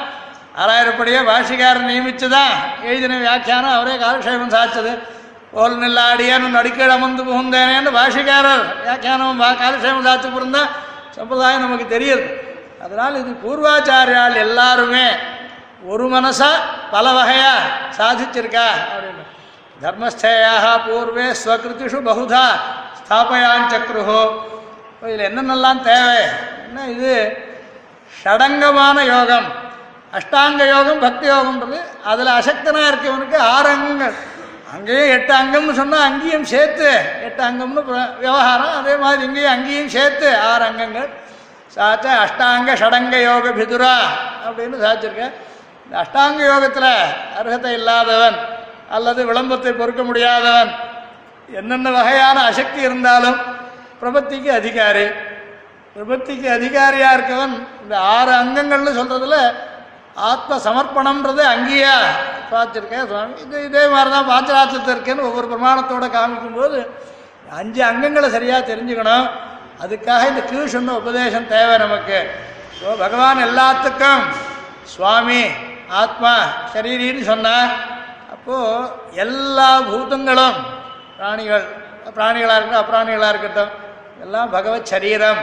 ஆறாயிரப்படியே 0.62 1.20
பாஷிகாரர் 1.30 1.88
நியமிச்சு 1.90 2.28
தான் 2.28 2.52
எழுதின 2.82 3.18
வியாக்கியானம். 3.18 3.74
அவரே 3.78 3.96
காலக்ஷேபம் 4.04 4.54
சாய்ச்சது. 4.56 4.92
ஓல் 5.60 5.80
நில்லாடியன் 5.82 6.54
நடுக்கீழ் 6.58 6.94
அமர்ந்து 6.96 7.22
புகுந்தேனேன்னு 7.22 7.90
பாஷிகாரர் 7.98 8.64
வியாக்கியானம் 8.84 9.42
காலக்ஷேபம் 9.62 10.06
சாய்ச்சி 10.08 10.30
பிறந்தா 10.36 10.62
சம்பிரதாயம் 11.16 11.64
நமக்கு 11.66 11.86
தெரியுது 11.94 12.24
அதனால் 12.84 13.14
இது 13.14 13.32
பூர்வாச்சாரியால் 13.44 14.36
எல்லாருமே 14.46 15.06
ஒரு 15.92 16.04
மனசா 16.14 16.50
பல 16.90 17.06
வகையா 17.18 17.54
சாதிச்சிருக்கா? 17.98 18.66
அப்படின்னு 18.92 19.24
தர்மஸ்தேயாக 19.82 20.64
பூர்வே 20.86 21.26
ஸ்வகிருத்திஷு 21.42 22.00
பகுதா 22.08 22.44
ஸ்தாபயான் 22.98 23.70
சக்ருஹோ. 23.72 24.22
இதில் 25.02 25.26
என்னென்னலாம் 25.28 25.80
தேவை? 25.82 26.20
என்ன 26.66 26.84
இது? 26.94 27.14
ஷடங்கமான 28.22 28.98
யோகம். 29.14 29.48
அஷ்டாங்க 30.18 30.62
யோகம் 30.66 31.00
பக்தி 31.00 31.26
யோகம்ன்றது 31.28 31.78
அதில் 32.10 32.36
அசக்தனாக 32.38 32.90
இருக்கவனுக்கு 32.90 33.38
ஆறு 33.54 33.68
அங்கங்கள். 33.68 34.14
அங்கேயும் 34.74 35.12
எட்டு 35.16 35.32
அங்கம்னு 35.40 35.74
சொன்னால் 35.80 36.06
அங்கேயும் 36.10 36.44
சேர்த்து 36.44 36.90
எட்டு 37.26 37.42
அங்கம்னு 37.48 37.82
விவகாரம். 38.22 38.76
அதே 38.80 38.94
மாதிரி 38.96 39.22
இங்கேயும் 39.28 39.54
அங்கேயும் 39.56 39.92
சேர்த்து 39.96 40.28
ஆறு 40.50 40.64
அங்கங்கள். 40.64 41.10
சாச்ச 41.74 42.06
அஷ்டாங்க 42.24 42.70
ஷடங்க 42.80 43.16
யோக 43.28 43.52
பிதுரா 43.58 43.94
அப்படின்னு 44.46 44.76
சாதிச்சிருக்கேன் 44.84 45.34
இந்த 45.84 45.94
அஷ்டாங்க 46.02 46.40
யோகத்தில் 46.50 46.90
அர்ஹத்தை 47.38 47.72
இல்லாதவன் 47.80 48.36
அல்லது 48.96 49.20
விளம்பரத்தை 49.30 49.72
பொறுக்க 49.80 50.02
முடியாதவன் 50.08 50.72
என்னென்ன 51.60 51.90
வகையான 51.98 52.38
அசக்தி 52.50 52.80
இருந்தாலும் 52.88 53.38
பிரபத்திக்கு 54.00 54.50
அதிகாரி. 54.60 55.06
பிரபத்திக்கு 55.94 56.48
அதிகாரியாக 56.58 57.16
இருக்கவன் 57.16 57.54
இந்த 57.82 57.94
ஆறு 58.14 58.32
அங்கங்கள்னு 58.42 58.98
சொல்கிறதுல 58.98 59.38
ஆத்ம 60.30 60.58
சமர்ப்பணம்ன்றது 60.66 61.42
அங்கேயா 61.54 61.96
பார்த்துருக்கேன் 62.52 63.06
சுவாமி. 63.10 63.34
இது 63.44 63.56
இதே 63.68 63.84
மாதிரி 63.94 64.10
தான் 64.16 64.28
பாஞ்சராத்திரத்தில் 64.30 64.94
இருக்கேன்னு 64.94 65.26
ஒவ்வொரு 65.28 65.46
பிரமாணத்தோடு 65.52 66.08
காமிக்கும்போது 66.16 66.78
அஞ்சு 67.60 67.82
அங்கங்களை 67.90 68.28
சரியாக 68.36 68.62
தெரிஞ்சுக்கணும். 68.70 69.26
அதுக்காக 69.82 70.28
இந்த 70.30 70.42
கீழ் 70.50 70.72
சொன்ன 70.74 70.94
உபதேசம் 71.02 71.50
தேவை 71.54 71.74
நமக்கு. 71.84 72.18
ஸோ 72.78 72.88
பகவான் 73.04 73.44
எல்லாத்துக்கும் 73.48 74.24
சுவாமி 74.94 75.42
ஆத்மா 76.02 76.34
சரீரின்னு 76.74 77.24
சொன்னார் 77.30 77.72
அப்போது 78.34 78.90
எல்லா 79.24 79.70
பூதங்களும் 79.88 80.58
பிராணிகள் 81.18 81.66
பிராணிகளாக 82.16 82.56
இருக்கட்டும் 82.58 82.82
அப்பிராணிகளாக 82.84 83.32
இருக்கட்டும் 83.34 83.72
எல்லாம் 84.24 84.50
பகவத் 84.56 84.90
சரீரம். 84.92 85.42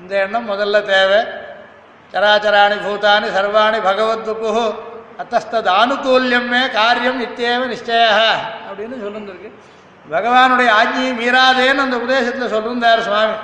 இந்த 0.00 0.12
எண்ணம் 0.24 0.50
முதல்ல 0.52 0.76
தேவை. 0.94 1.20
சராச்சராணி 2.12 2.76
பூதானி 2.84 3.28
சர்வாணி 3.36 3.78
பகவத்வபு 3.88 4.50
அத்தஸ்தது 5.22 5.68
ஆனுகூல்யமே 5.80 6.60
காரியம் 6.78 7.20
நித்தியேவ 7.22 7.62
நிச்சய 7.72 8.02
அப்படின்னு 8.68 8.96
சொல்லிருக்கு 9.04 9.50
பகவானுடைய 10.14 10.68
ஆஜ்ஞியை 10.80 11.12
மீறாதேன்னு 11.20 11.84
அந்த 11.84 11.96
உபதேசத்தில் 12.02 12.52
சொல்லியிருந்தார் 12.54 13.06
சுவாமி. 13.06 13.36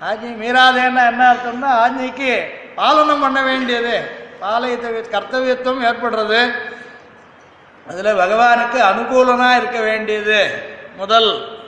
ஆஜ்ஞை 0.00 0.38
மீறாதேன்னா 0.40 1.06
என்ன 1.06 1.32
அர்த்தம்னா 1.32 1.68
ஆஜ்ஞைக்கு 1.68 2.44
பாலனம் 2.76 3.20
பண்ண 3.20 3.42
வேண்டியது. 3.42 4.00
பாலயத்தை 4.40 4.90
கர்த்தவியத்துவம் 4.90 5.82
ஏற்படுறது. 5.82 6.52
அதில் 7.88 8.14
பகவானுக்கு 8.14 8.78
அனுகூலமாக 8.80 9.56
இருக்க 9.56 9.80
வேண்டியது. 9.80 10.62
முதல் 10.96 11.58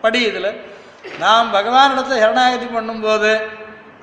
படி 0.00 0.20
இதில். 0.20 0.76
நாம் 1.18 1.54
பகவானிடத்தில் 1.54 2.18
சரணாகதி 2.18 2.64
பண்ணும்போது 2.64 3.42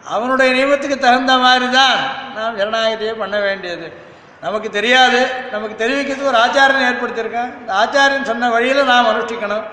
அவனுடைய 0.06 0.66
நியமத்துக்கு 0.66 0.98
தகுந்த 0.98 1.38
மாதிரி 1.38 1.70
தான் 1.70 1.96
நாம் 2.36 2.60
சரணாகதியை 2.60 3.14
பண்ண 3.18 3.40
வேண்டியது. 3.40 3.94
நமக்கு 4.42 4.70
தெரியாது. 4.70 5.28
நமக்கு 5.52 5.88
தெரிவிக்கிறதுக்கு 5.88 6.26
ஒரு 6.26 6.38
ஆச்சாரியன் 6.38 6.92
ஏற்படுத்தியிருக்கான். 6.92 7.60
இந்த 7.60 7.74
ஆச்சாரியன் 7.74 8.24
சொன்ன 8.24 8.50
வழியில் 8.50 8.84
நாம் 8.84 9.06
அனுஷ்டிக்கணும். 9.06 9.64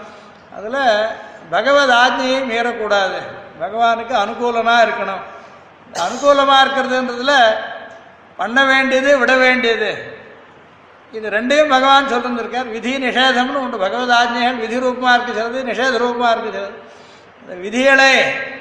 அதில் 0.56 1.06
பகவத் 1.50 1.88
ஆஜ்ஞையை 1.88 2.42
மீறக்கூடாது. 2.50 3.18
பகவானுக்கு 3.62 4.14
அனுகூலமாக 4.24 4.84
இருக்கணும். 4.86 5.22
அனுகூலமாக 6.06 6.64
இருக்கிறதுன்றதுல 6.64 7.32
பண்ண 8.36 8.64
வேண்டியது 8.64 9.18
விட 9.18 9.36
வேண்டியது. 9.36 9.90
இது 11.12 11.30
ரெண்டையும் 11.30 11.68
பகவான் 11.68 12.08
சொல்லிருந்திருக்கார். 12.08 12.70
விதி 12.70 12.96
நிஷேதம்னு 12.96 13.60
உண்டு. 13.64 13.78
பகவத் 13.78 14.14
ஆஜ்ஞைகள் 14.20 14.60
விதி 14.60 14.80
ரூபமாக 14.80 15.22
இருக்கு 15.22 15.32
சிலது 15.38 15.60
நிஷேத 15.70 15.96
ரூபமாக 15.96 16.40
இருக்கு 16.40 16.58
சிலது. 16.58 16.74
இந்த 17.40 17.54
விதிகளை 17.64 18.12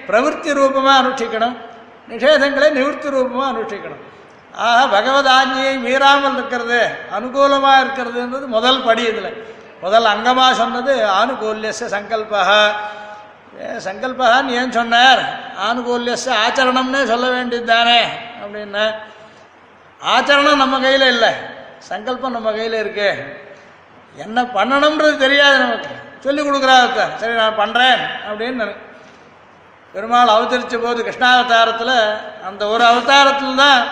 பிரவൃத்தி 0.07 0.53
ரூபமாக 0.53 0.99
அனுஷ்டிக்கணும். 1.01 1.55
நிஷேதங்களை 2.09 2.71
நிவர்த்தி 2.71 3.09
ரூபமாக 3.09 3.49
அனுஷ்டிக்கணும். 3.51 4.01
ஆக 4.55 4.87
பகவத் 4.87 5.57
மீறாமல் 5.85 6.33
இருக்கிறது 6.33 6.87
அனுகூலமாக 7.19 7.83
இருக்கிறதுன்றது 7.83 8.45
முதல் 8.45 8.83
படி 8.83 9.03
இதில். 9.03 9.45
முதல் 9.81 10.03
அங்கமாக 10.03 10.51
சொன்னது 10.53 10.93
ஆனுகூல்யச 11.21 11.81
சங்கல்பா 11.95 12.41
சங்கல்பகான்னு 13.62 14.47
ஏன் 14.47 14.72
சொன்னார்? 14.72 15.22
ஆனுகூல்யச 15.68 16.26
ஆச்சரணம்னே 16.43 17.05
சொல்ல 17.05 17.30
வேண்டியது 17.30 17.66
தானே 17.66 18.01
அப்படின்னா 18.43 18.86
ஆச்சரணம் 20.01 20.62
நம்ம 20.64 20.80
கையில் 20.80 21.07
இல்லை 21.07 21.30
சங்கல்பம் 21.78 22.32
நம்ம 22.32 22.51
கையில் 22.51 22.74
இருக்கு. 22.74 23.09
என்ன 24.16 24.41
பண்ணணுன்றது 24.41 25.18
தெரியாது 25.18 25.57
நமக்கு. 25.57 25.93
சொல்லி 26.20 26.41
கொடுக்குறாத்த 26.41 27.18
சரி 27.18 27.34
நான் 27.34 27.59
பண்ணுறேன் 27.59 28.01
அப்படின்னு 28.30 28.76
பெருமாள் 29.93 30.28
அவதரித்த 30.28 30.78
போது 30.78 31.03
கிருஷ்ணாவதாரத்தில் 31.03 31.95
அந்த 32.43 32.68
ஒரு 32.68 32.84
அவதாரத்தில் 32.84 33.55
தான் 33.55 33.88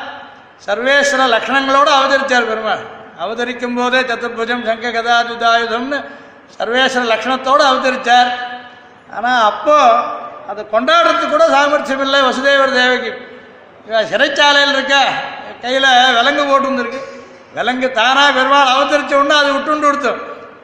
சர்வேஸ்வர 0.65 1.23
லக்ஷணங்களோடு 1.35 1.91
அவதரித்தார் 1.99 2.49
பெருமாள். 2.51 2.83
அவதரிக்கும் 3.19 3.75
போதே 3.75 3.99
சத்துர்புஜம் 3.99 4.65
சங்க 4.65 4.89
கதாயுதாயுதம்னு 4.89 5.99
சர்வேஸ்வர 6.59 7.03
லக்ஷணத்தோடு 7.13 7.63
அவதரித்தார் 7.71 8.58
ஆனால் 9.17 9.41
அப்போது 9.49 10.01
அதை 10.51 10.61
கொண்டாடுறதுக்கு 10.73 11.27
கூட 11.29 11.45
சாமர்த்தியம் 11.55 12.03
இல்லை. 12.05 12.19
வசுதேவர் 12.29 12.77
தேவகி. 12.79 13.11
சிறைச்சாலையில் 14.11 14.73
இருக்க 14.75 14.95
கையில் 15.63 15.89
விலங்கு 16.17 16.43
போட்டுருந்துருக்கு 16.49 17.01
விலங்கு 17.57 17.87
தானாக 17.99 18.29
பெருமாள் 18.37 18.73
அவதரிச்ச 18.73 19.13
உடனே 19.19 19.35
அது 19.41 19.49
விட்டுண்டு 19.55 19.87
கொடுத்தோம். 19.87 20.21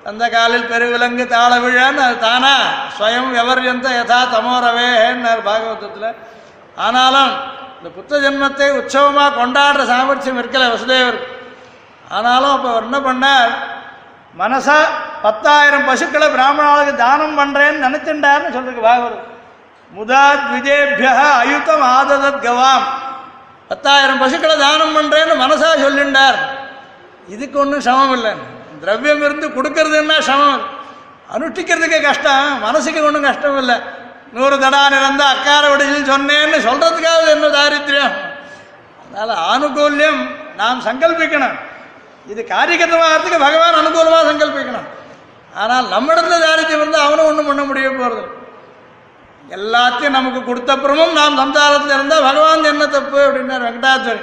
அந்த 0.09 0.23
காலில் 0.35 0.69
பெருவிலங்கு 0.71 1.25
தாள 1.35 1.51
விழான்னு 1.63 2.01
அது 2.07 2.17
தானா 2.25 2.53
ஸ்வயம் 2.97 3.31
விவரியந்த 3.37 3.87
யதா 3.99 4.19
தமோரவேன்னார் 4.33 5.45
பாகவதத்தில். 5.47 6.09
ஆனாலும் 6.85 7.31
இந்த 7.77 7.89
புத்த 7.95 8.19
ஜென்மத்தை 8.25 8.67
உற்சவமாக 8.79 9.35
கொண்டாடுற 9.39 9.85
சாமர்த்தியம் 9.93 10.39
இருக்கல 10.41 10.67
வசுதேவர். 10.73 11.19
ஆனாலும் 12.15 12.53
அப்போ 12.55 12.69
என்ன 12.83 12.97
பண்ணார்? 13.07 13.53
மனசா 14.39 14.77
பத்தாயிரம் 15.21 15.85
பசுக்களை 15.85 16.27
பிராமணாளுக்கு 16.27 16.95
தானம் 16.95 17.37
பண்ணுறேன்னு 17.39 17.83
நினைச்சுட்டார்னு 17.85 18.55
சொல்லிருக்கு 18.55 18.83
பாகவதம் 18.87 19.25
முதாத் 19.95 20.45
விஜேபியா 20.53 21.11
அயுத்தம் 21.41 21.85
ஆததத் 21.97 22.43
கவாம். 22.45 22.85
பத்தாயிரம் 23.67 24.19
பசுக்களை 24.19 24.57
தானம் 24.57 24.95
பண்ணுறேன்னு 24.95 25.35
மனசா 25.43 25.69
சொல்லிண்டார் 25.83 26.37
இதுக்கு 27.27 27.59
ஒன்றும் 27.59 27.81
சமம் 27.81 28.13
இல்லை. 28.13 28.31
திரவியம் 28.81 29.23
இருந்து 29.23 29.47
கொடுக்கறதுன்னா 29.47 30.17
சமம். 30.21 30.61
அனுஷ்டிக்கிறதுக்கே 31.35 32.01
கஷ்டம். 32.01 32.59
மனசுக்கு 32.61 33.05
ஒன்றும் 33.05 33.23
கஷ்டம் 33.23 33.57
இல்லை. 33.57 33.75
நூறு 34.33 34.59
தடா 34.59 34.85
இறந்த 34.87 35.23
அக்கார 35.25 35.69
விடையில் 35.69 36.09
சொன்னேன்னு 36.11 36.57
சொல்கிறதுக்காவது 36.67 37.27
என்ன 37.27 37.47
தாரித்திரியம் 37.47 38.15
அதனால் 39.01 39.37
ஆனுகூல்யம் 39.51 40.19
நாம் 40.55 40.81
சங்கல்பிக்கணும். 40.81 41.57
இது 42.31 42.41
காரியகத்தமாகிறதுக்கு 42.53 43.39
பகவான் 43.47 43.79
அனுகூலமாக 43.81 44.23
சங்கல்பிக்கணும். 44.29 44.87
ஆனால் 45.61 45.85
நம்மிடத்துல 45.95 46.37
தாரித்யம் 46.45 46.81
இருந்தால் 46.81 47.05
அவனும் 47.07 47.29
ஒன்றும் 47.29 47.49
பண்ண 47.49 47.63
முடிய 47.69 47.89
போகிறது 47.91 48.23
எல்லாத்தையும் 49.57 50.17
நமக்கு 50.17 50.39
கொடுத்தப்புறமும் 50.41 51.13
நாம் 51.19 51.39
சம்சாரத்தில் 51.41 51.95
இருந்தால் 51.97 52.27
பகவான் 52.29 52.69
என்ன 52.71 52.85
தப்பு 52.95 53.19
அப்படின்னார் 53.25 53.65
வெங்கடாச்சரி. 53.67 54.21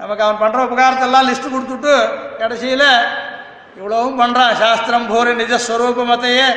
நமக்கு 0.00 0.24
அவன் 0.26 0.40
பண்ணுற 0.42 0.60
உபகாரத்தெல்லாம் 0.68 1.26
லிஸ்ட்டு 1.28 1.52
கொடுத்துட்டு 1.54 1.94
கடைசியில் 2.40 2.88
இவ்வளவும் 3.78 4.18
பண்ணுறான் 4.20 4.54
சாஸ்திரம் 4.62 5.06
போர் 5.10 5.30
நிஜஸ்வரூப 5.40 6.04
மத்தையே 6.10 6.48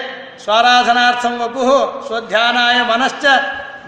ஸ்வராதனார்த்தம் 0.44 1.38
வபு 1.42 1.64
ஸ்வத்தியானாய 2.08 2.78
மனశ్చ 2.92 3.24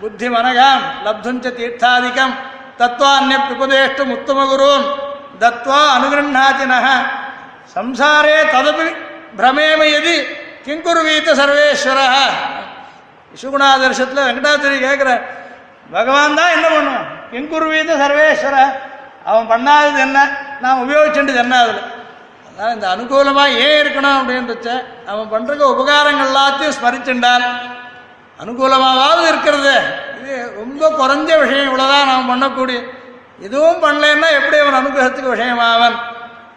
புத்தி 0.01 0.27
மனகாம் 0.35 0.83
லப்துஞ்ச 1.05 1.45
தீர்த்தாதிக்கம் 1.59 2.33
தத்வான்யப்யுபதேஷ்டும் 2.81 4.13
உத்தமகுருன் 4.15 4.87
தத்வா 5.41 5.81
அனுகிருண்ணாதினः 5.95 6.87
சம்சாரே 7.75 8.37
ததபி 8.53 8.87
பிரமேமயதி 9.39 10.15
கிங்குருவீத்த 10.65 11.29
சர்வேஸ்வரः. 11.41 12.13
விசுகுணாதர்ஷத்தில் 13.33 14.27
வெங்கடாச்சரி 14.27 14.77
கேட்குற 14.87 15.09
பகவான் 15.95 16.37
தான் 16.39 16.53
என்ன 16.55 16.67
பண்ணுவான்? 16.75 17.07
கிங்குருவீத 17.31 17.89
சர்வேஸ்வர. 18.01 18.55
அவன் 19.29 19.49
பண்ணாதது 19.51 19.99
என்ன? 20.07 20.17
நான் 20.63 20.81
உபயோகிச்சுட்டு 20.83 21.41
என்ன 21.45 21.55
அதில்? 21.63 21.81
அதான் 22.47 22.73
இந்த 22.75 22.85
அனுகூலமாக 22.93 23.57
ஏன் 23.65 23.79
இருக்கணும் 23.81 24.17
அப்படின்றச்ச 24.19 24.67
அவன் 25.11 25.31
பண்ணுற 25.33 25.61
உபகாரங்கள் 25.73 26.29
எல்லாத்தையும் 26.29 26.77
ஸ்மரிச்சுண்டான் 26.77 27.45
அனுகூலமாவது 28.43 29.23
இருக்கிறது. 29.31 29.75
இது 30.19 30.33
ரொம்ப 30.59 30.83
குறைஞ்ச 31.01 31.29
விஷயம் 31.43 31.67
இவ்வளோதான் 31.69 32.09
நாம் 32.11 32.31
பண்ணக்கூடிய 32.31 32.79
எதுவும் 33.47 33.81
பண்ணலைன்னா 33.83 34.29
எப்படி 34.39 34.57
அவன் 34.61 34.79
அனுகிரகத்துக்கு 34.79 35.33
விஷயமாவன்? 35.35 35.97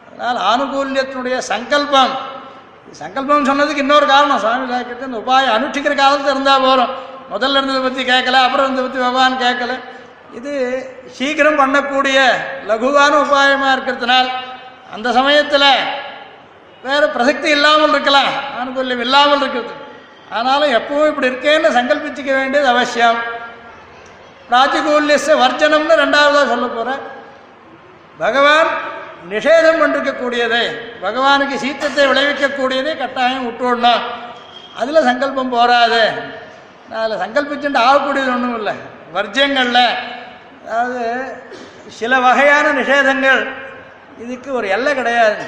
அதனால் 0.09 0.39
ஆனுகூல்யத்தினுடைய 0.51 1.37
சங்கல்பம். 1.51 2.15
சங்கல்பம் 3.01 3.49
சொன்னதுக்கு 3.51 3.85
இன்னொரு 3.85 4.07
காரணம். 4.13 4.41
சுவாமி 4.45 4.67
சாக்கிட்டு 4.73 5.09
இந்த 5.11 5.19
உபாயம் 5.25 5.55
அனுஷ்டிக்கிற 5.57 5.95
காலத்தில் 6.01 6.35
இருந்தால் 6.35 6.65
போகிறோம் 6.67 6.93
முதல்ல 7.33 7.59
இருந்ததை 7.59 7.83
பற்றி 7.83 8.03
கேட்கல 8.13 8.41
அப்புறம் 8.47 8.65
இருந்ததை 8.67 8.85
பற்றி 8.87 9.03
பகவான் 9.05 9.43
கேட்கல. 9.45 9.75
இது 10.39 10.53
சீக்கிரம் 11.19 11.61
பண்ணக்கூடிய 11.61 12.19
லகுவான 12.71 13.13
உபாயமாக 13.25 13.75
இருக்கிறதுனால் 13.77 14.29
அந்த 14.95 15.09
சமயத்தில் 15.19 15.69
வேறு 16.87 17.07
பிரசக்தி 17.15 17.49
இல்லாமல் 17.57 17.95
இருக்கலாம். 17.95 18.33
ஆனுகூல்யம் 18.59 19.05
இல்லாமல் 19.07 19.43
இருக்கிறது. 19.43 19.75
ஆனாலும் 20.37 20.75
எப்பவும் 20.79 21.11
இப்படி 21.11 21.31
இருக்கேன்னு 21.31 21.71
சங்கல்பிச்சுக்க 21.79 22.31
வேண்டியது 22.41 22.69
அவசியம். 22.75 23.19
பிராத்திகூல்யச 24.53 25.37
வர்ஜனம்னு 25.43 25.95
ரெண்டாவதாக 26.03 26.47
சொல்ல 26.53 26.67
போகிறேன் 26.77 27.03
பகவான் 28.23 28.71
நிஷேதம் 29.33 29.81
பண்ணிருக்கக்கூடியதை 29.81 30.65
பகவானுக்கு 31.05 31.57
சீத்தத்தை 31.65 32.05
விளைவிக்கக்கூடியதை 32.11 32.93
கட்டாயம் 33.03 33.47
விட்டுவிடணும் 33.49 34.05
அதில் 34.81 35.07
சங்கல்பம் 35.09 35.53
போராது 35.57 36.03
அதில் 37.01 37.21
சங்கல்பிச்சுட்டு 37.23 37.81
ஆகக்கூடியது 37.87 38.31
ஒன்றும் 38.35 38.57
இல்லை. 38.61 38.75
வர்ஜங்களில் 39.17 39.85
அதாவது 40.65 41.03
சில 41.99 42.13
வகையான 42.27 42.67
நிஷேதங்கள் 42.81 43.43
இதுக்கு 44.25 44.51
ஒரு 44.59 44.67
எல்லை 44.77 44.93
கிடையாது. 44.99 45.45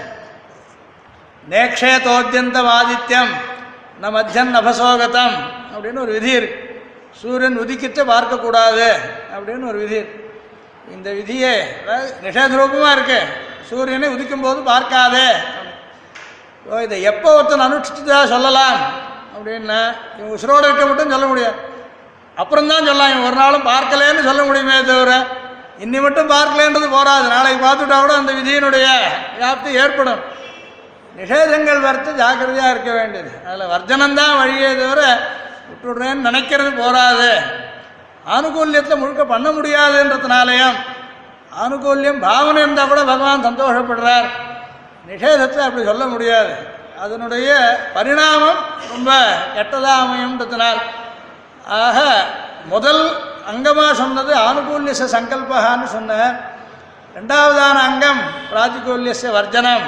நேக்ஷே 1.53 1.93
தோத்தியந்தம் 2.07 2.71
ஆதித்யம் 2.79 3.33
ந 4.03 4.11
மத்தியன் 4.17 4.55
நபசோகதம் 4.57 5.37
அப்படின்னு 5.75 6.03
ஒரு 6.05 6.13
விதி 6.17 6.33
இருக்கு. 6.39 6.74
சூரியன் 7.21 7.61
உதிக்கிட்டு 7.63 8.03
பார்க்கக்கூடாது 8.13 8.89
அப்படின்னு 9.35 9.69
ஒரு 9.73 9.79
விதி. 9.85 10.01
இந்த 10.95 11.09
விதியே 11.19 11.55
அதாவது 12.25 12.59
ரூபமாக 12.61 12.95
இருக்கு. 12.97 13.21
சூரியனை 13.69 14.09
உதிக்கும் 14.15 14.45
போது 14.47 14.61
பார்க்காதே. 14.73 15.29
ஓ 16.71 16.81
இதை 16.87 16.99
எப்போ 17.11 17.29
ஒருத்தன் 17.37 17.65
அனுஷ்டிச்சதா 17.67 18.21
சொல்லலாம் 18.35 18.77
அப்படின்னா 19.35 19.81
இவன் 20.19 20.35
உசுரோடு 20.37 20.67
இருக்க 20.69 20.85
மட்டும் 20.91 21.15
சொல்ல 21.15 21.27
முடியாது. 21.31 21.57
அப்புறம் 22.43 22.71
தான் 22.73 22.87
சொல்லலாம் 22.89 23.13
இவன் 23.13 23.27
ஒரு 23.31 23.37
நாளும் 23.43 23.67
பார்க்கலன்னு 23.73 24.29
சொல்ல 24.29 24.43
முடியுமே 24.49 24.77
தவிர 24.91 25.13
இன்னி 25.85 25.99
மட்டும் 26.05 26.33
பார்க்கலன்றது 26.35 26.89
போராது 26.97 27.27
நாளைக்கு 27.35 27.61
பார்த்துட்டா 27.67 27.97
கூட 28.03 28.15
அந்த 28.21 28.33
விதியினுடைய 28.39 28.87
வியாப்தி 29.39 29.71
ஏற்படும். 29.85 30.21
நிஷேதங்கள் 31.19 31.85
வரைத்து 31.87 32.11
ஜாக்கிரதையாக 32.21 32.73
இருக்க 32.75 32.91
வேண்டியது. 32.99 33.33
அதில் 33.49 33.73
வர்ஜனம்தான் 33.75 34.37
வழியே 34.41 34.71
தவிர 34.83 35.03
விட்டுடுறேன்னு 35.75 36.27
நினைக்கிறது 36.29 36.71
போராது 36.83 37.31
ஆனுகூல்யத்தில் 38.35 39.01
முழுக்க 39.03 39.25
பண்ண 39.25 39.49
முடியாதுன்றதுனாலையும் 39.51 40.77
ஆனுகூல்யம் 41.63 42.21
பாவனை 42.21 42.63
இருந்தால் 42.63 42.89
கூட 42.89 43.03
பகவான் 43.05 43.47
சந்தோஷப்படுறார். 43.49 44.29
நிஷேதத்தில் 45.09 45.67
அப்படி 45.67 45.85
சொல்ல 45.85 46.05
முடியாது. 46.07 46.53
அதனுடைய 47.05 47.49
பரிணாமம் 47.95 48.61
ரொம்ப 48.93 49.11
கெட்டதாக 49.57 50.03
அமையும்ன்றதுனால் 50.05 50.81
ஆக 51.81 51.99
முதல் 52.73 53.03
அங்கமாக 53.53 53.95
சொன்னது 53.95 54.33
ஆனுகூல்யச 54.49 55.03
சங்கல்பகான்னு 55.17 55.87
சொன்ன 55.97 56.13
ரெண்டாவதான 57.17 57.77
அங்கம் 57.89 58.21
பிராதிகூல்யச 58.53 59.31
வர்ஜனம். 59.31 59.85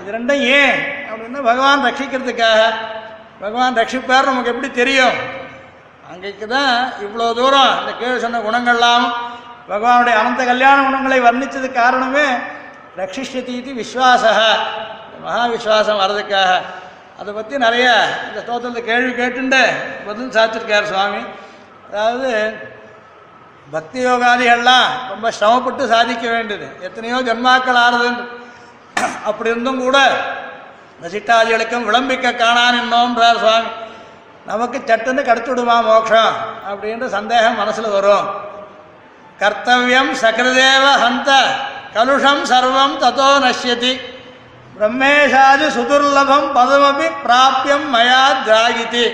இது 0.00 0.16
ரெண்டும் 0.18 0.42
ஏன்? 0.60 0.76
அப்படின்னா 1.10 1.42
பகவான் 1.50 1.84
ரட்சிக்கிறதுக்காக 1.84 2.60
பகவான் 3.40 3.78
ரட்சிப்பார் 3.80 4.28
நமக்கு 4.30 4.52
எப்படி 4.52 4.68
தெரியும்? 4.80 5.16
அங்கேக்கு 6.10 6.46
தான் 6.56 6.74
இவ்வளோ 7.04 7.26
தூரம் 7.38 7.72
இந்த 7.80 7.92
கீழே 8.00 8.16
சொன்ன 8.24 8.40
குணங்கள்லாம் 8.46 9.06
பகவானுடைய 9.70 10.14
அனந்த 10.20 10.42
கல்யாண 10.50 10.76
குணங்களை 10.86 11.18
வர்ணித்தது 11.26 11.68
காரணமே 11.80 12.26
ரட்சிஷ்யதி 13.00 13.52
இது 13.60 13.70
விஸ்வாச 13.80 14.24
மகா 15.24 15.42
விஸ்வாசம் 15.54 16.00
வர்றதுக்காக. 16.02 16.52
அதை 17.20 17.30
பற்றி 17.38 17.54
நிறைய 17.64 17.86
இந்த 18.28 18.38
ஸ்தோத்திரத்தில் 18.44 18.88
கேள்வி 18.88 19.12
கேட்டுண்டு 19.20 19.60
பதில் 20.06 20.34
சாத்திருக்கார் 20.36 20.90
சுவாமி. 20.92 21.22
அதாவது 21.88 22.30
பக்தி 23.74 24.00
யோகாதிகள்லாம் 24.06 24.88
ரொம்ப 25.12 25.26
சிரமப்பட்டு 25.38 25.84
சாதிக்க 25.94 26.24
வேண்டியது. 26.34 26.66
எத்தனையோ 26.88 27.18
ஜன்மாக்கள் 27.28 27.82
ஆறுது 27.84 28.10
அப்படி 29.28 29.50
இருந்தும் 29.52 29.84
கூட 29.86 29.98
நசிட்டாதிகளுக்கும் 31.02 31.84
விளம்பிக்க 31.84 32.32
காணான் 32.32 32.78
என்னோன்றார் 32.82 33.38
சுவாமி. 33.38 33.68
நமக்கு 34.46 34.78
சட்டுன்னு 34.78 35.22
கிடச்சுடுமா 35.28 35.76
மோட்சம் 35.84 36.34
அப்படின்ற 36.70 37.06
சந்தேகம் 37.06 37.56
மனசில் 37.56 37.90
வரும். 37.90 38.26
கர்த்தவியம் 39.38 40.12
சகிருதேவ 40.22 40.84
ஹந்த 41.04 41.30
கலுஷம் 41.94 42.42
சர்வம் 42.52 42.96
ததோ 43.02 43.30
நஷ்யதி. 43.46 44.00
பிரம்மேஷாதி 44.78 45.66
சுதுர்லபம் 45.76 46.48
பதமபி 46.54 47.06
பிராபியம் 47.24 47.94
மயா 47.94 48.24
திராகிதி 48.46 49.04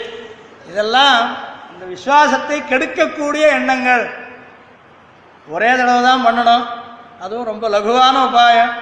இதெல்லாம் 0.68 1.36
இந்த 1.72 1.84
விசுவாசத்தை 1.86 2.60
கெடுக்கக்கூடிய 2.60 3.44
எண்ணங்கள். 3.48 4.14
ஒரே 5.48 5.70
தடவை 5.76 6.02
தான் 6.02 6.26
பண்ணணும். 6.26 6.64
அதுவும் 7.20 7.44
ரொம்ப 7.44 7.68
லகுவான 7.68 8.16
உபாயம். 8.28 8.72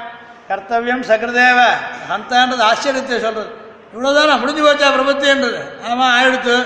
கர்த்தவியம் 0.50 1.02
சக்கரதேவ 1.10 1.58
ஹந்தான்றது 2.10 2.62
ஆச்சரியத்தை 2.68 3.16
சொல்றது. 3.24 3.50
இவ்வளோதானே 3.94 4.34
முடிஞ்சு 4.42 4.62
போச்சா 4.64 4.88
பிரபத்தின்றது? 4.96 5.60
ஆமாம் 5.88 6.12
ஆயிடுத்து. 6.16 6.56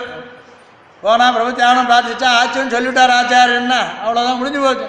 போனால் 1.03 1.35
பிரபத்தி 1.37 1.62
ஆகணும் 1.68 1.89
பிரார்த்திச்சா 1.91 2.28
ஆச்சுன்னு 2.41 2.74
சொல்லிவிட்டார் 2.74 3.12
ஆச்சாரியன்னா 3.18 3.80
அவ்வளோதான் 4.05 4.39
முடிஞ்சு 4.41 4.61
போச்சு. 4.64 4.87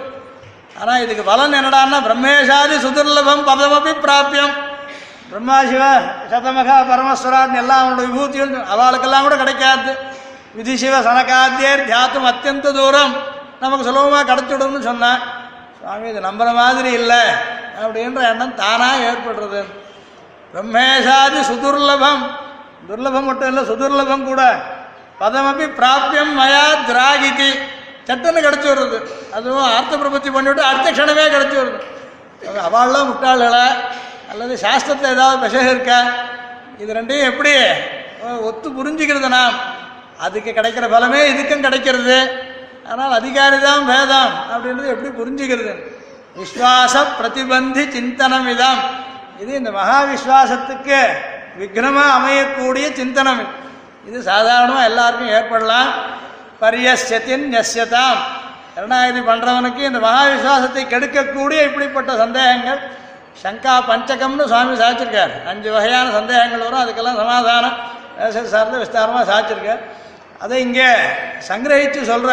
ஆனால் 0.80 1.02
இதுக்கு 1.04 1.22
பலன் 1.30 1.56
என்னடான்னா 1.58 1.98
பிரம்மேஷாதி 2.06 2.76
சுதுர்லபம் 2.84 3.42
பதமபி 3.48 3.92
பிராப்பியம் 4.04 4.54
பிரம்மா 5.30 5.58
சிவ 5.70 5.84
சதமகா 6.32 6.76
பரமஸ்வராட்னு 6.90 7.60
எல்லாம் 7.62 7.80
அவனோட 7.82 8.02
விபூத்தியும் 8.08 8.52
அவளுக்கெல்லாம் 8.74 9.26
கூட 9.26 9.36
கிடைக்காது. 9.42 9.92
விதி 10.58 10.74
சிவ 10.82 11.00
சனகாத்தியர் 11.08 11.86
தியாத்தும் 11.88 12.28
அத்தியந்த 12.30 12.72
தூரம். 12.78 13.14
நமக்கு 13.62 13.86
சுலபமாக 13.88 14.26
கிடைச்சிடும்னு 14.30 14.82
சொன்னான். 14.90 15.20
சுவாமி 15.78 16.08
இது 16.12 16.20
நம்புற 16.28 16.48
மாதிரி 16.60 16.90
இல்லை. 17.00 17.22
அப்படின்ற 17.82 18.20
எண்ணம் 18.30 18.54
தானாக 18.54 19.06
ஏற்படுறது. 19.10 19.64
பிரம்மேஷாதி 20.52 21.40
சுதுர்லபம். 21.50 22.22
துர்லபம் 22.88 23.28
மட்டும் 23.28 23.48
இல்லை 23.48 23.62
சுதுர்லபம் 23.70 24.24
கூட. 24.24 24.42
பதமபி 25.20 25.66
பிராப்பியம் 25.78 26.32
மயா 26.38 26.64
திராகிதி. 26.88 27.50
சட்டுன்னு 28.08 28.44
கிடச்சி 28.46 28.68
வருது. 28.72 28.98
அதுவும் 29.32 29.68
அர்த்த 29.76 29.96
பிரபத்தி 29.96 30.30
பண்ணிவிட்டு 30.34 30.68
அடுத்த 30.70 30.92
க்ஷணமே 30.92 31.24
கிடச்சி 31.34 31.56
வருது. 31.60 31.78
அவள்லாம் 32.66 33.08
முட்டாள்களா? 33.10 33.66
அல்லது 34.30 34.54
சாஸ்திரத்தில் 34.62 35.14
ஏதாவது 35.16 35.38
விஷயம் 35.38 35.68
இருக்கா? 35.68 35.98
இது 36.78 36.94
ரெண்டையும் 36.94 37.28
எப்படி 37.30 37.52
ஒத்து 38.40 38.68
புரிஞ்சுக்கிறது 38.70 39.28
நாம்? 39.28 39.56
அதுக்கு 40.18 40.50
கிடைக்கிற 40.50 40.86
பலமே 40.94 41.20
இதுக்கும் 41.32 41.66
கிடைக்கிறது. 41.66 42.18
ஆனால் 42.90 43.12
அதிகாரி 43.12 43.58
தான் 43.60 43.84
வேதம் 43.86 44.32
அப்படின்றது 44.52 44.92
எப்படி 44.94 45.10
புரிஞ்சுக்கிறது? 45.20 45.74
விஸ்வாச 46.36 46.94
பிரதிபந்தி 47.18 47.84
சிந்தனம் 47.96 48.48
இது 49.40 49.54
இந்த 49.54 49.70
மகா 49.70 49.98
விஸ்வாசத்துக்கு 50.12 50.98
விக்னமாக 51.60 52.14
அமையக்கூடிய 52.16 52.86
சிந்தனம். 53.00 53.42
இது. 54.08 54.18
சாதாரணமாக 54.22 54.88
எல்லாருக்கும் 54.90 55.28
ஏற்படலாம். 55.28 55.90
பரியஸ்யத்தின் 56.60 57.44
நெஸ்யதாம் 57.54 58.20
கருணாநிதி 58.74 59.20
பண்ணுறவனுக்கு 59.30 59.82
இந்த 59.90 59.98
மகாவிஸ்வாசத்தை 59.98 60.82
கெடுக்கக்கூடிய 60.92 61.60
இப்படிப்பட்ட 61.68 62.16
சந்தேகங்கள். 62.16 62.80
சங்கா 63.42 63.74
பஞ்சகம்னு 63.90 64.44
சுவாமி 64.52 64.74
சாதிச்சிருக்கார். 64.82 65.34
அஞ்சு 65.46 65.70
வகையான 65.72 66.10
சந்தேகங்கள் 66.10 66.64
வரும். 66.66 66.82
அதுக்கெல்லாம் 66.84 67.20
சமாதானம். 67.22 67.76
சார்ந்து 68.52 68.82
விஸ்தாரமாக 68.84 69.24
சாதிச்சிருக்கார். 69.32 69.82
அதை 70.38 70.60
இங்கே 70.60 70.90
சங்கிரகித்து 71.48 72.00
சொல்கிற 72.12 72.32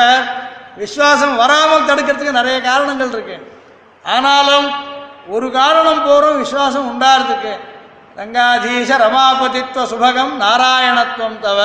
விஸ்வாசம் 0.84 1.36
வராமல் 1.36 1.90
தடுக்கிறதுக்கு 1.90 2.40
நிறைய 2.42 2.62
காரணங்கள் 2.62 3.14
இருக்குது 3.16 3.53
ஆனாலும் 4.06 4.68
ஒரு 5.28 5.52
காரணம் 5.52 6.04
போகிறோம் 6.04 6.44
விஸ்வாசம் 6.44 6.90
உண்டாகிறதுக்கு 6.92 7.54
ரங்காதீச 8.16 8.90
ரமாபதித்வ 8.98 9.84
சுபகம் 9.92 10.34
நாராயணத்துவம் 10.40 11.40
தவ. 11.40 11.60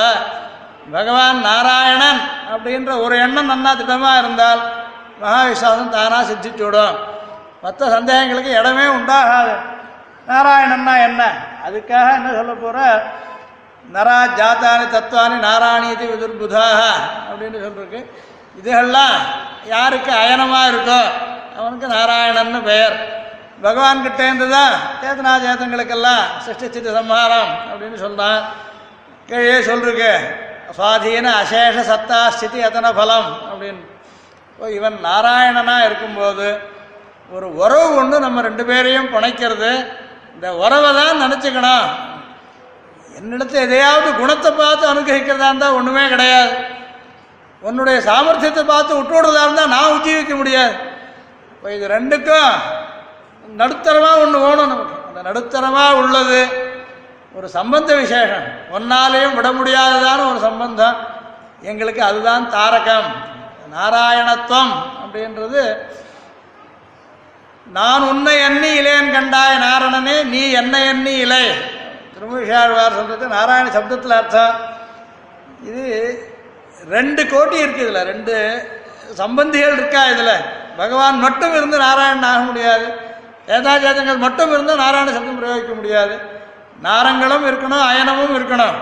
பகவான் 0.91 1.39
நாராயணன் 1.39 2.21
அப்படின்ற 2.53 3.01
ஒரு 3.01 3.17
எண்ணம் 3.17 3.49
நன்னா 3.49 3.71
திட்டமாக 3.77 4.17
இருந்தால் 4.17 4.61
மகாவிஸ்வாசம் 5.21 5.89
தானாக 5.89 6.23
சித்திச்சுடும் 6.23 6.97
மற்ற 7.61 7.87
சந்தேகங்களுக்கு 7.87 8.59
இடமே 8.59 8.85
உண்டாகாது. 8.85 9.53
நாராயணன்னா 10.27 11.03
என்ன? 11.03 11.21
அதுக்காக 11.67 12.13
என்ன 12.13 12.33
சொல்ல 12.33 12.53
போகிற 12.53 13.03
நரா 13.93 14.17
ஜாத்தானி 14.39 14.89
தத்துவானி 14.89 15.35
நாராயணீதி 15.35 16.05
விதுர்புதாக 16.05 16.79
அப்படின்னு 17.29 17.59
சொல்லிருக்கு 17.59 17.99
இதுகள்லாம் 18.59 19.17
யாருக்கு 19.73 20.11
அயனமாக 20.21 20.69
இருக்கோ 20.71 21.01
அவனுக்கு 21.57 21.87
நாராயணன்னு 21.95 22.59
பெயர். 22.71 22.95
பகவான் 23.65 24.03
கிட்டேருந்து 24.05 24.47
தான் 24.57 24.73
சேத்தனா 25.01 25.33
சேத்தங்களுக்கெல்லாம் 25.45 26.23
சிருஷ்டிச்சித்து 26.43 26.91
சம்ஹாரம் 26.97 27.51
அப்படின்னு 27.69 27.97
சொல்கிறான் 28.03 28.41
கீழே 29.29 29.57
சொல்லிருக்கு 29.69 30.13
சுவாதீன 30.77 31.27
அசேஷ 31.41 31.77
சத்தா 31.89 32.19
ஸ்திதி 32.35 32.59
எத்தனை 32.67 32.89
பலம் 32.99 33.29
அப்படின்னு. 33.49 33.83
இவன் 34.77 34.97
நாராயணனாக 35.07 35.87
இருக்கும்போது 35.87 36.47
ஒரு 37.35 37.47
உறவு 37.61 37.87
ஒன்று 37.99 38.17
நம்ம 38.25 38.41
ரெண்டு 38.47 38.63
பேரையும் 38.69 39.11
பிணைக்கிறது 39.13 39.71
இந்த 40.35 40.47
உறவை 40.63 40.89
தான் 40.99 41.21
நினச்சிக்கணும். 41.23 41.85
என்னிடத்து 43.19 43.57
எதையாவது 43.65 44.09
குணத்தை 44.21 44.51
பார்த்து 44.61 44.85
அனுகிரகிக்கிறதா 44.91 45.49
இருந்தால் 45.51 45.77
ஒன்றுமே 45.79 46.03
கிடையாது. 46.13 46.53
உன்னுடைய 47.67 47.97
சாமர்த்தியத்தை 48.09 48.63
பார்த்து 48.73 48.97
விட்டுவிடுறதா 48.97 49.41
இருந்தால் 49.45 49.73
நான் 49.75 49.93
உஜீவிக்க 49.95 50.33
முடியாது. 50.41 50.75
இப்போ 51.53 51.67
இது 51.75 51.85
ரெண்டுக்கும் 51.95 52.51
நடுத்தரமாக 53.61 54.21
ஒன்று 54.23 54.39
வேணும் 54.45 54.71
நமக்கு. 54.73 54.95
அந்த 55.07 55.21
நடுத்தரமாக 55.29 55.99
உள்ளது 56.01 56.41
ஒரு 57.37 57.47
சம்பந்த 57.57 57.89
விசேஷம். 58.01 58.45
ஒன்னாலேயும் 58.75 59.35
விட 59.37 59.49
முடியாததான 59.59 60.19
ஒரு 60.31 60.39
சம்பந்தம். 60.47 60.97
எங்களுக்கு 61.71 62.01
அதுதான் 62.09 62.45
தாரகம். 62.55 63.09
நாராயணத்துவம் 63.75 64.73
அப்படின்றது 65.01 65.63
நான் 67.77 68.07
உன்னை 68.11 68.33
எண்ணி 68.47 68.69
இளையன் 68.79 69.13
கண்டாய 69.15 69.51
நாரணனே 69.65 70.15
நீ 70.33 70.41
என்னை 70.61 70.79
எண்ணி 70.93 71.13
இலை. 71.25 71.45
திருமூஷாழ்வார் 72.13 72.97
சொல்றது 72.99 73.25
நாராயண 73.35 73.67
சப்தத்தில் 73.75 74.17
அர்த்தம். 74.19 74.55
இது 75.69 75.85
ரெண்டு 76.87 77.23
கோட்டி 77.23 77.53
இருக்கு 77.53 77.85
இதுல 77.87 78.03
ரெண்டு 78.03 78.33
சம்பந்திகள் 79.17 79.73
இருக்கா 79.73 80.01
இதுல? 80.05 80.31
பகவான் 80.77 81.17
மட்டும் 81.17 81.55
இருந்து 81.55 81.77
நாராயணன் 81.77 82.23
ஆக 82.23 82.39
முடியாது. 82.39 82.87
ஏதாஜாதங்கள் 83.47 84.17
மட்டும் 84.17 84.51
இருந்து 84.51 84.75
நாராயண 84.75 85.11
சப்தம் 85.11 85.39
பிரயோகிக்க 85.41 85.73
முடியாது. 85.75 86.15
நாரங்களும் 86.81 87.47
இருக்கணும் 87.47 87.83
அயனமும் 87.89 88.35
இருக்கணும். 88.37 88.77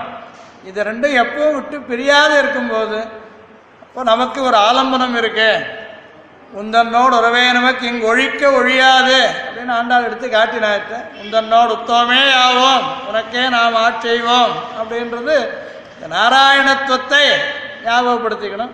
இது 0.64 0.84
ரெண்டும் 0.84 1.18
எப்பவும் 1.24 1.54
விட்டு 1.54 1.78
பிரியாது 1.82 2.38
இருக்கும்போது 2.38 2.98
இப்போ 3.82 4.04
நமக்கு 4.04 4.44
ஒரு 4.44 4.58
ஆலம்பனம் 4.58 5.16
இருக்கு. 5.16 5.52
உந்தன்னோடு 6.60 7.14
உறவே 7.20 7.52
நமக்கு 7.52 7.88
இங்கு 7.88 8.08
ஒழிக்க 8.08 8.52
ஒழியாது 8.52 9.18
அப்படின்னு 9.46 9.74
ஆண்டாள் 9.74 10.04
எடுத்து 10.04 10.28
காட்டினாத்த 10.28 11.00
உந்தன்னோடு 11.24 11.72
உத்தமே 11.78 12.22
ஆவோம் 12.46 12.86
உனக்கே 13.10 13.50
நாம் 13.50 13.76
ஆட்செய்வோம் 13.76 14.54
அப்படின்றது 14.80 15.38
நாராயணத்துவத்தை 16.08 17.26
ஞாபகப்படுத்திக்கணும். 17.88 18.74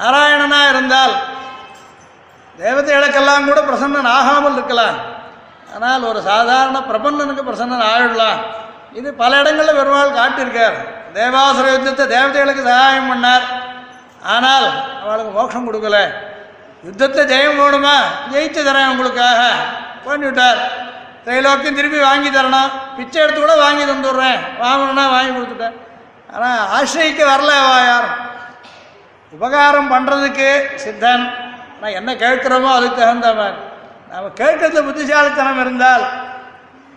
நாராயணனாக 0.00 0.72
இருந்தால் 0.72 1.14
தேவதைகளுக்கெல்லாம் 2.62 3.46
கூட 3.48 3.60
பிரசன்னன் 3.68 4.12
ஆகாமல் 4.16 4.56
இருக்கலாம். 4.58 4.98
ஆனால் 5.74 6.08
ஒரு 6.10 6.20
சாதாரண 6.30 6.78
பிரபன்னனுக்கு 6.90 7.48
பிரசன்னன் 7.48 7.88
ஆயிடலாம். 7.92 8.40
இது 8.98 9.08
பல 9.22 9.38
இடங்களில் 9.42 9.78
பெருமாள் 9.78 10.18
காட்டியிருக்கார். 10.18 10.76
தேவாசுர 11.16 11.66
யுத்தத்தை 11.72 12.04
தேவதைகளுக்கு 12.14 12.68
சகாயம் 12.68 13.10
பண்ணார். 13.10 13.46
ஆனால் 14.34 14.66
அவளுக்கு 15.02 15.32
மோட்சம் 15.38 15.66
கொடுக்கல. 15.68 15.98
யுத்தத்தை 16.86 17.22
ஜெயம் 17.32 17.60
போடுமா? 17.60 17.96
ஜெயிச்சு 18.32 18.60
தரேன் 18.68 18.90
உங்களுக்காக. 18.92 19.40
பண்ணிவிட்டார். 20.06 20.60
திரைலோக்கியம் 21.24 21.78
திருப்பி 21.78 21.98
வாங்கி 22.08 22.30
தரணும். 22.30 22.72
பிச்சை 22.96 23.18
எடுத்து 23.22 23.40
கூட 23.40 23.54
வாங்கி 23.64 23.84
தந்துடுறேன். 23.90 24.40
வாங்கணும்னா 24.62 25.04
வாங்கி 25.16 25.32
கொடுத்துட்டேன். 25.34 25.76
ஆனால் 26.34 26.60
ஆசிரியக்க 26.76 27.22
வரல 27.26 27.50
யார் 27.58 27.88
யாரும் 27.88 28.20
உபகாரம் 29.32 29.90
பண்ணுறதுக்கு 29.92 30.48
சித்தன். 30.82 31.24
ஆனால் 31.74 31.96
என்ன 31.98 32.10
கேட்குறோமோ 32.14 32.70
அதுக்கு 32.74 33.00
தகுந்த 33.00 33.30
மாதிரி 33.34 33.58
நாம் 34.10 34.36
கேட்கறது 34.40 34.80
புத்திசாலித்தனம் 34.86 35.60
இருந்தால் 35.60 36.04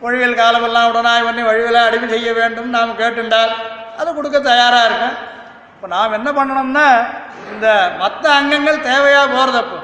ஒழிவில் 0.02 0.40
காலமெல்லாம் 0.40 0.90
உடனாய் 0.92 1.26
பண்ணி 1.28 1.44
வழிவில் 1.44 1.80
அடிமை 1.84 2.08
செய்ய 2.10 2.32
வேண்டும் 2.34 2.70
நாம் 2.70 3.00
கேட்டுண்டால் 3.00 3.54
அது 3.98 4.10
கொடுக்க 4.14 4.38
தயாராக 4.44 4.88
இருக்கும் 4.90 5.16
இப்போ 5.74 5.88
நாம் 5.88 6.18
என்ன 6.20 6.30
பண்ணணும்னா 6.32 6.88
இந்த 7.52 7.68
மற்ற 8.00 8.24
அங்கங்கள் 8.36 8.86
தேவையாக 8.88 9.34
போகிறதப்போ 9.34 9.80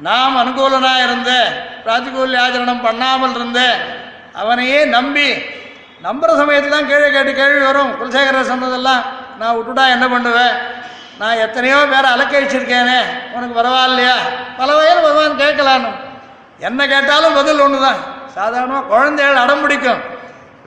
நாம் 0.00 0.36
அனுகூலனாக 0.36 1.06
இருந்தேன் 1.06 1.50
பிராத்திகூல்ய 1.84 2.42
ஆச்சரணம் 2.42 2.86
பண்ணாமல் 2.86 3.34
இருந்தேன் 3.34 3.78
அவனையே 4.34 4.80
நம்பி 4.88 5.28
நம்புகிற 6.04 6.34
சமயத்தில் 6.42 6.74
தான் 6.74 6.88
கீழே 6.90 7.08
கேட்டு 7.14 7.32
கேள்வி 7.40 7.60
வரும். 7.68 7.90
குலசேகரர் 7.98 8.50
சொன்னதெல்லாம் 8.52 9.02
நான் 9.40 9.56
விட்டுட்டா 9.56 9.84
என்ன 9.96 10.06
பண்ணுவேன்? 10.14 10.54
நான் 11.20 11.40
எத்தனையோ 11.44 11.78
பேரை 11.92 12.08
அலக்கழிச்சிருக்கேனே 12.14 13.00
உனக்கு 13.34 13.54
பரவாயில்லையா 13.58 14.16
பல 14.60 14.68
வகையில் 14.76 15.04
பகவான் 15.06 15.40
கேட்கலான்னு. 15.42 15.90
என்ன 16.68 16.80
கேட்டாலும் 16.92 17.36
பதில் 17.38 17.62
ஒன்று 17.64 17.78
தான் 17.86 18.00
சாதாரணமாக 18.36 18.88
குழந்தைகள் 18.92 19.42
அடம் 19.44 19.62
பிடிக்கும். 19.64 20.00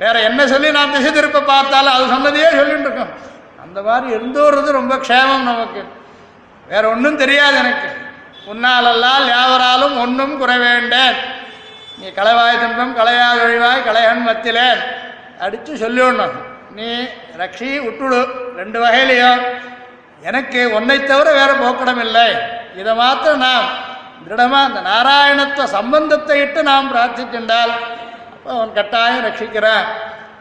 வேற 0.02 0.16
என்ன 0.30 0.42
சொல்லி 0.54 0.70
நான் 0.78 0.94
திசை 0.94 1.10
திருப்ப 1.12 1.44
பார்த்தாலும் 1.52 1.96
அது 1.96 2.06
சொன்னதையே 2.14 2.50
சொல்லிட்டு 2.60 2.88
இருக்கோம். 2.88 3.12
அந்த 3.64 3.82
மாதிரி 3.88 4.08
இருந்தோறது 4.18 4.70
ரொம்ப 4.80 4.94
க்ஷேமம் 5.06 5.50
நமக்கு. 5.52 5.82
வேற 6.72 6.84
ஒன்றும் 6.94 7.22
தெரியாது 7.24 7.58
எனக்கு. 7.64 7.90
உன்னாலல்லால் 8.52 9.26
யாவராலும் 9.36 9.96
ஒன்றும் 10.04 10.36
குறைவேண்டேன் 10.42 11.18
நீ 12.00 12.08
களைவாய் 12.20 12.62
துன்பம் 12.62 12.98
களையாது 13.00 13.40
ஒழிவாய் 13.46 13.86
களையன் 13.88 14.24
மத்திலேன் 14.28 14.82
அடித்து 15.40 15.74
சொல்லிவிடணும் 15.84 16.36
நீ 16.78 16.90
ரக்ஷி 17.42 17.70
விட்டுடு. 17.86 18.22
ரெண்டு 18.60 18.78
வகையிலையும் 18.84 19.42
எனக்கு 20.30 20.60
உன்னை 20.76 20.98
தவிர 21.04 21.28
வேற 21.40 21.52
போக்கடம் 21.54 22.02
இல்லை 22.06 22.28
இதை 22.80 22.94
மாத்திரம் 22.96 23.44
நாம் 23.48 23.68
திருடமாக 24.24 24.68
அந்த 24.68 24.82
நாராயணத்துவ 24.92 25.66
சம்பந்தத்தை 25.78 26.40
இட்டு 26.42 26.64
நாம் 26.64 26.92
பிரார்த்திக்கின்றால் 26.94 27.74
அப்போ 28.34 28.50
அவன் 28.56 28.74
கட்டாயம் 28.74 29.26
ரட்சிக்கிறான். 29.26 29.86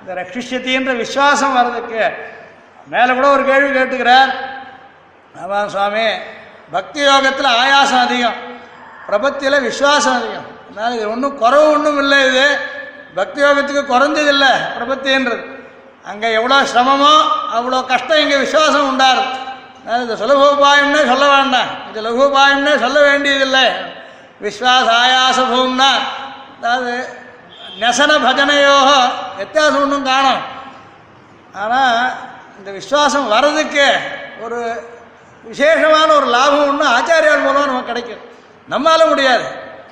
இந்த 0.01 0.13
ரட்சிஷத்தின்ற 0.21 0.93
விசுவாசம் 0.97 1.57
வர்றதுக்கு 1.57 2.05
மேலே 2.93 3.11
கூட 3.13 3.27
ஒரு 3.29 3.45
கேள்வி 3.51 3.71
கேட்டுக்கிறார். 3.79 4.31
ஆமாம் 5.43 5.69
சுவாமி 5.69 6.07
பக்தி 6.71 7.01
யோகத்தில் 7.01 7.57
ஆயாசம் 7.61 8.05
அதிகம். 8.07 8.39
பிரபத்தியில் 9.09 9.65
விசுவாசம் 9.69 10.17
அதிகம். 10.21 10.49
அதனால் 10.69 10.97
இது 10.99 11.11
ஒன்றும் 11.11 11.39
குறவு 11.43 11.67
ஒன்றும் 11.77 11.99
இல்லை 11.99 12.19
இது. 12.31 12.47
பக்தி 13.19 13.41
யோகத்துக்கு 13.45 13.83
குறைஞ்சது 13.93 14.31
இல்லை 14.35 14.53
பிரபத்தின்றது 14.77 15.43
அங்கே 16.11 16.29
எவ்வளோ 16.39 16.59
சிரமமோ 16.73 17.15
அவ்வளோ 17.57 17.81
கஷ்டம் 17.91 18.23
இங்கே 18.23 18.39
விசுவாசம் 18.45 18.89
உண்டார் 18.91 19.23
இந்த 19.83 19.99
இது 20.05 20.15
சுலபோபாயம்னே 20.23 21.03
சொல்ல 21.11 21.25
வேண்டாம். 21.35 21.71
இது 21.89 22.01
லகுபாயம்னே 22.07 22.75
சொல்ல 22.85 22.99
வேண்டியதில்லை. 23.09 23.65
விஸ்வாச 24.45 24.89
ஆயாசபூம்னா 25.03 25.91
அதாவது 26.57 26.93
நெசன 27.83 28.13
பஜனையோக 28.27 28.91
வித்தியாசம் 29.41 29.83
ஒன்றும் 29.85 30.09
காணும். 30.11 30.43
ஆனால் 31.63 31.99
இந்த 32.59 32.71
விசுவாசம் 32.79 33.31
வர்றதுக்கு 33.35 33.87
ஒரு 34.45 34.61
விசேஷமான 35.49 36.09
ஒரு 36.19 36.29
லாபம் 36.37 36.69
ஒன்று 36.71 36.87
ஆச்சாரியால் 36.97 37.45
மூலம் 37.47 37.71
நமக்கு 37.71 37.91
கிடைக்கும். 37.93 38.23
நம்மளால 38.73 39.07
முடியாது. 39.13 39.47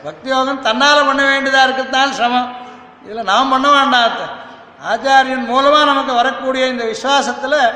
பக்தி 0.07 0.29
யோகம் 0.35 0.65
தன்னால் 0.67 1.07
பண்ண 1.09 1.23
வேண்டியதாக 1.31 1.67
இருக்கிறதுனால 1.67 2.11
சிரமம். 2.19 2.51
இதில் 3.05 3.23
நாம் 3.23 3.49
பண்ண 3.49 3.71
வேண்டாம். 3.71 4.49
ஆச்சாரியன் 4.91 5.45
மூலமாக 5.45 5.85
நமக்கு 5.85 6.13
வரக்கூடிய 6.13 6.67
இந்த 6.67 6.85
விஸ்வாசத்தில் 6.85 7.73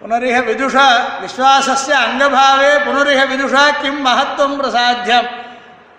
புனரிக 0.00 0.44
விதுஷா 0.44 0.86
விஸ்வாசஸ்ய 1.22 1.94
அங்கபாவே 2.06 2.70
புனரிக 2.86 3.20
விதுஷா 3.26 3.80
கிம் 3.80 4.06
மகத்துவம் 4.06 4.60
பிரசாத்தியம் 4.60 5.28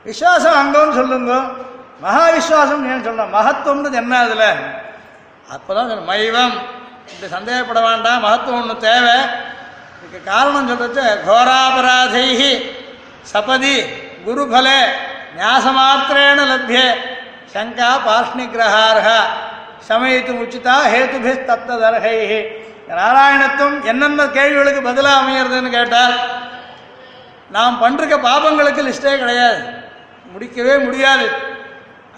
விஸ்வாசம் 0.05 0.57
அங்கம்னு 0.61 0.93
சொல்லுங்க. 0.93 1.41
மகா 1.99 2.29
விஸ்வாசம் 2.29 2.91
ஏன் 2.91 3.03
சொல்லலாம் 3.03 3.33
மகத்துவம்ன்றது 3.33 3.93
என்ன 3.93 4.19
அதில்? 4.19 4.47
அப்போதான் 5.53 6.03
மைவம். 6.03 6.53
இப்படி 7.07 7.33
சந்தேகப்பட 7.33 7.81
வேண்டாம். 7.81 8.23
மகத்துவம் 8.23 8.61
ஒன்று 8.61 8.77
தேவை. 8.77 9.17
இதுக்கு 9.99 10.31
காரணம் 10.31 10.67
சொல்றது 10.67 11.19
கோராபராதைஹி 11.27 12.71
சபதி 13.21 13.81
குருபலே 14.25 14.79
ஞாசமாத்திரேண 15.37 16.39
லப்யே. 16.51 17.13
சங்கா 17.55 17.89
பார்ஷ்ணிகிரகார்ஹ 18.07 19.07
சமயத்து 19.89 20.31
உச்சிதா 20.43 20.75
ஹேதுபி 20.93 21.33
தத்ததர்ஹைஹி 21.49 22.39
நாராயணத்துவம் 22.89 23.77
என்னென்ன 23.83 24.25
கேள்விகளுக்கு 24.37 24.81
பதிலாக 24.81 25.21
அமையிறதுன்னு 25.21 25.69
கேட்டால் 25.69 26.15
நாம் 27.49 27.79
பண்ணிருக்க 27.81 28.15
பாபங்களுக்கு 28.29 28.81
லிஸ்டே 28.87 29.13
கிடையாது. 29.17 29.59
முடிக்கவே 30.33 30.75
முடியாது. 30.85 31.25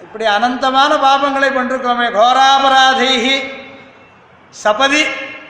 இப்படி 0.02 0.26
அனந்தமான 0.26 0.92
பாபங்களை 1.06 1.50
பண்ணிருக்கோமே 1.58 2.08
கோராபராதைஹி. 2.18 3.38
சபதி 4.54 5.04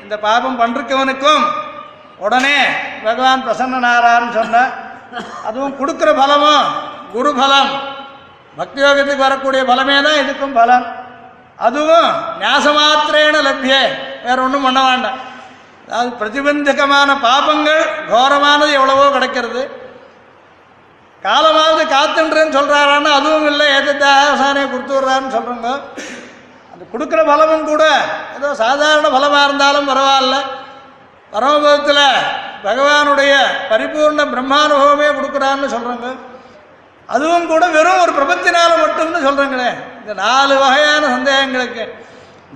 இந்த 0.03 0.15
பாபம் 0.19 0.59
பண்ணிருக்கவனுக்கும் 0.61 1.45
உடனே 2.25 2.57
பகவான் 3.03 3.45
பிரசன்னனாரான்னு 3.47 4.31
சொன்ன 4.31 4.63
அதுவும் 5.47 5.77
கொடுக்குற 5.79 6.09
பலமும் 6.21 6.65
குரு 7.11 7.31
பலம் 7.35 7.71
பக்தி 8.59 8.79
யோகத்துக்கு 8.83 9.27
வரக்கூடிய 9.27 9.61
பலமே 9.71 9.97
தான் 10.07 10.21
இதுக்கும் 10.23 10.57
பலம் 10.59 10.85
அதுவும் 11.65 12.09
ஞாசமாத்திரேன 12.41 13.37
லப்யே. 13.47 13.81
வேற 14.25 14.37
ஒன்றும் 14.45 14.65
பண்ண 14.67 14.79
வேண்டாம். 14.87 15.17
அதாவது 15.87 16.11
பிரதிபந்தகமான 16.19 17.09
பாபங்கள் 17.25 17.83
கோரமானது 18.11 18.71
எவ்வளவோ 18.79 19.05
கிடைக்கிறது. 19.15 19.61
காலமாவது 21.23 21.83
காத்துன்றேன்னு 21.95 22.57
சொல்கிறாரான்னு 22.57 23.11
அதுவும் 23.19 23.47
இல்லை. 23.51 23.67
ஏதத்தை 23.77 24.11
கொடுத்து 24.73 24.93
விட்றான்னு 24.95 25.33
சொல்கிறோங்க 25.35 25.69
அது 26.73 26.83
கொடுக்குற 26.93 27.21
பலமும் 27.31 27.67
கூட 27.71 27.83
ஏதோ 28.37 28.49
சாதாரண 28.63 29.07
பலமாக 29.17 29.47
இருந்தாலும் 29.47 29.89
பரவாயில்ல. 29.91 30.37
பரமபதத்தில் 31.33 32.05
பகவானுடைய 32.65 33.33
பரிபூர்ண 33.71 34.21
பிரம்மானுபவமே 34.33 35.07
கொடுக்குறான்னு 35.17 35.73
சொல்கிறாங்க 35.75 36.09
அதுவும் 37.09 37.49
கூட 37.51 37.63
வெறும் 37.75 38.01
ஒரு 38.03 38.13
பிரபத்தினால 38.19 38.71
மட்டும்னு 38.83 39.19
சொல்கிறேங்களே 39.27 39.69
இந்த 40.01 40.13
நாலு 40.23 40.53
வகையான 40.63 41.03
சந்தேகங்களுக்கு. 41.15 41.83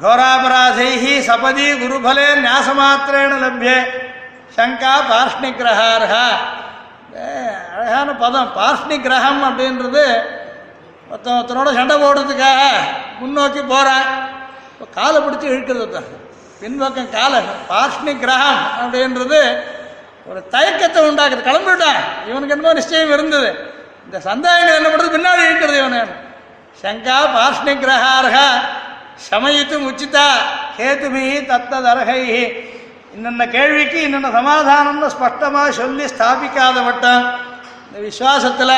கோராபராதைஹி 0.03 1.13
சபதி 1.29 1.67
குருபலே 1.81 2.27
நியாசமாத்திரேன 2.45 3.39
லப்யே. 3.43 3.77
சங்கா 4.57 4.93
பார்ஷ்ணிகிரஹார்ஹா 5.11 6.25
ஏ, 7.15 7.23
அழகான 7.75 8.09
பதம். 8.23 8.51
பார்ஷ்ணி 8.57 8.95
கிரகம் 9.05 9.41
அப்படின்றது 9.47 10.03
ஒருத்தன் 11.09 11.37
ஒருத்தனோட 11.37 11.69
சண்டை 11.79 11.95
போடுறதுக்காக 12.03 12.61
முன்னோக்கி 13.21 13.61
போகிறான் 13.73 14.07
இப்போ 14.71 14.85
காலை 14.97 15.17
பிடிச்சி 15.25 15.47
இழுக்கிறது 15.53 15.87
தான் 15.95 16.09
பின்பக்கம் 16.61 17.11
காலை. 17.17 17.39
பார்ஷ்ணி 17.71 18.13
கிரகம் 18.23 18.61
அப்படின்றது 18.81 19.39
ஒரு 20.29 20.39
தயக்கத்தை 20.55 20.99
உண்டாக்குது. 21.09 21.41
கிளம்பிவிட்டான் 21.49 22.01
இவனுக்கு 22.29 22.55
என்னமோ 22.55 22.73
நிச்சயம் 22.79 23.13
இருந்தது. 23.15 23.49
இந்த 24.05 24.17
சந்தேகங்கள் 24.29 24.77
என்ன 24.79 24.89
பண்ணுறது 24.89 25.15
பின்னாடி 25.15 25.43
இருக்கிறது 25.47 25.79
இவனு. 25.81 26.01
சங்கா 26.81 27.17
பாஷ்ணி 27.35 27.73
கிரகார்ஹா 27.83 28.47
சமயித்து 29.27 29.75
உச்சிதா 29.89 30.27
ஹேதுமி 30.77 31.23
தத்ததர்ஹை 31.49 32.21
இன்னென்ன 33.15 33.43
கேள்விக்கு 33.55 33.99
இன்னென்ன 34.07 34.29
சமாதானம்னு 34.39 35.07
ஸ்பஷ்டமாக 35.15 35.71
சொல்லி 35.79 36.05
ஸ்தாபிக்காத 36.13 36.77
மட்டும் 36.89 37.23
இந்த 37.87 37.99
விசுவாசத்தில் 38.07 38.75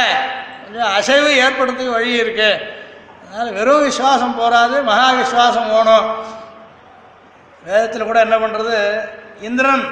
கொஞ்சம் 0.64 0.94
அசைவு 0.98 1.30
ஏற்படுறதுக்கு 1.44 1.96
வழி 1.98 2.14
இருக்கு. 2.22 2.50
அதனால் 3.24 3.56
வெறும் 3.58 3.86
விசுவாசம் 3.90 4.38
போராது 4.40 4.76
மகா 4.90 5.08
விசுவாசம் 5.20 5.70
போகணும். 5.74 6.08
வேதத்தில் 7.64 8.10
கூட 8.10 8.20
என்ன 8.26 8.38
பண்ணுறது 8.44 8.78
இந்திரன் 9.48 9.86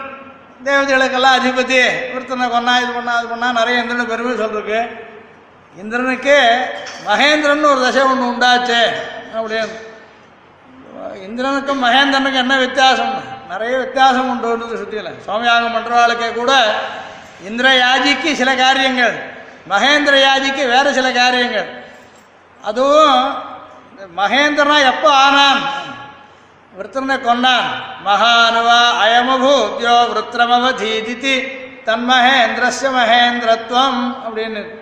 தேவதைகளுக்கெல்லாம் 0.66 1.38
அதிபதி 1.40 1.80
ஒருத்தனை 2.16 2.48
கொண்டா 2.50 2.74
இது 2.84 2.92
பண்ணா 2.98 3.14
அது 3.20 3.30
பண்ணா 3.34 3.48
நிறைய 3.60 3.84
இந்திரன் 3.84 4.12
பெருமை 4.12 4.34
சொல்லிருக்கு 4.42 4.80
இந்திரனுக்கு 5.78 6.66
மகேந்திரன் 7.06 7.64
ஒரு 7.64 7.82
தசை 7.82 8.02
ஒன்று 8.02 8.32
உண்டாச்சு. 8.32 8.82
அப்படின்னு 9.36 9.90
இந்திரனுக்கும் 11.28 11.84
மகேந்திரனுக்கும் 11.84 12.44
என்ன 12.46 12.58
வித்தியாசம்? 12.58 13.14
நிறைய 13.50 13.78
வித்தியாசம் 13.78 14.30
உண்டு 14.30 14.78
சுற்றியில் 14.78 15.16
சோமயாகம் 15.28 15.76
பண்ணுறவாளுக்கே 15.76 16.34
கூட 16.34 16.74
இந்திர 17.44 17.68
யாஜிக்கு 17.84 18.34
சில 18.34 18.56
காரியங்கள் 18.56 19.16
மகேந்திர 19.70 20.24
யாஜிக்கு 20.28 20.68
வேறு 20.68 20.94
சில 20.94 21.12
காரியங்கள். 21.12 21.84
அதுவும் 22.64 23.34
மகேந்திரனா 24.18 24.78
எப்போ 24.82 25.14
ஆனான்? 25.14 25.62
விருத்தனை 26.78 27.22
கொண்டான் 27.22 27.72
மகானுவா 28.06 28.82
அயமபூத்யோ 29.06 29.96
விருத்திரமவதீதிதி. 30.12 31.36
தன்மகேந்திரஸ்ய 31.86 32.90
மகேந்திரத்துவம் 33.00 34.16
அப்படின்னு. 34.28 34.81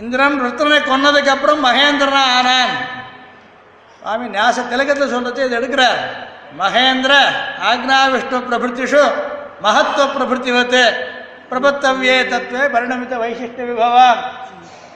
இந்திரன் 0.00 0.38
ருத்ரனை 0.44 0.78
கொன்னதுக்கு 0.90 1.32
அப்புறம் 1.34 1.64
ஆனான். 2.36 2.74
சுவாமி 3.98 4.26
ஞாச 4.36 4.56
திலகத்தில் 4.70 5.12
சொல்றது 5.14 5.44
இது 5.46 5.58
எடுக்கிறார். 5.58 6.00
மகேந்திர 6.60 7.12
ஆக்னா 7.70 7.98
விஷ்ணு 8.14 8.38
பிரபிருத்திஷு 8.48 9.02
மகத்துவ 9.64 10.04
பிரபிருத்திவத்து 10.16 10.82
பிரபத்தவ்யே 11.50 12.16
தத்துவ 12.32 12.62
பரிணமித்த 12.74 13.14
வைசிஷ்ட 13.22 13.60
விபவம். 13.70 14.20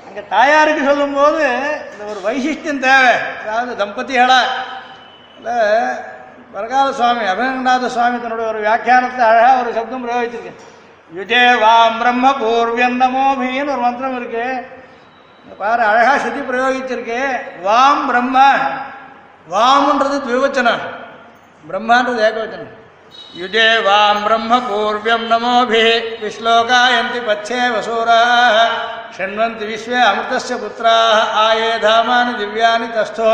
அங்கே 0.06 0.22
தாயாருக்கு 0.34 0.82
சொல்லும்போது 0.90 1.44
இந்த 1.92 2.02
ஒரு 2.12 2.20
வைசிஷ்டியம் 2.26 2.84
தேவை. 2.86 3.14
அதாவது 3.42 3.72
தம்பதிகளா 3.82 4.40
இல்லை 5.38 5.58
வரகால 6.54 6.88
சுவாமி 6.98 7.24
அபிநங்கநாத 7.32 7.88
சுவாமி 7.96 8.16
தன்னுடைய 8.22 8.46
ஒரு 8.52 8.60
வியாக்கியானத்தை 8.66 9.22
அழகாக 9.30 9.62
ஒரு 9.62 9.72
சப்தம் 9.78 10.04
பிரயோகிச்சிருக்கேன் 10.04 10.60
யுஜே 11.16 11.42
வாம் 11.64 11.98
பிரம்ம 12.00 12.32
பூர்வியம் 12.42 12.98
நமோபின்னு 13.02 13.72
ஒரு 13.74 13.82
மந்திரம் 13.86 14.16
இருக்கு. 14.20 14.46
பாரு 15.56 15.82
அழகா 15.82 16.18
சுத்தி 16.18 16.40
பிரயோகிச்சிருக்கு. 16.40 17.22
வாம் 17.62 18.04
பிரம்மா. 18.08 18.48
வாம்ன்றது 19.52 20.16
திவிவச்சனம் 20.26 20.82
பிரம்மான்றது 21.68 22.20
ஏகவச்சனம் 22.28 22.74
யுஜே 23.40 23.82
வாம் 23.82 24.22
பிரம்ம 24.24 24.58
பூர்வியம் 24.68 25.26
நமோபி. 25.32 25.84
விஸ்லோகாயந்தி 26.22 27.20
பச்சே 27.28 27.60
வசூரா. 27.74 28.20
ஷண்வந்தி 29.16 29.64
விஸ்வே 29.70 30.00
அமிர்தஸ்ய 30.10 30.56
புத்திரா 30.64 30.96
ஆயே 31.44 31.70
தாமானி 31.78 32.32
திவ்யானி 32.40 32.88
தஸ்தோ. 32.96 33.32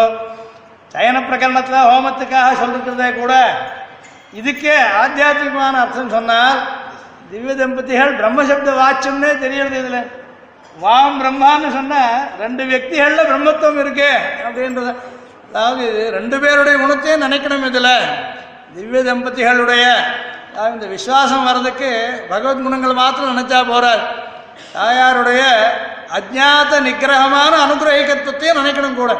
சயன 0.93 1.21
பிரகரணத்தில் 1.29 1.89
ஹோமத்துக்காக 1.91 2.51
சொல்லிருக்கிறதே 2.61 3.09
கூட. 3.21 3.35
இதுக்கே 4.41 4.77
ஆத்தியாத்மிகமான 5.03 5.75
அர்த்தம் 5.85 6.11
சொன்னால் 6.11 6.61
திவ்ய 7.31 7.55
தம்பதிகள் 7.55 8.19
பிரம்மசப்த 8.21 8.71
வாட்சம்னே 8.81 9.39
தெரியறது 9.39 9.79
இதில். 9.79 10.23
வாம் 10.83 11.19
பிரம்மான்னு 11.21 11.69
சொன்னா 11.79 12.03
ரெண்டு 12.43 12.63
வியக்திகள்ல 12.69 13.21
பிரம்மத்துவம் 13.31 13.81
இருக்கு 13.83 14.11
அப்படின்றது 14.47 14.93
அதாவது 15.49 15.85
ரெண்டு 16.17 16.37
பேருடைய 16.43 16.77
குணத்தையும் 16.79 17.25
நினைக்கணும் 17.27 17.67
இதுல. 17.69 17.91
திவ்ய 18.75 19.03
தம்பதிகளுடைய 19.09 19.85
இந்த 20.75 20.87
விசுவாசம் 20.95 21.47
வர்றதுக்கு 21.49 21.91
பகவத் 22.31 22.65
குணங்கள் 22.65 23.01
மாத்திரம் 23.01 23.33
நினைச்சா 23.35 23.61
போறார். 23.73 24.03
தாயாருடைய 24.75 25.43
அஜாத 26.19 26.81
நிக்கிரகமான 26.87 27.53
அனுகிரகிக்கத்துவத்தையும் 27.65 28.61
நினைக்கணும் 28.61 29.01
கூட. 29.03 29.13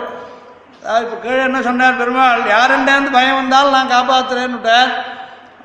அதாவது 0.83 1.05
இப்போ 1.07 1.19
கீழே 1.25 1.43
என்ன 1.49 1.61
சொன்னார் 1.63 2.01
பெருமாள் 2.01 2.43
யாருண்டேந்து 2.55 3.11
பயம் 3.19 3.41
வந்தாலும் 3.41 3.77
நான் 3.77 3.93
காப்பாத்துறேன்னுட்டார். 3.95 4.91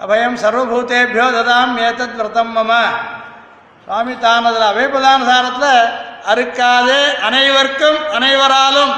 அபயம் 0.03 0.37
சர்வபூதேபியோ 0.43 1.25
ததாம் 1.37 1.73
ஏதத் 1.87 2.17
விரதம் 2.19 2.53
மம. 2.57 2.71
சுவாமி 3.89 4.15
தான் 4.23 4.47
அதில் 4.47 4.65
அவைபதான 4.71 5.19
சாரத்தில் 5.27 5.85
அறுக்காதே 6.31 6.97
அனைவருக்கும் 7.27 7.99
அனைவராலும் 8.17 8.91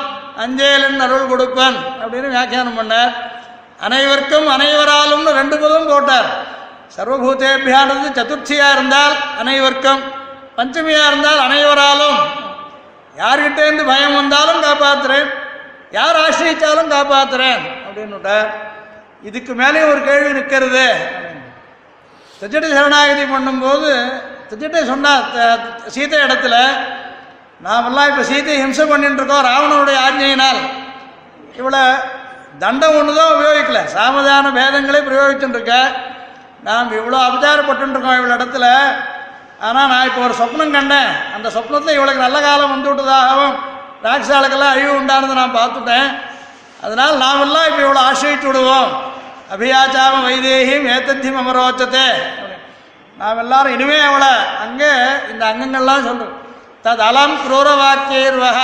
அஞ்சேலன் 0.43 1.03
அருள் 1.05 1.30
கொடுப்பன் 1.30 1.77
அப்படின்னு 2.01 2.30
வியாக்கியானம் 2.34 2.80
பண்ணார். 2.80 3.13
அனைவருக்கும் 3.88 4.47
அனைவராலும்னு 4.55 5.31
ரெண்டு 5.38 5.57
பதம் 5.61 5.88
போட்டார். 5.91 6.27
சர்வபூதேபியானது 6.95 8.09
சதுர்த்தியாக 8.18 8.73
இருந்தால் 8.77 9.15
அனைவருக்கும் 9.43 10.01
பஞ்சமியாக 10.57 11.09
இருந்தால் 11.11 11.39
அனைவராலும். 11.45 12.19
யார்கிட்டேருந்து 13.22 13.85
பயம் 13.91 14.18
வந்தாலும் 14.19 14.61
காப்பாற்றுறேன் 14.65 15.31
யார் 15.99 16.19
ஆசிரியித்தாலும் 16.26 16.91
காப்பாற்றுறேன் 16.95 17.63
அப்படின்னுட்டார் 17.85 18.51
இதுக்கு 19.30 19.55
மேலே 19.63 19.85
ஒரு 19.93 20.03
கேள்வி 20.09 20.31
நிற்கிறது. 20.39 20.85
சஜடி 22.41 22.69
சரணாகதி 22.76 23.26
பண்ணும்போது 23.34 23.93
திஜட்டை 24.51 24.79
சொன்னார் 24.91 25.25
சீதை 25.95 26.17
இடத்துல 26.25 26.55
நாமெல்லாம் 27.65 28.09
இப்போ 28.11 28.23
சீதையை 28.29 28.57
ஹிம்சை 28.61 28.85
பண்ணிட்டு 28.91 29.21
இருக்கோம் 29.21 29.45
ராவணனுடைய 29.49 29.97
ஆజ్ఞையினால் 30.05 30.61
இவளை 31.59 31.83
தண்டம் 32.63 32.95
ஒன்று 32.99 33.11
தான் 33.19 33.33
உபயோகிக்கல. 33.35 33.79
சாமதான 33.95 34.51
பேதங்களை 34.57 34.99
பிரயோகிச்சுட்டு 35.07 35.57
இருக்க 35.57 35.75
நாம் 36.67 36.95
இவ்வளோ 36.99 37.19
அபச்சாரப்பட்டு 37.27 37.93
இருக்கோம் 37.95 38.17
இவ்வளோ 38.19 38.35
இடத்துல. 38.37 38.65
ஆனால் 39.67 39.89
நான் 39.91 40.07
இப்போ 40.09 40.21
ஒரு 40.27 40.35
சொப்னம் 40.41 40.75
கண்டேன். 40.77 41.11
அந்த 41.35 41.47
சொப்னத்தில் 41.55 41.97
இவளுக்கு 41.97 42.25
நல்ல 42.25 42.37
காலம் 42.47 42.73
வந்து 42.73 42.89
விட்டதாகவும் 42.91 43.55
ராட்சாளுக்கெல்லாம் 44.05 44.73
அழிவு 44.75 44.91
உண்டானதை 44.99 45.33
நான் 45.41 45.57
பார்த்துட்டேன். 45.59 46.09
அதனால் 46.85 47.21
நாமெல்லாம் 47.25 47.67
இப்போ 47.69 47.81
இவ்வளோ 47.85 48.03
ஆசிரியிட்டு 48.09 48.49
விடுவோம் 48.49 48.91
அபியாச்சாம 49.55 50.21
வைதேகியும் 50.27 50.89
ஏத்தத்தியம் 50.95 51.41
அமரோச்சத்தை 51.41 52.05
நாம் 53.22 53.39
எல்லாரும் 53.41 53.73
இனிமே 53.76 53.98
அவளை 54.10 54.30
அங்கே 54.64 54.91
இந்த 55.31 55.43
அங்கங்கள்லாம் 55.49 56.06
சொல்லும். 56.06 56.31
தத் 56.85 57.03
அலம் 57.07 57.35
குரூர 57.41 57.68
வாக்கியர்வக 57.81 58.60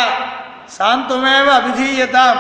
அபிதீயதாம். 1.58 2.40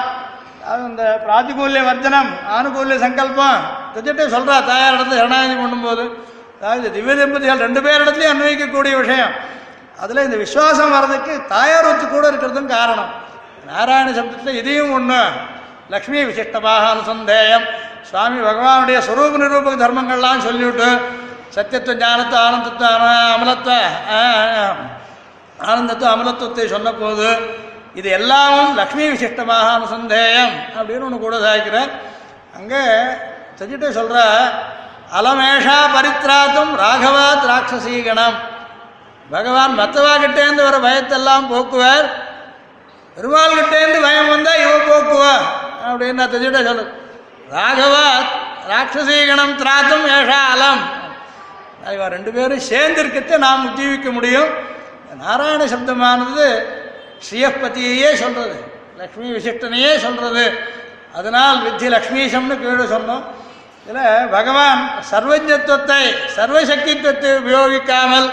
இந்த 0.87 1.03
பிராதிகூல்ய 1.25 1.81
வர்ஜனம் 1.89 2.31
ஆனுகூல்ய 2.55 2.95
சங்கல்பம் 3.03 3.59
திஜட்டே 3.95 4.25
சொல்கிறா 4.35 4.55
தாயார் 4.69 4.95
இடத்துல 4.95 5.19
சரணாகி 5.19 5.55
பண்ணும்போது 5.59 6.05
அதாவது 6.61 6.87
திவ்ய 6.95 7.15
தம்பதிகள் 7.19 7.63
ரெண்டு 7.65 7.83
பேர் 7.85 8.01
இடத்துலையும் 8.03 8.33
அன்வயிக்கக்கூடிய 8.33 8.93
விஷயம். 9.03 9.33
அதில் 10.03 10.25
இந்த 10.27 10.37
விசுவாசம் 10.43 10.93
வர்றதுக்கு 10.95 11.33
தாயார் 11.53 11.89
ஒத்து 11.91 12.05
கூட 12.07 12.25
இருக்கிறதும் 12.31 12.73
காரணம். 12.75 13.11
நாராயண 13.69 14.09
சப்தத்தில் 14.17 14.59
இதையும் 14.61 14.91
ஒன்று 14.97 15.21
லக்ஷ்மி 15.93 16.19
விசிஷ்டமாக 16.31 16.83
அனுசந்தேயம் 16.95 17.65
சுவாமி 18.09 18.39
பகவானுடைய 18.49 18.97
ஸ்வரூப 19.07 19.33
நிரூபக 19.43 19.75
தர்மங்கள்லாம் 19.85 20.45
சொல்லிவிட்டு 20.49 20.89
சத்தியத்துவ 21.55 21.95
ஞானத்துவ 21.95 22.39
ஆனந்தத்துவ 22.47 22.89
அன- 22.95 23.31
அமலத்துவ 23.35 23.75
ஆனந்தத்துவ 25.67 26.09
அமலத்துவத்தை 26.15 26.65
சொன்ன 26.67 26.91
போது 26.93 27.27
இது 27.95 28.09
எல்லாமும் 28.09 28.75
லக்ஷ்மி 28.75 29.09
விசிஷ்டமாக 29.09 29.69
அனுசந்தேயம் 29.77 30.53
அப்படின்னு 30.75 31.01
ஒன்று 31.01 31.19
கூட 31.19 31.35
சாய்க்கிற. 31.37 31.77
அங்கே 32.55 32.81
செஞ்சுட்டு 33.59 33.89
சொல்கிற 33.89 34.19
அலமேஷா 35.11 35.77
பரித்ராத்தும் 35.95 36.71
ராகவா 36.75 37.25
திராட்சசீகணம் 37.43 38.37
பகவான் 39.29 39.79
மற்றவாகிட்டேருந்து 39.79 40.63
வர 40.63 40.77
பயத்தெல்லாம் 40.77 41.49
போக்குவார். 41.51 42.07
பெருமாள் 43.17 43.57
கிட்டேருந்து 43.57 43.99
பயம் 44.01 44.29
வந்தால் 44.29 44.59
இவ 44.59 44.73
போக்குவா 44.89 45.33
அப்படின்னு 45.85 46.13
நான் 46.13 46.31
தெரிஞ்சுட்டே 46.31 46.63
சொல்லு 46.63 46.85
ராகவா 47.51 48.05
ராட்சசீகணம் 48.69 49.57
திராத்தும் 49.59 50.05
ஏஷா 50.15 50.39
அலம். 50.53 50.81
இவ 51.95 52.07
ரெண்டு 52.15 52.31
பேரும் 52.35 52.65
சேர்ந்திருக்கத்தை 52.71 53.35
நாம் 53.45 53.65
உஜீவிக்க 53.69 54.09
முடியும். 54.17 54.49
நாராயண 55.23 55.61
சப்தமானது 55.73 56.47
ஸ்ரீயப்பதியையே 57.27 58.09
சொல்றது 58.23 58.57
லக்ஷ்மி 59.01 59.27
விசிஷ்டனையே 59.35 59.91
சொல்றது. 60.05 60.45
அதனால் 61.19 61.57
வித்தி 61.65 61.87
லக்ஷ்மீசம்னு 61.95 62.55
கீழே 62.63 62.85
சொன்னோம். 62.95 63.23
இதில் 63.89 64.29
பகவான் 64.35 64.81
சர்வஜத்துவத்தை 65.11 66.03
சர்வசக்தித்துவத்தை 66.37 67.29
உபயோகிக்காமல் 67.41 68.27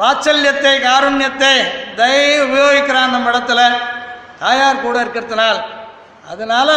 வாத்சல்யத்தை 0.00 0.74
காருண்யத்தை 0.86 1.54
தயை 1.98 2.28
உபயோகிக்கிறான் 2.46 3.14
நம்ம 3.14 3.30
இடத்துல. 3.32 3.60
தாயார் 4.42 4.84
கூட 4.86 4.96
இருக்கிறதுனால். 5.04 5.60
அதனால 6.32 6.70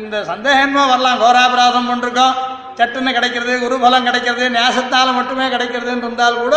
இந்த 0.00 0.16
சந்தேகமாக 0.30 0.90
வரலாம் 0.92 1.20
கோராபராதம் 1.24 1.90
பண்ணிருக்கோம். 1.90 2.36
சட்டுன்னு 2.78 3.16
கிடைக்கிறது 3.16 3.54
குருபலம் 3.64 4.06
கிடைக்கிறது 4.08 4.46
நேசத்தால் 4.58 5.16
மட்டுமே 5.18 5.46
கிடைக்கிறதுன்னு 5.54 6.06
இருந்தால் 6.06 6.42
கூட 6.44 6.56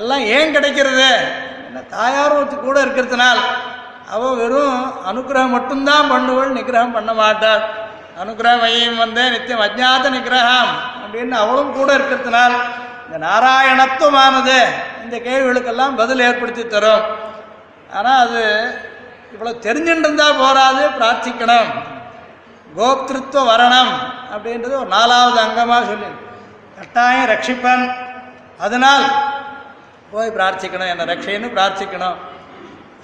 எல்லாம் 0.00 0.24
ஏன் 0.36 0.54
கிடைக்கிறது? 0.56 1.08
என்ன 1.66 1.80
தாயாரும் 1.96 2.66
கூட 2.66 2.76
இருக்கிறதுனால் 2.84 3.40
அவ 4.14 4.30
வெறும் 4.40 4.78
அனுகிரகம் 5.10 5.54
மட்டும்தான் 5.56 6.10
பண்ணுவள் 6.12 6.56
நிகிரகம் 6.58 6.96
பண்ண 6.96 7.12
மாட்டாள். 7.20 7.62
அனுகிரகம் 8.22 8.64
வையும் 8.64 9.00
வந்தே 9.02 9.24
நித்தியம் 9.34 9.64
அஜ்ஞாத 9.66 10.10
நிகிரகம் 10.16 10.70
அப்படின்னு 11.02 11.36
அவளும் 11.42 11.74
கூட 11.78 11.88
இருக்கிறதுனால் 11.98 12.56
இந்த 13.06 13.18
நாராயணத்துவமானது 13.26 14.58
இந்த 15.04 15.16
கேள்விகளுக்கெல்லாம் 15.26 15.98
பதில் 16.00 16.24
ஏற்படுத்தி 16.28 16.64
தரும். 16.66 17.04
ஆனால் 17.96 18.22
அது 18.24 18.42
இவ்வளோ 19.34 19.52
தெரிஞ்சுட்டு 19.66 20.06
இருந்தால் 20.06 20.40
போராது 20.44 20.82
பிரார்த்திக்கணும். 20.98 21.70
கோப்திருத்துவ 22.76 23.44
வரணம் 23.50 23.92
அப்படின்றது 24.34 24.76
ஒரு 24.76 24.86
நாலாவது 24.86 25.38
அங்கமாக 25.42 25.84
சொல்லி. 25.84 26.10
கட்டாயம் 26.76 27.28
ரட்சிப்பன். 27.30 27.94
அதனால் 28.58 29.04
போய் 30.10 30.28
பிரார்த்திக்கணும். 30.28 30.88
என்னை 30.88 31.04
ரட்சைன்னு 31.06 31.48
பிரார்த்திக்கணும். 31.56 32.16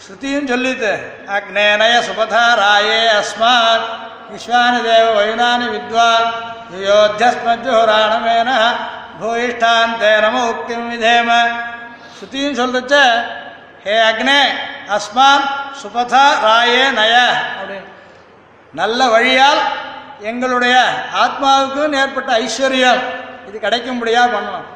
ஸ்ருதியும் 0.03 0.51
சொல்லித்து 0.53 0.93
அக்னேனய 1.27 1.95
சுபதாராயே 2.09 3.01
அஸ்மான். 3.21 3.85
விஸ்வானி 4.33 4.83
தேவ 4.83 5.07
வயுனானி 5.19 5.67
வித்வான். 5.75 6.29
யோத்தியஸ்மஜுராணமேன 6.89 8.51
பூயிஷ்டான் 9.21 9.95
தே 10.01 10.21
நம 10.21 10.37
உக்திம் 10.51 10.87
விதேம. 10.93 11.31
ஸ்ருதியும் 12.17 12.59
சொல்லுச்ச 12.61 12.95
ஹே 13.85 13.95
அக்னே 14.11 14.41
அஸ்மான் 14.97 15.45
சுபதா 15.83 16.27
ராயே 16.47 16.85
நய 16.99 17.15
அப்படின்னு. 17.61 17.91
நல்ல 18.81 19.07
வழியால் 19.15 19.63
எங்களுடைய 20.21 20.75
ஆத்மாவுக்கும் 21.23 21.97
ஏற்பட்ட 22.03 22.31
ஐஸ்வர்யம் 22.39 23.03
இது 23.49 23.59
கிடைக்கும்படியா 23.59 24.23
பண்ணணும். 24.35 24.67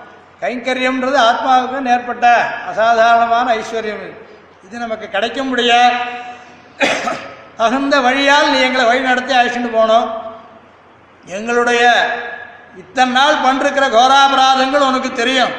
கைங்கரியம்ன்றது 0.41 1.19
ஆத்மாவுக்கும் 1.29 1.89
ஏற்பட்ட 1.95 2.27
அசாதாரணமான 2.71 3.55
ஐஸ்வர்யம் 3.55 4.03
இது. 4.07 4.79
நமக்கு 4.79 5.07
கிடைக்கும்படியா 5.13 5.81
தகுந்த 7.57 8.01
வழியால் 8.01 8.51
நீ 8.51 8.59
எங்களை 8.61 8.85
வழி 8.87 9.01
நடத்தி 9.01 9.35
அழைச்சிட்டு 9.35 9.71
போனோம். 9.77 10.09
எங்களுடைய 11.27 11.85
இத்தனை 12.77 13.13
நாள் 13.13 13.43
பண்ணிருக்கிற 13.45 13.87
கோராபராதங்கள் 13.99 14.89
உனக்கு 14.89 15.13
தெரியும். 15.13 15.55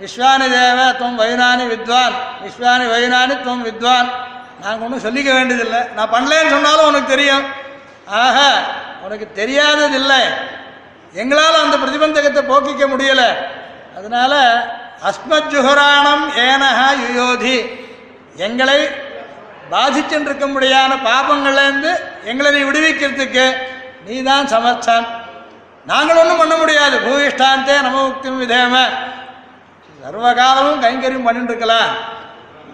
விஸ்வானி 0.00 0.46
தேவ 0.50 0.80
துவம் 1.00 1.20
வைனானி 1.22 1.64
வித்வான். 1.72 2.14
விஸ்வானி 2.44 2.86
வைனானி 2.94 3.34
துவம் 3.46 3.66
வித்வான். 3.68 4.10
நாங்கள் 4.62 4.84
ஒன்றும் 4.88 5.04
சொல்லிக்க 5.06 5.30
வேண்டியதில்லை. 5.38 5.80
நான் 5.96 6.12
பண்ணலேன்னு 6.12 6.54
சொன்னாலும் 6.56 6.86
உனக்கு 6.86 7.08
தெரியும். 7.14 7.44
ஆஹா 8.10 8.50
உனக்கு 9.04 9.26
தெரியாததில்லை. 9.40 10.22
எங்களால் 11.12 11.62
அந்த 11.62 11.76
பிரதிபந்தகத்தை 11.76 12.42
போக்கிக்க 12.50 12.84
முடியல. 12.86 13.22
அதனால 13.96 14.32
அஸ்மஜுஹுராணம் 15.08 16.24
ஏனஹா 16.46 16.88
யுயோதி. 17.02 17.56
எங்களை 18.36 18.78
பாதிச்சுருக்கும்படியான 19.70 20.92
பாபங்கள்லேருந்து 21.08 21.92
எங்களை 22.24 22.50
நீ 22.52 22.60
விடுவிக்கிறதுக்கு 22.68 23.46
நீ 24.06 24.22
தான் 24.22 24.46
சமர்த்தன். 24.46 25.06
நாங்கள் 25.86 26.20
ஒன்றும் 26.22 26.38
பண்ண 26.38 26.56
முடியாது. 26.56 26.96
பூயிஷ்டாந்தே 26.98 27.76
நம 27.82 28.02
முக்திம் 28.06 28.40
விதேம. 28.42 28.74
சர்வகாலமும் 30.02 30.82
கைங்கரியம் 30.84 31.26
பண்ணிட்டு 31.26 31.52
இருக்கலாம் 31.52 31.90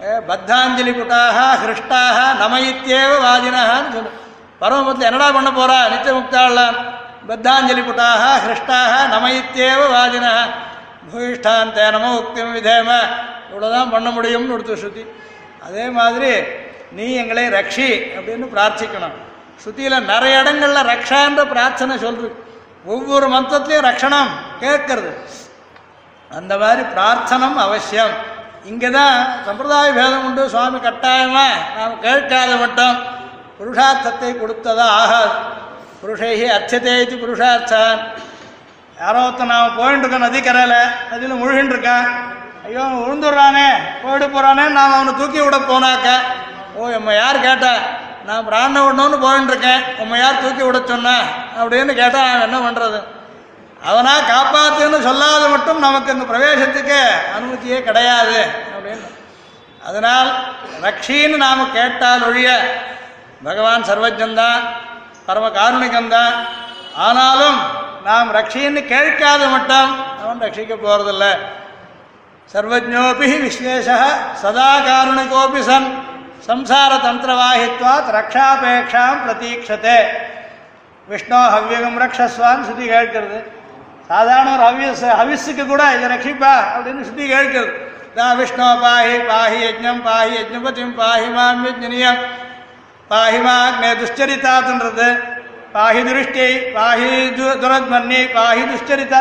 ஏ, 0.05 0.11
பத்தாஞ்சலி 0.29 0.93
குட்டாக 0.95 1.39
ஹிருஷ்டாக 1.63 2.19
நமயித்தேவ 2.43 3.13
வாதினஹான்னு 3.25 3.93
சொல்லு 3.95 4.11
பரமபத்தில் 4.61 5.09
என்னடா 5.11 5.29
பண்ண 5.37 5.51
போறா? 5.59 5.79
நித்திய 5.93 6.13
முக்தாளான் 6.19 6.77
பத்தாஞ்சலி 7.29 7.83
புட்டாக 7.89 8.25
ஹிருஷ்டாக 8.45 8.93
நமைத்தேவ 9.15 9.81
வாதினஹ 9.95 10.37
பூயிஷ்டாந்தே 11.11 11.85
நம 11.95 12.07
முக்திம் 12.17 12.53
விதேம. 12.57 12.91
இவ்வளோதான் 13.51 13.93
பண்ண 13.95 14.09
முடியும்னு 14.17 14.53
கொடுத்து 14.55 14.81
ஸ்ருதி 14.83 15.05
அதே 15.67 15.85
மாதிரி 15.99 16.31
நீ 16.97 17.07
எங்களை 17.23 17.45
ரக்ஷி 17.59 17.89
அப்படின்னு 18.17 18.47
பிரார்த்திக்கணும். 18.55 19.17
ஸ்ருதியில் 19.63 20.07
நிறைய 20.13 20.41
இடங்களில் 20.43 20.89
ரக்ஷான்ற 20.93 21.43
பிரார்த்தனை 21.53 21.95
சொல்றது. 22.05 22.31
ஒவ்வொரு 22.95 23.27
மந்தத்திலையும் 23.35 23.87
ரக்ஷணம் 23.89 24.31
கேட்கறது. 24.63 25.11
அந்த 26.39 26.53
மாதிரி 26.63 26.83
பிரார்த்தனம் 26.95 27.59
அவசியம். 27.67 28.15
இங்கே 28.71 28.89
தான் 28.99 29.17
சம்பிரதாய 29.47 29.89
பேதம் 29.99 30.25
உண்டு. 30.29 30.43
சுவாமி 30.55 30.79
கட்டாயமா 30.87 31.47
நாம் 31.79 32.01
கேட்காத 32.07 32.53
மட்டும் 32.63 32.97
புருஷார்த்தத்தை 33.59 34.31
கொடுத்ததா 34.41 34.87
ஆகாது 35.03 35.35
புருஷேகி 36.01 36.47
அர்ச்சதே 36.57 36.95
இது 37.05 37.15
புருஷார்த்தான். 37.23 38.01
யாரோ 39.03 39.21
ஒருத்தன் 39.27 39.53
நாம் 39.53 39.77
போயிட்டு 39.79 40.03
இருக்கோம் 40.05 40.27
நதிக்கரையில் 40.27 40.79
நதியில் 41.11 41.41
முழுகின்னு 41.43 41.75
இருக்கான் 41.75 42.07
ஐயோ 42.67 42.81
அவன் 42.85 43.03
விழுந்துடுறானே 43.05 43.69
போயிட்டு 44.03 44.27
போகிறானே 44.35 44.65
நாம் 44.79 44.97
அவனை 44.99 45.13
தூக்கி 45.21 45.41
விட 45.43 45.57
போனாக்க. 45.71 46.09
ஓ 46.79 46.89
எம்ம 46.99 47.15
யார் 47.17 47.45
கேட்டா 47.47 47.73
நான் 48.29 48.47
பிராண 48.49 48.77
விடணும்னு 48.85 49.19
போயின்னு 49.25 49.53
இருக்கேன் 49.53 49.83
உம்மை 50.03 50.17
யார் 50.21 50.43
தூக்கி 50.45 50.63
விட 50.67 50.79
சொன்னா? 50.93 51.17
அப்படின்னு 51.61 51.93
கேட்டால் 52.01 52.29
அவன் 52.31 52.47
என்ன 52.49 52.59
பண்ணுறது 52.67 52.99
அவனா 53.91 54.15
காப்பாத்துன்னு 54.33 54.99
சொல்லாத 55.09 55.43
மட்டும் 55.55 55.85
நமக்கு 55.87 56.15
இந்த 56.15 56.25
பிரவேசத்துக்கு 56.31 56.99
அனுமதியே 57.37 57.79
கிடையாது 57.89 58.39
அப்படின்னு. 58.75 59.07
அதனால் 59.89 60.29
ரக்ஷின்னு 60.87 61.37
நாம் 61.47 61.73
கேட்டால் 61.79 62.25
ஒழிய 62.29 62.51
பகவான் 63.47 63.87
சர்வஜந்தான் 63.89 64.63
பரம 65.27 65.47
காருணிகம்தான் 65.59 66.37
ஆனாலும் 67.07 67.59
நாம் 68.07 68.29
ரக்ஷின்னு 68.37 68.81
கேட்காத 68.93 69.43
மட்டும் 69.55 69.91
அவன் 70.23 70.43
ரட்சிக்க 70.45 70.73
போகிறதில்ல 70.85 71.27
சர்வஜோபி 72.53 73.29
விசேஷ 73.45 73.89
சதா 74.43 74.71
காருணிகோபி 74.89 75.61
சன். 75.69 75.89
சம்சார 76.47 76.93
தந்திரவாகித்வாத் 77.05 78.09
ரக்ஷாபேக்ஷாம் 78.17 79.21
பிரதீட்சதே 79.25 79.99
விஷ்ணு 81.09 81.41
ஹவ்யகம் 81.55 81.99
ரக்ஷஸ்வான்னு 82.05 82.67
சுத்தி 82.69 82.87
கேட்கிறது. 82.95 83.39
சாதாரண 84.11 84.49
ஒரு 84.57 84.65
ஹவ்யஸ் 84.69 85.05
ஹவிஸுக்கு 85.21 85.65
கூட 85.73 85.83
இதை 85.97 86.07
ரட்சிப்பா 86.15 86.55
அப்படின்னு 86.73 87.03
சுத்தி 87.09 87.27
கேட்கிறது. 87.35 87.73
தான் 88.17 88.37
விஷ்ணு 88.41 88.67
பாஹி 88.85 89.17
பாஹி 89.31 89.59
யஜ்ஞம் 89.67 90.03
பாஹி 90.09 90.35
யஜ்ஞபதிம் 90.41 90.95
பாஹி 91.01 91.29
மாம் 91.39 91.65
யஜ்னியம் 91.69 92.21
பாஹி 93.11 93.39
மாக்னே 93.39 93.91
பாஹி 95.75 96.01
துருஷ்டி 96.03 96.47
பாஹி 96.75 97.09
து- 97.37 97.57
துரத்மன்னி 97.63 98.21
பாஹி 98.35 98.63
துஷ்சரிதா. 98.71 99.21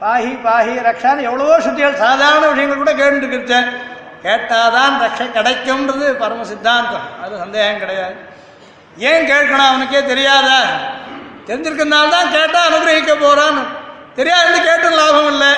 பாஹி 0.00 0.32
பாஹி 0.44 0.74
ரக்ஷான்னு 0.86 1.22
எவ்வளவோ 1.22 1.54
சுத்திகள் 1.60 1.96
சாதாரண 1.96 2.44
விஷயங்கள் 2.46 2.76
கூட 2.76 2.92
கேட்டுருக்குச்சேன் 2.92 3.68
கேட்டாதான் 4.22 4.94
ரக்ஷை 5.02 5.26
கிடைக்கும்ன்றது 5.30 6.06
பரம 6.16 6.44
சித்தாந்தம். 6.44 7.06
அது 7.22 7.34
சந்தேகம் 7.38 7.78
கிடையாது. 7.78 8.16
ஏன் 9.02 9.26
கேட்கணும்? 9.26 9.68
அவனுக்கே 9.68 10.00
தெரியாதா? 10.02 10.58
தெரிஞ்சிருக்கனால 11.46 12.10
தான் 12.10 12.32
கேட்டால் 12.32 12.66
அனுகிரகிக்க 12.68 13.12
போகிறான்னு 13.16 13.62
தெரியாது 14.16 14.58
கேட்டும் 14.68 14.98
லாபம் 15.00 15.30
இல்லை. 15.32 15.52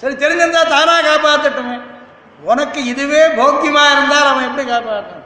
சரி 0.00 0.14
தெரிஞ்சிருந்தா 0.14 0.62
தானா 0.68 0.96
காப்பாற்றட்டுமே 1.00 1.76
உனக்கு 2.42 2.80
இதுவே 2.84 3.22
போக்கியமா 3.38 3.84
இருந்தால் 3.92 4.28
அவன் 4.30 4.44
எப்படி 4.44 4.64
காப்பாற்றணும் 4.70 5.19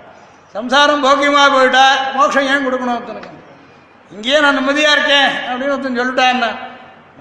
சம்சாரம் 0.55 1.05
போக்கியமாக 1.05 1.49
போயிட்டா 1.55 1.85
மோட்சம் 2.17 2.49
ஏன் 2.53 2.65
கொடுக்கணும் 2.67 2.97
ஒருத்தனுக்கு? 2.97 3.31
இங்கேயே 4.11 4.39
நான் 4.45 4.59
நிம்மதியாக 4.59 4.97
இருக்கேன் 4.97 5.31
அப்படின்னு 5.49 5.75
ஒருத்தன் 5.77 6.01
சொல்லிட்டான் 6.01 6.45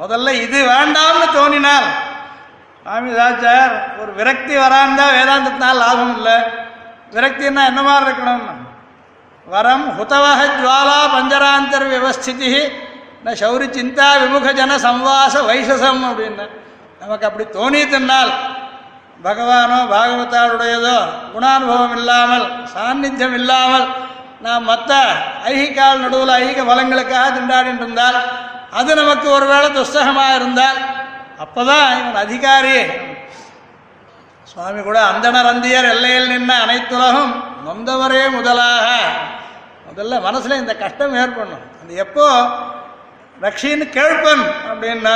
முதல்ல 0.01 0.33
இது 0.45 0.59
வேண்டாம்னு 0.73 1.27
தோணினால் 1.37 1.87
சுவாமிதாச்சார் 2.85 3.73
ஒரு 4.01 4.11
விரக்தி 4.19 4.53
வராந்தா 4.61 5.05
வேதாந்தத்தினால் 5.17 5.81
லாபம் 5.83 6.13
இல்லை. 6.17 6.37
விரக்தின்னா 7.15 7.63
என்ன 7.71 7.81
மாதிரி 7.87 8.05
இருக்கணும்னா 8.07 8.53
வரம் 9.47 9.85
ஹுதவக 9.97 10.41
ஜுவாலா 10.57 10.99
பஞ்சராந்தர் 11.13 11.85
விவஸ்திதி 11.93 12.49
ந 13.25 13.33
சௌரி 13.41 13.67
சிந்தா 13.77 14.07
விமுக 14.21 14.47
ஜன 14.59 14.77
சம்வாச 14.85 15.33
வைசசம் 15.49 16.03
அப்படின்னு. 16.09 16.45
நமக்கு 17.01 17.25
அப்படி 17.29 17.45
தோணித்தினால் 17.59 18.31
பகவானோ 19.23 19.77
பாகவதாருடையதோ 19.93 20.97
குணானுபவம் 21.33 21.95
இல்லாமல் 21.97 22.45
சாநித்தியம் 22.73 23.33
இல்லாமல் 23.33 23.85
நாம் 24.41 24.63
மற்ற 24.63 24.93
ஐகிக்கால் 25.45 26.01
நடுவில் 26.01 26.33
ஐகிக 26.39 26.61
பலங்களுக்காக 26.71 27.27
திண்டாடிட்டு 27.35 27.83
இருந்தால் 27.83 28.17
அது 28.71 28.95
நமக்கு 28.95 29.31
ஒருவேளை 29.31 29.69
துஸ்தகமாக 29.69 30.35
இருந்தால் 30.35 30.79
அப்போதான் 31.43 31.87
இவன் 31.99 32.15
அதிகாரி. 32.15 32.77
சுவாமி 34.43 34.81
கூட 34.81 34.99
அந்தணர் 35.01 35.49
அந்தியர் 35.51 35.87
எல்லையில் 35.89 36.31
நின்ன 36.31 36.51
அனைத்துலகும் 36.65 37.31
நொந்தவரே 37.65 38.29
முதலாக. 38.29 38.87
முதல்ல 39.87 40.21
மனசில் 40.21 40.59
இந்த 40.59 40.75
கஷ்டம் 40.75 41.15
ஏற்படணும். 41.15 41.63
அது 41.83 41.95
எப்போ? 41.95 42.27
ரக்ஷின்னு 43.41 43.85
கேட்பன் 43.89 44.43
அப்படின்னா 44.69 45.15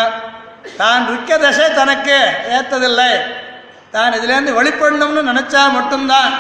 தான் 0.78 1.08
இருக்க 1.08 1.38
தசை 1.38 1.74
தனக்கு 1.74 2.18
ஏற்றதில்லை 2.50 3.12
தான் 3.98 4.18
இதுலேருந்து 4.20 4.58
வெளிப்படணும்னு 4.60 5.30
நினைச்சா 5.32 5.62
மட்டும்தான். 5.78 6.34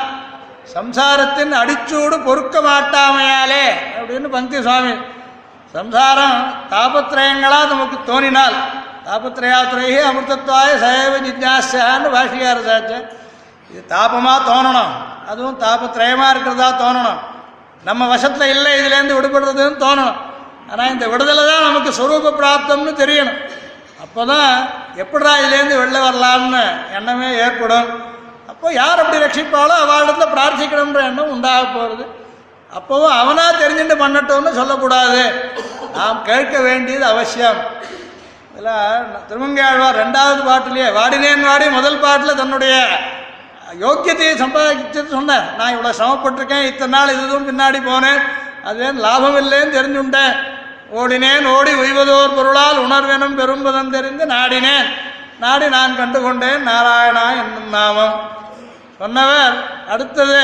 சம்சாரத்தின் 0.75 1.53
அடிச்சூடு 1.59 2.15
பொறுக்க 2.25 2.55
மாட்டாமையாலே 2.69 3.65
அப்படின்னு 3.99 4.27
பங்கி 4.34 4.57
சுவாமி 4.65 4.95
சம்சாரம் 5.75 6.38
தாபத்திரயங்களா 6.73 7.59
நமக்கு 7.71 7.97
தோணினால் 8.09 8.57
தாபத்திரயாத்திரையே 9.07 10.01
அமிர்தத்வாய 10.09 10.69
சைவ 10.84 11.13
ஜிஜாசான்னு 11.25 12.07
பாஷிகார 12.15 12.57
சாச்சு 12.67 12.97
இது 13.71 13.81
தாபமாக 13.93 14.39
தோணணும். 14.49 14.91
அதுவும் 15.31 15.57
தாபத்திரயமாக 15.63 16.31
இருக்கிறதா 16.34 16.69
தோணணும். 16.84 17.19
நம்ம 17.88 18.01
வசத்தில் 18.13 18.51
இல்லை 18.55 18.71
இதுலேருந்து 18.79 19.17
விடுபடுறதுன்னு 19.17 19.84
தோணணும். 19.85 20.19
ஆனால் 20.71 20.91
இந்த 20.95 21.05
விடுதலை 21.13 21.43
தான் 21.51 21.67
நமக்கு 21.69 21.91
சுரூப 21.99 22.34
பிராப்தம்னு 22.39 22.93
தெரியணும். 23.01 23.39
அப்போ 24.18 24.31
தான் 24.35 24.53
எப்படிடா 25.02 25.31
இதுலேருந்து 25.41 25.76
வெளில 25.80 25.98
வரலாம்னு 26.06 26.61
எண்ணமே 26.98 27.27
ஏற்படும். 27.41 27.89
அப்போ 28.52 28.68
யார் 28.77 29.02
அப்படி 29.02 29.18
ரட்சிப்பாலோ 29.23 29.76
அவளிடத்துல 29.81 30.26
பிரார்த்திக்கணுன்ற 30.31 31.02
எண்ணம் 31.10 31.34
உண்டாக 31.34 31.65
போகிறது 31.73 32.06
அப்போவும் 32.77 33.14
அவனாக 33.19 33.52
தெரிஞ்சுட்டு 33.64 33.98
பண்ணட்டும்னு 34.02 34.53
சொல்லக்கூடாது. 34.60 35.22
நாம் 35.99 36.23
கேட்க 36.31 36.56
வேண்டியது 36.68 37.06
அவசியம். 37.11 37.61
இதில் 38.56 38.73
திருமங்கையாழ்வார் 39.30 40.02
ரெண்டாவது 40.03 40.41
பாட்டிலேயே 40.49 40.89
வாடினேன் 40.98 41.48
வாடி 41.52 41.69
முதல் 41.77 42.02
பாட்டில் 42.07 42.39
தன்னுடைய 42.41 42.76
யோக்கியத்தையை 43.85 44.35
சம்பாதிச்சது 44.44 45.18
சொன்னேன். 45.18 45.48
நான் 45.60 45.73
இவ்வளோ 45.77 45.95
சிரமப்பட்டிருக்கேன் 46.02 46.69
இத்தனை 46.72 46.94
நாள் 46.98 47.15
இதுவும் 47.18 47.49
பின்னாடி 47.52 47.81
போனேன். 47.91 48.22
அதுவே 48.68 48.91
லாபம் 49.07 49.41
இல்லைன்னு 49.45 49.77
தெரிஞ்சுட்டேன். 49.80 50.35
ஓடினேன் 50.95 51.45
ஓடி 51.45 51.73
உய்வதோர் 51.73 52.35
பொருளால் 52.35 52.80
உணர்வெனும் 52.85 53.38
பெரும்பதம் 53.39 53.89
தெரிந்து 53.89 54.26
நாடினேன். 54.26 54.88
நாடி 55.39 55.68
நான் 55.69 55.97
கண்டுகொண்டேன் 55.97 56.61
நாராயணா 56.68 57.26
என்னும் 57.41 57.69
நாமம். 57.69 58.15
சொன்னவர் 58.99 59.55
அடுத்தது 59.93 60.41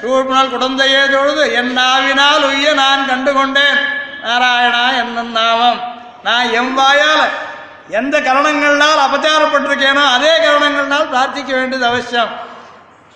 சூழ்நாள் 0.00 0.52
குடந்தையே 0.54 1.02
தொழுது 1.10 1.52
என் 1.52 1.72
நாவினால் 1.78 2.44
உய்ய 2.50 2.74
நான் 2.74 3.08
கண்டுகொண்டேன் 3.10 3.78
நாராயணா 4.26 4.84
என்னும் 5.02 5.30
நாமம். 5.30 5.80
நான் 6.22 6.52
எம் 6.52 6.74
வாயால் 6.74 7.26
எந்த 7.88 8.20
கரணங்கள்னால் 8.20 9.04
அபச்சாரப்பட்டிருக்கேனோ 9.06 10.04
அதே 10.16 10.32
கரணங்கள்னால் 10.46 11.10
பிரார்த்திக்க 11.12 11.52
வேண்டியது 11.52 11.86
அவசியம். 11.86 12.32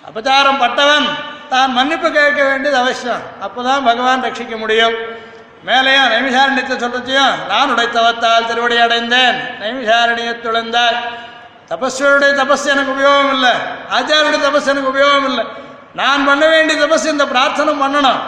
அபச்சாரம் 0.09 0.59
பட்டவன் 0.59 1.09
தான் 1.49 1.73
மன்னிப்பு 1.73 2.13
கேட்க 2.13 2.43
வேண்டியது 2.45 2.79
அவசியம். 2.79 3.23
அப்போதான் 3.45 3.85
பகவான் 3.85 4.25
ரட்சிக்க 4.25 4.57
முடியும். 4.59 4.97
மேலேயும் 5.69 6.11
நைமிசாரண்யத்தை 6.13 6.77
சொல்றதையும் 6.83 7.33
நான் 7.49 7.73
உடைத்தவத்தால் 7.73 8.47
திருவடி 8.51 8.77
அடைந்தேன். 8.85 9.39
நைமிசாரணியத் 9.63 10.45
துளைந்தாய் 10.45 11.01
தபஸ்வருடைய 11.71 12.33
தபஸ் 12.41 12.71
எனக்கு 12.73 12.93
உபயோகம் 12.95 13.33
இல்லை 13.35 13.53
ஆச்சாரியுடைய 13.97 14.41
தபஸ் 14.47 14.71
எனக்கு 14.73 14.93
உபயோகம் 14.93 15.29
இல்லை 15.31 15.45
நான் 16.01 16.25
பண்ண 16.29 16.45
வேண்டிய 16.53 16.77
தபஸ் 16.85 17.05
இந்த 17.13 17.25
பிரார்த்தனை 17.33 17.73
பண்ணணும். 17.83 18.21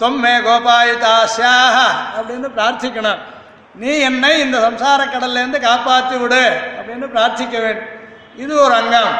தொம்மே 0.00 0.34
கோபாயுதாஸ்யாக 0.46 1.76
அப்படின்னு 2.16 2.48
பிரார்த்திக்கணும். 2.56 3.20
நீ 3.80 3.90
என்னை 4.08 4.32
இந்த 4.44 4.58
சம்சார 4.66 5.00
கடல்லேருந்து 5.14 5.60
காப்பாற்றி 5.60 6.16
விடு 6.22 6.44
அப்படின்னு 6.78 7.08
பிரார்த்திக்க 7.14 7.56
வேண்டும் 7.64 7.92
இது 8.42 8.54
ஒரு 8.64 8.74
அங்கம். 8.80 9.12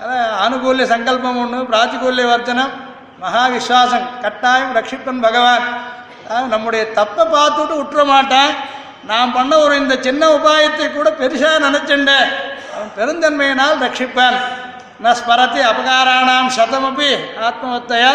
அதான் 0.00 0.84
சங்கல்பம் 0.94 1.40
ஒன்று 1.42 1.60
பிராத்திகூல்ய 1.72 2.26
வர்த்தனம் 2.32 2.72
மகா 3.20 3.44
விஸ்வாசம் 3.54 4.08
கட்டாயம் 4.22 4.74
ரட்சிப்பன் 4.78 5.22
பகவான். 5.26 5.66
நம்முடைய 6.52 6.82
தப்பை 6.98 7.24
பார்த்துட்டு 7.34 7.74
விட்டுற 7.80 8.04
மாட்டேன். 8.04 8.52
நான் 9.10 9.32
பண்ண 9.32 9.58
ஒரு 9.58 9.74
இந்த 9.76 9.94
சின்ன 10.06 10.22
உபாயத்தை 10.36 10.86
கூட 10.92 11.08
பெருசாக 11.20 11.64
நினைச்சுண்டேன் 11.66 12.28
அவன் 12.74 12.90
பெருந்தன்மையினால் 12.96 13.82
ரட்சிப்பான். 13.84 14.38
ந 15.04 15.14
ஸ்மரதி 15.20 15.60
அபகாராணாம் 15.70 16.50
சதமபி 16.58 17.10
ஆத்மவத்தையா 17.48 18.12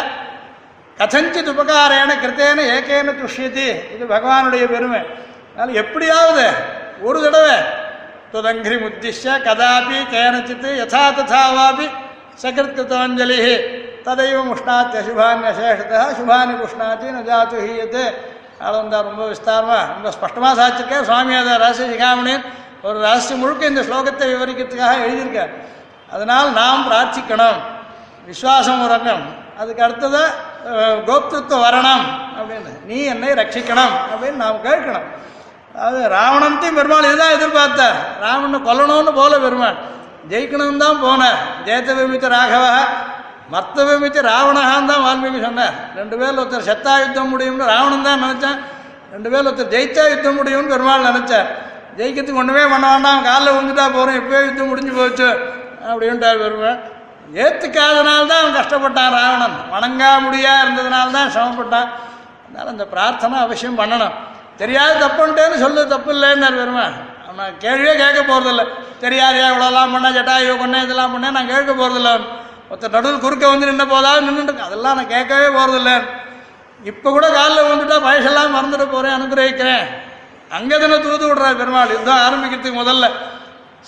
கதஞ்சித் 0.99 1.51
உபகாரேன 1.53 2.11
கிருத்தேன 2.23 2.59
ஏகேன 2.75 3.13
துஷ்யதி. 3.21 3.67
இது 3.93 4.03
பகவானுடைய 4.09 4.63
பெருமை. 4.73 5.01
அதனால் 5.55 5.79
எப்படியாவது 5.83 6.45
ஒரு 7.01 7.19
தடவை 7.23 7.55
துதங்கிரி 8.33 8.77
முத்திஷ 8.83 9.23
கதாபி 9.47 9.99
கேனச்சித்து 10.15 10.69
யதா 10.81 11.05
ததாவாபி 11.17 11.87
சகிருத்கிருதாஞ்சலி 12.41 13.39
ததைவ 14.05 14.43
முஷ்ணாத்தி 14.43 14.97
அசுபான்யசேஷத்தா 14.97 16.01
சுபானி 16.19 16.53
புஷ்ணாத்தி 16.61 17.07
நஜாத்து 17.09 17.29
ஜாத்து 17.29 17.67
ஹீயத்து 17.67 18.03
அது 18.59 18.77
வந்து 18.77 19.01
ரொம்ப 19.01 19.27
விஸ்தாரமாக 19.27 19.93
ரொம்ப 19.93 20.11
ஸ்பஷ்டமாக 20.11 20.53
சாதிச்சிருக்கேன் 20.61 21.03
சுவாமி 21.03 21.35
அதை 21.35 21.57
ரகசிய 21.57 21.87
சிகாமணியன் 21.91 22.43
ஒரு 22.83 22.99
ரகசியம் 22.99 23.39
முழுக்க 23.39 23.65
இந்த 23.65 23.81
ஸ்லோகத்தை 23.81 24.25
விவரிக்கிறதுக்காக 24.27 25.05
எழுதியிருக்கார். 25.05 25.51
அதனால் 26.11 26.51
நாம் 26.51 26.85
பிரார்த்திக்கணும். 26.89 27.59
விஸ்வாசம் 28.27 28.83
உறங்கும். 28.85 29.23
அதுக்கு 29.57 29.83
அடுத்தது 29.83 30.21
அஹ், 30.65 31.59
வரணம் 31.59 32.03
அப்படின்னு. 32.39 32.71
நீ 32.85 33.03
என்னை 33.03 33.29
ரட்சிக்கணும் 33.31 33.93
அப்படின்னு 34.09 34.35
நாம் 34.35 34.63
கேட்கணும். 34.63 35.07
அது 35.75 36.09
ராவணன்த்தையும் 36.09 36.75
பெருமாள் 36.75 37.03
இதுதான் 37.03 37.35
எதிர்பார்த்தார்? 37.35 37.97
ராவணனை 38.21 38.59
கொல்லணும்னு 38.59 39.13
போல 39.13 39.39
பெருமாள். 39.39 39.77
ஜெயிக்கணும்னு 40.29 40.77
தான் 40.77 41.01
போனார். 41.03 41.39
ஜெயத்த 41.65 41.95
விமித்த 41.99 42.27
ராகவா 42.29 42.73
மத்த 43.53 43.85
விமித்த 43.87 44.19
ராவணகான் 44.31 44.89
தான் 44.91 45.03
வால்மீகி 45.05 45.39
சொன்னார். 45.47 45.75
ரெண்டு 45.99 46.15
பேர் 46.19 46.37
ஒருத்தர் 46.41 46.67
செத்தா 46.69 46.93
யுத்தம் 47.03 47.31
முடியும்னு 47.33 47.65
ராவணன் 47.73 48.07
தான் 48.07 48.21
நினச்சேன். 48.25 48.57
ரெண்டு 49.13 49.29
பேர் 49.31 49.47
ஒருத்தர் 49.47 49.71
ஜெயிச்சா 49.73 50.03
யுத்தம் 50.11 50.37
முடியும்னு 50.39 50.73
பெருமாள் 50.73 51.07
நினச்சேன் 51.09 51.47
ஜெயிக்கிறதுக்கு 51.97 52.41
ஒன்றுமே 52.41 52.63
பண்ண 52.73 52.85
வேண்டாம். 52.93 53.23
காலில் 53.29 53.53
விழுந்துட்டா 53.55 53.85
போகிறோம் 53.95 54.17
எப்பயோ 54.19 54.41
யுத்தம் 54.47 54.69
முடிஞ்சு 54.71 54.93
போச்சு. 54.99 55.29
அப்படின்ட்டார் 55.89 56.41
பெருமாள். 56.43 56.79
ஏற்றுக்காதனால 57.43 58.21
தான் 58.31 58.41
அவன் 58.43 58.57
கஷ்டப்பட்டான் 58.59 59.13
ராவணன். 59.17 59.57
வணங்கா 59.73 60.11
முடியா 60.25 60.53
இருந்ததுனால 60.63 61.11
தான் 61.17 61.31
சிரமப்பட்டான். 61.35 61.89
அதனால் 62.45 62.71
அந்த 62.73 62.85
பிரார்த்தனை 62.93 63.37
அவசியம் 63.45 63.79
பண்ணணும். 63.81 64.15
தெரியாது 64.61 64.95
தப்புன்ட்டேன்னு 65.03 65.57
சொல்லு 65.63 65.81
தப்பு 65.95 66.11
இல்லைன்னார் 66.15 66.59
பெருமாள். 66.61 66.95
அவனை 67.27 67.45
கேள்வியே 67.65 67.93
கேட்க 68.03 68.21
போகிறதில்ல 68.31 68.63
தெரியாதையா 69.03 69.45
இவ்வளோலாம் 69.51 69.93
பண்ணேன் 69.95 70.15
ஜட்டாயோ 70.17 70.55
பண்ணேன் 70.63 70.83
இதெல்லாம் 70.85 71.13
பண்ணேன் 71.13 71.35
நான் 71.37 71.51
கேட்க 71.53 71.71
போகிறதில்ல 71.81 72.11
ஒருத்தர் 72.71 72.95
நடுவில் 72.95 73.23
குறுக்க 73.23 73.45
வந்து 73.53 73.69
நின்ன 73.69 73.85
போதாவது 73.93 74.27
நின்றுட்டு 74.27 74.65
அதெல்லாம் 74.67 74.97
நான் 74.97 75.13
கேட்கவே 75.15 75.47
போகிறதில்ல 75.57 75.91
இப்போ 76.89 77.07
கூட 77.15 77.25
காலில் 77.37 77.67
வந்துட்டா 77.69 77.97
வயசெல்லாம் 78.05 78.55
மறந்துட்டு 78.55 78.85
போகிறேன் 78.93 79.15
அனுகிரகிக்கிறேன். 79.17 79.83
அங்கே 80.57 80.77
தானே 80.83 80.97
தூது 81.03 81.25
விடுறார் 81.27 81.59
பெருமாள். 81.59 81.91
யுத்தம் 81.95 82.23
ஆரம்பிக்கிறதுக்கு 82.27 82.79
முதல்ல. 82.79 83.05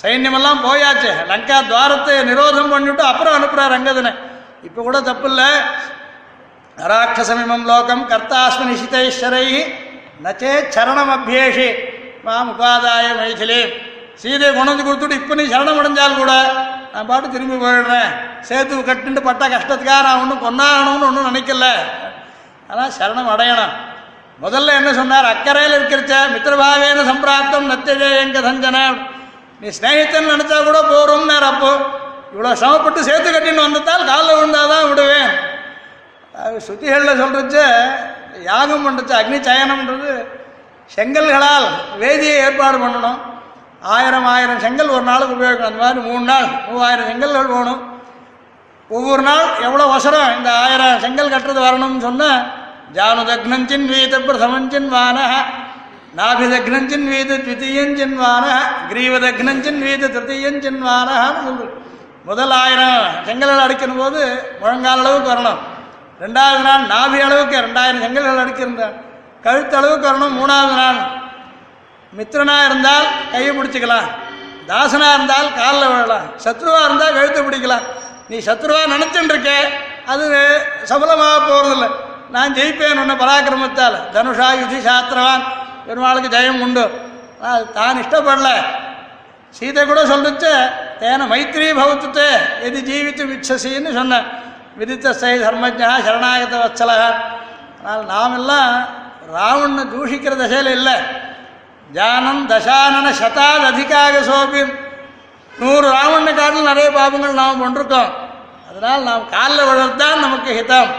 சைன்யமெல்லாம் 0.01 0.60
போயாச்சு. 0.68 1.11
லங்கா 1.31 1.57
துவாரத்தை 1.69 2.14
நிரோதம் 2.30 2.72
பண்ணிவிட்டு 2.73 3.03
அப்புறம் 3.11 3.35
அனுப்புகிறார் 3.38 3.77
அங்கதனை 3.77 4.11
இப்போ 4.68 4.80
கூட 4.81 4.97
தப்பு 5.10 5.27
இல்லை 5.31 5.49
நராட்சசமிமம் 6.77 7.65
லோகம் 7.72 8.03
கர்த்தாஸ்மி 8.11 8.65
நிஷிதைஸ்வரை 8.69 9.47
நச்சே 10.26 10.53
சரணம் 10.76 11.11
அபியேஷி 11.15 11.68
மாம் 12.26 12.51
உபாதாய 12.53 13.07
மைசிலே 13.19 13.61
சீதையை 14.22 14.51
கொண்டு 14.53 14.72
வந்து 14.72 14.88
கொடுத்துட்டு 14.88 15.19
இப்போ 15.22 15.35
நீ 15.39 15.45
சரணம் 15.53 15.80
அடைஞ்சால் 15.81 16.19
கூட 16.22 16.34
நான் 16.94 17.07
பாட்டு 17.10 17.28
திரும்பி 17.30 17.57
போயிடுறேன். 17.65 18.10
சேர்த்து 18.49 18.82
கட்டுண்டு 18.90 19.22
பட்ட 19.28 19.44
கஷ்டத்துக்காக 19.53 20.03
நான் 20.07 20.22
ஒன்றும் 20.24 20.44
கொண்டாடணும்னு 20.45 21.07
ஒன்றும் 21.10 21.30
நினைக்கல. 21.30 21.68
ஆனால் 22.70 22.94
சரணம் 22.98 23.32
அடையணும். 23.34 23.74
முதல்ல 24.44 24.76
என்ன 24.80 24.94
சொன்னார்? 24.94 25.28
அக்கறையில் 25.34 25.76
இருக்கிறச்ச 25.78 26.14
மித்திரபாவேன 26.34 27.03
சம்பிராப்தம் 27.10 27.70
நத்தஜே 27.72 28.10
எங்க 28.24 28.40
சஞ்சன 28.48 28.78
நீ 29.60 29.68
ஸ்நேகித்தன் 29.80 30.32
நினைச்சா 30.34 30.57
கூட 30.64 30.80
போறோம்னார் 30.91 31.49
அப்போ. 31.52 31.72
இவ்வளோ 32.34 32.53
சிரமப்பட்டு 32.61 33.02
சேர்த்து 33.10 33.30
கட்டின்னு 33.32 33.65
வந்ததால் 33.65 34.07
காலில் 34.11 34.38
விழுந்தாதான் 34.38 34.88
விடுவேன். 34.90 35.32
அது 36.44 36.57
சுத்திகளில் 36.68 37.22
சொல்கிறச்ச 37.24 37.60
யாகம் 38.52 38.86
பண்ணுறச்சு 38.86 39.14
அக்னி 39.20 39.40
சயனம்ன்றது 39.49 40.11
செங்கல்களால் 40.95 41.68
வேதியை 42.02 42.38
ஏற்பாடு 42.45 42.78
பண்ணணும். 42.78 43.20
ஆயிரம் 43.93 44.27
ஆயிரம் 44.34 44.61
செங்கல் 44.64 44.93
ஒரு 44.95 45.03
நாளுக்கு 45.10 45.35
உபயோகிக்கணும். 45.38 45.69
அந்த 45.72 45.81
மாதிரி 45.84 46.01
மூணு 46.10 46.26
நாள் 46.31 46.47
மூவாயிரம் 46.68 47.10
செங்கல்கள் 47.10 47.51
போகணும் 47.53 47.81
ஒவ்வொரு 48.89 49.23
நாள் 49.27 49.47
எவ்வளோ 49.65 49.84
அவசரம்? 49.89 50.31
இந்த 50.38 50.49
ஆயிரம் 50.64 51.01
செங்கல் 51.03 51.34
கட்டுறது 51.34 51.61
வரணும்னு 51.68 52.05
சொன்னால் 52.07 52.41
ஜானுதக்னஞ்சின் 52.97 53.88
வீத 53.91 54.14
பிரதமஞ்சின் 54.27 54.89
வானக 54.95 55.31
நாபிதக்னஞ்சின் 56.18 57.07
வீத 57.11 57.38
த்விதீயஞ்சின் 57.45 58.15
வானக 58.23 58.57
கிரீவதக்னஞ்சின் 58.89 59.80
வீத 59.85 60.10
திருத்தியஞ்சின் 60.15 60.80
வானகான்னு 60.88 61.41
சொல்லு 61.47 61.65
முதல் 62.27 62.53
ஆயிரம் 62.61 63.07
செங்கல்கள் 63.27 63.64
அடிக்கணும் 63.65 64.01
போது 64.01 64.22
முழங்கால் 64.60 65.01
அளவுக்கு 65.03 65.31
வரணும். 65.34 65.61
ரெண்டாவது 66.23 66.61
நாள் 66.68 66.84
நாபி 66.93 67.19
அளவுக்கு 67.27 67.55
ரெண்டாயிரம் 67.65 68.03
செங்கல்கள் 68.05 68.41
அடிக்கிருந்தார் 68.43 68.95
கழுத்து 69.45 69.76
அளவுக்கு 69.80 70.07
வரணும் 70.10 70.38
மூணாவது 70.39 70.76
நாள். 70.81 71.01
மித்திரனா 72.18 72.56
இருந்தால் 72.68 73.07
கையை 73.34 73.52
பிடிச்சிக்கலாம். 73.57 74.07
தாசனா 74.69 75.07
இருந்தால் 75.15 75.48
காலில் 75.60 75.90
விழலாம். 75.91 76.27
சத்ருவா 76.45 76.81
இருந்தால் 76.88 77.15
கழுத்தை 77.18 77.41
பிடிக்கலாம். 77.48 77.85
நீ 78.30 78.38
சத்ருவா 78.49 78.81
நினைச்சுட்டு 78.94 79.34
இருக்க 79.34 79.52
அது 80.11 80.26
சபலமாக 80.91 81.38
போகிறதில்ல 81.49 81.88
நான் 82.35 82.56
ஜெயிப்பேன் 82.57 83.02
உன்ன 83.02 83.14
பராக்கிரமத்தால். 83.23 83.98
தனுஷா 84.15 84.48
யுதி 84.61 84.80
சாத்திரவான் 84.88 85.44
பெருமாளுக்கு 85.88 86.30
ஜெயம் 86.35 86.61
உண்டு. 86.65 86.85
ஆனால் 87.41 87.65
தான் 87.77 87.99
இஷ்டப்படல. 88.03 88.49
சீதை 89.57 89.81
கூட 89.90 90.02
சொல்லிச்சு 90.11 90.52
தேன 91.02 91.26
மைத்ரி 91.31 91.68
பௌத்தத்தை 91.80 92.27
எது 92.68 92.80
ஜீவித்து 92.90 93.23
விச்சசின்னு 93.31 93.91
சொன்னேன் 93.99 94.27
விதித்த 94.80 95.07
சை 95.22 95.34
தர்மஜா 95.44 95.90
சரணாகத 96.06 96.53
வச்சலகா 96.64 97.10
ஆனால் 97.81 98.06
நாம் 98.14 98.35
எல்லாம் 98.40 98.72
ராவணனை 99.35 99.84
தூஷிக்கிற 99.94 100.34
தசையில் 100.41 100.72
இல்லை. 100.77 100.95
ஜானம் 101.91 102.43
தசானன 102.47 103.07
சதாத் 103.22 103.65
அதிகாக 103.65 104.22
சோபியம் 104.22 104.73
நூறு 105.60 105.89
ராவண 105.89 106.31
நிறைய 106.61 106.89
பாபங்கள் 106.89 107.39
நாம் 107.41 107.61
பண்ணிருக்கோம் 107.64 108.11
அதனால் 108.69 109.01
நாம் 109.01 109.30
காலில் 109.30 109.68
விழுறதுதான் 109.68 110.23
நமக்கு 110.26 110.51
ஹிதம். 110.60 110.91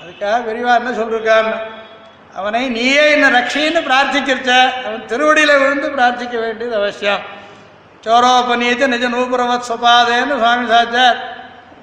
அதுக்காக 0.00 0.38
விரிவா 0.48 0.74
என்ன 0.74 0.90
சொல்லிருக்கான்னு 0.90 1.54
அவனை 2.34 2.68
நீயே 2.68 3.10
என்ன 3.10 3.28
ரட்சின்னு 3.28 3.80
பிரார்த்திச்சிருச்ச. 3.88 4.72
அவன் 4.86 5.06
திருவடியில் 5.06 5.58
விழுந்து 5.58 5.88
பிரார்த்திக்க 5.88 6.40
வேண்டியது 6.40 6.74
அவசியம். 6.76 7.22
சோரோபநீத்து 8.04 8.86
நிஜ 8.86 9.08
நூபுரவத் 9.08 9.68
சுபாதேன்னு 9.68 10.38
சுவாமி 10.38 10.70
சாச்சார். 10.70 11.18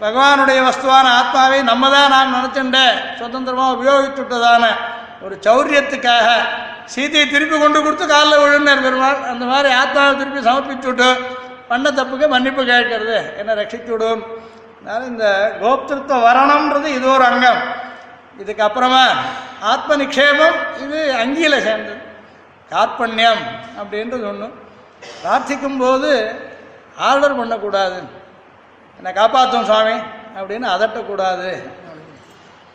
பகவானுடைய 0.01 0.59
வஸ்துவான 0.67 1.07
ஆத்மாவை 1.19 1.61
நம்ம 1.61 1.89
தான் 1.89 2.09
நாம் 2.09 2.34
நினச்சிண்டேன் 2.35 3.17
சுதந்திரமாக 3.19 3.73
உபயோகிச்சுட்டதான 3.77 4.65
ஒரு 5.25 5.35
சௌரியத்துக்காக 5.45 6.27
சீதையை 6.93 7.25
திருப்பி 7.31 7.55
கொண்டு 7.57 7.79
கொடுத்து 7.81 8.05
காலில் 8.11 8.41
விழுந்தார் 8.43 8.85
பெருமாள். 8.85 9.19
அந்த 9.31 9.43
மாதிரி 9.51 9.69
ஆத்மாவை 9.81 10.13
திருப்பி 10.19 10.41
சமர்ப்பிச்சு 10.47 10.87
விட்டு 10.91 11.09
பண்ண 11.71 11.87
தப்புக்கு 11.97 12.27
மன்னிப்பு 12.33 12.61
கேட்கறது. 12.71 13.17
என்ன 13.39 13.55
ரட்சித்து 13.59 13.91
விடும் 13.93 14.23
அதனால் 14.77 15.09
இந்த 15.11 15.25
கோப்திருத்த 15.61 16.13
வரணம்ன்றது 16.27 16.87
இது 16.97 17.07
ஒரு 17.15 17.25
அங்கம். 17.31 17.61
இதுக்கப்புறமா 18.41 19.03
ஆத்ம 19.71 19.97
நிக்ஷேபம் 20.03 20.57
இது 20.83 20.99
அங்கியில் 21.23 21.65
சேர்ந்தது. 21.67 22.01
கார்பண்யம் 22.71 23.43
அப்படின்றது 23.79 24.25
ஒன்று 24.31 24.47
பிரார்த்திக்கும் 25.21 25.79
போது 25.83 26.11
ஆர்டர் 27.09 27.39
பண்ணக்கூடாது. 27.39 27.99
என்னை 28.99 29.11
காப்பாற்றும் 29.19 29.67
சுவாமி 29.69 29.97
அப்படின்னு 30.37 30.67
அதட்டக்கூடாது. 30.75 31.49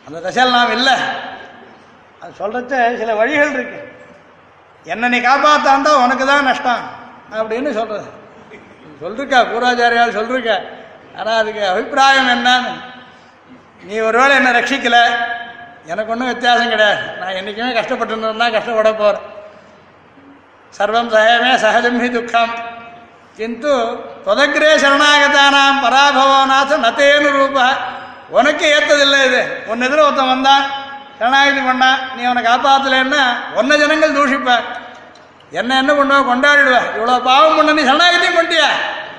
அந்த 0.07 0.19
தசையில் 0.27 0.57
நாம் 0.59 0.77
இல்லை 0.79 0.97
அது 2.25 2.33
சொல்கிறச்ச 2.39 2.99
சில 2.99 3.15
வழிகள் 3.15 3.53
இருக்கு. 3.53 3.81
என்னை 4.85 5.09
நீ 5.09 5.19
காப்பாற்றாந்தா 5.29 5.93
உனக்கு 6.05 6.27
தான் 6.27 6.47
நஷ்டம். 6.49 6.85
அப்படின்னு 7.39 7.71
சொல்கிறது 7.79 8.09
சொல்லிருக்கா 9.03 9.39
பூராச்சாரியால் 9.51 10.17
சொல்லிருக்க 10.19 10.53
ஆனால் 11.19 11.39
அதுக்கு 11.41 11.63
அபிப்பிராயம் 11.69 12.31
என்னன்னு? 12.35 12.73
நீ 13.89 13.99
ஒருவேளை 13.99 14.37
என்னை 14.37 14.53
ரட்சிக்கல. 14.53 14.99
எனக்கு 15.87 16.13
ஒன்றும் 16.13 16.29
வித்தியாசம் 16.29 16.71
கிடையாது. 16.71 17.03
நான் 17.21 17.37
என்றைக்குமே 17.39 17.73
கஷ்டப்பட்டு 17.73 18.21
தான் 18.21 18.55
கஷ்டப்பட 18.57 18.93
போகிறேன் 18.93 19.27
சர்வம் 20.79 21.11
சகமே 21.15 21.51
சகஜம் 21.65 22.01
ஹி 22.03 22.09
துக்கம். 22.11 22.55
கிந்து 23.37 23.75
தொதக்கிரே 24.27 24.73
சரணாகதானாம் 24.85 25.83
பராபவநாச 25.85 26.79
நத்தேனு 26.87 27.31
ரூபா. 27.39 27.67
உனக்கு 28.29 28.67
ஏற்றதில்லை 28.77 29.21
இது. 29.29 29.43
உன் 29.67 29.81
எதிர 29.81 30.01
ஒருத்தன் 30.07 30.33
வந்தான். 30.35 30.65
சரணாகதி 31.25 31.61
பண்ணான் 31.67 32.01
நீ 32.15 32.23
அவனை 32.29 32.41
காப்பாற்றலன்னா 32.49 33.21
ஒன்ன 33.59 33.77
ஜனங்கள் 33.83 34.17
தூஷிப்ப. 34.17 34.51
என்ன 35.61 35.77
என்ன 35.83 35.93
பண்ணுவ 35.99 36.19
கொண்டாடிடுவ? 36.31 36.79
இவ்வளோ 36.97 37.15
பாவம் 37.29 37.57
பண்ண 37.59 37.75
நீ 37.77 37.83
சரணாகதியும் 37.89 38.39
கொண்டியா? 38.39 38.69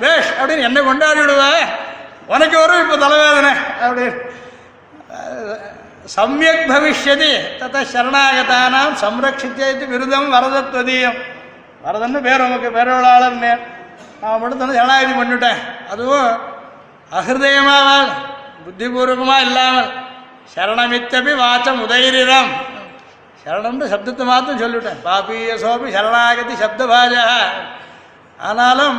பேஷ் 0.02 0.30
அப்படின்னு 0.38 0.68
என்ன 0.69 0.80
கொண்டாடிடுவ? 0.90 1.44
உனக்கு 2.34 2.56
வரும் 2.61 2.82
இப்போ 2.84 2.95
தலைவேதனை 3.03 3.53
அப்படின்னு. 3.84 4.19
சமயக் 6.15 6.64
பவிஷ்யதி 6.72 7.32
தத்த 7.60 7.84
சரணாகதானாம் 7.94 8.95
சம்ரட்சித்தேத்து 9.03 9.86
விருதம் 9.94 10.30
வரதத்வதீயம். 10.36 11.19
வரதன்னு 11.86 12.19
பேர் 12.27 12.45
உமக்கு 12.48 12.69
பேரொழாளர் 12.77 13.41
நேர் 13.44 13.64
நான் 14.22 14.40
மட்டும் 14.41 14.60
தானே 14.61 14.73
பண்ணிட்டேன். 14.73 15.19
பண்ணிவிட்டேன் 15.22 15.61
அதுவும் 15.94 16.30
அஹிருதயமாக 17.19 17.90
புத்திபூர்வமாக 18.65 19.45
இல்லாமல். 19.48 19.91
சரணமித்தபி 20.53 21.34
வாச்சம் 21.43 21.81
உதயிரிடம் 21.85 22.51
சரணம்னு 23.41 23.85
சப்தத்தை 23.93 24.23
மாத்திரம் 24.30 24.61
சொல்லிவிட்டேன். 24.63 25.01
பாபிய 25.07 25.55
சோபி 25.63 25.88
சரணாகதி 25.95 26.55
சப்தபாஜா 26.63 27.23
ஆனாலும் 28.47 28.97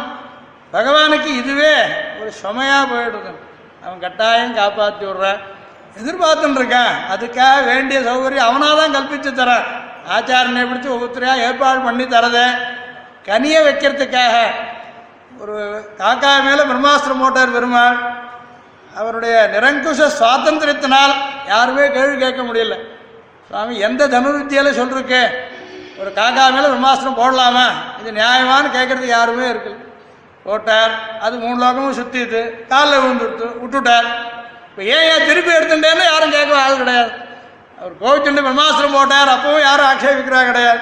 பகவானுக்கு 0.75 1.31
இதுவே 1.41 1.75
ஒரு 2.21 2.31
சுமையாக 2.43 2.85
போயிடுது 2.93 3.33
அவன் 3.85 4.03
கட்டாயம் 4.05 4.57
காப்பாற்றி 4.61 5.05
விடுறான். 5.07 5.43
எதிர்பார்த்துன்னு 6.01 6.59
இருக்கான். 6.61 6.95
அதுக்காக 7.13 7.59
வேண்டிய 7.73 7.99
சௌகரியம் 8.09 8.49
அவனாக 8.51 8.75
தான் 8.81 8.97
கல்பித்து 8.97 9.31
தரான். 9.33 9.67
ஆச்சாரனை 10.15 10.65
பிடிச்சி 10.71 10.89
ஒவ்வொருத்தரையாக 10.95 11.45
ஏற்பாடு 11.47 11.81
பண்ணி 11.89 12.05
தரதை. 12.15 12.47
கனியை 13.29 13.61
வைக்கிறதுக்காக 13.67 14.35
ஒரு 15.43 15.57
காக்கா 16.01 16.33
மேலே 16.49 16.63
பிரம்மாஸ்திரம் 16.71 17.23
போட்டார் 17.23 17.57
பெருமாள். 17.57 17.99
அவருடைய 19.01 19.35
நிரங்குஷ 19.55 20.03
சுவாதந்திரத்தினால் 20.19 21.15
யாருமே 21.53 21.85
கேள்வி 21.97 22.17
கேட்க 22.25 22.43
முடியல. 22.49 22.77
சுவாமி 23.49 23.75
எந்த 23.89 24.03
தனுர்வித்தியால 24.15 24.71
சொல்லிருக்கு 24.79 25.21
ஒரு 26.01 26.11
காக்கா 26.19 26.45
மேலே 26.55 26.69
பிரம்மாஸ்திரம் 26.73 27.19
போடலாமா? 27.21 27.67
இது 28.01 28.11
நியாயமான்னு 28.21 28.71
கேட்கறதுக்கு 28.77 29.17
யாருமே 29.19 29.47
இருக்குது 29.53 29.83
போட்டார். 30.47 30.93
அது 31.25 31.35
மூணு 31.45 31.57
லோகமும் 31.63 31.97
சுற்றிட்டு 31.99 32.41
காலில் 32.73 33.01
விழுந்துடுத்து 33.03 33.47
விட்டுட்டார். 33.63 34.09
இப்போ 34.69 34.83
ஏன் 34.95 35.07
ஏன் 35.13 35.27
திருப்பி 35.29 35.53
எடுத்துட்டேன்னு 35.59 36.05
யாரும் 36.11 36.35
கேட்க 36.37 36.53
ஆள் 36.65 36.81
கிடையாது. 36.83 37.11
அவர் 37.81 37.95
கோவிச்சுண்டு 38.03 38.45
பிரம்மாஸ்திரம் 38.47 38.97
போட்டார் 38.99 39.33
அப்பவும் 39.35 39.67
யாரும் 39.69 39.89
ஆக்ஷேபிக்கிறா 39.93 40.43
கிடையாது. 40.51 40.81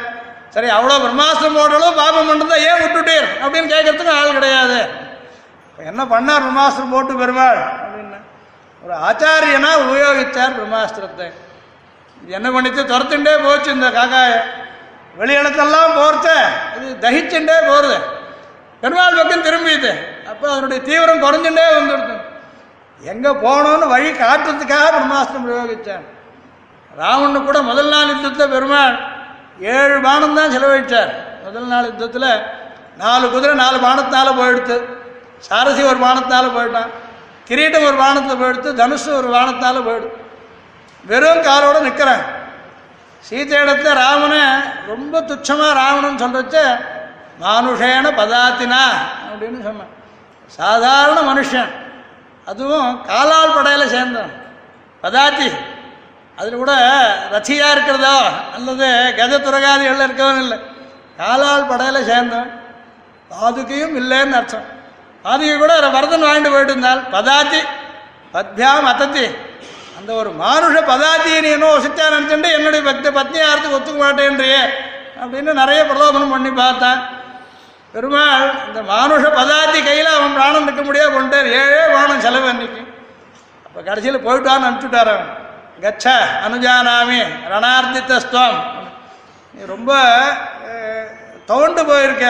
சரி 0.55 0.69
அவ்வளோ 0.77 0.99
பிரம்மாஸ்திரம் 1.05 1.59
போட்டாலும் 1.59 1.99
பாபம் 2.03 2.29
பண்ணுறதா 2.31 2.59
ஏன் 2.69 2.83
விட்டுட்டீர்? 2.83 3.27
அப்படின்னு 3.43 3.73
கேட்கறதுக்கும் 3.75 4.19
ஆள் 4.21 4.37
கிடையாது. 4.39 4.79
என்ன 5.79 6.03
பண்ணார் 6.05 6.43
பிரம்மாஸ்திரம் 6.43 6.91
போட்டு 6.91 7.15
பெருமாள்? 7.17 7.61
அப்படின்னு. 7.83 8.19
ஒரு 8.83 8.95
ஆச்சாரியனா 9.09 9.71
உபயோகித்தார் 9.85 10.57
பிரம்மாஸ்திரத்தை. 10.59 11.27
என்ன 12.29 12.49
பண்ணிச்சு? 12.51 12.83
துரத்துண்டே 12.85 13.43
போச்சு 13.43 13.71
இந்த 13.71 13.89
காக்காய. 13.89 14.35
வெளியிடத்தெல்லாம் 15.19 15.95
போர்த்த. 15.97 16.29
இது 16.77 16.93
தகிச்சுண்டே 17.01 17.57
போறது. 17.71 17.97
பெருமாள் 18.81 19.17
பக்கம் 19.17 19.43
திரும்பிது 19.43 19.91
அப்போ 20.31 20.51
அதனுடைய 20.51 20.83
தீவிரம் 20.83 21.23
குறைஞ்சுட்டே 21.23 21.67
வந்துடுது. 21.75 22.17
எங்கே 23.01 23.31
போகணும்னு 23.45 23.87
வழி 23.87 24.11
காட்டுறதுக்காக 24.11 24.91
பிரம்மாஸ்திரம் 24.91 25.45
பிரயோகித்தார் 25.45 26.05
ராவணு 26.95 27.45
கூட 27.45 27.63
முதல் 27.63 27.89
நாள் 27.89 28.09
யுத்தத்தில் 28.09 28.49
பெருமாள் 28.49 28.97
ஏழு 29.61 30.01
பானம் 30.01 30.35
தான் 30.35 30.53
செலவழித்தார் 30.53 31.13
முதல் 31.45 31.67
நாள் 31.67 31.85
யுத்தத்தில் 31.85 32.29
நாலு 32.97 33.31
குதிரை 33.31 33.55
நாலு 33.55 33.79
பானத்தினால 33.79 34.37
போயிடுத்து 34.37 34.77
சாரசி 35.51 35.85
ஒரு 35.85 35.99
பானத்தினால 35.99 36.51
போயிட்டான். 36.57 36.91
கிரீட்டம் 37.49 37.85
ஒரு 37.85 37.97
வானத்தில் 37.97 38.41
போயிடுத்து 38.41 38.77
தனுஷு 38.77 39.13
ஒரு 39.13 39.29
வானத்தால் 39.29 39.87
போயிடுது 39.87 40.11
வெறும் 41.05 41.43
காலோடு 41.43 41.81
நிற்கிறேன் 41.81 42.43
சீதை 43.21 43.59
இடத்துல 43.59 43.95
ராமனை 43.95 44.41
ரொம்ப 44.87 45.21
துச்சமாக 45.21 45.73
ராவணன் 45.73 46.21
சொல்கிறச்ச 46.23 46.85
மானுஷேன 47.41 48.07
பதாத்தினா 48.11 48.85
அப்படின்னு 49.33 49.63
சொன்னான். 49.63 49.93
சாதாரண 50.47 51.35
மனுஷன். 51.35 51.69
அதுவும் 52.47 53.05
காலால் 53.07 53.55
படையில் 53.55 53.89
சேர்ந்தான் 53.89 54.31
பதாத்தி. 55.03 55.53
அதில் 56.37 56.55
கூட 56.55 56.73
ரசியாக 57.31 57.73
இருக்கிறதோ? 57.73 58.21
அல்லது 58.55 59.15
கஜ 59.17 59.39
துறகாதிகளில் 59.39 60.07
இருக்கவன் 60.07 60.39
இல்லை. 60.39 60.59
காலால் 61.17 61.67
படையில் 61.67 62.09
சேர்ந்தவன். 62.09 62.61
பாதுகையும் 63.31 63.97
இல்லைன்னு 63.97 64.33
அர்த்தம். 64.33 64.74
பாதுகை 65.25 65.57
கூட 65.57 65.73
வரதன் 65.89 66.27
வாங்கிட்டு 66.27 66.51
போயிட்டு 66.51 66.73
இருந்தால் 66.73 67.03
பதாத்தி 67.13 67.61
பத்யாம் 68.35 68.89
அத்தத்தி. 68.91 69.27
அந்த 69.99 70.11
ஒரு 70.15 70.31
மானுஷ 70.41 70.77
பதாத்தியை 70.89 71.39
நீ 71.41 71.51
என்ன 71.51 71.67
வசித்தா 71.73 72.07
நினச்சுட்டு 72.11 72.49
என்னுடைய 72.53 72.83
பக்தி 72.83 73.09
பத்னியாரத்துக்கு 73.11 73.77
ஒத்துக்க 73.77 73.99
மாட்டேன்றியே 74.01 74.63
அப்படின்னு 75.21 75.53
நிறைய 75.55 75.81
பிரலோபனம் 75.83 76.33
பண்ணி 76.33 76.51
பார்த்தான். 76.55 77.01
பெருமாள் 77.95 78.49
இந்த 78.69 78.81
மானுஷ 78.91 79.25
பதாத்தி 79.37 79.81
கையில் 79.83 80.11
அவன் 80.15 80.35
பிராணம் 80.35 80.67
நிற்க 80.67 80.83
முடியாது 80.83 81.13
கொண்டார் 81.13 81.49
ஏழே 81.59 81.83
பிராணம் 81.87 82.21
செலவு 82.21 82.49
அன்னைக்கு 82.49 82.83
அப்போ 83.67 83.81
கடைசியில் 83.83 84.25
போயிட்டான்னு 84.27 84.67
அனுப்பிச்சுட்டார் 84.67 85.13
அவன். 85.15 85.31
கச்ச 85.81 86.07
அனுஜானாமி 86.47 87.21
ரணார்த்தித்தஸ்துவம். 87.51 88.59
நீ 89.55 89.63
ரொம்ப 89.67 89.91
அஹ், 90.67 91.09
துவண்டு 91.47 91.83
போயிருக்க. 91.87 92.27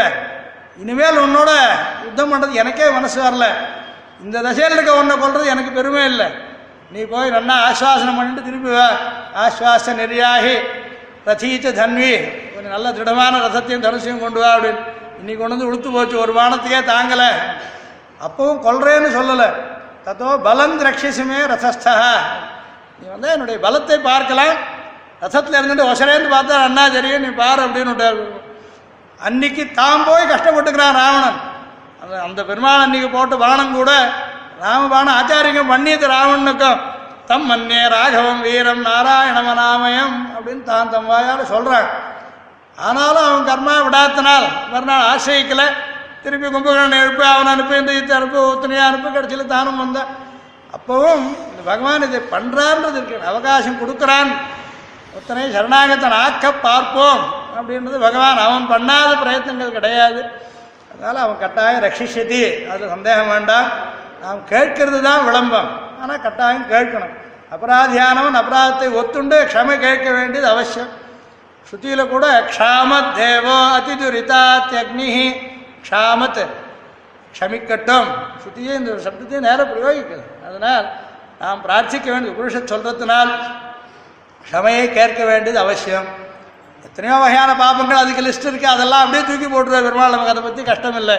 இனிமேல் 0.82 1.18
உன்னோட 1.26 1.50
யுத்தம் 2.04 2.30
பண்ணுறது 2.32 2.60
எனக்கே 2.62 2.86
மனசு 2.90 3.18
வரல. 3.24 3.46
இந்த 4.24 4.36
தசையில் 4.46 4.74
இருக்க 4.76 4.92
உன்னை 5.00 5.14
கொள்றது 5.16 5.46
எனக்கு 5.54 5.70
பெருமை 5.78 6.04
இல்லை. 6.04 6.26
நீ 6.92 7.00
போய் 7.12 7.34
நல்லா 7.36 7.54
ஆஸ்வாசனம் 7.68 8.18
பண்ணிட்டு 8.18 8.42
திரும்பி 8.48 8.70
வா. 8.70 8.88
ஆஸ்வாச 9.44 9.94
நெறியாகி 10.00 10.56
ரதீச்ச 11.26 11.66
தன்வி 11.80 12.12
ஒரு 12.56 12.66
நல்ல 12.74 12.86
திடமான 12.92 13.38
ரசத்தையும் 13.46 13.84
தனுசையும் 13.86 14.22
கொண்டு 14.24 14.40
வா 14.40 14.50
அப்படின்னு. 14.56 14.82
இன்னைக்கு 15.20 15.40
கொண்டு 15.42 15.56
வந்து 15.56 15.68
உளுத்து 15.70 15.92
போச்சு 15.92 16.16
ஒரு 16.24 16.32
வானத்துக்கே 16.40 16.80
தாங்கலை. 16.92 17.30
அப்பவும் 18.26 18.62
கொள்றேன்னு 18.66 19.10
சொல்லலை. 19.18 19.48
தத்தோ 20.06 20.30
பலம் 20.48 20.76
ரட்சிசுமே 20.86 21.38
ரசஸ்தா. 21.52 21.94
நீ 22.98 23.04
வந்து 23.14 23.28
என்னுடைய 23.34 23.58
பலத்தை 23.66 23.96
பார்க்கலாம். 24.10 24.56
ரசத்தில் 25.22 25.58
இருந்துட்டு 25.60 25.88
ஒசரேன்னு 25.92 26.28
பார்த்தா 26.36 26.56
அண்ணா 26.68 26.84
தெரியும் 26.88 27.24
நீ 27.26 27.30
பாரு 27.42 27.60
அப்படின்னு 27.66 27.94
அன்னைக்கு 29.20 29.64
தான் 29.80 30.06
போய் 30.08 30.30
கஷ்டப்பட்டுக்கிறான் 30.32 30.98
ராவணன். 31.02 31.38
அந்த 32.02 32.14
அந்த 32.26 32.40
பெருமாள் 32.48 32.84
அன்னைக்கு 32.86 33.08
போட்டு 33.16 33.36
பானம் 33.44 33.76
கூட 33.78 33.90
ராமபானம் 34.64 35.16
ஆச்சாரியம் 35.18 35.70
பண்ணியது 35.72 36.06
ராவணனுக்கும். 36.14 36.80
தம் 37.28 37.46
மன்னே 37.50 37.82
ராகவம் 37.94 38.42
வீரம் 38.46 38.82
நாராயணம 38.88 39.54
நாமயம் 39.60 40.16
அப்படின்னு 40.36 40.64
தான் 40.70 40.90
தம் 40.94 41.08
வாயால் 41.12 41.50
சொல்கிறான் 41.52 41.88
ஆனாலும் 42.86 43.26
அவன் 43.28 43.48
கர்மா 43.48 43.74
விடாத்தினால் 43.86 44.46
மறுநாள் 44.72 45.06
ஆசிரியக்கல 45.12 45.62
திருப்பி 46.24 46.48
கும்பகோணம் 46.48 47.00
எழுப்பி 47.02 47.24
அவனை 47.30 47.50
அனுப்பி 47.54 47.74
இந்த 47.82 47.92
இத்தை 47.98 48.14
அனுப்பி 48.18 48.38
ஒத்தனையாக 48.50 48.88
அனுப்பி 48.90 49.08
கடைசியில் 49.16 49.52
தானும் 49.54 49.80
வந்தான் 49.82 50.10
அப்பவும் 50.76 51.24
இந்த 51.50 51.62
பகவான் 51.70 52.06
இதை 52.08 52.20
பண்ணுறான்றது 52.34 52.96
இருக்கு 52.98 53.30
அவகாசம் 53.30 53.80
கொடுக்குறான். 53.82 54.30
ஒத்தனை 55.18 55.44
சரணாகத்தன் 55.56 56.18
ஆக்க 56.24 56.44
பார்ப்போம். 56.68 57.22
அப்படின்றது 57.58 57.98
பகவான் 58.06 58.44
அவன் 58.46 58.70
பண்ணாத 58.72 59.10
பிரயத்தனங்கள் 59.22 59.76
கிடையாது. 59.78 60.20
அதனால் 60.92 61.16
அவன் 61.16 61.38
கட்டாயம் 61.38 61.82
ரட்சிஷதி 61.84 62.68
அது 62.72 62.88
சந்தேகம் 62.88 63.28
வேண்டாம். 63.28 63.68
நாம் 64.22 64.40
கேட்கறது 64.50 65.00
தான் 65.00 65.24
விளம்பம். 65.24 65.70
ஆனால் 66.02 66.22
கட்டாயம் 66.26 66.68
கேட்கணும். 66.70 67.14
அபராதியானவன் 67.54 68.38
அபராதத்தை 68.42 68.88
ஒத்துண்டு 69.00 69.38
க்ஷமை 69.50 69.76
கேட்க 69.78 70.10
வேண்டியது 70.10 70.48
அவசியம். 70.48 70.92
ஸ்ருதியில் 71.68 72.08
கூட 72.08 72.26
க்ஷாமத் 72.50 73.12
தேவோ 73.14 73.56
அதிதுரிதாத்யக்னி 73.78 75.08
க்ஷாமத். 75.86 76.44
க்ஷமிக்கட்டும். 77.34 78.08
ஸ்ருதியே 78.42 78.72
இந்த 78.80 78.90
சப்தத்தை 79.06 79.38
நேரம் 79.48 79.72
பிரயோகிக்கிறது 79.72 80.26
அதனால் 80.48 80.86
நாம் 81.38 81.62
பிரார்த்திக்க 81.66 82.06
வேண்டிய 82.10 82.32
புருஷ 82.38 82.56
சொல்றதுனால் 82.72 83.32
க்ஷமையை 84.44 84.84
கேட்க 84.98 85.20
வேண்டியது 85.24 85.58
அவசியம். 85.58 86.08
எத்தனையோ 86.86 87.16
வகையான 87.22 87.50
பாபங்கள் 87.62 88.00
அதுக்கு 88.02 88.22
லிஸ்ட் 88.26 88.48
இருக்கு. 88.50 88.68
அதெல்லாம் 88.74 89.02
அப்படியே 89.04 89.24
தூக்கி 89.28 89.48
போட்டுருவார் 89.48 89.86
பெருமாள். 89.86 90.14
நமக்கு 90.14 90.34
அதை 90.34 90.42
பற்றி 90.46 90.62
கஷ்டம் 90.70 90.98
இல்லை 91.02 91.16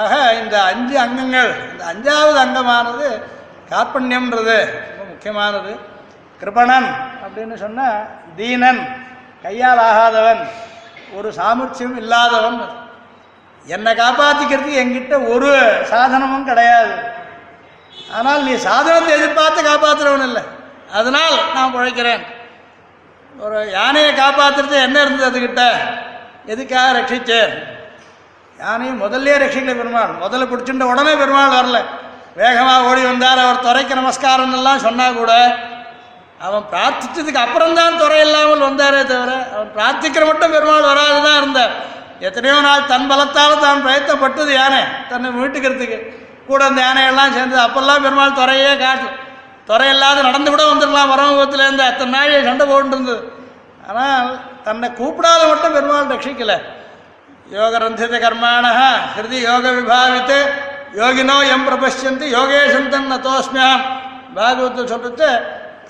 ஆக 0.00 0.12
இந்த 0.40 0.56
அஞ்சு 0.70 0.96
அங்கங்கள் 1.04 1.50
இந்த 1.70 1.82
அஞ்சாவது 1.92 2.38
அங்கமானது 2.44 3.08
கார்பண்யம்ன்றது 3.70 4.58
ரொம்ப 4.88 5.04
முக்கியமானது. 5.12 5.72
கிருபணன் 6.40 6.88
அப்படின்னு 7.24 7.56
சொன்னால் 7.64 7.98
தீனன் 8.38 8.82
கையால் 9.44 9.82
ஆகாதவன் 9.88 10.42
ஒரு 11.18 11.28
சாமர்த்தியம் 11.38 11.96
இல்லாதவன். 12.02 12.60
என்னை 13.66 13.92
காப்பாற்றிக்கிறதுக்கு 14.02 14.80
எங்கிட்ட 14.82 15.14
ஒரு 15.32 15.50
சாதனமும் 15.90 16.48
கிடையாது. 16.50 16.94
ஆனால் 18.18 18.46
நீ 18.46 18.54
சாதனத்தை 18.68 19.10
எதிர்பார்த்து 19.18 19.60
காப்பாற்றுறவன் 19.70 20.26
இல்லை. 20.28 20.42
அதனால் 20.98 21.36
நான் 21.56 21.74
உழைக்கிறேன். 21.78 22.22
ஒரு 23.44 23.58
யானையை 23.76 24.10
காப்பாற்றுறது 24.14 24.76
என்ன 24.86 24.96
இருந்தது 25.02 25.28
அதுக்கிட்ட 25.28 25.62
எதுக்காக 26.52 26.88
ரட்சிச்சேன்? 26.96 27.52
யானையும் 28.58 29.00
முதல்ல 29.04 29.36
ரட்சிக்கல 29.42 29.72
பெருமாள். 29.80 30.12
முதல்ல 30.24 30.44
பிடிச்சிட்ட 30.50 30.86
உடனே 30.92 31.12
பெருமாள் 31.22 31.54
வரல. 31.56 31.78
வேகமாக 32.40 32.86
ஓடி 32.88 33.02
வந்தார். 33.08 33.40
அவர் 33.44 33.64
துறைக்கு 33.66 33.94
நமஸ்காரம் 34.00 34.54
எல்லாம் 34.58 34.84
சொன்னா 34.86 35.06
கூட 35.20 35.32
அவன் 36.46 36.64
பிரார்த்தித்ததுக்கு 36.70 37.42
அப்புறம்தான் 37.44 37.98
துறை 38.02 38.20
இல்லாமல் 38.26 38.64
வந்தாரே 38.68 39.02
தவிர 39.10 39.32
அவன் 39.54 39.72
பிரார்த்திக்கிற 39.76 40.24
மட்டும் 40.30 40.54
பெருமாள் 40.54 40.88
வராது 40.90 41.18
தான் 41.26 41.38
இருந்தார். 41.40 41.74
எத்தனையோ 42.28 42.56
நாள் 42.68 42.88
தன் 42.92 43.08
பலத்தால் 43.10 43.62
தான் 43.66 43.84
பிரயத்தப்பட்டது 43.84 44.52
யானை 44.60 44.80
தன்னை 45.10 45.28
மீட்டுக்கிறதுக்கு. 45.40 45.98
கூட 46.48 46.60
அந்த 46.70 46.80
யானையெல்லாம் 46.86 47.34
சேர்ந்து 47.36 47.58
அப்பெல்லாம் 47.66 48.04
பெருமாள் 48.06 48.38
துறையே 48.40 48.72
காட்டு 48.84 49.08
துறையில்லாத 49.68 50.18
நடந்து 50.28 50.48
கூட 50.52 50.62
வந்துடலாம் 50.70 51.12
வரமுகத்திலேருந்து 51.14 51.84
அத்தனை 51.88 52.12
நாள் 52.16 52.46
சண்டை 52.48 52.64
போட்டு 52.70 53.16
ஆனால் 53.88 54.28
தன்னை 54.66 54.88
கூப்பிடாத 55.00 55.42
மட்டும் 55.50 55.74
பெருமாள் 55.76 56.12
ரட்சிக்கலை. 56.12 56.56
யோகரந்தித 57.56 58.18
கர்மாண 58.24 58.66
ஹிருதி 59.14 59.38
யோக 59.48 59.64
விபாவித்து 59.78 60.38
யோகினோ 61.00 61.36
எம் 61.54 61.66
பிரபஷ்யந்தி 61.68 62.26
யோகேஷம் 62.36 62.88
தன் 62.92 63.10
நதோஸ்மியாம் 63.12 63.82
பாகவத்தை 64.36 64.82
சொல்லிட்டு 64.92 65.28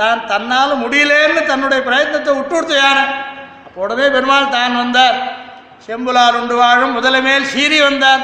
தான் 0.00 0.22
தன்னால் 0.30 0.72
முடியலேன்னு 0.82 1.42
தன்னுடைய 1.50 1.80
பிரயத்னத்தை 1.88 2.32
விட்டு 2.36 2.54
கொடுத்து 2.54 2.76
யானை 2.82 3.04
அப்போ 3.66 3.78
உடனே 3.84 4.06
பெருமாள் 4.14 4.54
தான் 4.56 4.80
வந்தார். 4.82 5.16
செம்புலார் 5.86 6.38
உண்டு 6.40 6.56
வாழும் 6.60 6.96
முதலமேல் 6.98 7.50
சீறி 7.52 7.78
வந்தார். 7.88 8.22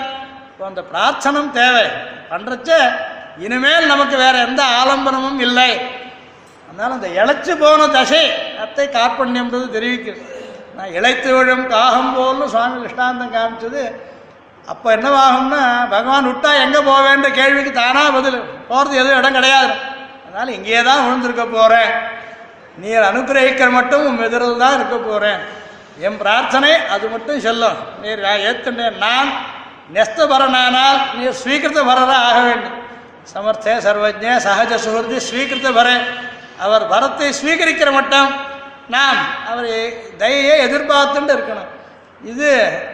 இப்போ 0.51 0.65
அந்த 0.71 0.83
பிரார்த்தனம் 0.91 1.53
தேவை. 1.59 1.87
பண்ணுறச்ச 2.31 2.71
இனிமேல் 3.47 3.91
நமக்கு 3.93 4.17
வேற 4.25 4.35
எந்த 4.49 4.63
ஆலம்பனமும் 4.81 5.41
இல்லை. 5.47 5.71
அதனால் 6.69 6.97
அந்த 6.97 7.09
இழைச்சு 7.21 7.53
போன 7.63 7.87
தசை 7.97 8.25
அத்தை 8.65 8.87
கார்பண்யம்ன்றது 8.97 9.67
தெரிவிக்கிறது. 9.77 10.25
நான் 10.77 10.95
இழைத்து 10.99 11.31
விழும் 11.37 11.65
காகம் 11.75 12.13
போல்னு 12.17 12.47
சுவாமி 12.55 12.77
கிருஷ்ணாந்தம் 12.83 13.35
காமிச்சது. 13.37 13.83
அப்போ 14.73 14.89
என்னவாகும்னா 14.97 15.63
பகவான் 15.95 16.29
விட்டா 16.31 16.51
எங்கே 16.65 16.81
போவேன்ற 16.89 17.29
கேள்விக்கு 17.39 17.73
தானாக 17.83 18.09
பதில். 18.17 18.41
போகிறது 18.71 18.99
எதுவும் 19.03 19.19
இடம் 19.21 19.39
கிடையாது. 19.39 19.75
அதனால் 20.25 20.55
இங்கேயே 20.57 20.83
தான் 20.89 21.05
விழுந்திருக்க 21.05 21.45
போகிறேன் 21.57 21.93
நீர் 22.83 23.07
அனுகிரகிக்கிற 23.11 23.69
மட்டும் 23.79 24.05
உன் 24.09 24.25
எதிரில் 24.27 24.63
தான் 24.65 24.77
இருக்க 24.79 24.97
போகிறேன் 25.07 25.41
என் 26.07 26.19
பிரார்த்தனை 26.23 26.73
அது 26.95 27.07
மட்டும் 27.15 27.41
செல்லும். 27.47 27.79
நீர் 28.03 28.21
ஏற்றுனேன் 28.49 29.01
நான் 29.07 29.31
நெஸ்தபரனானால் 29.97 31.01
நீர் 31.19 31.41
ஸ்வீகிருத்த 31.41 31.83
பரராக 31.91 32.27
ஆக 32.29 32.39
வேண்டும். 32.49 32.77
சமர்த்தே 33.33 33.75
சர்வஜ 33.87 34.25
சகஜ 34.47 34.73
சுகிருதி 34.85 35.19
ஸ்வீகிருத 35.29 35.71
பரே. 35.79 35.97
அவர் 36.65 36.85
வரத்தை 36.93 37.29
ஸ்வீகரிக்கிற 37.41 37.91
மட்டும் 37.99 38.31
நாம் 38.95 39.19
அவர் 39.51 39.69
தயையை 40.23 40.55
எதிர்பார்த்துட்டு 40.67 41.35
இருக்கணும். 41.37 41.71
இது 42.31 42.51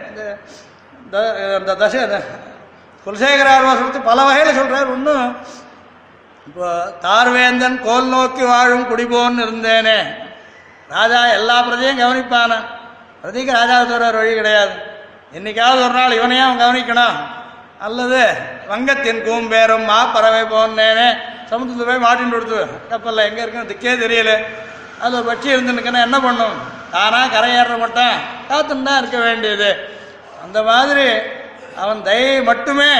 இந்த 0.09 0.21
தச 1.13 1.35
இந்த 1.59 1.73
தசை 1.81 1.99
சொல்லிட்டு 3.05 4.01
பல 4.09 4.19
வகையில் 4.27 4.57
சொல்கிறார் 4.57 4.93
ஒன்றும் 4.95 5.27
இப்போ 6.47 6.67
தார்வேந்தன் 7.05 7.77
கோல் 7.85 8.11
நோக்கி 8.13 8.43
வாழும் 8.49 8.87
குடிபோன்னு 8.89 9.43
இருந்தேனே. 9.45 9.97
ராஜா 10.95 11.19
எல்லா 11.37 11.55
பிரதையும் 11.67 12.01
கவனிப்பானா? 12.03 12.57
பிரதிக்கு 13.21 13.51
ராஜாவை 13.59 13.85
தவிர 13.91 14.11
வழி 14.17 14.33
கிடையாது. 14.39 14.75
என்னைக்காவது 15.37 15.81
ஒரு 15.85 15.95
நாள் 15.99 16.17
இவனையும் 16.19 16.45
அவன் 16.47 16.63
கவனிக்கணும். 16.65 17.17
அல்லது 17.79 18.21
வங்கத்தின் 18.69 19.23
கூம்பேரும் 19.27 19.85
மா 19.89 19.97
பறவை 20.13 20.43
போனேனே 20.53 21.07
சமுத்திரத்தில் 21.49 21.89
போய் 21.89 22.05
மாட்டின்னு 22.05 22.35
கொடுத்து 22.35 22.59
கப்பலில் 22.91 23.27
எங்கே 23.27 23.41
இருக்குன்னு 23.41 23.71
திக்கே 23.71 23.93
தெரியல. 24.03 24.31
அதில் 25.03 25.27
பட்சி 25.29 25.47
இருந்துருக்குன்னா 25.53 26.05
என்ன 26.07 26.19
பண்ணும்? 26.25 26.55
தானாக 26.93 27.33
கரையேற 27.35 27.77
மாட்டேன். 27.83 28.15
காத்துன்னு 28.49 28.87
தான் 28.87 28.99
இருக்க 29.01 29.17
வேண்டியது. 29.27 29.69
அந்த 30.43 30.59
மாதிரி 30.69 31.07
அவன் 31.83 32.01
தயை 32.09 32.35
மட்டுமே 32.49 32.91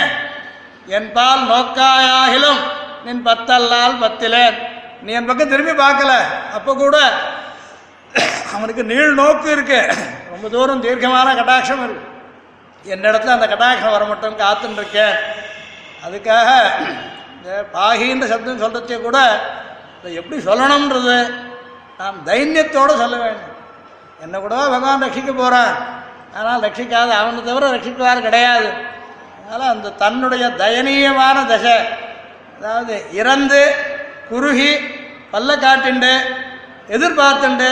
என் 0.97 1.11
பால் 1.17 1.43
நோக்காயாகிலும் 1.51 2.61
நின் 3.05 3.25
பத்தல்லால் 3.27 4.01
பத்திலேன் 4.03 4.57
நீ 5.03 5.11
என் 5.19 5.29
பக்கம் 5.29 5.53
திரும்பி 5.53 5.73
பார்க்கல. 5.83 6.13
அப்போ 6.57 6.75
கூட 6.83 6.97
அவனுக்கு 8.55 8.83
நீள் 8.91 9.13
நோக்கு 9.13 9.51
இருக்கு. 9.51 9.79
ரொம்ப 10.33 10.47
தூரம் 10.55 10.83
தீர்க்கமான 10.85 11.33
கட்டாட்சம் 11.39 11.83
இருக்கு. 11.85 12.05
என்னிடத்துல 12.93 13.35
அந்த 13.35 13.47
கட்டாட்சம் 13.51 13.95
வர 13.95 14.05
மட்டும் 14.11 14.39
காத்துன்னு 14.43 14.79
இருக்கேன் 14.81 15.15
அதுக்காக 16.05 16.49
இந்த 17.35 17.49
பாகின்ற 17.75 18.25
சப்தம் 18.31 18.63
சொல்கிறச்சே 18.63 18.97
கூட 19.01 19.19
இதை 19.99 20.13
எப்படி 20.21 20.37
சொல்லணுன்றது 20.47 21.17
நாம் 21.99 22.17
தைரியத்தோடு 22.29 22.93
சொல்ல 23.01 23.15
வேண்டும். 23.23 23.53
என்னை 24.23 24.37
கூட 24.39 24.55
பகவான் 24.73 25.03
ரட்சிக்க 25.05 25.31
போகிறான் 25.33 25.73
ஆனால் 26.37 26.63
ரட்சிக்காது 26.65 27.13
அவனை 27.19 27.41
தவிர 27.43 27.69
ரட்சிக்குவார் 27.75 28.25
கிடையாது. 28.27 28.69
அதனால் 29.37 29.73
அந்த 29.75 29.93
தன்னுடைய 30.03 30.45
தயனீயமான 30.61 31.37
தசை 31.51 31.77
அதாவது 32.57 32.95
இறந்து 33.19 33.61
குறுகி 34.29 34.71
பல்ல 35.33 35.55
காட்டுண்டு 35.65 36.13
எதிர்பார்த்துண்டு 36.95 37.69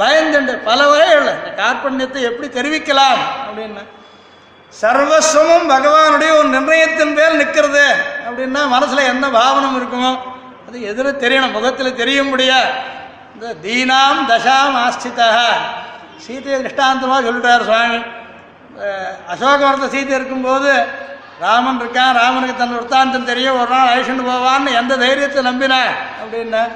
பயந்துண்டு 0.00 0.54
பல 0.68 0.80
வகைகள். 0.92 1.28
இந்த 1.38 1.50
கார்பண்யத்தை 1.62 2.22
எப்படி 2.30 2.48
தெரிவிக்கலாம் 2.58 3.22
அப்படின்னு 3.46 3.84
சர்வஸ்வமும் 4.80 5.68
பகவானுடைய 5.68 6.36
ஒரு 6.36 6.48
நிர்ணயத்தின் 6.48 7.14
மேல் 7.14 7.36
நிற்கிறது. 7.36 7.94
அப்படின்னா 8.28 8.68
மனசில் 8.68 8.98
என்ன 8.98 9.28
பாவனம் 9.28 9.76
இருக்குமோ 9.80 10.18
அது 10.68 10.78
எதிர 10.78 11.06
தெரியணும்? 11.06 11.52
முகத்தில் 11.52 11.96
தெரியும்படியா 11.96 12.58
இந்த 13.34 13.54
தீனாம் 13.62 14.20
தசாம் 14.28 14.76
ஆஸ்திதா 14.76 15.44
சீதையை 16.16 16.62
திருஷ்டாந்தமாக 16.62 17.30
சொல்லிட்டார் 17.30 17.64
சுவாமி. 17.64 17.96
அஹ் 18.78 19.34
அசோகவரத்த 19.34 19.88
சீதை 19.88 20.16
இருக்கும்போது 20.16 20.84
ராமன் 21.40 21.80
இருக்கான் 21.80 22.12
ராமனுக்கு 22.12 22.56
தன் 22.56 22.78
விற்த்தாந்தம் 22.78 23.24
தெரியும். 23.24 23.60
ஒரு 23.60 23.70
நாள் 23.70 23.88
அழிச்சுட்டு 23.88 24.30
போவான்னு 24.30 24.74
எந்த 24.74 24.96
தைரியத்தை 24.96 25.42
நம்பின? 25.42 25.74
அப்படின்னா 26.22 26.68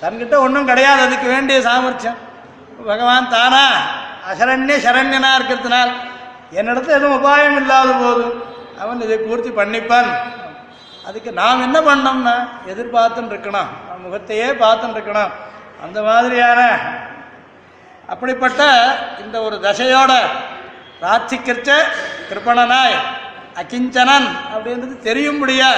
தன்கிட்ட 0.00 0.36
ஒன்றும் 0.36 0.66
கிடையாது. 0.66 1.02
அதுக்கு 1.02 1.28
வேண்டிய 1.28 1.60
சாமர்த்தியம். 1.62 2.16
பகவான் 2.86 3.28
தானா 3.28 3.66
அசரண்ய 4.32 4.76
சரண்யனா 4.78 5.30
இருக்கிறதுனால் 5.38 5.92
என்னிடத்துல 6.52 6.96
எதுவும் 6.98 7.16
உபாயம் 7.18 7.56
இல்லாத 7.60 7.92
போது 7.92 8.24
அவன் 8.82 9.00
இதை 9.00 9.18
பூர்த்தி 9.18 9.50
பண்ணிப்பான். 9.50 10.10
அதுக்கு 11.08 11.32
நாம் 11.32 11.64
என்ன 11.66 11.78
பண்ணோம்னா 11.80 12.36
எதிர்பார்த்துன்னு 12.72 13.32
இருக்கணும் 13.32 13.70
அவன் 13.88 14.04
முகத்தையே 14.06 14.48
பார்த்துன்னு 14.62 14.96
இருக்கணும் 14.96 15.32
அந்த 15.84 15.98
மாதிரியான 16.02 16.60
அப்படிப்பட்ட 18.12 18.62
இந்த 19.24 19.36
ஒரு 19.42 19.56
தசையோட 19.66 20.12
பிரார்த்திக்கிறச்ச 21.00 21.70
கிருபணனாய் 22.28 22.96
அகிஞ்சனன் 23.62 24.28
அப்படின்றது 24.54 24.94
தெரியும்படியா 25.08 25.70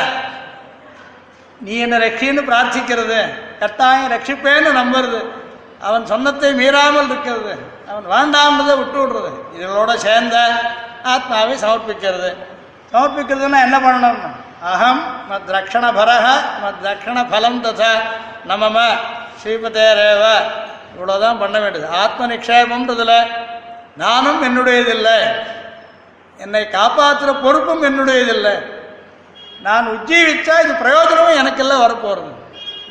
நீ 1.60 1.74
என்ன 1.84 1.98
ரட்சின்னு 1.98 2.42
பிரார்த்திக்கிறது 2.50 3.20
கட்டாயம் 3.60 4.12
ரட்சிப்பேன்னு 4.12 4.72
நம்புறது 4.80 5.20
அவன் 5.80 6.06
சொன்னத்தை 6.06 6.50
மீறாமல் 6.60 7.10
இருக்கிறது. 7.10 7.54
அவன் 7.90 8.06
வேண்டாம்ன்றதை 8.14 8.76
விட்டு 8.78 8.98
விடுறது. 9.02 9.32
இதனோட 9.58 9.94
சேர்ந்த 9.94 10.36
ஆத்மாவை 11.04 11.58
சமர்ப்பிக்கிறது. 11.58 12.36
சமர்ப்பிக்கிறதுன்னா 12.92 13.60
என்ன 13.66 13.78
பண்ணணும் 13.78 14.20
அகம் 14.62 15.02
மத் 15.30 15.50
ரக்ஷண 15.56 15.84
பரக 15.98 16.26
மத் 16.64 16.80
ரக்ஷண 16.82 17.28
பலம் 17.30 17.64
ததா 17.64 17.92
நமம. 18.48 18.78
ஸ்ரீபதேரேவ 19.42 20.24
இவ்வளோதான் 20.96 21.38
பண்ண 21.38 21.58
வேண்டியது. 21.58 21.92
ஆத்ம 21.92 22.26
நிக்ஷேபம்ன்றதுல 22.26 23.12
நானும் 23.96 24.40
என்னுடையதில்லை. 24.48 25.18
என்னை 26.38 26.62
காப்பாற்றுற 26.72 27.42
பொறுப்பும் 27.42 27.82
என்னுடையதில்லை. 27.82 28.54
நான் 29.62 29.86
உஜ்ஜீவிச்சா 29.88 30.56
இது 30.64 30.74
பிரயோஜனமும் 30.80 31.38
எனக்கெல்லாம் 31.40 31.84
வரப்போகிறது 31.86 32.32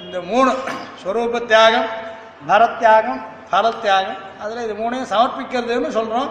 இந்த 0.01 0.21
மூணு 0.21 0.57
ஸ்வரூப 1.01 1.45
தியாகம் 1.45 1.87
பரத்தியாகம் 2.47 3.25
பலத்தியாகம் 3.51 4.21
அதில் 4.43 4.65
இது 4.65 4.73
மூணையும் 4.81 5.11
சமர்ப்பிக்கிறதுன்னு 5.13 5.89
சொல்கிறோம் 5.97 6.29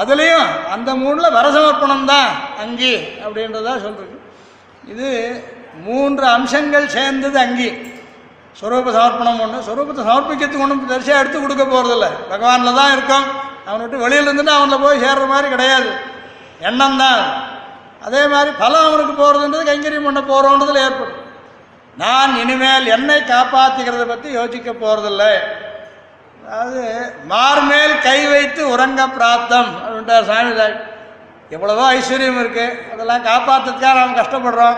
அதுலேயும் 0.00 0.50
அந்த 0.74 0.90
மூணில் 1.02 1.34
வரசமர்ப்பணம் 1.38 2.06
தான் 2.12 2.30
அங்கி 2.62 2.92
அப்படின்றதா 3.24 3.74
சொல்றது. 3.86 4.14
இது 4.92 5.08
மூன்று 5.86 6.24
அம்சங்கள் 6.36 6.92
சேர்ந்தது 6.96 7.38
அங்கி. 7.46 7.70
ஸ்வரூப 8.60 8.92
சமர்ப்பணம் 8.96 9.40
ஒன்று 9.44 9.58
ஸ்வரூபத்தை 9.66 10.02
சமர்ப்பிக்கிறதுக்கு 10.08 10.64
ஒன்றும் 10.66 10.82
பெருசாக 10.90 11.20
எடுத்து 11.22 11.38
கொடுக்க 11.40 11.64
போகிறதில்ல 11.64 12.08
பகவானில் 12.32 12.78
தான் 12.80 12.92
இருக்கும் 12.96 13.26
அவனை 13.66 13.82
விட்டு 13.84 14.04
வெளியில் 14.04 14.26
இருந்துட்டு 14.26 14.54
அவனில் 14.58 14.82
போய் 14.84 15.02
சேர்ற 15.04 15.24
மாதிரி 15.32 15.48
கிடையாது. 15.54 15.90
எண்ணம் 16.68 17.00
தான். 17.02 17.22
அதே 18.06 18.22
மாதிரி 18.32 18.50
பலம் 18.62 18.86
அவனுக்கு 18.88 19.14
போகிறதுன்றது 19.22 19.68
கைங்கரியம் 19.70 20.06
பண்ண 20.08 20.20
போகிறோன்றதுல 20.30 20.84
ஏற்படும். 20.86 21.18
நான் 22.02 22.32
இனிமேல் 22.42 22.86
என்னை 22.96 23.18
காப்பாற்றிக்கிறத 23.32 24.04
பற்றி 24.12 24.28
யோசிக்க 24.40 24.70
போகிறதில்ல 24.72 25.24
அதாவது 26.52 27.12
மார்மேல் 27.28 27.98
கை 28.02 28.26
வைத்து 28.26 28.68
உறங்க 28.68 29.06
பிராப்தம். 29.06 29.68
அப்படின்ட்டார் 29.84 30.24
சாமி 30.24 30.74
எவ்வளவோ 31.50 31.92
ஐஸ்வர்யம் 31.94 32.40
இருக்கு. 32.40 32.86
அதெல்லாம் 32.92 33.24
காப்பாற்றுறதுக்காக 33.24 33.94
நாம் 33.94 34.16
கஷ்டப்படுறோம். 34.16 34.76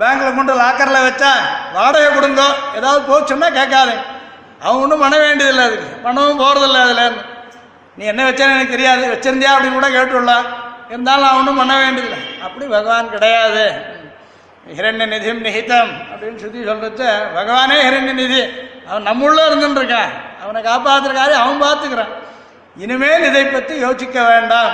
பேங்க்ல 0.00 0.34
கொண்டு 0.34 0.54
லாக்கரில் 0.54 1.06
வச்சா 1.06 1.30
வாடகை 1.72 2.14
கொடுங்க. 2.14 2.42
ஏதாவது 2.74 3.00
போச்சுன்னா 3.10 3.52
கேட்காது. 3.52 3.94
அவன் 4.60 4.82
ஒன்றும் 4.82 5.00
பண்ண 5.00 5.18
வேண்டியதில்லை 5.18 5.64
அதுக்கு. 5.64 5.86
பணமும் 5.86 6.40
போகிறதில்ல 6.40 6.82
அதில். 6.82 7.20
நீ 7.96 8.04
என்ன 8.04 8.30
வச்சேன்னு 8.30 8.54
எனக்கு 8.56 8.76
தெரியாது. 8.76 9.04
வச்சிருந்தியா 9.14 9.50
அப்படின்னு 9.54 9.72
கூட 9.72 9.88
கேட்டுடலாம் 9.88 10.46
இருந்தாலும் 10.88 11.24
அவன் 11.24 11.38
ஒன்றும் 11.38 11.56
பண்ண 11.56 11.76
வேண்டியதில்லை. 11.76 12.40
அப்படி 12.42 12.66
பகவான் 12.66 13.10
கிடையாது. 13.10 13.64
ஹிரண்ய 14.76 15.06
நிதியும் 15.12 15.44
நிகிதம் 15.46 15.92
அப்படின்னு 16.12 16.36
சுத்தி 16.36 16.64
சொல்றது 16.64 17.04
பகவானே 17.36 17.78
ஹிரண்ய 17.88 18.12
நிதி. 18.12 18.42
அவன் 18.88 19.06
நம்முள்ள 19.06 19.38
இருந்துட்டு 19.50 19.82
இருக்கான். 19.82 20.12
அவனை 20.42 20.60
காப்பாற்றுறக்காரு 20.70 21.34
அவன் 21.42 21.62
பார்த்துக்கிறான். 21.64 22.12
இனிமேல் 22.84 23.26
இதை 23.30 23.44
பற்றி 23.46 23.74
யோசிக்க 23.86 24.16
வேண்டாம். 24.30 24.72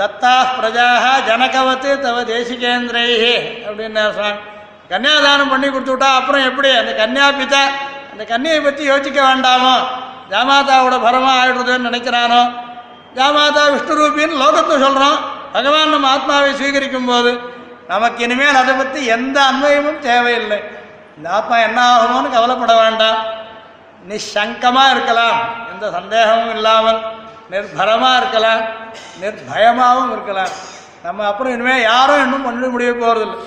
தத்தா 0.00 0.34
பிரஜாக 0.56 1.04
ஜனகவத்து 1.28 1.90
தவ 2.04 2.18
தேசிகேந்திரைஹி 2.32 3.34
அப்படின்னு 3.66 4.02
சொன்னான் 4.18 4.40
கன்னியாதானம் 4.90 5.50
பண்ணி 5.52 5.68
கொடுத்து 5.68 5.92
விட்டா 5.94 6.10
அப்புறம் 6.18 6.44
எப்படி? 6.50 6.68
அந்த 6.80 6.92
கன்னியாபிதா 7.00 7.62
அந்த 8.12 8.22
கன்னியை 8.32 8.60
பற்றி 8.66 8.82
யோசிக்க 8.92 9.18
வேண்டாமோ? 9.28 9.74
ஜாமாதாவோட 10.32 10.96
பரமா 11.06 11.32
ஆயிடுறதுன்னு 11.40 11.88
நினைக்கிறானோ? 11.88 12.40
ஜாமாதா 13.16 13.62
விஷ்ணுரூபின்னு 13.74 14.40
லோகத்தை 14.44 14.74
சொல்கிறோம் 14.84 15.18
பகவான் 15.54 15.92
நம்ம 15.94 16.08
ஆத்மாவை 16.14 16.50
ஸ்வீகரிக்கும் 16.58 17.10
போது 17.10 17.30
நமக்கு 17.92 18.20
இனிமேல் 18.26 18.60
அதை 18.62 18.72
பற்றி 18.80 19.00
எந்த 19.16 19.36
அன்வயமும் 19.50 20.00
தேவையில்லை. 20.08 20.58
இந்த 21.16 21.28
ஆத்மா 21.36 21.56
என்ன 21.68 21.78
ஆகுமோன்னு 21.92 22.34
கவலைப்பட 22.34 22.74
வேண்டாம். 22.82 23.20
நிஷங்கமாக 24.06 24.90
இருக்கலாம். 24.90 25.38
எந்த 25.72 25.86
சந்தேகமும் 25.90 26.54
இல்லாமல் 26.56 27.00
நிர்பரமாக 27.50 28.16
இருக்கலாம். 28.16 28.62
நிர்பயமாகவும் 29.20 30.12
இருக்கலாம். 30.12 30.52
நம்ம 31.02 31.24
அப்புறம் 31.26 31.52
இனிமேல் 31.52 31.86
யாரும் 31.90 32.22
இன்னும் 32.24 32.46
பண்ண 32.46 32.68
முடிய 32.68 32.90
போகிறதில்லை 32.92 33.38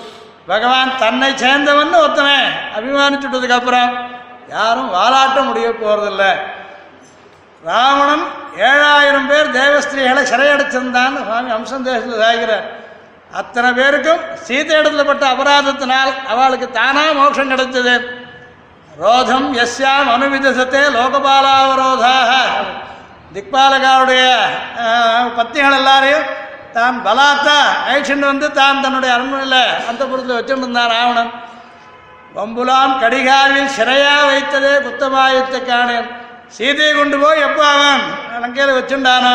பகவான் 0.46 0.92
தன்னை 0.98 1.28
சேர்ந்தவன் 1.44 2.00
ஒருத்தனை. 2.04 2.36
அபிமானிச்சுட்டதுக்கப்புறம் 2.76 3.92
யாரும் 4.48 4.90
வாலாட்ட 4.96 5.40
முடிய 5.42 5.68
போகிறதில்ல 5.82 6.24
ராவணன் 7.62 8.24
ஏழாயிரம் 8.68 9.28
பேர் 9.30 9.52
தேவஸ்திரீகளை 9.58 10.22
சிறையடைச்சிருந்தான்னு 10.30 11.20
சுவாமி 11.26 11.50
அம்சம் 11.50 11.84
தேசத்தில் 11.84 12.22
சாகிறார் 12.22 12.66
அத்தனை 13.32 13.68
பேருக்கும் 13.72 14.24
சீதை 14.46 14.72
இடத்துல 14.78 15.04
பட்ட 15.04 15.24
அபராதத்தினால் 15.34 16.10
அவளுக்கு 16.28 16.70
தானாக 16.70 17.12
மோட்சம் 17.12 17.52
கிடைச்சது 17.52 17.94
ரோதம் 18.92 19.48
எஸ்யாம் 19.64 20.08
அனுவிதசத்தே 20.14 20.82
லோகபாலாவரோதாக. 20.96 22.30
திக்பாலகாவுடைய 23.34 24.24
பத்திகள் 25.36 25.76
எல்லாரையும் 25.78 26.26
தான் 26.74 26.96
பலாத்தா 27.06 27.56
அழைச்சிட்டு 27.86 28.26
வந்து 28.30 28.48
தான் 28.58 28.82
தன்னுடைய 28.84 29.10
அரண்மனையில் 29.14 29.62
அந்த 29.90 30.02
புறத்தில் 30.10 30.36
வச்சுட்டு 30.38 30.64
இருந்தான் 30.64 30.92
ராவணன் 30.94 31.32
வம்புலாம் 32.36 32.92
கடிகாரில் 33.02 33.72
சிறையா 33.76 34.14
வைத்ததே 34.28 34.74
குத்தமாயத்தை 34.84 35.60
காணேன் 35.62 36.06
சீதையை 36.56 36.92
கொண்டு 36.92 37.16
போய் 37.22 37.44
எப்போ 37.48 37.64
அவன் 37.72 38.04
லங்கையில் 38.44 38.76
வச்சுண்டானோ 38.78 39.34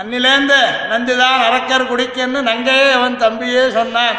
அன்னிலேந்து 0.00 0.58
நந்திதான் 0.90 1.46
அரக்கர் 1.46 1.88
குடிக்கன்னு 1.92 2.40
நங்கையே 2.50 2.88
அவன் 2.98 3.16
தம்பியே 3.22 3.64
சொன்னான். 3.78 4.18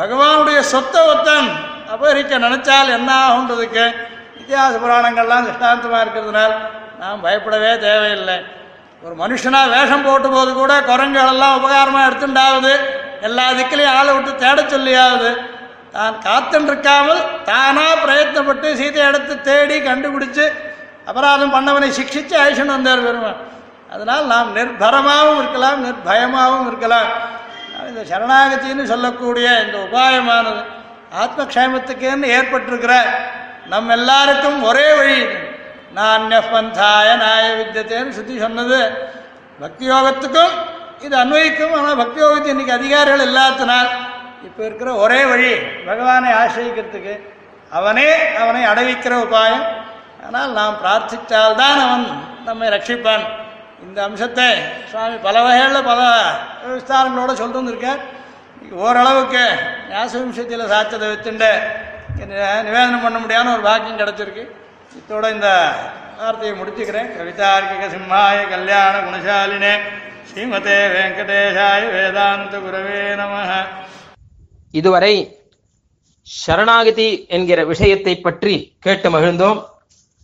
பகவானுடைய 0.00 0.58
சொத்தை 0.72 1.00
ஒத்தன் 1.12 1.48
அபகரிக்க 1.94 2.38
நினைச்சால் 2.46 2.94
என்ன 2.98 3.10
ஆகுன்றதுக்கு 3.26 3.84
இத்தியாச 4.40 4.74
புராணங்கள்லாம் 4.82 5.46
திஷ்டாந்தமாக 5.48 6.02
இருக்கிறதுனால் 6.04 6.54
நாம் 7.00 7.22
பயப்படவே 7.24 7.72
தேவையில்லை. 7.86 8.36
ஒரு 9.04 9.14
மனுஷனாக 9.22 9.72
வேஷம் 9.74 10.04
போட்டு 10.06 10.28
போது 10.34 10.50
கூட 10.60 10.72
குரங்குகளெல்லாம் 10.90 11.56
உபகாரமாக 11.58 12.06
எடுத்துட்டாவது 12.08 12.72
எல்லா 13.28 13.46
திக்கிலையும் 13.58 13.96
ஆளை 13.98 14.12
விட்டு 14.16 14.32
தேட 14.42 14.58
சொல்லியாவது 14.74 15.30
தான் 15.94 16.14
காத்துருக்காமல் 16.26 17.22
தானாக 17.48 17.94
பிரயத்னப்பட்டு 18.04 18.68
சீதையை 18.80 19.06
எடுத்து 19.08 19.34
தேடி 19.48 19.76
கண்டுபிடிச்சு 19.88 20.44
அபராதம் 21.10 21.54
பண்ணவனை 21.56 21.88
சிக்ஷித்து 21.98 22.34
அழிச்சுன்னு 22.42 22.76
வந்தார் 22.76 23.06
பெருமான். 23.06 23.40
அதனால் 23.94 24.30
நாம் 24.32 24.54
நிர்பரமாகவும் 24.58 25.40
இருக்கலாம் 25.42 25.80
நிர்பயமாகவும் 25.86 26.68
இருக்கலாம். 26.70 27.08
இந்த 27.90 28.02
சரணாகத்தின்னு 28.10 28.84
சொல்லக்கூடிய 28.92 29.46
இந்த 29.64 29.76
உபாயமானது 29.88 30.62
ஆத்மக்ஷேமத்துக்குன்னு 31.20 32.28
ஏற்பட்டிருக்கிற 32.36 32.94
நம்ம 33.72 33.92
எல்லாருக்கும் 33.98 34.60
ஒரே 34.68 34.86
வழி 34.98 35.18
நான் 35.96 36.22
நானிய 36.22 36.38
பந்தாய 36.52 37.08
நாய 37.22 37.44
வித்தியத்தேன்னு 37.58 38.16
சுத்தி 38.18 38.34
சொன்னது. 38.44 38.78
பக்தி 39.62 39.84
யோகத்துக்கும் 39.90 40.54
இது 41.06 41.14
அன்வயிக்கும் 41.22 41.74
ஆனால் 41.78 42.00
பக்தி 42.02 42.18
யோகத்து 42.22 42.52
இன்னைக்கு 42.54 42.74
அதிகாரிகள் 42.78 43.26
இல்லாதனால் 43.28 43.90
இப்போ 44.48 44.62
இருக்கிற 44.68 44.90
ஒரே 45.04 45.20
வழி 45.30 45.52
பகவானை 45.88 46.30
ஆசிரியிக்கிறதுக்கு. 46.42 47.14
அவனே 47.78 48.08
அவனை 48.42 48.62
அடைவிக்கிற 48.72 49.14
உபாயம். 49.26 49.66
ஆனால் 50.26 50.56
நாம் 50.58 50.80
பிரார்த்தித்தால்தான் 50.82 51.78
அவன் 51.84 52.06
நம்மை 52.48 52.66
ரட்சிப்பான். 52.74 53.24
இந்த 53.86 53.98
அம்சத்தை 54.08 54.48
சுவாமி 54.90 55.16
பல 55.28 55.36
வகைகளில் 55.44 55.88
பல 55.90 56.00
விஸ்தாரங்களோட 56.74 57.32
சொல்லிட்டு 57.38 57.62
வந்திருக்கார் 57.62 58.02
ஓரளவுக்கு 58.70 59.44
ஞாசவிம்சத்தில் 59.90 60.70
சாச்சதை 60.72 61.06
வச்சுட்டு 61.12 61.50
நிவேதனம் 62.66 63.02
பண்ண 63.02 63.18
முடியாத 63.18 63.52
ஒரு 63.52 63.62
பாக்கியம் 63.62 63.98
கிடச்சிருக்கு. 63.98 64.44
இத்தோட 64.98 65.32
இந்த 65.32 65.48
வார்த்தையை 66.18 66.60
முடிச்சுக்கிறேன். 66.60 67.10
கவிதார்க்கிக 67.18 67.86
சிம்மாய 67.94 68.48
கல்யாண 68.48 68.94
குணசாலினே. 68.98 69.74
ஸ்ரீமதே 70.30 70.78
வெங்கடேஷாய 70.94 71.82
வேதாந்த 71.92 72.58
குரவே 72.58 73.14
நம 73.14 73.40
இதுவரை 74.70 75.14
சரணாகதி 76.22 77.26
என்கிற 77.28 77.64
விஷயத்தை 77.64 78.20
பற்றி 78.20 78.76
கேட்டு 78.78 79.08
மகிழ்ந்தோம். 79.10 79.64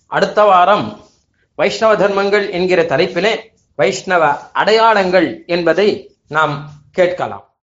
அடுத்த 0.07 0.43
வாரம் 0.43 0.87
வைஷ்ணவ 1.55 1.97
தர்மங்கள் 1.97 2.51
என்கிற 2.51 2.83
தலைப்பிலே 2.83 3.33
வைஷ்ணவ 3.75 4.25
அடையாளங்கள் 4.53 5.45
என்பதை 5.47 6.17
நாம் 6.29 6.71
கேட்கலாம். 6.93 7.45